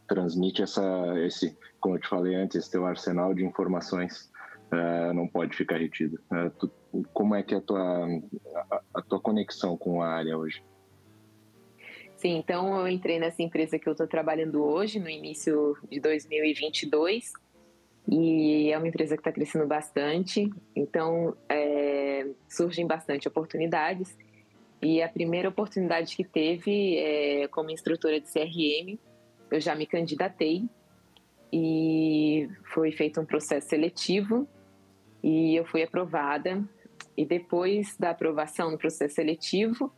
transmite 0.07 0.61
essa 0.61 0.83
esse, 1.19 1.57
como 1.79 1.95
eu 1.95 1.99
te 1.99 2.07
falei 2.07 2.35
antes, 2.35 2.57
esse 2.57 2.71
teu 2.71 2.85
arsenal 2.85 3.33
de 3.33 3.45
informações 3.45 4.31
uh, 4.71 5.13
não 5.13 5.27
pode 5.27 5.55
ficar 5.55 5.77
retido. 5.77 6.19
Uh, 6.31 6.49
tu, 6.51 6.71
como 7.13 7.35
é 7.35 7.43
que 7.43 7.53
é 7.53 7.57
a 7.57 7.61
tua, 7.61 8.07
a, 8.55 8.81
a, 8.95 9.01
tua 9.01 9.19
conexão 9.19 9.77
com 9.77 10.01
a 10.01 10.07
área 10.07 10.38
hoje? 10.38 10.63
Sim, 12.15 12.38
então 12.38 12.79
eu 12.79 12.88
entrei 12.88 13.19
nessa 13.19 13.41
empresa 13.41 13.79
que 13.79 13.88
eu 13.88 13.93
estou 13.93 14.07
trabalhando 14.07 14.63
hoje, 14.63 14.99
no 14.99 15.09
início 15.09 15.75
de 15.89 15.99
2022, 15.99 17.31
e 18.07 18.71
é 18.71 18.77
uma 18.77 18.88
empresa 18.88 19.15
que 19.15 19.21
está 19.21 19.31
crescendo 19.31 19.65
bastante, 19.65 20.49
então 20.75 21.35
é, 21.49 22.00
surgem 22.48 22.85
bastante 22.85 23.27
oportunidades. 23.27 24.18
E 24.81 25.02
a 25.02 25.07
primeira 25.07 25.49
oportunidade 25.49 26.15
que 26.15 26.23
teve 26.23 26.98
é, 26.98 27.48
como 27.49 27.69
instrutora 27.69 28.19
de 28.19 28.27
CRM, 28.27 28.98
eu 29.52 29.60
já 29.60 29.76
me 29.76 29.85
candidatei 29.85 30.64
e 31.53 32.49
foi 32.73 32.91
feito 32.91 33.19
um 33.19 33.26
processo 33.26 33.68
seletivo 33.68 34.48
e 35.22 35.56
eu 35.56 35.65
fui 35.65 35.84
aprovada. 35.84 36.64
E 37.15 37.26
depois 37.26 37.95
da 37.98 38.11
aprovação 38.11 38.72
no 38.72 38.77
processo 38.77 39.15
seletivo, 39.15 39.93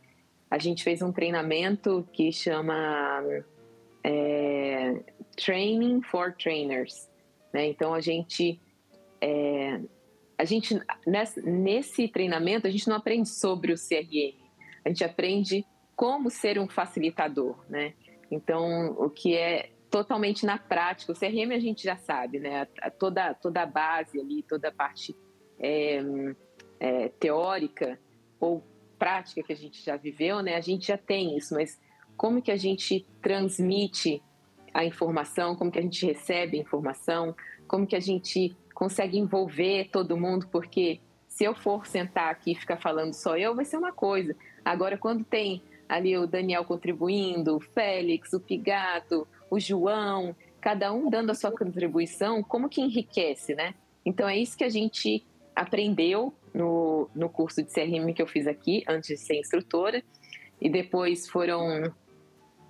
a 0.50 0.58
gente 0.58 0.84
fez 0.84 1.00
um 1.00 1.12
treinamento 1.12 2.06
que 2.12 2.30
chama 2.32 3.22
é, 4.02 5.00
Training 5.36 6.02
for 6.02 6.34
Trainers. 6.34 7.08
Né? 7.52 7.68
Então 7.68 7.94
a 7.94 8.00
gente, 8.00 8.60
é, 9.20 9.80
a 10.36 10.44
gente 10.44 10.80
nesse, 11.44 12.08
treinamento 12.08 12.66
a 12.66 12.70
gente 12.70 12.88
não 12.88 12.96
aprende 12.96 13.28
sobre 13.28 13.72
o 13.72 13.76
CRM, 13.76 14.34
a 14.84 14.88
gente 14.88 15.04
aprende 15.04 15.64
como 15.96 16.30
ser 16.30 16.58
um 16.58 16.68
facilitador, 16.68 17.56
né? 17.68 17.94
Então 18.30 18.92
o 18.98 19.08
que 19.08 19.36
é 19.36 19.70
totalmente 19.90 20.44
na 20.44 20.58
prática. 20.58 21.12
O 21.12 21.14
CRM 21.14 21.52
a 21.52 21.58
gente 21.60 21.84
já 21.84 21.96
sabe, 21.96 22.40
né? 22.40 22.66
Toda, 22.98 23.32
toda 23.34 23.62
a 23.62 23.66
base 23.66 24.20
ali, 24.20 24.42
toda 24.42 24.68
a 24.68 24.72
parte 24.72 25.14
é, 25.58 26.00
é, 26.80 27.08
teórica 27.10 27.98
ou 28.40 28.60
prática 28.98 29.42
que 29.42 29.52
a 29.52 29.56
gente 29.56 29.84
já 29.84 29.96
viveu, 29.96 30.42
né? 30.42 30.56
A 30.56 30.60
gente 30.60 30.88
já 30.88 30.98
tem 30.98 31.36
isso, 31.36 31.54
mas 31.54 31.80
como 32.16 32.42
que 32.42 32.50
a 32.50 32.56
gente 32.56 33.06
transmite 33.22 34.20
a 34.72 34.84
informação, 34.84 35.54
como 35.54 35.70
que 35.70 35.78
a 35.78 35.82
gente 35.82 36.04
recebe 36.04 36.58
a 36.58 36.60
informação, 36.60 37.34
como 37.68 37.86
que 37.86 37.94
a 37.94 38.00
gente 38.00 38.56
consegue 38.74 39.16
envolver 39.18 39.88
todo 39.90 40.16
mundo, 40.16 40.48
porque 40.50 41.00
se 41.28 41.44
eu 41.44 41.54
for 41.54 41.86
sentar 41.86 42.30
aqui 42.30 42.52
e 42.52 42.54
ficar 42.56 42.76
falando 42.76 43.14
só 43.14 43.36
eu, 43.36 43.54
vai 43.54 43.64
ser 43.64 43.76
uma 43.76 43.92
coisa. 43.92 44.36
Agora, 44.64 44.98
quando 44.98 45.24
tem 45.24 45.62
ali 45.88 46.16
o 46.16 46.26
Daniel 46.26 46.64
contribuindo, 46.64 47.56
o 47.56 47.60
Félix, 47.60 48.32
o 48.32 48.40
Pigato, 48.40 49.26
o 49.50 49.58
João, 49.60 50.34
cada 50.60 50.92
um 50.92 51.08
dando 51.08 51.30
a 51.30 51.34
sua 51.34 51.50
contribuição, 51.50 52.42
como 52.42 52.68
que 52.68 52.80
enriquece, 52.80 53.54
né? 53.54 53.74
Então 54.04 54.28
é 54.28 54.36
isso 54.36 54.56
que 54.56 54.64
a 54.64 54.68
gente 54.68 55.24
aprendeu 55.54 56.32
no, 56.52 57.08
no 57.14 57.28
curso 57.28 57.62
de 57.62 57.72
CRM 57.72 58.12
que 58.14 58.22
eu 58.22 58.26
fiz 58.26 58.46
aqui, 58.46 58.82
antes 58.88 59.08
de 59.08 59.16
ser 59.16 59.38
instrutora, 59.38 60.02
e 60.60 60.68
depois 60.68 61.28
foram 61.28 61.92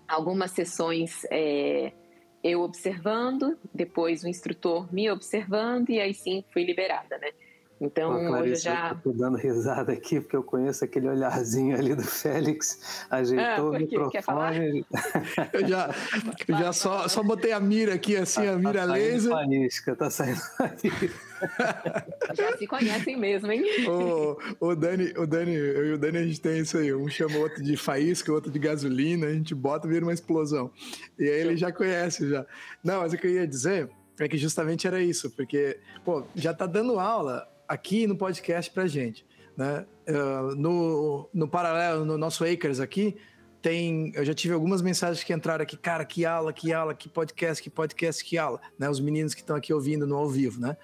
algumas 0.09 0.51
sessões 0.51 1.25
é, 1.31 1.93
eu 2.45 2.61
observando, 2.61 3.59
depois 3.73 4.23
o 4.23 4.29
instrutor 4.29 4.93
me 4.93 5.11
observando, 5.11 5.89
e 5.89 5.99
aí 5.99 6.12
sim 6.12 6.45
fui 6.53 6.62
liberada, 6.62 7.16
né? 7.16 7.31
Então, 7.81 8.13
Pô, 8.13 8.27
Clarice, 8.27 8.39
hoje 8.39 8.69
eu 8.69 8.73
já. 8.73 8.91
Eu 8.91 8.97
tô 9.03 9.13
dando 9.13 9.37
risada 9.37 9.93
aqui, 9.93 10.21
porque 10.21 10.37
eu 10.37 10.43
conheço 10.43 10.85
aquele 10.85 11.09
olharzinho 11.09 11.77
ali 11.77 11.95
do 11.95 12.03
Félix, 12.03 13.07
ajeitou 13.11 13.67
ah, 13.67 13.71
o 13.71 13.73
microfone. 13.73 14.87
eu 15.53 15.67
já, 15.67 15.91
eu 16.47 16.57
já 16.57 16.73
só, 16.73 17.09
só 17.09 17.23
botei 17.23 17.53
a 17.53 17.59
mira 17.59 17.95
aqui, 17.95 18.17
assim, 18.17 18.45
tá, 18.45 18.53
a 18.53 18.59
mira 18.59 18.87
tá 18.87 18.93
laser. 18.93 19.33
Faísca, 19.33 19.97
tá 19.97 20.09
saindo 20.09 20.41
Já 22.35 22.57
se 22.57 22.67
conhecem 22.67 23.17
mesmo, 23.17 23.51
hein? 23.51 23.65
O, 23.89 24.69
o, 24.69 24.77
Dani, 24.77 25.13
o 25.17 25.27
Dani, 25.27 25.55
eu 25.55 25.87
e 25.87 25.93
o 25.95 25.99
Dani, 25.99 26.19
a 26.19 26.27
gente 26.27 26.41
tem 26.41 26.61
isso 26.61 26.79
aí. 26.79 26.95
Um 26.95 27.09
chama 27.09 27.37
o 27.37 27.41
outro 27.41 27.63
de 27.63 27.77
faísca, 27.77 28.31
o 28.31 28.35
outro 28.35 28.51
de 28.51 28.59
gasolina, 28.59 29.27
a 29.27 29.33
gente 29.33 29.55
bota 29.55 29.87
e 29.87 29.91
vira 29.91 30.05
uma 30.05 30.13
explosão. 30.13 30.71
E 31.19 31.25
aí 31.25 31.41
ele 31.41 31.57
já 31.57 31.73
conhece, 31.73 32.29
já. 32.29 32.47
Não, 32.83 33.01
mas 33.01 33.13
o 33.13 33.19
que 33.19 33.27
eu 33.27 33.33
ia 33.33 33.47
dizer 33.47 33.91
é 34.19 34.29
que 34.29 34.39
justamente 34.39 34.87
era 34.87 35.03
isso, 35.03 35.31
porque, 35.31 35.79
pô, 36.05 36.25
já 36.35 36.55
tá 36.55 36.67
dando 36.67 36.99
aula 37.01 37.47
aqui 37.69 38.07
no 38.07 38.16
podcast 38.16 38.70
pra 38.70 38.86
gente. 38.86 39.27
Né? 39.57 39.86
Uh, 40.09 40.55
no, 40.57 41.28
no 41.32 41.49
paralelo, 41.49 42.05
no 42.05 42.19
nosso 42.19 42.45
Acres 42.45 42.81
aqui, 42.81 43.16
tem. 43.65 44.12
Eu 44.15 44.24
já 44.24 44.35
tive 44.35 44.53
algumas 44.53 44.82
mensagens 44.82 45.24
que 45.24 45.32
entraram 45.32 45.62
aqui, 45.62 45.77
cara, 45.77 46.05
que 46.05 46.27
aula, 46.27 46.53
que 46.53 46.73
aula, 46.73 46.95
que 46.95 47.09
podcast, 47.09 47.62
que 47.62 47.70
podcast, 47.70 48.23
que 48.23 48.36
aula, 48.36 48.61
né? 48.78 48.91
Os 48.91 49.01
meninos 49.01 49.32
que 49.32 49.41
estão 49.41 49.57
aqui 49.57 49.73
ouvindo 49.73 50.07
no 50.07 50.16
ao 50.16 50.28
vivo, 50.28 50.61
né? 50.61 50.77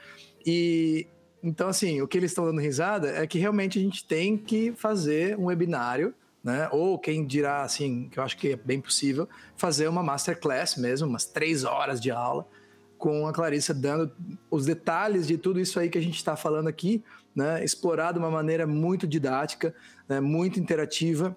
E 0.47 1.07
então, 1.43 1.69
assim, 1.69 2.01
o 2.03 2.09
que 2.09 2.19
eles 2.19 2.31
estão 2.31 2.45
dando 2.45 2.61
risada 2.61 3.11
é 3.11 3.27
que 3.27 3.39
realmente 3.39 3.79
a 3.79 3.83
gente 3.83 4.05
tem 4.07 4.37
que 4.37 4.73
fazer 4.73 5.39
um 5.39 5.47
webinário, 5.47 6.15
né? 6.43 6.69
Ou 6.73 6.99
quem 6.99 7.27
dirá 7.27 7.63
assim, 7.63 8.09
que 8.09 8.19
eu 8.19 8.23
acho 8.23 8.37
que 8.37 8.53
é 8.53 8.57
bem 8.57 8.81
possível, 8.81 9.29
fazer 9.57 9.89
uma 9.89 10.03
masterclass 10.03 10.77
mesmo, 10.77 11.07
umas 11.07 11.27
três 11.27 11.65
horas 11.65 12.01
de 12.01 12.11
aula, 12.11 12.47
com 13.01 13.27
a 13.27 13.33
Clarissa 13.33 13.73
dando 13.73 14.13
os 14.51 14.67
detalhes 14.67 15.27
de 15.27 15.39
tudo 15.39 15.59
isso 15.59 15.81
aí 15.81 15.89
que 15.89 15.97
a 15.97 16.03
gente 16.03 16.17
está 16.17 16.37
falando 16.37 16.69
aqui, 16.69 17.03
né? 17.35 17.65
Explorar 17.65 18.13
de 18.13 18.19
uma 18.19 18.31
maneira 18.31 18.67
muito 18.67 19.07
didática, 19.07 19.75
né? 20.07 20.21
muito 20.21 20.61
interativa 20.61 21.35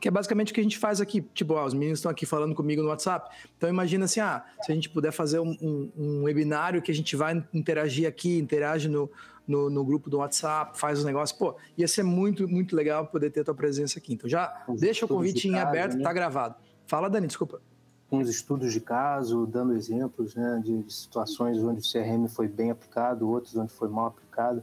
que 0.00 0.08
é 0.08 0.10
basicamente 0.10 0.52
o 0.52 0.54
que 0.54 0.60
a 0.60 0.62
gente 0.62 0.76
faz 0.76 1.00
aqui. 1.00 1.22
Tipo, 1.32 1.54
ó, 1.54 1.64
os 1.64 1.72
meninos 1.72 1.98
estão 1.98 2.10
aqui 2.10 2.26
falando 2.26 2.54
comigo 2.54 2.82
no 2.82 2.88
WhatsApp. 2.88 3.34
Então 3.56 3.70
imagina 3.70 4.04
assim, 4.04 4.20
ah, 4.20 4.44
se 4.60 4.70
a 4.70 4.74
gente 4.74 4.90
puder 4.90 5.12
fazer 5.12 5.38
um, 5.38 5.56
um, 5.62 5.92
um 5.96 6.22
webinário 6.24 6.82
que 6.82 6.90
a 6.90 6.94
gente 6.94 7.16
vai 7.16 7.42
interagir 7.54 8.06
aqui, 8.06 8.38
interage 8.38 8.86
no, 8.86 9.10
no, 9.48 9.70
no, 9.70 9.82
grupo 9.82 10.10
do 10.10 10.18
WhatsApp, 10.18 10.78
faz 10.78 10.98
os 10.98 11.06
negócios, 11.06 11.38
pô, 11.38 11.56
ia 11.78 11.88
ser 11.88 12.02
muito, 12.02 12.46
muito 12.46 12.76
legal 12.76 13.06
poder 13.06 13.30
ter 13.30 13.40
a 13.40 13.44
tua 13.44 13.54
presença 13.54 13.98
aqui. 13.98 14.12
Então 14.12 14.28
já 14.28 14.66
deixa 14.78 15.06
o 15.06 15.08
convite 15.08 15.48
em 15.48 15.58
aberto, 15.58 15.96
né? 15.96 16.02
tá 16.02 16.12
gravado. 16.12 16.56
Fala, 16.86 17.08
Dani, 17.08 17.26
desculpa. 17.26 17.62
Uns 18.10 18.28
estudos 18.28 18.72
de 18.72 18.80
caso, 18.80 19.46
dando 19.46 19.74
exemplos 19.74 20.34
né, 20.34 20.60
de, 20.62 20.82
de 20.82 20.92
situações 20.92 21.58
onde 21.58 21.80
o 21.80 21.92
CRM 21.92 22.28
foi 22.28 22.46
bem 22.46 22.70
aplicado, 22.70 23.28
outros 23.28 23.56
onde 23.56 23.72
foi 23.72 23.88
mal 23.88 24.06
aplicado. 24.06 24.62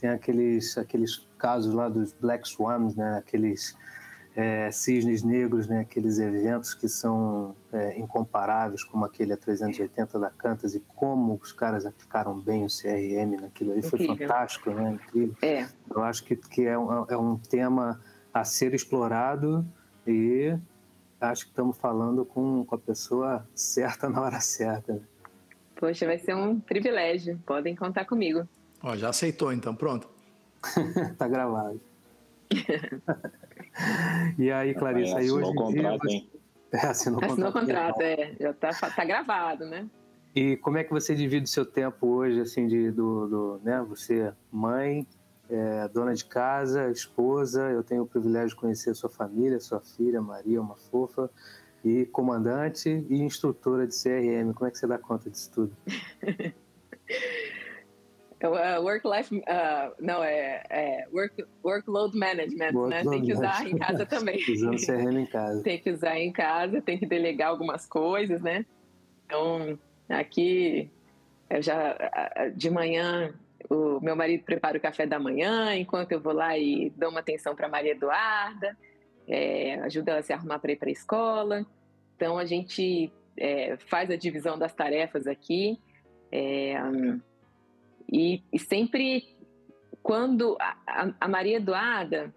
Tem 0.00 0.10
aqueles, 0.10 0.76
aqueles 0.76 1.26
casos 1.38 1.72
lá 1.74 1.88
dos 1.88 2.12
Black 2.12 2.48
Swans, 2.48 2.94
né, 2.96 3.18
aqueles 3.18 3.76
é, 4.34 4.70
cisnes 4.70 5.22
negros, 5.22 5.66
né, 5.66 5.80
aqueles 5.80 6.18
eventos 6.18 6.74
que 6.74 6.88
são 6.88 7.54
é, 7.72 7.98
incomparáveis, 7.98 8.84
como 8.84 9.04
aquele 9.04 9.32
a 9.32 9.36
380 9.36 10.18
da 10.18 10.30
Cantas, 10.30 10.74
e 10.74 10.80
como 10.94 11.38
os 11.42 11.52
caras 11.52 11.84
aplicaram 11.84 12.38
bem 12.38 12.64
o 12.64 12.68
CRM 12.68 13.40
naquilo 13.40 13.72
ali, 13.72 13.82
foi 13.82 14.06
fantástico, 14.06 14.70
né, 14.70 14.92
incrível. 14.92 15.36
É. 15.42 15.66
Eu 15.90 16.02
acho 16.02 16.24
que, 16.24 16.36
que 16.36 16.66
é, 16.66 16.78
um, 16.78 17.04
é 17.08 17.16
um 17.16 17.36
tema 17.36 18.00
a 18.32 18.44
ser 18.44 18.74
explorado 18.74 19.66
e 20.06 20.56
acho 21.20 21.44
que 21.44 21.50
estamos 21.50 21.76
falando 21.76 22.24
com, 22.24 22.64
com 22.64 22.74
a 22.74 22.78
pessoa 22.78 23.46
certa 23.54 24.08
na 24.08 24.20
hora 24.20 24.40
certa. 24.40 24.94
Né? 24.94 25.00
Poxa, 25.76 26.06
vai 26.06 26.18
ser 26.18 26.34
um 26.34 26.58
privilégio, 26.58 27.38
podem 27.46 27.74
contar 27.74 28.04
comigo. 28.04 28.46
Ó, 28.82 28.96
já 28.96 29.10
aceitou 29.10 29.52
então, 29.52 29.74
pronto. 29.74 30.08
tá 31.18 31.28
gravado. 31.28 31.80
e 34.38 34.50
aí, 34.50 34.74
Clarissa, 34.74 35.18
aí 35.18 35.30
hoje. 35.30 35.54
Contrato, 35.54 36.06
dia, 36.06 36.22
É, 36.72 36.86
assinou, 36.86 37.18
assinou 37.24 37.52
contrato, 37.52 37.94
contrato 37.94 38.00
é. 38.02 38.36
Já 38.38 38.52
tá, 38.52 38.70
tá 38.70 39.04
gravado, 39.04 39.66
né? 39.66 39.88
E 40.34 40.56
como 40.58 40.78
é 40.78 40.84
que 40.84 40.92
você 40.92 41.16
divide 41.16 41.44
o 41.44 41.48
seu 41.48 41.66
tempo 41.66 42.06
hoje, 42.06 42.40
assim, 42.40 42.68
de, 42.68 42.92
do, 42.92 43.26
do 43.26 43.60
né? 43.64 43.84
Você, 43.88 44.20
é 44.20 44.32
mãe, 44.52 45.04
é, 45.50 45.88
dona 45.88 46.14
de 46.14 46.24
casa, 46.24 46.90
esposa, 46.90 47.70
eu 47.70 47.82
tenho 47.82 48.02
o 48.02 48.06
privilégio 48.06 48.50
de 48.50 48.56
conhecer 48.56 48.90
a 48.90 48.94
sua 48.94 49.10
família, 49.10 49.58
sua 49.58 49.80
filha, 49.80 50.22
Maria, 50.22 50.60
uma 50.60 50.76
fofa, 50.76 51.30
e 51.84 52.06
comandante 52.06 53.04
e 53.08 53.20
instrutora 53.20 53.86
de 53.86 53.94
CRM. 53.94 54.52
Como 54.54 54.68
é 54.68 54.70
que 54.70 54.78
você 54.78 54.86
dá 54.86 54.98
conta 54.98 55.30
disso 55.30 55.50
tudo? 55.52 55.76
Uh, 58.42 58.80
work 58.82 59.06
life 59.06 59.36
uh, 59.36 59.94
não 60.00 60.24
é, 60.24 60.62
é 60.70 61.06
work, 61.12 61.44
workload 61.62 62.16
management 62.16 62.72
workload 62.72 63.04
né? 63.04 63.10
Tem 63.10 63.22
que 63.22 63.34
usar 63.34 63.68
em 63.68 63.76
casa 63.76 64.06
também. 64.06 64.40
Usando 64.50 64.78
CRM 64.78 65.18
em 65.18 65.26
casa. 65.26 65.60
Tem 65.62 65.78
que 65.78 65.90
usar 65.90 66.18
em 66.18 66.32
casa 66.32 66.80
tem 66.80 66.96
que 66.96 67.04
delegar 67.04 67.50
algumas 67.50 67.84
coisas 67.84 68.40
né? 68.40 68.64
Então 69.26 69.78
aqui 70.08 70.90
eu 71.50 71.60
já 71.60 71.94
de 72.56 72.70
manhã 72.70 73.34
o 73.70 74.00
meu 74.00 74.16
marido 74.16 74.44
prepara 74.44 74.76
o 74.76 74.80
café 74.80 75.06
da 75.06 75.18
manhã 75.18 75.74
enquanto 75.76 76.12
eu 76.12 76.20
vou 76.20 76.32
lá 76.32 76.58
e 76.58 76.90
dou 76.96 77.10
uma 77.10 77.20
atenção 77.20 77.54
para 77.54 77.68
Maria 77.68 77.92
Eduarda 77.92 78.76
é, 79.28 79.74
ajuda 79.82 80.10
ela 80.10 80.20
a 80.20 80.22
se 80.22 80.32
arrumar 80.32 80.58
para 80.58 80.72
ir 80.72 80.76
para 80.76 80.88
a 80.88 80.92
escola 80.92 81.64
então 82.16 82.36
a 82.36 82.44
gente 82.44 83.12
é, 83.36 83.76
faz 83.86 84.10
a 84.10 84.16
divisão 84.16 84.58
das 84.58 84.74
tarefas 84.74 85.26
aqui 85.26 85.78
é, 86.32 86.74
e, 88.12 88.42
e 88.52 88.58
sempre 88.58 89.36
quando 90.02 90.56
a, 90.60 91.14
a, 91.20 91.28
Maria 91.28 91.58
Eduarda, 91.58 92.34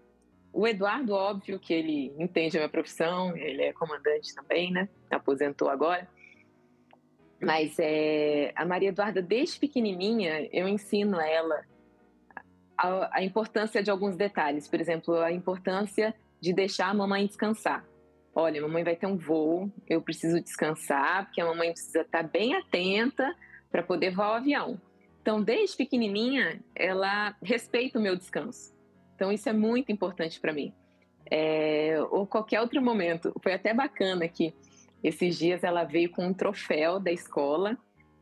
o 0.52 0.66
Eduardo, 0.66 1.12
óbvio 1.12 1.58
que 1.58 1.72
ele 1.72 2.14
entende 2.18 2.56
a 2.56 2.60
minha 2.60 2.68
profissão, 2.68 3.36
ele 3.36 3.62
é 3.62 3.72
comandante 3.72 4.34
também, 4.34 4.70
né? 4.70 4.88
Aposentou 5.10 5.68
agora. 5.68 6.06
Mas 7.44 7.76
é, 7.78 8.52
a 8.56 8.64
Maria 8.64 8.88
Eduarda, 8.88 9.20
desde 9.20 9.58
pequenininha, 9.58 10.48
eu 10.52 10.66
ensino 10.66 11.18
a 11.18 11.26
ela 11.26 11.64
a, 12.76 13.18
a, 13.18 13.24
importância 13.24 13.82
de 13.82 13.90
alguns 13.90 14.16
detalhes. 14.16 14.66
Por 14.66 14.80
exemplo, 14.80 15.16
a 15.16 15.32
importância 15.32 16.14
de 16.40 16.52
deixar 16.52 16.88
a 16.88 16.94
mamãe 16.94 17.26
descansar. 17.26 17.84
Olha, 18.34 18.60
a 18.60 18.62
mamãe 18.62 18.82
vai 18.82 18.96
ter 18.96 19.06
um 19.06 19.16
voo, 19.16 19.70
eu 19.88 20.02
preciso 20.02 20.40
descansar, 20.40 21.26
porque 21.26 21.40
a 21.40 21.46
mamãe 21.46 21.72
precisa 21.72 22.00
estar 22.00 22.24
bem 22.24 22.54
atenta 22.54 23.34
para 23.70 23.82
poder 23.82 24.10
voar 24.10 24.32
o 24.32 24.34
avião. 24.34 24.80
Então, 25.22 25.40
desde 25.40 25.76
pequenininha, 25.76 26.60
ela 26.74 27.34
respeita 27.42 27.98
o 27.98 28.02
meu 28.02 28.16
descanso. 28.16 28.74
Então, 29.14 29.32
isso 29.32 29.48
é 29.48 29.52
muito 29.52 29.92
importante 29.92 30.40
para 30.40 30.52
mim. 30.52 30.74
É, 31.30 31.96
ou 32.10 32.26
qualquer 32.26 32.60
outro 32.60 32.82
momento. 32.82 33.32
Foi 33.42 33.52
até 33.52 33.72
bacana 33.72 34.28
que 34.28 34.54
esses 35.04 35.38
dias 35.38 35.62
ela 35.62 35.84
veio 35.84 36.10
com 36.10 36.26
um 36.26 36.32
troféu 36.32 36.98
da 36.98 37.12
escola, 37.12 37.76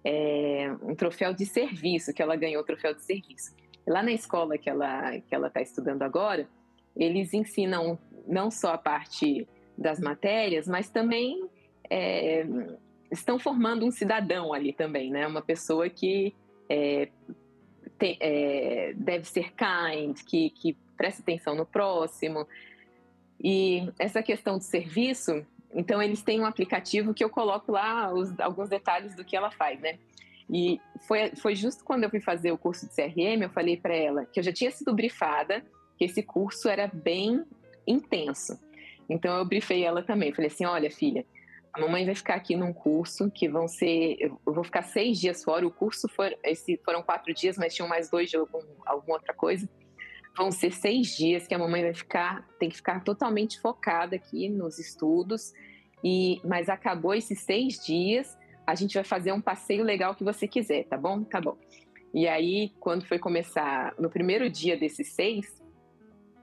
é, 0.05 0.75
um 0.83 0.97
troféu 0.97 1.33
de 1.33 1.47
serviço, 1.47 2.13
que 2.13 2.21
ela 2.21 2.35
ganhou 2.35 2.61
o 2.61 2.67
troféu 2.67 2.93
de 2.93 3.03
serviço. 3.05 3.55
Lá 3.87 4.03
na 4.03 4.11
escola 4.11 4.59
que 4.59 4.69
ela 4.69 5.19
que 5.21 5.33
ela 5.35 5.47
está 5.47 5.63
estudando 5.63 6.03
agora, 6.03 6.49
eles 6.97 7.33
ensinam 7.33 7.99
não 8.27 8.51
só 8.51 8.73
a 8.73 8.79
parte 8.79 9.47
das 9.79 10.01
matérias, 10.01 10.67
mas 10.67 10.91
também 10.91 11.49
é, 11.89 12.45
estão 13.11 13.39
formando 13.39 13.87
um 13.87 13.91
cidadão 13.91 14.53
ali 14.53 14.73
também, 14.73 15.11
né? 15.11 15.27
Uma 15.27 15.43
pessoa 15.43 15.89
que 15.89 16.35
é, 16.69 17.09
é, 18.01 18.93
deve 18.97 19.25
ser 19.27 19.53
kind, 19.53 20.17
que, 20.25 20.51
que 20.51 20.77
preste 20.97 21.21
atenção 21.21 21.55
no 21.55 21.65
próximo. 21.67 22.47
E 23.43 23.89
essa 23.99 24.23
questão 24.23 24.59
de 24.59 24.65
serviço, 24.65 25.45
então 25.75 26.03
eles 26.03 26.23
têm 26.23 26.41
um 26.41 26.47
aplicativo 26.47 27.15
que 27.15 27.25
eu 27.25 27.31
coloco 27.31 27.73
lá 27.73 28.13
os, 28.13 28.39
alguns 28.41 28.69
detalhes 28.69 29.15
do 29.15 29.25
que 29.25 29.37
ela 29.37 29.51
faz, 29.51 29.81
né? 29.81 29.99
E 30.51 30.81
foi, 31.07 31.35
foi 31.37 31.55
justo 31.55 31.85
quando 31.85 32.05
eu 32.05 32.11
fui 32.11 32.21
fazer 32.21 32.53
o 32.53 32.59
curso 32.59 32.87
de 32.87 32.95
CRM, 32.95 33.43
eu 33.43 33.51
falei 33.51 33.77
para 33.77 33.95
ela 33.95 34.27
que 34.27 34.39
eu 34.39 34.45
já 34.45 34.53
tinha 34.53 34.71
sido 34.71 34.95
brifada, 34.95 35.65
que 35.97 36.05
esse 36.05 36.23
curso 36.23 36.69
era 36.69 36.89
bem 36.89 37.45
intenso. 37.87 38.59
Então 39.09 39.37
eu 39.37 39.45
brifei 39.45 39.85
ela 39.85 40.03
também, 40.03 40.33
falei 40.33 40.49
assim, 40.49 40.65
olha 40.65 40.91
filha, 40.91 41.25
a 41.73 41.81
mamãe 41.81 42.05
vai 42.05 42.15
ficar 42.15 42.35
aqui 42.35 42.55
num 42.55 42.73
curso 42.73 43.31
que 43.31 43.49
vão 43.49 43.67
ser. 43.67 44.19
Eu 44.21 44.39
vou 44.45 44.63
ficar 44.63 44.83
seis 44.83 45.19
dias 45.19 45.43
fora. 45.43 45.67
O 45.67 45.71
curso 45.71 46.07
for, 46.07 46.37
esse, 46.45 46.79
foram 46.85 47.03
quatro 47.03 47.33
dias, 47.33 47.57
mas 47.57 47.75
tinham 47.75 47.89
mais 47.89 48.11
dois 48.11 48.29
de 48.29 48.37
algum, 48.37 48.63
alguma 48.85 49.17
outra 49.17 49.33
coisa. 49.33 49.67
Vão 50.37 50.51
ser 50.51 50.73
seis 50.73 51.17
dias 51.17 51.47
que 51.47 51.55
a 51.55 51.59
mamãe 51.59 51.83
vai 51.83 51.95
ficar, 51.95 52.47
tem 52.59 52.69
que 52.69 52.77
ficar 52.77 53.05
totalmente 53.05 53.61
focada 53.61 54.17
aqui 54.17 54.49
nos 54.49 54.79
estudos. 54.79 55.53
E, 56.03 56.41
mas 56.45 56.69
acabou 56.69 57.15
esses 57.15 57.41
seis 57.41 57.85
dias, 57.85 58.37
a 58.67 58.75
gente 58.75 58.95
vai 58.95 59.05
fazer 59.05 59.33
um 59.33 59.41
passeio 59.41 59.85
legal 59.85 60.15
que 60.15 60.25
você 60.25 60.49
quiser, 60.49 60.85
tá 60.85 60.97
bom? 60.97 61.23
Tá 61.23 61.41
bom. 61.41 61.57
E 62.15 62.29
aí, 62.29 62.73
quando 62.81 63.07
foi 63.07 63.19
começar, 63.19 63.95
no 63.99 64.11
primeiro 64.11 64.51
dia 64.51 64.77
desses 64.77 65.09
seis, 65.09 65.63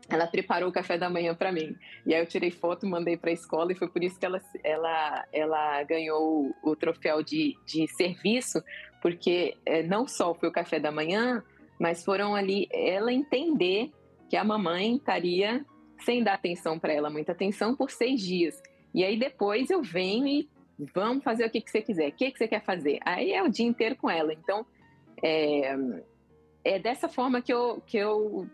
ela 0.09 0.25
preparou 0.25 0.69
o 0.69 0.71
café 0.71 0.97
da 0.97 1.09
manhã 1.09 1.35
para 1.35 1.51
mim. 1.51 1.75
E 2.05 2.13
aí 2.13 2.21
eu 2.21 2.25
tirei 2.25 2.49
foto, 2.49 2.87
mandei 2.87 3.15
para 3.15 3.29
a 3.29 3.33
escola 3.33 3.71
e 3.71 3.75
foi 3.75 3.87
por 3.87 4.03
isso 4.03 4.19
que 4.19 4.25
ela, 4.25 4.41
ela, 4.63 5.25
ela 5.31 5.83
ganhou 5.83 6.55
o 6.63 6.75
troféu 6.75 7.21
de, 7.21 7.55
de 7.65 7.87
serviço, 7.87 8.63
porque 9.01 9.55
é, 9.65 9.83
não 9.83 10.07
só 10.07 10.33
foi 10.33 10.49
o 10.49 10.51
café 10.51 10.79
da 10.79 10.91
manhã, 10.91 11.43
mas 11.79 12.03
foram 12.03 12.35
ali 12.35 12.67
ela 12.71 13.11
entender 13.11 13.91
que 14.29 14.35
a 14.35 14.43
mamãe 14.43 14.95
estaria 14.95 15.65
sem 16.03 16.23
dar 16.23 16.35
atenção 16.35 16.77
para 16.77 16.93
ela, 16.93 17.09
muita 17.09 17.31
atenção 17.31 17.75
por 17.75 17.89
seis 17.89 18.21
dias. 18.21 18.61
E 18.93 19.03
aí 19.03 19.17
depois 19.17 19.69
eu 19.69 19.81
venho 19.81 20.27
e 20.27 20.49
vamos 20.93 21.23
fazer 21.23 21.45
o 21.45 21.49
que, 21.49 21.61
que 21.61 21.71
você 21.71 21.81
quiser. 21.81 22.09
O 22.09 22.13
que, 22.13 22.31
que 22.31 22.37
você 22.37 22.47
quer 22.47 22.63
fazer? 22.63 22.99
Aí 23.05 23.31
é 23.31 23.43
o 23.43 23.49
dia 23.49 23.65
inteiro 23.65 23.95
com 23.95 24.09
ela. 24.09 24.33
Então, 24.33 24.65
é, 25.23 25.75
é 26.63 26.79
dessa 26.79 27.09
forma 27.09 27.41
que 27.41 27.53
eu, 27.53 27.81
que 27.85 27.97
eu 27.97 28.47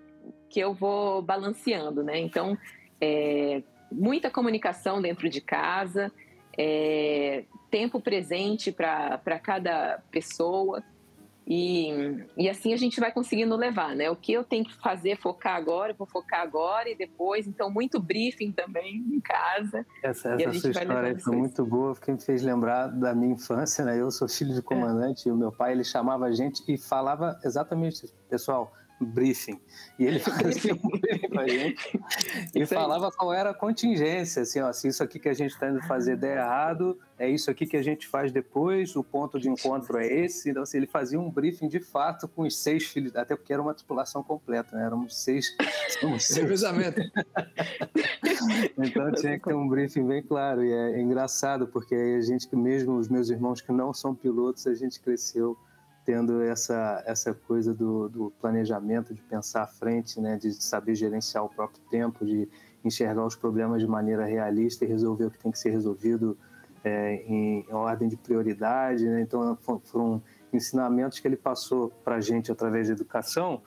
que 0.49 0.59
eu 0.59 0.73
vou 0.73 1.21
balanceando, 1.21 2.03
né? 2.03 2.17
Então, 2.17 2.57
é, 2.99 3.61
muita 3.91 4.31
comunicação 4.31 5.01
dentro 5.01 5.29
de 5.29 5.41
casa, 5.41 6.11
é, 6.57 7.43
tempo 7.69 7.99
presente 7.99 8.71
para 8.71 9.39
cada 9.43 10.01
pessoa. 10.09 10.83
E, 11.47 12.25
e 12.35 12.49
assim 12.49 12.73
a 12.73 12.77
gente 12.77 12.99
vai 12.99 13.11
conseguindo 13.11 13.55
levar, 13.55 13.95
né? 13.95 14.09
O 14.09 14.15
que 14.15 14.33
eu 14.33 14.43
tenho 14.43 14.65
que 14.65 14.75
fazer, 14.77 15.15
focar 15.17 15.55
agora, 15.55 15.93
vou 15.93 16.07
focar 16.07 16.41
agora 16.41 16.89
e 16.89 16.95
depois. 16.95 17.47
Então, 17.47 17.69
muito 17.69 17.99
briefing 17.99 18.51
também 18.51 18.95
em 18.95 19.19
casa. 19.19 19.85
Essa, 20.01 20.29
essa 20.33 20.53
sua 20.53 20.71
história 20.71 21.19
foi 21.19 21.35
muito 21.35 21.63
boa, 21.65 21.93
porque 21.93 22.11
me 22.11 22.19
fez 22.19 22.41
lembrar 22.41 22.87
da 22.87 23.13
minha 23.13 23.33
infância, 23.33 23.85
né? 23.85 23.99
Eu 23.99 24.09
sou 24.09 24.27
filho 24.27 24.55
de 24.55 24.61
comandante 24.61 25.27
é. 25.27 25.29
e 25.29 25.31
o 25.31 25.37
meu 25.37 25.51
pai, 25.51 25.73
ele 25.73 25.83
chamava 25.83 26.25
a 26.25 26.31
gente 26.31 26.63
e 26.67 26.77
falava 26.77 27.39
exatamente 27.43 28.05
isso. 28.05 28.15
Pessoal, 28.27 28.73
briefing. 28.99 29.59
E 29.99 30.05
ele 30.05 30.19
fazia 30.21 30.73
um 30.73 30.89
briefing 30.89 31.29
pra 31.29 31.47
gente 31.47 32.01
e 32.53 32.65
falava 32.65 33.11
qual 33.11 33.33
era 33.33 33.51
a 33.51 33.53
contingência, 33.53 34.43
assim, 34.43 34.59
ó, 34.61 34.71
se 34.71 34.87
isso 34.87 35.03
aqui 35.03 35.19
que 35.19 35.29
a 35.29 35.33
gente 35.33 35.51
está 35.51 35.69
indo 35.69 35.81
fazer 35.83 36.15
der 36.17 36.37
errado, 36.37 36.97
é 37.17 37.29
isso 37.29 37.49
aqui 37.49 37.65
que 37.65 37.77
a 37.77 37.81
gente 37.81 38.07
faz 38.07 38.31
depois, 38.31 38.95
o 38.95 39.03
ponto 39.03 39.39
de 39.39 39.49
encontro 39.49 39.97
é 39.97 40.05
esse. 40.05 40.49
Então, 40.49 40.63
assim, 40.63 40.77
ele 40.77 40.87
fazia 40.87 41.19
um 41.19 41.29
briefing 41.29 41.69
de 41.69 41.79
fato 41.79 42.27
com 42.27 42.41
os 42.43 42.57
seis 42.57 42.85
filhos, 42.85 43.15
até 43.15 43.35
porque 43.35 43.53
era 43.53 43.61
uma 43.61 43.73
tripulação 43.73 44.21
completa, 44.21 44.75
né? 44.75 44.85
Éramos 44.85 45.17
seis. 45.17 45.55
Revezamento. 46.35 46.99
então 48.77 49.11
tinha 49.13 49.39
que 49.39 49.45
ter 49.45 49.55
um 49.55 49.67
briefing 49.67 50.05
bem 50.05 50.21
claro. 50.21 50.63
E 50.63 50.71
é 50.71 51.01
engraçado, 51.01 51.67
porque 51.67 51.95
a 51.95 52.21
gente, 52.21 52.53
mesmo 52.53 52.97
os 52.97 53.07
meus 53.07 53.29
irmãos 53.29 53.61
que 53.61 53.71
não 53.71 53.93
são 53.93 54.13
pilotos, 54.13 54.67
a 54.67 54.73
gente 54.73 54.99
cresceu 54.99 55.57
tendo 56.05 56.41
essa, 56.41 57.03
essa 57.05 57.33
coisa 57.33 57.73
do, 57.73 58.07
do, 58.07 58.31
planejamento, 58.39 59.13
de 59.13 59.21
pensar 59.23 59.63
à 59.63 59.67
frente, 59.67 60.21
né, 60.21 60.37
de 60.37 60.53
saber 60.53 60.93
gerenciar 60.93 61.43
o 61.43 61.49
próprio 61.49 61.81
tempo, 61.89 62.23
de 62.23 62.47
enxergar 62.83 63.25
os 63.25 63.35
problemas 63.35 63.81
de 63.81 63.87
maneira 63.87 64.23
realista 64.23 64.85
e 64.85 64.87
resolver 64.87 65.25
o 65.25 65.31
que 65.31 65.39
tem 65.39 65.51
que 65.51 65.57
ser 65.57 65.71
resolvido 65.71 66.37
é, 66.83 67.15
em, 67.25 67.65
em, 67.67 67.73
ordem 67.73 68.07
de 68.07 68.15
prioridade. 68.15 69.03
Né? 69.03 69.21
Então, 69.21 69.57
foram 69.83 70.21
ensinamentos 70.53 71.19
que 71.19 71.27
ele 71.27 71.35
passou 71.35 71.89
para 72.03 72.17
a 72.17 72.21
gente 72.21 72.51
através 72.51 72.87
da 72.87 72.93
educação 72.93 73.63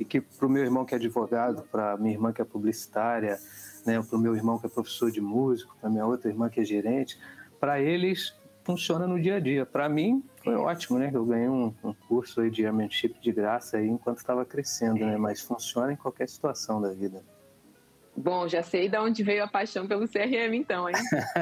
e 0.00 0.04
que 0.04 0.20
para 0.20 0.46
o 0.46 0.50
meu 0.50 0.64
irmão 0.64 0.86
que 0.86 0.94
é 0.94 0.96
advogado, 0.96 1.62
para 1.70 1.96
minha 1.98 2.14
irmã 2.14 2.32
que 2.32 2.40
é 2.40 2.44
publicitária, 2.44 3.38
né, 3.86 4.02
para 4.02 4.16
o 4.16 4.20
meu 4.20 4.34
irmão 4.34 4.58
que 4.58 4.64
é 4.64 4.68
professor 4.68 5.10
de 5.10 5.20
músico, 5.20 5.76
para 5.78 5.90
minha 5.90 6.06
outra 6.06 6.30
irmã 6.30 6.48
que 6.48 6.60
é 6.60 6.64
gerente, 6.64 7.20
para 7.60 7.80
eles 7.80 8.34
funciona 8.64 9.06
no 9.06 9.20
dia 9.20 9.36
a 9.36 9.40
dia. 9.40 9.66
Para 9.66 9.88
mim, 9.88 10.24
foi 10.42 10.54
ótimo, 10.54 10.98
né? 10.98 11.10
Eu 11.12 11.24
ganhei 11.24 11.48
um, 11.48 11.74
um 11.82 11.92
curso 11.92 12.40
aí 12.40 12.50
de 12.50 12.64
airmanship 12.64 13.14
de 13.20 13.32
graça 13.32 13.76
aí 13.76 13.88
enquanto 13.88 14.18
estava 14.18 14.44
crescendo, 14.44 15.04
né? 15.04 15.16
Mas 15.16 15.40
funciona 15.40 15.92
em 15.92 15.96
qualquer 15.96 16.28
situação 16.28 16.80
da 16.80 16.90
vida. 16.90 17.22
Bom, 18.16 18.46
já 18.46 18.62
sei 18.62 18.88
de 18.88 18.98
onde 18.98 19.22
veio 19.22 19.42
a 19.42 19.48
paixão 19.48 19.86
pelo 19.86 20.06
CRM, 20.06 20.54
então, 20.54 20.88
hein? 20.88 20.94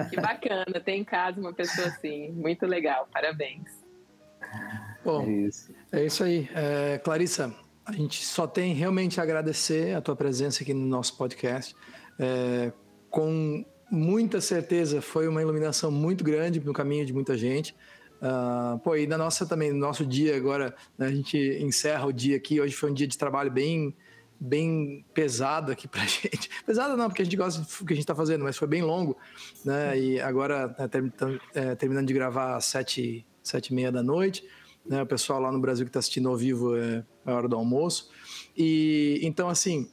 que 0.08 0.16
bacana, 0.16 0.80
tem 0.84 1.00
em 1.00 1.04
casa 1.04 1.40
uma 1.40 1.52
pessoa 1.52 1.88
assim. 1.88 2.30
Muito 2.30 2.64
legal, 2.66 3.08
parabéns. 3.12 3.68
Bom, 5.04 5.22
é 5.22 5.30
isso, 5.30 5.74
é 5.90 6.04
isso 6.04 6.22
aí. 6.22 6.48
É, 6.54 6.98
Clarissa, 6.98 7.54
a 7.84 7.92
gente 7.92 8.24
só 8.24 8.46
tem 8.46 8.72
realmente 8.74 9.20
a 9.20 9.22
agradecer 9.22 9.96
a 9.96 10.00
tua 10.00 10.14
presença 10.14 10.62
aqui 10.62 10.72
no 10.72 10.86
nosso 10.86 11.16
podcast. 11.16 11.74
É, 12.18 12.72
com 13.08 13.64
muita 13.90 14.40
certeza 14.40 15.02
foi 15.02 15.26
uma 15.26 15.42
iluminação 15.42 15.90
muito 15.90 16.22
grande 16.22 16.60
no 16.60 16.72
caminho 16.72 17.04
de 17.04 17.12
muita 17.12 17.36
gente. 17.36 17.74
Uh, 18.20 18.78
pô, 18.80 18.94
e 18.96 19.06
na 19.06 19.16
nossa 19.16 19.46
também, 19.46 19.72
no 19.72 19.78
nosso 19.78 20.04
dia 20.04 20.36
agora, 20.36 20.74
né, 20.98 21.06
a 21.06 21.10
gente 21.10 21.38
encerra 21.60 22.06
o 22.06 22.12
dia 22.12 22.36
aqui. 22.36 22.60
Hoje 22.60 22.74
foi 22.74 22.90
um 22.90 22.94
dia 22.94 23.06
de 23.06 23.16
trabalho 23.16 23.50
bem, 23.50 23.96
bem 24.38 25.04
pesado 25.14 25.72
aqui 25.72 25.88
pra 25.88 26.04
gente. 26.06 26.50
Pesado 26.66 26.96
não, 26.96 27.08
porque 27.08 27.22
a 27.22 27.24
gente 27.24 27.36
gosta 27.36 27.62
do 27.62 27.86
que 27.86 27.92
a 27.92 27.96
gente 27.96 28.06
tá 28.06 28.14
fazendo, 28.14 28.44
mas 28.44 28.56
foi 28.56 28.68
bem 28.68 28.82
longo, 28.82 29.16
né? 29.64 29.98
E 29.98 30.20
agora, 30.20 30.68
né, 30.78 31.40
é, 31.54 31.74
terminando 31.74 32.06
de 32.06 32.12
gravar 32.12 32.56
às 32.56 32.66
sete, 32.66 33.26
sete 33.42 33.68
e 33.68 33.74
meia 33.74 33.90
da 33.90 34.02
noite, 34.02 34.44
né? 34.84 35.02
O 35.02 35.06
pessoal 35.06 35.40
lá 35.40 35.50
no 35.50 35.58
Brasil 35.58 35.86
que 35.86 35.92
tá 35.92 35.98
assistindo 35.98 36.28
ao 36.28 36.36
vivo 36.36 36.76
é 36.76 37.02
a 37.24 37.34
hora 37.34 37.48
do 37.48 37.56
almoço. 37.56 38.10
E 38.54 39.18
então, 39.22 39.48
assim, 39.48 39.88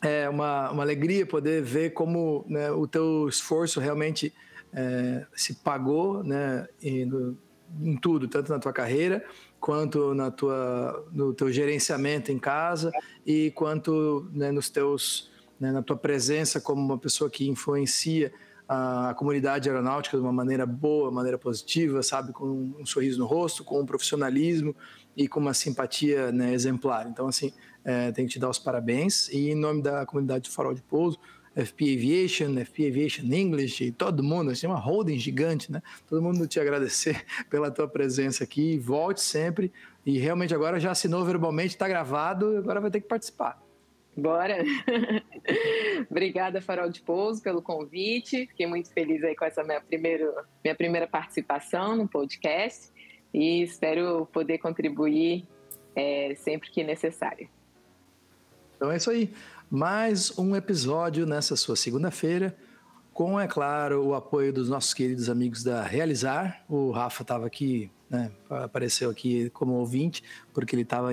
é 0.00 0.28
uma, 0.28 0.70
uma 0.70 0.82
alegria 0.82 1.26
poder 1.26 1.62
ver 1.62 1.90
como 1.90 2.46
né, 2.48 2.70
o 2.70 2.86
teu 2.86 3.28
esforço 3.28 3.78
realmente 3.78 4.32
é, 4.76 5.26
se 5.34 5.54
pagou 5.54 6.22
né, 6.22 6.68
em 6.82 7.96
tudo, 7.96 8.28
tanto 8.28 8.52
na 8.52 8.58
tua 8.58 8.72
carreira 8.72 9.24
quanto 9.58 10.14
na 10.14 10.30
tua, 10.30 11.08
no 11.12 11.34
teu 11.34 11.50
gerenciamento 11.50 12.30
em 12.30 12.38
casa 12.38 12.92
e 13.26 13.50
quanto 13.52 14.30
né, 14.32 14.52
nos 14.52 14.70
teus, 14.70 15.30
né, 15.58 15.72
na 15.72 15.82
tua 15.82 15.96
presença 15.96 16.60
como 16.60 16.80
uma 16.80 16.98
pessoa 16.98 17.28
que 17.30 17.48
influencia 17.48 18.32
a, 18.68 19.10
a 19.10 19.14
comunidade 19.14 19.68
aeronáutica 19.68 20.16
de 20.16 20.22
uma 20.22 20.32
maneira 20.32 20.66
boa, 20.66 21.10
maneira 21.10 21.38
positiva, 21.38 22.02
sabe, 22.02 22.32
com 22.32 22.74
um 22.78 22.86
sorriso 22.86 23.18
no 23.18 23.26
rosto, 23.26 23.64
com 23.64 23.80
um 23.80 23.86
profissionalismo 23.86 24.76
e 25.16 25.26
com 25.26 25.40
uma 25.40 25.54
simpatia 25.54 26.30
né, 26.30 26.52
exemplar. 26.52 27.08
Então, 27.08 27.26
assim, 27.26 27.52
é, 27.84 28.12
tenho 28.12 28.28
que 28.28 28.34
te 28.34 28.38
dar 28.38 28.50
os 28.50 28.58
parabéns. 28.58 29.28
E 29.28 29.50
em 29.50 29.54
nome 29.54 29.82
da 29.82 30.04
comunidade 30.04 30.48
do 30.48 30.52
Farol 30.52 30.74
de 30.74 30.82
Pouso, 30.82 31.18
FP 31.56 31.94
Aviation, 31.94 32.54
FP 32.64 32.88
Aviation 32.88 33.24
English, 33.32 33.92
todo 33.92 34.22
mundo, 34.22 34.50
assim, 34.50 34.66
uma 34.66 34.78
holding 34.78 35.18
gigante, 35.18 35.72
né? 35.72 35.82
Todo 36.08 36.20
mundo 36.20 36.46
te 36.46 36.60
agradecer 36.60 37.24
pela 37.48 37.70
tua 37.70 37.88
presença 37.88 38.44
aqui. 38.44 38.78
Volte 38.78 39.22
sempre. 39.22 39.72
E 40.04 40.18
realmente 40.18 40.54
agora 40.54 40.78
já 40.78 40.90
assinou 40.90 41.24
verbalmente, 41.24 41.68
está 41.68 41.88
gravado, 41.88 42.58
agora 42.58 42.80
vai 42.80 42.90
ter 42.90 43.00
que 43.00 43.08
participar. 43.08 43.60
Bora! 44.16 44.64
Obrigada, 46.10 46.60
Farol 46.60 46.88
de 46.88 47.02
Pouso, 47.02 47.42
pelo 47.42 47.60
convite. 47.60 48.46
Fiquei 48.46 48.66
muito 48.66 48.90
feliz 48.90 49.22
aí 49.24 49.34
com 49.34 49.44
essa 49.44 49.62
minha, 49.62 49.80
primeiro, 49.80 50.32
minha 50.64 50.74
primeira 50.74 51.06
participação 51.06 51.96
no 51.96 52.08
podcast 52.08 52.90
e 53.32 53.62
espero 53.62 54.26
poder 54.32 54.58
contribuir 54.58 55.44
é, 55.94 56.34
sempre 56.36 56.70
que 56.70 56.82
necessário. 56.82 57.48
Então 58.76 58.90
é 58.90 58.96
isso 58.96 59.10
aí. 59.10 59.30
Mais 59.68 60.32
um 60.38 60.54
episódio 60.54 61.26
nessa 61.26 61.56
sua 61.56 61.74
segunda-feira, 61.74 62.56
com, 63.12 63.38
é 63.40 63.48
claro, 63.48 64.00
o 64.06 64.14
apoio 64.14 64.52
dos 64.52 64.68
nossos 64.68 64.94
queridos 64.94 65.28
amigos 65.28 65.64
da 65.64 65.82
Realizar. 65.82 66.64
O 66.68 66.92
Rafa 66.92 67.22
estava 67.22 67.46
aqui, 67.46 67.90
né, 68.08 68.30
apareceu 68.48 69.10
aqui 69.10 69.50
como 69.50 69.72
ouvinte, 69.72 70.22
porque 70.54 70.76
ele 70.76 70.82
estava 70.82 71.10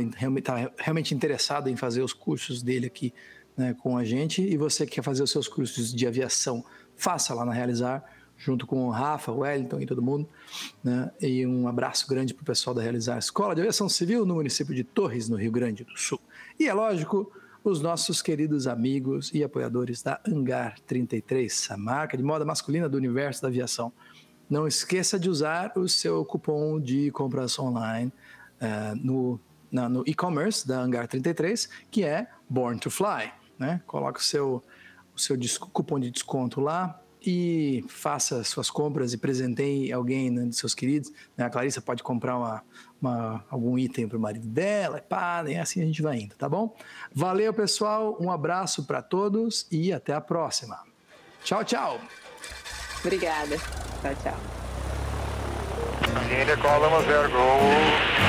realmente 0.78 1.16
interessado 1.16 1.68
em 1.68 1.76
fazer 1.76 2.04
os 2.04 2.14
cursos 2.14 2.62
dele 2.62 2.86
aqui 2.86 3.12
né, 3.58 3.74
com 3.74 3.98
a 3.98 4.04
gente. 4.04 4.44
E 4.44 4.56
você 4.56 4.86
que 4.86 4.92
quer 4.92 5.02
fazer 5.02 5.24
os 5.24 5.32
seus 5.32 5.48
cursos 5.48 5.92
de 5.92 6.06
aviação, 6.06 6.64
faça 6.96 7.34
lá 7.34 7.44
na 7.44 7.54
Realizar 7.54 8.04
junto 8.38 8.68
com 8.68 8.86
o 8.86 8.92
Rafa, 8.92 9.32
o 9.32 9.40
Wellington 9.40 9.80
e 9.80 9.88
todo 9.88 10.00
mundo. 10.00 10.30
Né? 10.84 11.10
E 11.20 11.44
um 11.48 11.68
abraço 11.68 12.08
grande 12.08 12.36
para 12.36 12.44
o 12.44 12.46
pessoal 12.46 12.76
da 12.76 12.84
Realizar 12.84 13.18
Escola 13.18 13.56
de 13.56 13.62
Aviação 13.62 13.90
Civil 13.90 14.28
no 14.28 14.36
município 14.36 14.76
de 14.76 14.84
Torres, 14.84 15.28
no 15.28 15.38
Rio 15.38 15.52
Grande 15.52 15.84
do 15.84 15.98
Sul. 15.98 16.20
E 16.60 16.68
é 16.68 16.74
lógico, 16.74 17.32
os 17.64 17.82
nossos 17.82 18.22
queridos 18.22 18.68
amigos 18.68 19.32
e 19.34 19.44
apoiadores 19.44 20.04
da 20.04 20.20
Hangar 20.28 20.76
33, 20.86 21.72
a 21.72 21.78
marca 21.78 22.18
de 22.18 22.24
moda 22.24 22.44
masculina 22.44 22.90
do 22.90 22.98
universo 22.98 23.42
da 23.42 23.48
aviação. 23.48 23.94
Não 24.50 24.68
esqueça 24.68 25.18
de 25.18 25.30
usar 25.30 25.72
o 25.78 25.88
seu 25.88 26.26
cupom 26.26 26.80
de 26.80 27.10
compras 27.12 27.58
online 27.58 28.12
uh, 28.62 28.96
no, 29.02 29.40
no 29.72 30.04
e-commerce 30.06 30.68
da 30.68 30.82
Hangar 30.82 31.08
33, 31.08 31.70
que 31.90 32.04
é 32.04 32.28
Born 32.50 32.78
to 32.80 32.92
Fly. 32.92 33.32
Né? 33.58 33.82
Coloque 33.88 34.20
o 34.20 34.24
seu, 34.24 34.62
o 35.16 35.20
seu 35.20 35.38
cupom 35.72 36.00
de 36.00 36.12
desconto 36.12 36.60
lá, 36.60 37.00
e 37.26 37.86
faça 37.88 38.44
suas 38.44 38.70
compras 38.70 39.14
e 39.14 39.18
presenteie 39.18 39.94
alguém 39.94 40.30
né, 40.30 40.44
dos 40.44 40.58
seus 40.58 40.76
queridos. 40.76 41.12
Né? 41.38 41.46
A 41.46 41.50
Clarissa 41.50 41.82
pode 41.82 42.04
comprar 42.04 42.38
uma, 42.38 42.62
uma, 43.04 43.44
algum 43.50 43.78
item 43.78 44.08
para 44.08 44.18
o 44.18 44.22
marido 44.22 44.48
dela, 44.48 45.02
pá, 45.02 45.44
e 45.46 45.58
assim 45.58 45.82
a 45.82 45.86
gente 45.86 46.02
vai 46.02 46.18
indo, 46.18 46.36
tá 46.36 46.48
bom? 46.48 46.74
Valeu, 47.14 47.54
pessoal, 47.54 48.18
um 48.20 48.32
abraço 48.32 48.86
para 48.86 49.02
todos 49.02 49.68
e 49.70 49.92
até 49.92 50.14
a 50.14 50.22
próxima. 50.22 50.80
Tchau, 51.44 51.66
tchau. 51.66 52.00
Obrigada. 53.02 53.58
Tchau, 53.58 54.16
tchau. 54.24 54.38
Índia, 56.24 56.56
cola 56.58 57.04
0, 57.04 57.32
gol 57.32 57.60